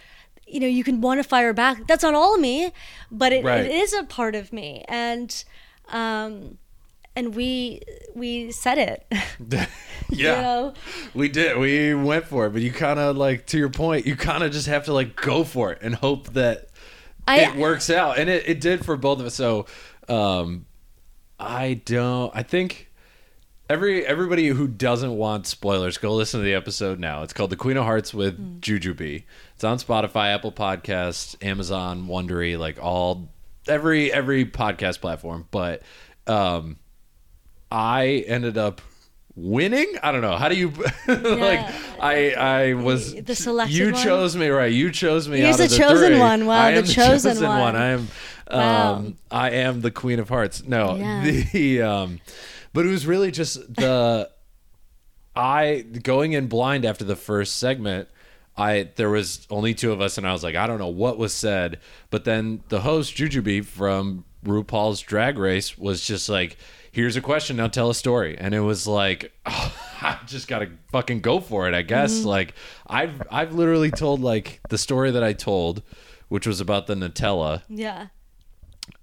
you 0.51 0.61
know, 0.61 0.67
you 0.67 0.83
can 0.85 1.01
want 1.01 1.19
to 1.23 1.25
fire 1.29 1.53
back. 1.53 1.87
That's 1.87 2.03
not 2.03 2.15
all 2.15 2.35
of 2.35 2.41
me, 2.41 2.73
but 3.11 3.33
it, 3.33 3.45
Right. 3.45 3.65
it 3.65 3.71
is 3.71 3.93
a 3.93 4.05
part 4.05 4.35
of 4.35 4.53
me, 4.53 4.85
and 4.89 5.45
um, 5.89 6.59
and 7.17 7.35
we 7.35 7.81
we 8.15 8.51
said 8.53 8.79
it. 8.79 9.07
yeah. 10.11 10.41
know? 10.43 10.75
We 11.15 11.29
did. 11.29 11.57
We 11.59 11.95
went 11.95 12.27
for 12.27 12.47
it, 12.47 12.51
but 12.51 12.63
you 12.63 12.73
kind 12.73 12.99
of 12.99 13.17
like 13.17 13.47
to 13.49 13.59
your 13.59 13.71
point. 13.71 14.07
You 14.07 14.17
kind 14.17 14.43
of 14.43 14.53
just 14.53 14.67
have 14.69 14.85
to 14.87 14.93
like 14.93 15.17
go 15.17 15.45
for 15.45 15.73
it 15.73 15.79
and 15.83 15.95
hope 15.95 16.33
that 16.35 16.69
I- 17.27 17.41
it 17.41 17.57
works 17.57 17.91
out, 17.91 18.19
and 18.19 18.29
it, 18.31 18.49
it 18.49 18.61
did 18.61 18.85
for 18.85 18.97
both 18.97 19.21
of 19.21 19.27
us. 19.27 19.35
So, 19.35 19.67
um, 20.09 20.67
I 21.39 21.81
don't. 21.85 22.35
I 22.35 22.43
think 22.43 22.91
every 23.71 24.05
everybody 24.07 24.49
who 24.49 24.67
doesn't 24.67 25.17
want 25.17 25.47
spoilers, 25.47 25.99
go 25.99 26.15
listen 26.15 26.41
to 26.41 26.45
the 26.45 26.55
episode 26.55 26.99
now. 26.99 27.23
It's 27.23 27.33
called 27.33 27.51
"The 27.51 27.57
Queen 27.57 27.77
of 27.77 27.85
Hearts" 27.85 28.13
with 28.15 28.61
Jujubee. 28.61 29.25
It's 29.59 29.65
on 29.65 29.79
Spotify, 29.79 30.33
Apple 30.33 30.53
Podcasts, 30.53 31.35
Amazon, 31.45 32.07
Wondery, 32.07 32.57
like 32.57 32.79
all 32.81 33.29
every 33.67 34.13
every 34.13 34.45
podcast 34.45 35.01
platform. 35.01 35.49
But 35.51 35.83
um, 36.29 36.77
I 37.69 38.23
ended 38.29 38.57
up 38.57 38.81
winning. 39.35 39.93
I 40.01 40.13
don't 40.13 40.21
know. 40.21 40.37
How 40.37 40.49
do 40.49 40.55
you 40.55 40.69
like? 41.09 41.59
I 42.01 42.35
I 42.39 42.75
was 42.75 43.17
The 43.17 43.35
selected 43.35 43.75
You 43.77 43.87
one? 43.91 44.01
chose 44.01 44.37
me, 44.37 44.47
right? 44.47 44.73
You 44.73 44.93
chose 44.93 45.29
me. 45.29 45.39
He's 45.41 45.47
out 45.59 45.65
of 45.65 45.71
the 45.71 45.77
the 45.77 45.77
chosen 45.83 46.09
three. 46.13 46.19
one. 46.21 46.47
Wow, 46.47 46.61
I 46.61 46.71
the 46.71 46.79
am 46.79 46.85
chosen 46.85 47.45
one. 47.45 47.75
I 47.75 47.87
am. 47.87 48.09
Wow. 48.49 48.95
Um, 48.95 49.17
I 49.29 49.51
am 49.51 49.81
the 49.81 49.91
Queen 49.91 50.21
of 50.21 50.29
Hearts. 50.29 50.63
No, 50.63 50.95
Yeah. 50.95 51.25
the 51.53 51.83
um, 51.83 52.21
but 52.73 52.87
it 52.87 52.91
was 52.91 53.09
really 53.09 53.33
just 53.33 53.57
the 53.75 54.31
I 55.35 55.85
going 56.05 56.33
in 56.35 56.47
blind 56.47 56.85
after 56.85 57.05
the 57.05 57.17
first 57.17 57.57
segment. 57.59 58.09
I 58.59 58.89
there 58.97 59.09
was 59.09 59.47
only 59.51 59.73
two 59.73 59.93
of 59.93 60.01
us, 60.01 60.19
and 60.19 60.27
I 60.27 60.33
was 60.33 60.43
like, 60.43 60.57
I 60.57 60.67
don't 60.67 60.79
know 60.79 60.89
what 60.89 61.17
was 61.17 61.33
said. 61.33 61.79
But 62.11 62.25
then 62.25 62.63
the 62.69 62.81
host 62.81 63.15
Jujubee 63.17 63.65
from 63.65 64.25
RuPaul's 64.45 65.01
Drag 65.01 65.39
Race 65.39 65.79
was 65.79 66.05
just 66.05 66.29
like, 66.29 66.57
"Here's 66.91 67.17
a 67.17 67.21
question, 67.21 67.57
now 67.57 67.69
tell 67.69 67.91
a 67.91 67.95
story," 67.95 68.37
and 68.37 68.55
it 68.55 68.61
was 68.61 68.87
like, 68.87 69.33
oh, 69.47 69.75
I 70.03 70.19
just 70.27 70.49
gotta 70.49 70.71
fucking 70.91 71.21
go 71.21 71.41
for 71.41 71.69
it, 71.69 71.75
I 71.75 71.83
guess. 71.83 72.19
Mm-hmm. 72.19 72.29
Like 72.29 72.55
I've 72.87 73.23
I've 73.31 73.55
literally 73.55 73.91
told 73.91 74.21
like 74.21 74.61
the 74.69 74.79
story 74.79 75.11
that 75.13 75.23
I 75.23 75.33
told, 75.33 75.83
which 76.29 76.47
was 76.47 76.61
about 76.61 76.87
the 76.87 76.95
Nutella. 76.95 77.63
yeah. 77.69 78.09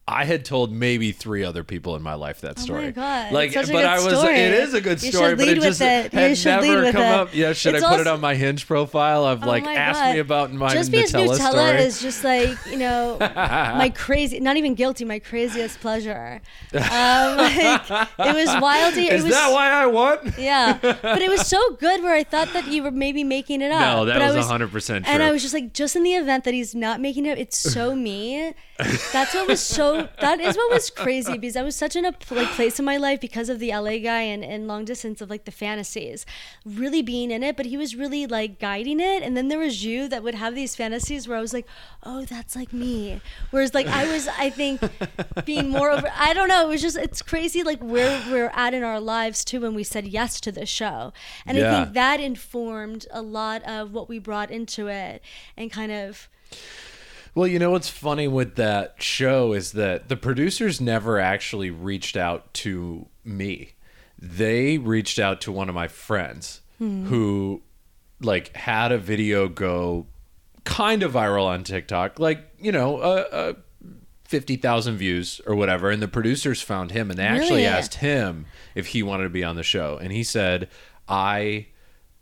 I 0.07 0.23
had 0.25 0.45
told 0.45 0.71
maybe 0.71 1.11
three 1.11 1.43
other 1.43 1.63
people 1.63 1.95
in 1.95 2.03
my 2.03 2.13
life 2.13 2.41
that 2.41 2.59
story. 2.59 2.81
Oh 2.81 2.85
my 2.85 2.91
God, 2.91 3.31
Like, 3.33 3.47
it's 3.47 3.55
such 3.55 3.69
a 3.69 3.73
but 3.73 3.79
good 3.79 3.85
I 3.85 3.95
was. 4.05 4.19
story. 4.19 4.35
It 4.35 4.53
is 4.53 4.73
a 4.75 4.81
good 4.81 5.01
story. 5.01 5.31
You 5.31 5.35
but 5.35 5.47
lead 5.47 5.57
it 5.57 5.59
with 5.61 5.63
just 5.63 5.81
it. 5.81 6.13
You 6.13 6.19
had 6.19 6.37
should 6.37 6.61
lead 6.61 6.67
never 6.69 6.81
with 6.83 6.93
come 6.93 7.01
it. 7.01 7.07
up. 7.11 7.29
Yeah, 7.33 7.53
should 7.53 7.73
It's 7.73 7.83
I 7.83 7.87
put 7.89 7.95
it 8.01 8.05
also- 8.05 8.13
on 8.13 8.21
my 8.21 8.35
Hinge 8.35 8.67
profile? 8.67 9.25
Of 9.25 9.43
Oh 9.43 9.47
like, 9.47 9.63
my 9.63 9.73
ask 9.73 9.99
God. 9.99 10.13
me 10.13 10.19
about 10.19 10.53
my 10.53 10.71
just 10.75 10.91
Nutella, 10.91 11.01
because 11.23 11.39
Nutella 11.39 11.49
story. 11.49 11.81
is 11.81 12.01
just 12.03 12.23
like 12.23 12.55
you 12.69 12.77
know 12.77 13.17
my 13.35 13.91
crazy, 13.95 14.39
not 14.39 14.57
even 14.57 14.75
guilty, 14.75 15.05
my 15.05 15.17
craziest 15.17 15.79
pleasure. 15.79 16.39
Um, 16.71 16.81
like, 17.37 17.89
it 17.89 18.35
was 18.35 18.49
wildy. 18.61 19.09
is 19.11 19.21
it 19.21 19.23
was, 19.23 19.33
that 19.33 19.51
why 19.51 19.71
I 19.71 19.87
won? 19.87 20.35
Yeah, 20.37 20.77
but 20.83 21.19
it 21.23 21.31
was 21.31 21.47
so 21.47 21.59
good 21.79 22.03
where 22.03 22.13
I 22.13 22.23
thought 22.23 22.53
that 22.53 22.67
you 22.67 22.83
were 22.83 22.91
maybe 22.91 23.23
making 23.23 23.61
it 23.61 23.71
up. 23.71 23.81
No, 23.81 24.05
that 24.05 24.13
but 24.13 24.21
I 24.21 24.31
was 24.31 24.45
100% 24.45 25.03
And. 25.07 25.23
I 25.23 25.31
was 25.31 25.41
just 25.41 25.55
like, 25.55 25.73
just 25.73 25.95
in 25.95 26.03
the 26.03 26.13
event 26.13 26.43
that 26.43 26.53
he's 26.53 26.75
not 26.75 27.01
making 27.01 27.25
it, 27.25 27.31
up, 27.31 27.37
it's 27.39 27.57
so 27.57 27.95
me. 27.95 28.53
That's 28.77 29.33
what 29.33 29.47
was 29.47 29.61
so. 29.61 30.09
That 30.19 30.41
is 30.41 30.57
what 30.57 30.69
was 30.69 30.89
crazy 30.89 31.37
because 31.37 31.55
I 31.55 31.63
was 31.63 31.77
such 31.77 31.95
in 31.95 32.03
a 32.03 32.13
like 32.31 32.49
place 32.49 32.77
in 32.77 32.83
my 32.83 32.97
life 32.97 33.21
because 33.21 33.47
of 33.47 33.59
the 33.59 33.69
LA 33.69 33.99
guy 33.99 34.21
and, 34.21 34.43
and 34.43 34.67
long 34.67 34.83
distance 34.83 35.21
of 35.21 35.29
like 35.29 35.45
the 35.45 35.51
fantasies, 35.51 36.25
really 36.65 37.01
being 37.01 37.31
in 37.31 37.41
it. 37.41 37.55
But 37.55 37.67
he 37.67 37.77
was 37.77 37.95
really 37.95 38.27
like 38.27 38.59
guiding 38.59 38.99
it, 38.99 39.23
and 39.23 39.37
then 39.37 39.47
there 39.47 39.59
was 39.59 39.85
you 39.85 40.09
that 40.09 40.23
would 40.23 40.35
have 40.35 40.55
these 40.55 40.75
fantasies 40.75 41.25
where 41.25 41.37
I 41.37 41.41
was 41.41 41.53
like, 41.53 41.65
oh, 42.03 42.25
that's 42.25 42.53
like 42.53 42.73
me. 42.73 43.21
Whereas 43.51 43.73
like 43.73 43.87
I 43.87 44.11
was, 44.11 44.27
I 44.27 44.49
think, 44.49 44.81
being 45.45 45.69
more 45.69 45.89
over. 45.89 46.11
I 46.13 46.33
don't 46.33 46.49
know. 46.49 46.65
It 46.65 46.69
was 46.69 46.81
just 46.81 46.97
it's 46.97 47.21
crazy 47.21 47.63
like 47.63 47.81
where 47.81 48.21
we're 48.29 48.51
at 48.53 48.73
in 48.73 48.83
our 48.83 48.99
lives 48.99 49.45
too 49.45 49.61
when 49.61 49.73
we 49.73 49.85
said 49.85 50.05
yes 50.05 50.41
to 50.41 50.51
the 50.51 50.65
show, 50.65 51.13
and 51.45 51.57
I 51.57 51.71
think 51.71 51.93
that 51.93 52.19
informed 52.19 53.07
a 53.09 53.21
lot 53.21 53.63
of 53.63 53.93
what 53.93 54.09
we 54.09 54.19
brought 54.19 54.51
into 54.51 54.87
it 54.87 55.21
and 55.55 55.71
kind 55.71 55.93
of. 55.93 56.27
Well, 57.35 57.47
you 57.47 57.59
know 57.59 57.71
what's 57.71 57.89
funny 57.89 58.27
with 58.29 58.55
that 58.55 58.95
show 58.97 59.51
is 59.53 59.73
that 59.73 60.07
the 60.07 60.15
producers 60.15 60.79
never 60.79 61.19
actually 61.19 61.69
reached 61.69 62.15
out 62.15 62.53
to 62.55 63.07
me. 63.25 63.73
They 64.17 64.77
reached 64.77 65.19
out 65.19 65.41
to 65.41 65.51
one 65.51 65.67
of 65.69 65.75
my 65.75 65.87
friends 65.89 66.61
who 66.79 67.61
like 68.21 68.55
had 68.55 68.91
a 68.91 68.97
video 68.97 69.47
go 69.47 70.07
kind 70.65 71.03
of 71.03 71.13
viral 71.13 71.45
on 71.45 71.63
TikTok, 71.63 72.19
like, 72.19 72.39
you 72.59 72.71
know, 72.71 72.97
uh, 72.97 73.25
uh 73.31 73.53
50,000 74.25 74.97
views 74.97 75.39
or 75.45 75.55
whatever 75.55 75.91
and 75.91 76.01
the 76.01 76.07
producers 76.07 76.61
found 76.61 76.91
him 76.91 77.09
and 77.11 77.19
they 77.19 77.23
actually 77.23 77.49
Really? 77.61 77.65
asked 77.67 77.95
him 77.95 78.45
if 78.73 78.87
he 78.87 79.03
wanted 79.03 79.23
to 79.23 79.29
be 79.29 79.43
on 79.43 79.55
the 79.55 79.63
show 79.63 79.97
and 80.01 80.11
he 80.11 80.23
said, 80.23 80.67
"I 81.07 81.67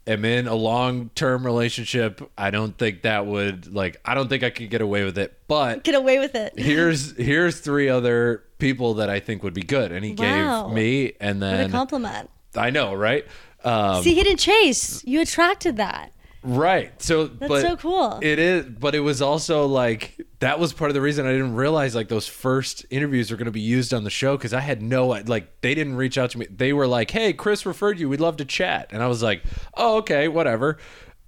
am 0.08 0.24
in 0.26 0.47
a 0.47 0.56
long-term 0.56 1.45
relationship. 1.45 2.22
I 2.38 2.51
don't 2.51 2.78
think 2.78 3.01
that 3.04 3.26
would 3.26 3.74
like 3.74 3.99
I 4.06 4.14
don't 4.14 4.28
think 4.30 4.43
I 4.43 4.49
could 4.49 4.70
get 4.70 4.82
away 4.82 5.04
with 5.04 5.18
it, 5.18 5.38
but 5.47 5.84
Get 5.84 5.95
away 5.95 6.20
with 6.20 6.36
it. 6.36 6.54
here's 6.58 7.16
here's 7.18 7.60
three 7.60 7.89
other 7.89 8.43
people 8.60 8.93
that 8.95 9.10
I 9.10 9.20
think 9.20 9.43
would 9.43 9.54
be 9.54 9.64
good." 9.64 9.91
And 9.91 10.06
he 10.06 10.14
Wow. 10.14 10.68
gave 10.68 10.74
me 10.76 11.14
and 11.20 11.41
then 11.41 11.58
What 11.58 11.70
a 11.70 11.72
compliment. 11.72 12.30
I 12.56 12.70
know, 12.70 12.93
right? 12.93 13.26
Um, 13.66 14.04
See, 14.04 14.14
he 14.14 14.24
didn't 14.24 14.39
chase. 14.39 15.04
You 15.06 15.22
attracted 15.22 15.78
that. 15.78 16.12
Right. 16.44 17.02
So 17.02 17.28
That's 17.28 17.50
but 17.50 17.62
so 17.62 17.78
cool. 17.78 18.20
It 18.22 18.38
is, 18.38 18.66
but 18.66 18.96
it 18.96 19.00
was 19.00 19.22
also 19.22 19.66
like 19.66 20.22
that 20.39 20.60
was 20.60 20.74
part 20.74 20.91
of 20.91 20.96
the 20.96 21.02
reason 21.02 21.26
I 21.26 21.32
didn't 21.32 21.56
realize 21.56 21.96
like 21.96 22.10
those 22.10 22.28
first 22.28 22.86
interviews 22.89 23.32
were 23.32 23.38
going 23.38 23.46
to 23.46 23.52
be 23.52 23.62
used 23.62 23.94
on 23.94 24.04
the 24.04 24.10
show 24.10 24.36
because 24.38 24.54
I 24.54 24.60
had 24.60 24.82
no 24.82 25.08
like 25.08 25.62
they 25.62 25.74
didn't 25.74 25.96
reach 25.96 26.18
out 26.18 26.32
to 26.32 26.38
me. 26.39 26.48
They 26.50 26.74
were 26.74 26.88
like, 26.88 27.12
"Hey, 27.12 27.34
Chris 27.34 27.66
referred 27.66 28.00
you. 28.00 28.10
We'd 28.10 28.20
love 28.20 28.38
to 28.38 28.46
chat," 28.46 28.89
and 28.91 29.02
I 29.02 29.08
was 29.08 29.24
like, 29.24 29.44
"Oh, 29.76 29.98
okay, 29.98 30.28
whatever." 30.28 30.78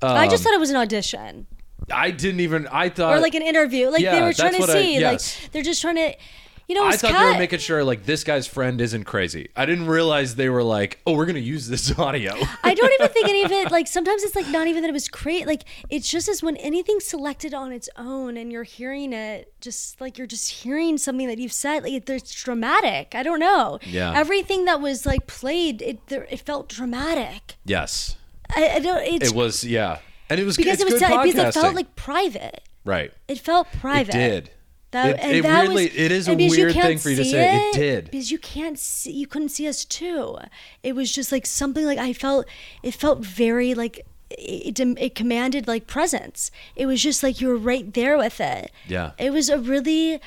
Um, 0.01 0.11
I 0.11 0.27
just 0.27 0.43
thought 0.43 0.53
it 0.53 0.59
was 0.59 0.69
an 0.69 0.75
audition 0.75 1.47
I 1.91 2.11
didn't 2.11 2.39
even. 2.39 2.67
I 2.67 2.89
thought 2.89 3.15
or 3.17 3.19
like 3.19 3.35
an 3.35 3.41
interview. 3.43 3.89
Like 3.89 4.01
yeah, 4.01 4.15
they 4.15 4.21
were 4.21 4.33
trying 4.33 4.53
to 4.53 4.59
what 4.59 4.69
I- 4.69 4.73
see. 4.73 4.99
yes. 4.99 5.41
Like 5.41 5.51
they're 5.51 5.63
just 5.63 5.81
trying 5.81 5.95
to, 5.95 6.15
you 6.67 6.75
know, 6.75 6.85
I 6.85 6.95
thought 6.97 7.11
cut. 7.11 7.19
they 7.19 7.31
were 7.33 7.37
making 7.37 7.59
sure 7.59 7.83
like 7.83 8.05
this 8.05 8.23
guy's 8.23 8.47
friend 8.47 8.81
isn't 8.81 9.03
crazy. 9.03 9.49
I 9.55 9.65
didn't 9.65 9.87
realize 9.87 10.35
they 10.35 10.49
were 10.49 10.63
like, 10.63 10.99
"Oh, 11.05 11.13
we're 11.13 11.25
going 11.25 11.35
to 11.35 11.41
use 11.41 11.67
this 11.67 11.97
audio." 11.99 12.33
I 12.63 12.73
don't 12.73 12.91
even 12.93 13.07
think 13.09 13.27
any 13.27 13.43
of 13.43 13.51
it. 13.51 13.71
Like 13.75 13.87
sometimes 13.87 14.23
it's 14.23 14.35
like 14.35 14.47
not 14.49 14.67
even 14.67 14.81
that 14.83 14.89
it 14.89 14.93
was 14.93 15.07
great. 15.09 15.45
Like 15.47 15.63
it's 15.89 16.07
just 16.09 16.27
as 16.29 16.41
when 16.41 16.55
anything's 16.57 17.05
selected 17.05 17.53
on 17.53 17.71
its 17.71 17.89
own 17.97 18.37
and 18.37 18.51
you're 18.51 18.63
hearing 18.63 19.11
it, 19.13 19.53
just 19.59 19.99
like 19.99 20.17
you're 20.17 20.27
just 20.27 20.49
hearing 20.49 20.97
something 20.97 21.27
that 21.27 21.37
you've 21.39 21.51
said. 21.53 21.83
Like 21.83 22.09
it's 22.09 22.33
dramatic. 22.43 23.13
I 23.15 23.21
don't 23.23 23.39
know. 23.39 23.79
Yeah. 23.83 24.13
Everything 24.15 24.65
that 24.65 24.81
was 24.81 25.05
like 25.05 25.27
played, 25.27 25.81
it 25.81 26.07
there, 26.07 26.25
it 26.29 26.39
felt 26.39 26.69
dramatic. 26.69 27.55
yes, 27.65 28.15
I, 28.55 28.69
I 28.75 28.79
don't. 28.79 29.01
It's 29.03 29.29
it 29.31 29.35
was. 29.35 29.63
Yeah, 29.63 29.99
and 30.29 30.39
it 30.39 30.45
was 30.45 30.57
because 30.57 30.79
it 30.79 30.85
was 30.85 30.93
because 30.95 31.35
it 31.35 31.53
felt 31.53 31.75
like 31.75 31.95
private. 31.95 32.61
right. 32.85 33.11
It 33.27 33.39
felt 33.39 33.67
private. 33.79 34.15
It 34.15 34.17
did. 34.29 34.51
That, 34.95 35.09
It- 35.15 35.19
and 35.19 35.31
it 35.37 35.43
that 35.43 35.61
really- 35.67 35.85
was, 35.89 35.95
it 35.95 36.11
is 36.11 36.27
a 36.27 36.31
and 36.31 36.37
because 36.37 36.57
you 36.57 36.63
weird 36.65 36.73
thing 36.75 36.97
for 36.97 37.09
you 37.09 37.17
to 37.17 37.25
say. 37.25 37.67
It 37.69 37.73
did. 37.73 38.05
because 38.11 38.31
you 38.31 38.37
can't 38.39 38.79
see, 38.79 39.11
you 39.11 39.27
couldn't 39.27 39.49
see 39.49 39.67
us 39.67 39.83
too. 39.83 40.37
It 40.83 40.95
was 40.95 41.11
just 41.11 41.31
like 41.33 41.45
something 41.45 41.85
like 41.85 41.97
I 41.99 42.13
felt. 42.13 42.45
It 42.81 42.93
felt 42.93 43.19
very 43.19 43.73
like 43.73 44.05
it, 44.29 44.79
it 44.79 45.13
commanded 45.15 45.67
like 45.67 45.85
presence. 45.85 46.49
It 46.77 46.85
was 46.85 47.01
just 47.03 47.23
like 47.23 47.41
you 47.41 47.47
were 47.49 47.57
right 47.57 47.93
there 47.93 48.17
with 48.17 48.39
it. 48.39 48.71
Yeah. 48.87 49.11
It 49.17 49.31
was 49.31 49.49
a 49.49 49.59
really 49.59 50.19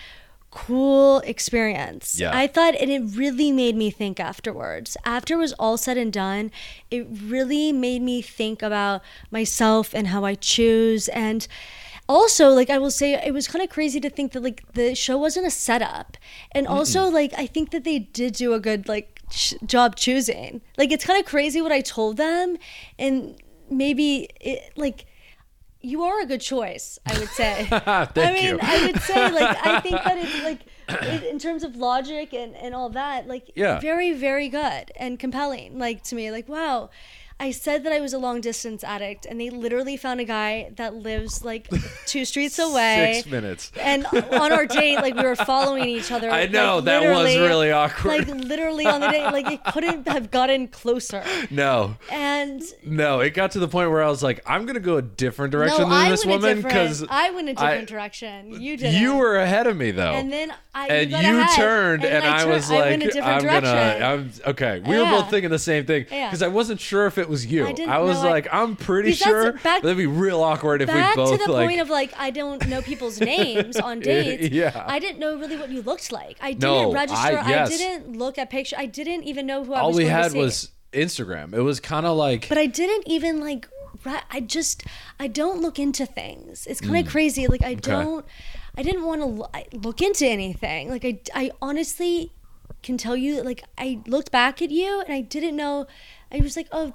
cool 0.50 1.18
experience. 1.20 2.18
Yeah. 2.18 2.30
I 2.36 2.46
thought, 2.46 2.74
and 2.76 2.90
it 2.90 3.02
really 3.16 3.52
made 3.52 3.76
me 3.76 3.90
think 3.90 4.18
afterwards. 4.18 4.96
After 5.04 5.34
it 5.34 5.38
was 5.38 5.52
all 5.54 5.76
said 5.76 5.96
and 5.98 6.12
done, 6.12 6.50
it 6.90 7.06
really 7.10 7.72
made 7.72 8.02
me 8.02 8.22
think 8.22 8.62
about 8.62 9.02
myself 9.30 9.94
and 9.94 10.08
how 10.08 10.24
I 10.24 10.34
choose. 10.34 11.08
And 11.08 11.46
also, 12.08 12.48
like, 12.48 12.70
I 12.70 12.78
will 12.78 12.90
say, 12.90 13.14
it 13.14 13.32
was 13.34 13.46
kind 13.48 13.62
of 13.62 13.70
crazy 13.70 14.00
to 14.00 14.08
think 14.10 14.32
that, 14.32 14.42
like, 14.42 14.64
the 14.72 14.94
show 14.94 15.18
wasn't 15.18 15.46
a 15.46 15.50
setup. 15.50 16.16
And 16.52 16.66
also, 16.66 17.08
like, 17.08 17.32
I 17.36 17.46
think 17.46 17.70
that 17.70 17.84
they 17.84 17.98
did 17.98 18.32
do 18.34 18.54
a 18.54 18.60
good, 18.60 18.88
like, 18.88 19.20
ch- 19.30 19.54
job 19.66 19.96
choosing. 19.96 20.62
Like, 20.78 20.90
it's 20.90 21.04
kind 21.04 21.20
of 21.20 21.26
crazy 21.26 21.60
what 21.60 21.72
I 21.72 21.80
told 21.82 22.16
them. 22.16 22.56
And 22.98 23.36
maybe, 23.70 24.28
it, 24.40 24.72
like, 24.76 25.04
you 25.80 26.02
are 26.02 26.20
a 26.20 26.26
good 26.26 26.40
choice, 26.40 26.98
I 27.06 27.18
would 27.18 27.28
say. 27.28 27.66
Thank 27.70 27.86
I 27.86 28.32
mean, 28.32 28.44
you. 28.46 28.58
I 28.60 28.86
would 28.86 29.00
say, 29.02 29.30
like, 29.30 29.66
I 29.66 29.80
think 29.80 29.96
that 30.02 30.16
it's 30.18 30.42
like, 30.42 30.60
in 31.02 31.22
in 31.24 31.38
terms 31.38 31.62
of 31.62 31.76
logic 31.76 32.32
and, 32.32 32.56
and 32.56 32.74
all 32.74 32.88
that, 32.90 33.28
like, 33.28 33.50
Yeah. 33.54 33.78
very, 33.80 34.12
very 34.12 34.48
good 34.48 34.90
and 34.96 35.18
compelling. 35.18 35.78
Like, 35.78 36.02
to 36.04 36.14
me, 36.14 36.30
like, 36.30 36.48
wow. 36.48 36.88
I 37.40 37.52
said 37.52 37.84
that 37.84 37.92
I 37.92 38.00
was 38.00 38.12
a 38.12 38.18
long 38.18 38.40
distance 38.40 38.82
addict, 38.82 39.24
and 39.24 39.40
they 39.40 39.48
literally 39.48 39.96
found 39.96 40.18
a 40.20 40.24
guy 40.24 40.72
that 40.76 40.94
lives 40.96 41.44
like 41.44 41.68
two 42.06 42.24
streets 42.24 42.58
away. 42.58 43.12
Six 43.22 43.30
minutes. 43.30 43.70
And 43.80 44.06
on 44.06 44.52
our 44.52 44.66
date, 44.66 44.96
like 44.96 45.14
we 45.14 45.22
were 45.22 45.36
following 45.36 45.84
each 45.88 46.10
other. 46.10 46.30
I 46.30 46.46
know, 46.46 46.76
like, 46.76 46.84
that 46.86 47.02
was 47.02 47.36
really 47.36 47.70
awkward. 47.70 48.26
Like 48.28 48.28
literally 48.28 48.86
on 48.86 49.00
the 49.00 49.08
date, 49.08 49.24
like 49.30 49.50
it 49.50 49.64
couldn't 49.64 50.08
have 50.08 50.30
gotten 50.32 50.66
closer. 50.68 51.22
No, 51.50 51.96
And 52.10 52.60
no, 52.84 53.20
it 53.20 53.34
got 53.34 53.52
to 53.52 53.60
the 53.60 53.68
point 53.68 53.90
where 53.90 54.02
I 54.02 54.08
was 54.08 54.22
like, 54.22 54.40
I'm 54.44 54.66
gonna 54.66 54.80
go 54.80 54.96
a 54.96 55.02
different 55.02 55.52
direction 55.52 55.82
no, 55.82 55.88
than 55.90 56.06
I 56.06 56.10
this 56.10 56.26
woman 56.26 56.60
because 56.60 57.04
I 57.08 57.30
went 57.30 57.48
a 57.48 57.54
different 57.54 57.88
direction. 57.88 58.60
You 58.60 58.76
did. 58.76 58.94
you 58.94 59.16
were 59.16 59.36
ahead 59.36 59.66
of 59.68 59.76
me 59.76 59.92
though. 59.92 60.12
And 60.12 60.32
then 60.32 60.52
I 60.74 60.88
and 60.88 61.10
got 61.10 61.24
you 61.24 61.46
turned, 61.56 62.04
and, 62.04 62.24
and, 62.24 62.24
I, 62.24 62.44
was 62.46 62.70
I 62.70 62.74
like, 62.74 62.84
went 62.90 63.02
a 63.02 63.06
different 63.06 63.26
I'm 63.26 63.42
direction. 63.42 63.62
gonna, 63.62 64.04
I'm 64.04 64.32
okay. 64.50 64.80
We 64.80 64.96
were 64.98 65.04
both 65.04 65.30
thinking 65.30 65.50
the 65.50 65.58
same 65.58 65.86
thing 65.86 66.06
Yeah. 66.10 66.28
because 66.28 66.42
I 66.42 66.48
wasn't 66.48 66.80
sure 66.80 67.06
if 67.06 67.18
it 67.18 67.27
was 67.28 67.46
you. 67.46 67.66
I 67.66 67.72
didn't 67.72 67.90
I 67.92 67.98
was 67.98 68.22
know 68.22 68.30
like, 68.30 68.48
I'm 68.52 68.76
pretty 68.76 69.12
sure 69.12 69.52
back- 69.52 69.82
that'd 69.82 69.96
be 69.96 70.06
real 70.06 70.42
awkward 70.42 70.82
if 70.82 70.88
we 70.88 70.94
both 71.14 71.30
Back 71.30 71.38
to 71.40 71.46
the 71.46 71.52
like. 71.52 71.68
point 71.68 71.80
of 71.80 71.90
like 71.90 72.12
I 72.18 72.30
don't 72.30 72.66
know 72.68 72.82
people's 72.82 73.20
names 73.34 73.76
on 73.76 74.00
dates. 74.00 74.48
Yeah. 74.54 74.84
I 74.86 74.98
didn't 74.98 75.18
know 75.18 75.36
really 75.38 75.56
what 75.56 75.70
you 75.70 75.82
looked 75.82 76.10
like. 76.12 76.36
I 76.40 76.52
didn't 76.52 76.62
No, 76.62 76.92
register. 76.92 77.18
I- 77.38 77.48
yes. 77.48 77.76
didn't 77.76 78.16
look 78.16 78.38
at 78.38 78.50
pictures. 78.50 78.78
I 78.78 78.86
didn't 78.86 79.24
even 79.24 79.46
know 79.46 79.64
who 79.64 79.74
I 79.74 79.80
all 79.80 79.88
was 79.88 79.96
we 79.98 80.04
going 80.04 80.14
to 80.16 80.22
had 80.22 80.32
was 80.34 80.70
Instagram. 80.92 81.54
It 81.54 81.60
was 81.62 81.80
kind 81.80 82.06
of 82.06 82.16
like, 82.16 82.48
But 82.48 82.58
I 82.58 82.66
didn't 82.66 83.06
even 83.06 83.40
like. 83.40 83.68
I 84.30 84.40
just 84.40 84.84
I 85.18 85.26
don't 85.26 85.60
look 85.60 85.78
into 85.78 86.06
things. 86.06 86.66
It's 86.68 86.80
kind 86.80 86.96
of 86.96 87.06
Mm. 87.06 87.10
crazy. 87.10 87.46
Like 87.48 87.64
I 87.64 87.74
don't. 87.74 88.24
I 88.76 88.82
didn't 88.84 89.04
want 89.04 89.20
to 89.22 89.76
look 89.76 90.00
into 90.00 90.24
anything. 90.26 90.88
Like 90.88 91.04
I 91.04 91.18
I 91.34 91.50
honestly 91.60 92.32
can 92.82 92.96
tell 92.96 93.16
you. 93.16 93.42
Like 93.42 93.64
I 93.76 94.00
looked 94.06 94.30
back 94.30 94.62
at 94.62 94.70
you 94.70 95.00
and 95.04 95.12
I 95.12 95.20
didn't 95.20 95.56
know. 95.56 95.86
I 96.32 96.40
was 96.40 96.56
like, 96.56 96.68
oh. 96.72 96.92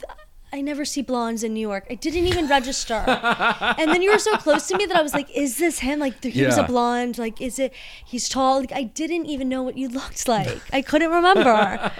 I 0.51 0.61
never 0.61 0.85
see 0.85 1.01
blondes 1.01 1.43
in 1.43 1.55
New 1.55 1.67
York. 1.67 1.87
I 1.89 1.95
didn't 1.95 2.27
even 2.27 2.47
register. 2.47 2.93
and 2.93 3.89
then 3.89 4.03
you 4.03 4.11
were 4.11 4.19
so 4.19 4.37
close 4.37 4.67
to 4.67 4.77
me 4.77 4.85
that 4.85 4.95
I 4.95 5.01
was 5.01 5.11
like, 5.11 5.27
is 5.35 5.57
this 5.57 5.79
him? 5.79 5.97
Like, 5.97 6.23
he 6.23 6.45
was 6.45 6.59
a 6.59 6.63
blonde. 6.63 7.17
Like, 7.17 7.41
is 7.41 7.57
it, 7.57 7.73
he's 8.05 8.29
tall. 8.29 8.59
Like, 8.59 8.71
I 8.71 8.83
didn't 8.83 9.25
even 9.25 9.49
know 9.49 9.63
what 9.63 9.79
you 9.79 9.89
looked 9.89 10.27
like. 10.27 10.61
I 10.71 10.83
couldn't 10.83 11.09
remember. 11.09 11.91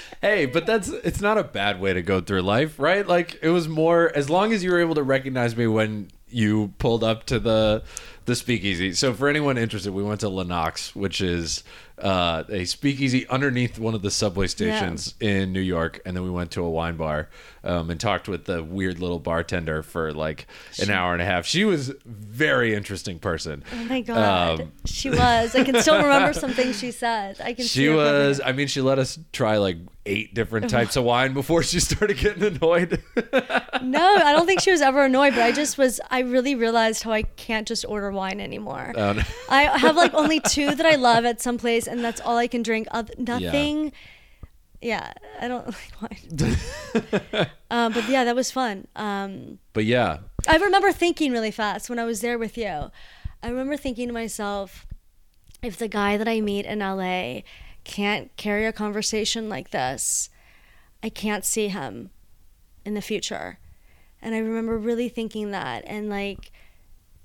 hey, 0.22 0.46
but 0.46 0.66
that's 0.66 0.88
it's 0.88 1.20
not 1.20 1.36
a 1.36 1.42
bad 1.42 1.80
way 1.80 1.92
to 1.92 2.00
go 2.00 2.20
through 2.20 2.42
life, 2.42 2.78
right? 2.78 3.04
Like 3.04 3.40
it 3.42 3.48
was 3.48 3.66
more 3.66 4.12
as 4.14 4.30
long 4.30 4.52
as 4.52 4.62
you 4.62 4.70
were 4.70 4.78
able 4.78 4.94
to 4.94 5.02
recognize 5.02 5.56
me 5.56 5.66
when 5.66 6.10
you 6.28 6.72
pulled 6.78 7.02
up 7.02 7.26
to 7.26 7.40
the 7.40 7.82
the 8.26 8.34
speakeasy. 8.36 8.92
So 8.92 9.12
for 9.14 9.28
anyone 9.28 9.58
interested, 9.58 9.92
we 9.92 10.02
went 10.02 10.20
to 10.20 10.28
Lenox, 10.28 10.94
which 10.94 11.20
is 11.20 11.64
uh, 11.98 12.44
a 12.48 12.64
speakeasy 12.64 13.26
underneath 13.28 13.78
one 13.78 13.94
of 13.94 14.02
the 14.02 14.10
subway 14.10 14.46
stations 14.46 15.14
in 15.20 15.52
New 15.52 15.60
York, 15.60 16.00
and 16.06 16.16
then 16.16 16.24
we 16.24 16.30
went 16.30 16.50
to 16.52 16.62
a 16.62 16.70
wine 16.70 16.96
bar 16.96 17.28
um, 17.64 17.90
and 17.90 18.00
talked 18.00 18.28
with 18.28 18.44
the 18.46 18.62
weird 18.62 18.98
little 19.00 19.18
bartender 19.18 19.82
for 19.82 20.12
like 20.12 20.46
an 20.80 20.90
hour 20.90 21.12
and 21.12 21.20
a 21.20 21.24
half. 21.26 21.44
She 21.44 21.64
was 21.64 21.90
a 21.90 21.94
very 22.06 22.74
interesting 22.74 23.18
person. 23.18 23.62
Oh 23.74 23.84
my 23.84 24.00
god, 24.00 24.60
Um, 24.60 24.72
she 24.86 25.10
was. 25.10 25.54
I 25.54 25.64
can 25.64 25.80
still 25.82 25.96
remember 26.02 26.32
some 26.32 26.52
things 26.52 26.78
she 26.78 26.90
said. 26.90 27.40
I 27.42 27.52
can. 27.52 27.66
She 27.66 27.88
was. 27.88 28.40
I 28.44 28.52
mean, 28.52 28.66
she 28.68 28.80
let 28.80 28.98
us 28.98 29.18
try 29.32 29.58
like 29.58 29.76
eight 30.06 30.32
different 30.34 30.70
types 30.70 30.96
of 30.96 31.04
wine 31.04 31.34
before 31.34 31.62
she 31.62 31.78
started 31.80 32.16
getting 32.16 32.42
annoyed. 32.44 33.02
No, 33.82 34.14
I 34.16 34.32
don't 34.32 34.46
think 34.46 34.60
she 34.60 34.70
was 34.70 34.80
ever 34.80 35.04
annoyed, 35.04 35.34
but 35.34 35.42
I 35.42 35.52
just 35.52 35.76
was. 35.76 36.00
I 36.10 36.20
really 36.20 36.54
realized 36.54 37.02
how 37.02 37.12
I 37.12 37.22
can't 37.24 37.68
just 37.68 37.84
order 37.84 38.10
wine 38.10 38.19
anymore. 38.28 38.92
Oh, 38.96 39.12
no. 39.12 39.22
I 39.48 39.62
have 39.78 39.96
like 39.96 40.12
only 40.14 40.40
two 40.48 40.74
that 40.74 40.86
I 40.86 40.96
love 40.96 41.24
at 41.24 41.40
some 41.40 41.58
place, 41.58 41.86
and 41.86 42.04
that's 42.04 42.20
all 42.20 42.36
I 42.36 42.46
can 42.46 42.62
drink. 42.62 42.88
Oth- 42.92 43.18
nothing. 43.18 43.92
Yeah. 44.82 45.12
I 45.40 45.48
don't 45.48 45.66
like 46.02 46.02
wine. 46.02 46.56
um, 47.70 47.92
but 47.92 48.08
yeah, 48.08 48.24
that 48.24 48.34
was 48.34 48.50
fun. 48.50 48.86
Um, 48.96 49.58
but 49.72 49.84
yeah, 49.84 50.18
I 50.48 50.56
remember 50.56 50.92
thinking 50.92 51.32
really 51.32 51.50
fast 51.50 51.88
when 51.88 51.98
I 51.98 52.04
was 52.04 52.20
there 52.20 52.38
with 52.38 52.56
you. 52.56 52.90
I 53.42 53.48
remember 53.48 53.76
thinking 53.76 54.08
to 54.08 54.14
myself, 54.14 54.86
if 55.62 55.76
the 55.76 55.88
guy 55.88 56.16
that 56.16 56.28
I 56.28 56.40
meet 56.40 56.66
in 56.66 56.80
LA 56.80 57.40
can't 57.84 58.34
carry 58.36 58.66
a 58.66 58.72
conversation 58.72 59.48
like 59.48 59.70
this, 59.70 60.28
I 61.02 61.08
can't 61.08 61.44
see 61.44 61.68
him 61.68 62.10
in 62.84 62.94
the 62.94 63.02
future. 63.02 63.58
And 64.22 64.34
I 64.34 64.38
remember 64.38 64.76
really 64.76 65.08
thinking 65.08 65.50
that 65.50 65.84
and 65.86 66.10
like 66.10 66.52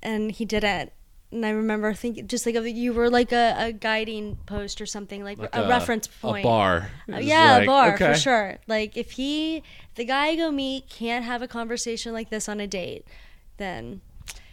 and 0.06 0.32
he 0.32 0.46
didn't. 0.46 0.92
And 1.32 1.46
I 1.46 1.50
remember 1.50 1.94
thinking 1.94 2.28
just 2.28 2.46
like 2.46 2.56
you 2.56 2.94
were 2.94 3.10
like 3.10 3.32
a, 3.32 3.56
a 3.58 3.72
guiding 3.74 4.38
post 4.46 4.80
or 4.80 4.86
something 4.86 5.24
like, 5.24 5.38
like 5.38 5.50
a, 5.54 5.68
reference 5.68 6.08
point. 6.08 6.46
a 6.46 6.48
bar. 6.48 6.92
Uh, 7.12 7.18
yeah, 7.18 7.56
like, 7.56 7.64
a 7.64 7.66
bar 7.66 7.94
okay. 7.96 8.14
for 8.14 8.20
sure. 8.20 8.58
Like 8.68 8.96
if 8.96 9.12
he, 9.12 9.64
the 9.96 10.06
guy 10.06 10.28
I 10.28 10.36
go 10.36 10.52
meet, 10.52 10.88
can't 10.88 11.26
have 11.26 11.42
a 11.42 11.48
conversation 11.48 12.14
like 12.14 12.30
this 12.30 12.48
on 12.48 12.60
a 12.62 12.68
date, 12.68 13.06
then 13.58 14.02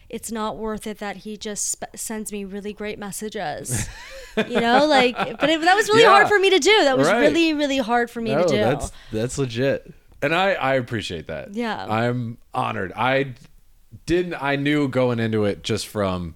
it's 0.09 0.31
not 0.31 0.57
worth 0.57 0.85
it 0.85 0.97
that 0.97 1.17
he 1.17 1.37
just 1.37 1.71
sp- 1.71 1.95
sends 1.95 2.31
me 2.31 2.43
really 2.43 2.73
great 2.73 2.99
messages. 2.99 3.87
you 4.37 4.59
know, 4.59 4.85
like, 4.85 5.15
but 5.15 5.49
it, 5.49 5.61
that 5.61 5.75
was 5.75 5.87
really 5.87 6.01
Yeah. 6.01 6.09
hard 6.09 6.27
for 6.27 6.39
me 6.39 6.49
to 6.49 6.59
do. 6.59 6.83
That 6.83 6.97
was 6.97 7.07
Right. 7.07 7.19
really, 7.19 7.53
really 7.53 7.77
hard 7.77 8.09
for 8.09 8.19
me 8.19 8.31
No, 8.31 8.41
to 8.43 8.47
do. 8.47 8.57
that's 8.57 8.91
that's 9.11 9.37
legit, 9.37 9.93
and 10.21 10.35
I 10.35 10.53
I 10.53 10.73
appreciate 10.75 11.27
that. 11.27 11.53
Yeah. 11.53 11.85
I'm 11.85 12.39
honored. 12.53 12.91
I 12.95 13.35
didn't. 14.05 14.35
I 14.41 14.55
knew 14.55 14.87
going 14.87 15.19
into 15.19 15.45
it 15.45 15.63
just 15.63 15.87
from. 15.87 16.35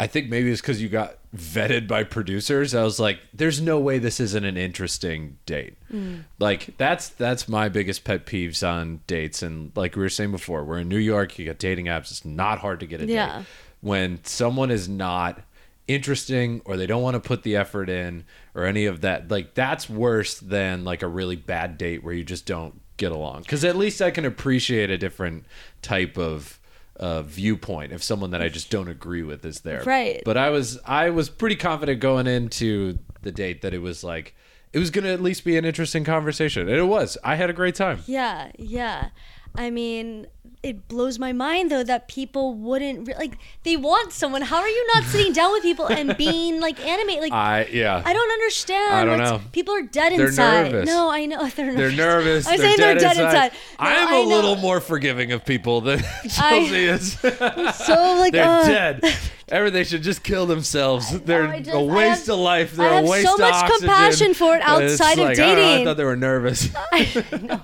I 0.00 0.06
think 0.08 0.28
maybe 0.28 0.50
it's 0.50 0.60
because 0.60 0.82
you 0.82 0.88
got 0.88 1.16
vetted 1.36 1.86
by 1.86 2.02
producers. 2.02 2.74
I 2.74 2.82
was 2.82 2.98
like, 2.98 3.20
"There's 3.32 3.60
no 3.60 3.78
way 3.78 3.98
this 3.98 4.18
isn't 4.18 4.44
an 4.44 4.56
interesting 4.56 5.38
date." 5.46 5.76
Mm. 5.92 6.24
Like 6.40 6.76
that's 6.76 7.08
that's 7.10 7.48
my 7.48 7.68
biggest 7.68 8.02
pet 8.02 8.26
peeves 8.26 8.66
on 8.68 9.00
dates. 9.06 9.42
And 9.42 9.70
like 9.76 9.94
we 9.94 10.02
were 10.02 10.08
saying 10.08 10.32
before, 10.32 10.64
we're 10.64 10.78
in 10.80 10.88
New 10.88 10.98
York. 10.98 11.38
You 11.38 11.46
got 11.46 11.58
dating 11.58 11.86
apps. 11.86 12.10
It's 12.10 12.24
not 12.24 12.58
hard 12.58 12.80
to 12.80 12.86
get 12.86 13.00
a 13.00 13.06
Yeah. 13.06 13.38
date. 13.38 13.46
When 13.80 14.24
someone 14.24 14.70
is 14.72 14.88
not 14.88 15.40
interesting 15.88 16.62
or 16.64 16.76
they 16.76 16.86
don't 16.86 17.02
want 17.02 17.14
to 17.14 17.20
put 17.20 17.42
the 17.42 17.56
effort 17.56 17.88
in 17.88 18.24
or 18.54 18.64
any 18.64 18.86
of 18.86 19.00
that 19.00 19.28
like 19.30 19.52
that's 19.54 19.90
worse 19.90 20.38
than 20.38 20.84
like 20.84 21.02
a 21.02 21.08
really 21.08 21.34
bad 21.36 21.76
date 21.76 22.04
where 22.04 22.14
you 22.14 22.22
just 22.24 22.46
don't 22.46 22.80
get 22.96 23.10
along 23.10 23.42
because 23.42 23.64
at 23.64 23.76
least 23.76 24.00
i 24.00 24.08
can 24.08 24.24
appreciate 24.24 24.90
a 24.90 24.96
different 24.96 25.44
type 25.82 26.16
of 26.16 26.60
uh, 27.02 27.20
viewpoint 27.22 27.92
if 27.92 28.02
someone 28.02 28.30
that 28.30 28.40
i 28.40 28.48
just 28.48 28.70
don't 28.70 28.88
agree 28.88 29.22
with 29.22 29.44
is 29.44 29.60
there 29.60 29.82
Right. 29.84 30.22
but 30.24 30.36
i 30.36 30.50
was 30.50 30.78
i 30.86 31.10
was 31.10 31.28
pretty 31.28 31.56
confident 31.56 32.00
going 32.00 32.26
into 32.26 32.98
the 33.22 33.32
date 33.32 33.62
that 33.62 33.74
it 33.74 33.80
was 33.82 34.04
like 34.04 34.34
it 34.72 34.78
was 34.78 34.90
going 34.90 35.04
to 35.04 35.10
at 35.12 35.20
least 35.20 35.44
be 35.44 35.56
an 35.58 35.64
interesting 35.64 36.04
conversation 36.04 36.68
and 36.68 36.78
it 36.78 36.84
was 36.86 37.18
i 37.24 37.34
had 37.34 37.50
a 37.50 37.52
great 37.52 37.74
time 37.74 37.98
Yeah, 38.06 38.52
yeah. 38.58 39.08
I 39.54 39.70
mean, 39.70 40.26
it 40.62 40.86
blows 40.88 41.18
my 41.18 41.32
mind 41.32 41.70
though 41.70 41.82
that 41.82 42.06
people 42.08 42.54
wouldn't 42.54 43.08
re- 43.08 43.14
like 43.18 43.36
they 43.64 43.76
want 43.76 44.12
someone. 44.12 44.42
How 44.42 44.58
are 44.58 44.68
you 44.68 44.86
not 44.94 45.04
sitting 45.04 45.32
down 45.32 45.52
with 45.52 45.62
people 45.62 45.86
and 45.86 46.16
being 46.18 46.60
like 46.60 46.80
animate? 46.80 47.20
Like 47.20 47.32
i 47.32 47.66
yeah 47.70 48.00
I 48.04 48.12
don't 48.12 48.30
understand. 48.30 48.94
I 48.94 49.04
don't 49.04 49.18
know. 49.18 49.40
People 49.52 49.74
are 49.74 49.82
dead 49.82 50.12
They're 50.12 50.28
inside. 50.28 50.72
nervous. 50.72 50.86
No, 50.86 51.10
I 51.10 51.26
know 51.26 51.46
they're 51.56 51.66
nervous. 51.66 51.76
they're 51.76 51.92
nervous. 52.06 52.46
I'm 52.46 52.56
they're 52.58 52.66
saying 52.66 52.76
dead 52.78 53.00
they're 53.00 53.14
dead 53.14 53.16
inside. 53.24 53.44
inside. 53.46 53.52
No, 53.52 53.86
I'm 53.86 54.08
I 54.08 54.16
a 54.18 54.22
little 54.22 54.56
more 54.56 54.80
forgiving 54.80 55.32
of 55.32 55.44
people 55.44 55.80
than 55.80 55.98
Chelsea 56.30 56.84
is. 56.84 57.12
So 57.18 58.16
like 58.20 58.32
They're 58.32 58.44
uh, 58.48 58.66
dead. 58.66 59.14
Everything 59.48 59.84
should 59.84 60.02
just 60.02 60.22
kill 60.22 60.46
themselves. 60.46 61.10
They're 61.22 61.46
I 61.48 61.58
just- 61.60 61.76
a 61.76 61.80
I 61.80 61.82
waste 61.82 62.26
have- 62.28 62.34
of 62.36 62.40
life. 62.40 62.72
They're 62.76 62.88
I 62.88 62.94
have 62.94 63.04
a 63.04 63.10
waste 63.10 63.26
so 63.26 63.36
much 63.36 63.52
oxygen. 63.52 63.78
compassion 63.88 64.34
for 64.34 64.54
it 64.56 64.62
outside 64.62 65.18
of 65.18 65.24
like, 65.26 65.38
I 65.38 65.42
don't 65.46 65.56
know, 65.56 65.62
I 65.62 65.66
dating. 65.72 65.84
thought 65.86 65.96
they 65.98 66.04
were 66.04 66.16
nervous. 66.16 66.68
I 66.92 67.38
know. 67.42 67.60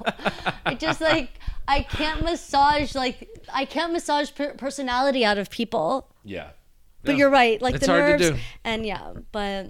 I 0.66 0.74
just 0.74 1.00
like 1.00 1.30
I 1.68 1.82
can't 1.82 2.22
massage 2.24 2.94
like 2.94 3.28
I 3.52 3.64
can't 3.66 3.92
massage 3.92 4.32
per- 4.34 4.54
personality 4.54 5.24
out 5.24 5.38
of 5.38 5.50
people. 5.50 6.10
yeah. 6.24 6.50
But 7.04 7.16
you're 7.16 7.30
right, 7.30 7.62
like 7.62 7.76
It's 7.76 7.86
the 7.86 7.92
hard 7.92 8.18
to 8.18 8.24
nerves 8.30 8.36
do. 8.38 8.42
and 8.64 8.84
yeah, 8.84 9.12
but 9.32 9.66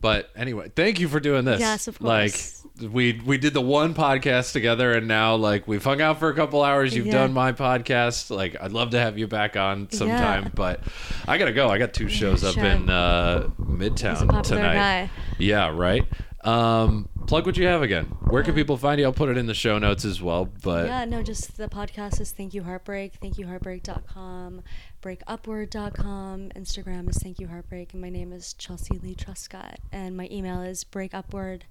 But 0.00 0.30
anyway, 0.36 0.70
thank 0.74 1.00
you 1.00 1.08
for 1.08 1.20
doing 1.20 1.44
this. 1.44 1.60
Yes, 1.60 1.88
of 1.88 1.98
course. 1.98 2.62
Like 2.80 2.92
we 2.92 3.20
we 3.24 3.38
did 3.38 3.54
the 3.54 3.60
one 3.60 3.94
podcast 3.94 4.52
together, 4.52 4.92
and 4.92 5.08
now 5.08 5.34
like 5.36 5.66
we've 5.66 5.82
hung 5.82 6.00
out 6.00 6.18
for 6.20 6.28
a 6.28 6.34
couple 6.34 6.62
hours. 6.62 6.94
You've 6.94 7.06
Yeah. 7.06 7.12
done 7.12 7.32
my 7.32 7.52
podcast. 7.52 8.30
Like 8.34 8.56
I'd 8.60 8.72
love 8.72 8.90
to 8.90 8.98
have 9.00 9.16
you 9.18 9.26
back 9.26 9.56
on 9.56 9.90
sometime, 9.90 10.44
Yeah. 10.44 10.50
but 10.54 10.80
I 11.26 11.38
gotta 11.38 11.52
go. 11.52 11.68
I 11.68 11.78
got 11.78 11.92
two 11.94 12.08
shows 12.08 12.44
up 12.44 12.54
sure. 12.54 12.64
in 12.64 12.88
uh, 12.90 13.48
Midtown 13.60 14.42
tonight. 14.42 14.74
guy. 14.74 15.10
Yeah, 15.38 15.70
right. 15.74 16.04
Um, 16.48 17.08
plug 17.26 17.44
what 17.46 17.56
you 17.56 17.66
have 17.66 17.82
again. 17.82 18.06
Where 18.30 18.42
can 18.42 18.54
people 18.54 18.76
find 18.76 18.98
you? 18.98 19.06
I'll 19.06 19.12
put 19.12 19.28
it 19.28 19.36
in 19.36 19.46
the 19.46 19.54
show 19.54 19.78
notes 19.78 20.04
as 20.04 20.22
well. 20.22 20.46
But 20.62 20.86
Yeah, 20.86 21.04
no, 21.04 21.22
just 21.22 21.56
the 21.58 21.68
podcast 21.68 22.20
is 22.20 22.32
Thank 22.32 22.54
You 22.54 22.62
Heartbreak, 22.62 23.20
thankyouheartbreak.com, 23.20 24.62
breakupward.com, 25.02 26.50
Instagram 26.56 27.10
is 27.10 27.18
Thank 27.18 27.38
You 27.40 27.48
Heartbreak, 27.48 27.92
and 27.92 28.00
my 28.00 28.08
name 28.08 28.32
is 28.32 28.54
Chelsea 28.54 28.98
Leigh 28.98 29.14
Trescott, 29.14 29.76
and 29.92 30.16
my 30.16 30.28
email 30.30 30.62
is 30.62 30.84
breakupward 30.84 31.62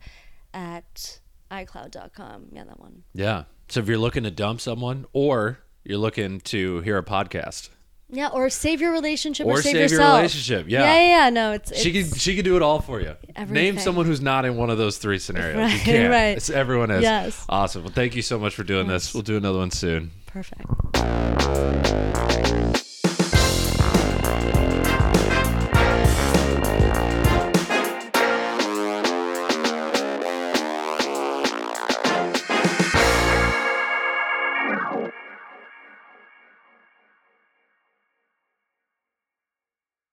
at 0.54 1.20
iCloud.com. 1.52 2.48
Yeah, 2.52 2.66
that 2.66 2.80
one. 2.80 3.04
yeah. 3.14 3.44
So 3.70 3.82
if 3.82 3.88
you're 3.90 3.98
looking 3.98 4.24
to 4.24 4.32
dump 4.32 4.62
someone, 4.62 5.06
or 5.12 5.60
you're 5.84 5.98
looking 5.98 6.40
to 6.41 6.80
hear 6.82 6.98
a 6.98 7.04
podcast, 7.04 7.70
Yeah, 8.10 8.30
or 8.30 8.50
save 8.50 8.80
your 8.80 8.94
relationship 8.94 9.46
or, 9.48 9.54
Or 9.54 9.62
save, 9.62 9.74
save 9.90 9.92
your 9.92 10.00
relationship, 10.00 10.66
yeah. 10.70 10.82
Yeah, 10.84 10.94
yeah, 11.02 11.08
yeah. 11.26 11.30
No, 11.30 11.52
it's, 11.52 11.72
it's 11.72 11.82
she 11.82 11.92
could 11.92 12.18
she 12.20 12.36
could 12.38 12.46
do 12.46 12.56
it 12.56 12.62
all 12.62 12.80
for 12.80 13.02
you. 13.02 13.16
Name 13.50 13.78
someone 13.80 14.06
who's 14.06 14.22
not 14.22 14.46
in 14.46 14.56
one 14.56 14.70
of 14.70 14.78
those 14.78 14.98
three 14.98 15.20
scenarios. 15.20 15.56
you 15.56 15.62
Right, 15.62 15.80
can't. 15.84 16.10
right. 16.12 16.38
It's, 16.38 16.50
everyone 16.50 16.90
is. 16.90 17.02
Yes. 17.02 17.46
Awesome. 17.50 17.84
Well, 17.84 17.92
thank 17.94 18.16
you 18.16 18.22
so 18.22 18.40
much 18.40 18.56
for 18.56 18.64
doing 18.64 18.88
this. 18.88 19.14
We'll 19.14 19.24
do 19.24 19.36
another 19.36 19.60
one 19.60 19.72
soon. 19.72 20.12
perfect. 20.26 20.64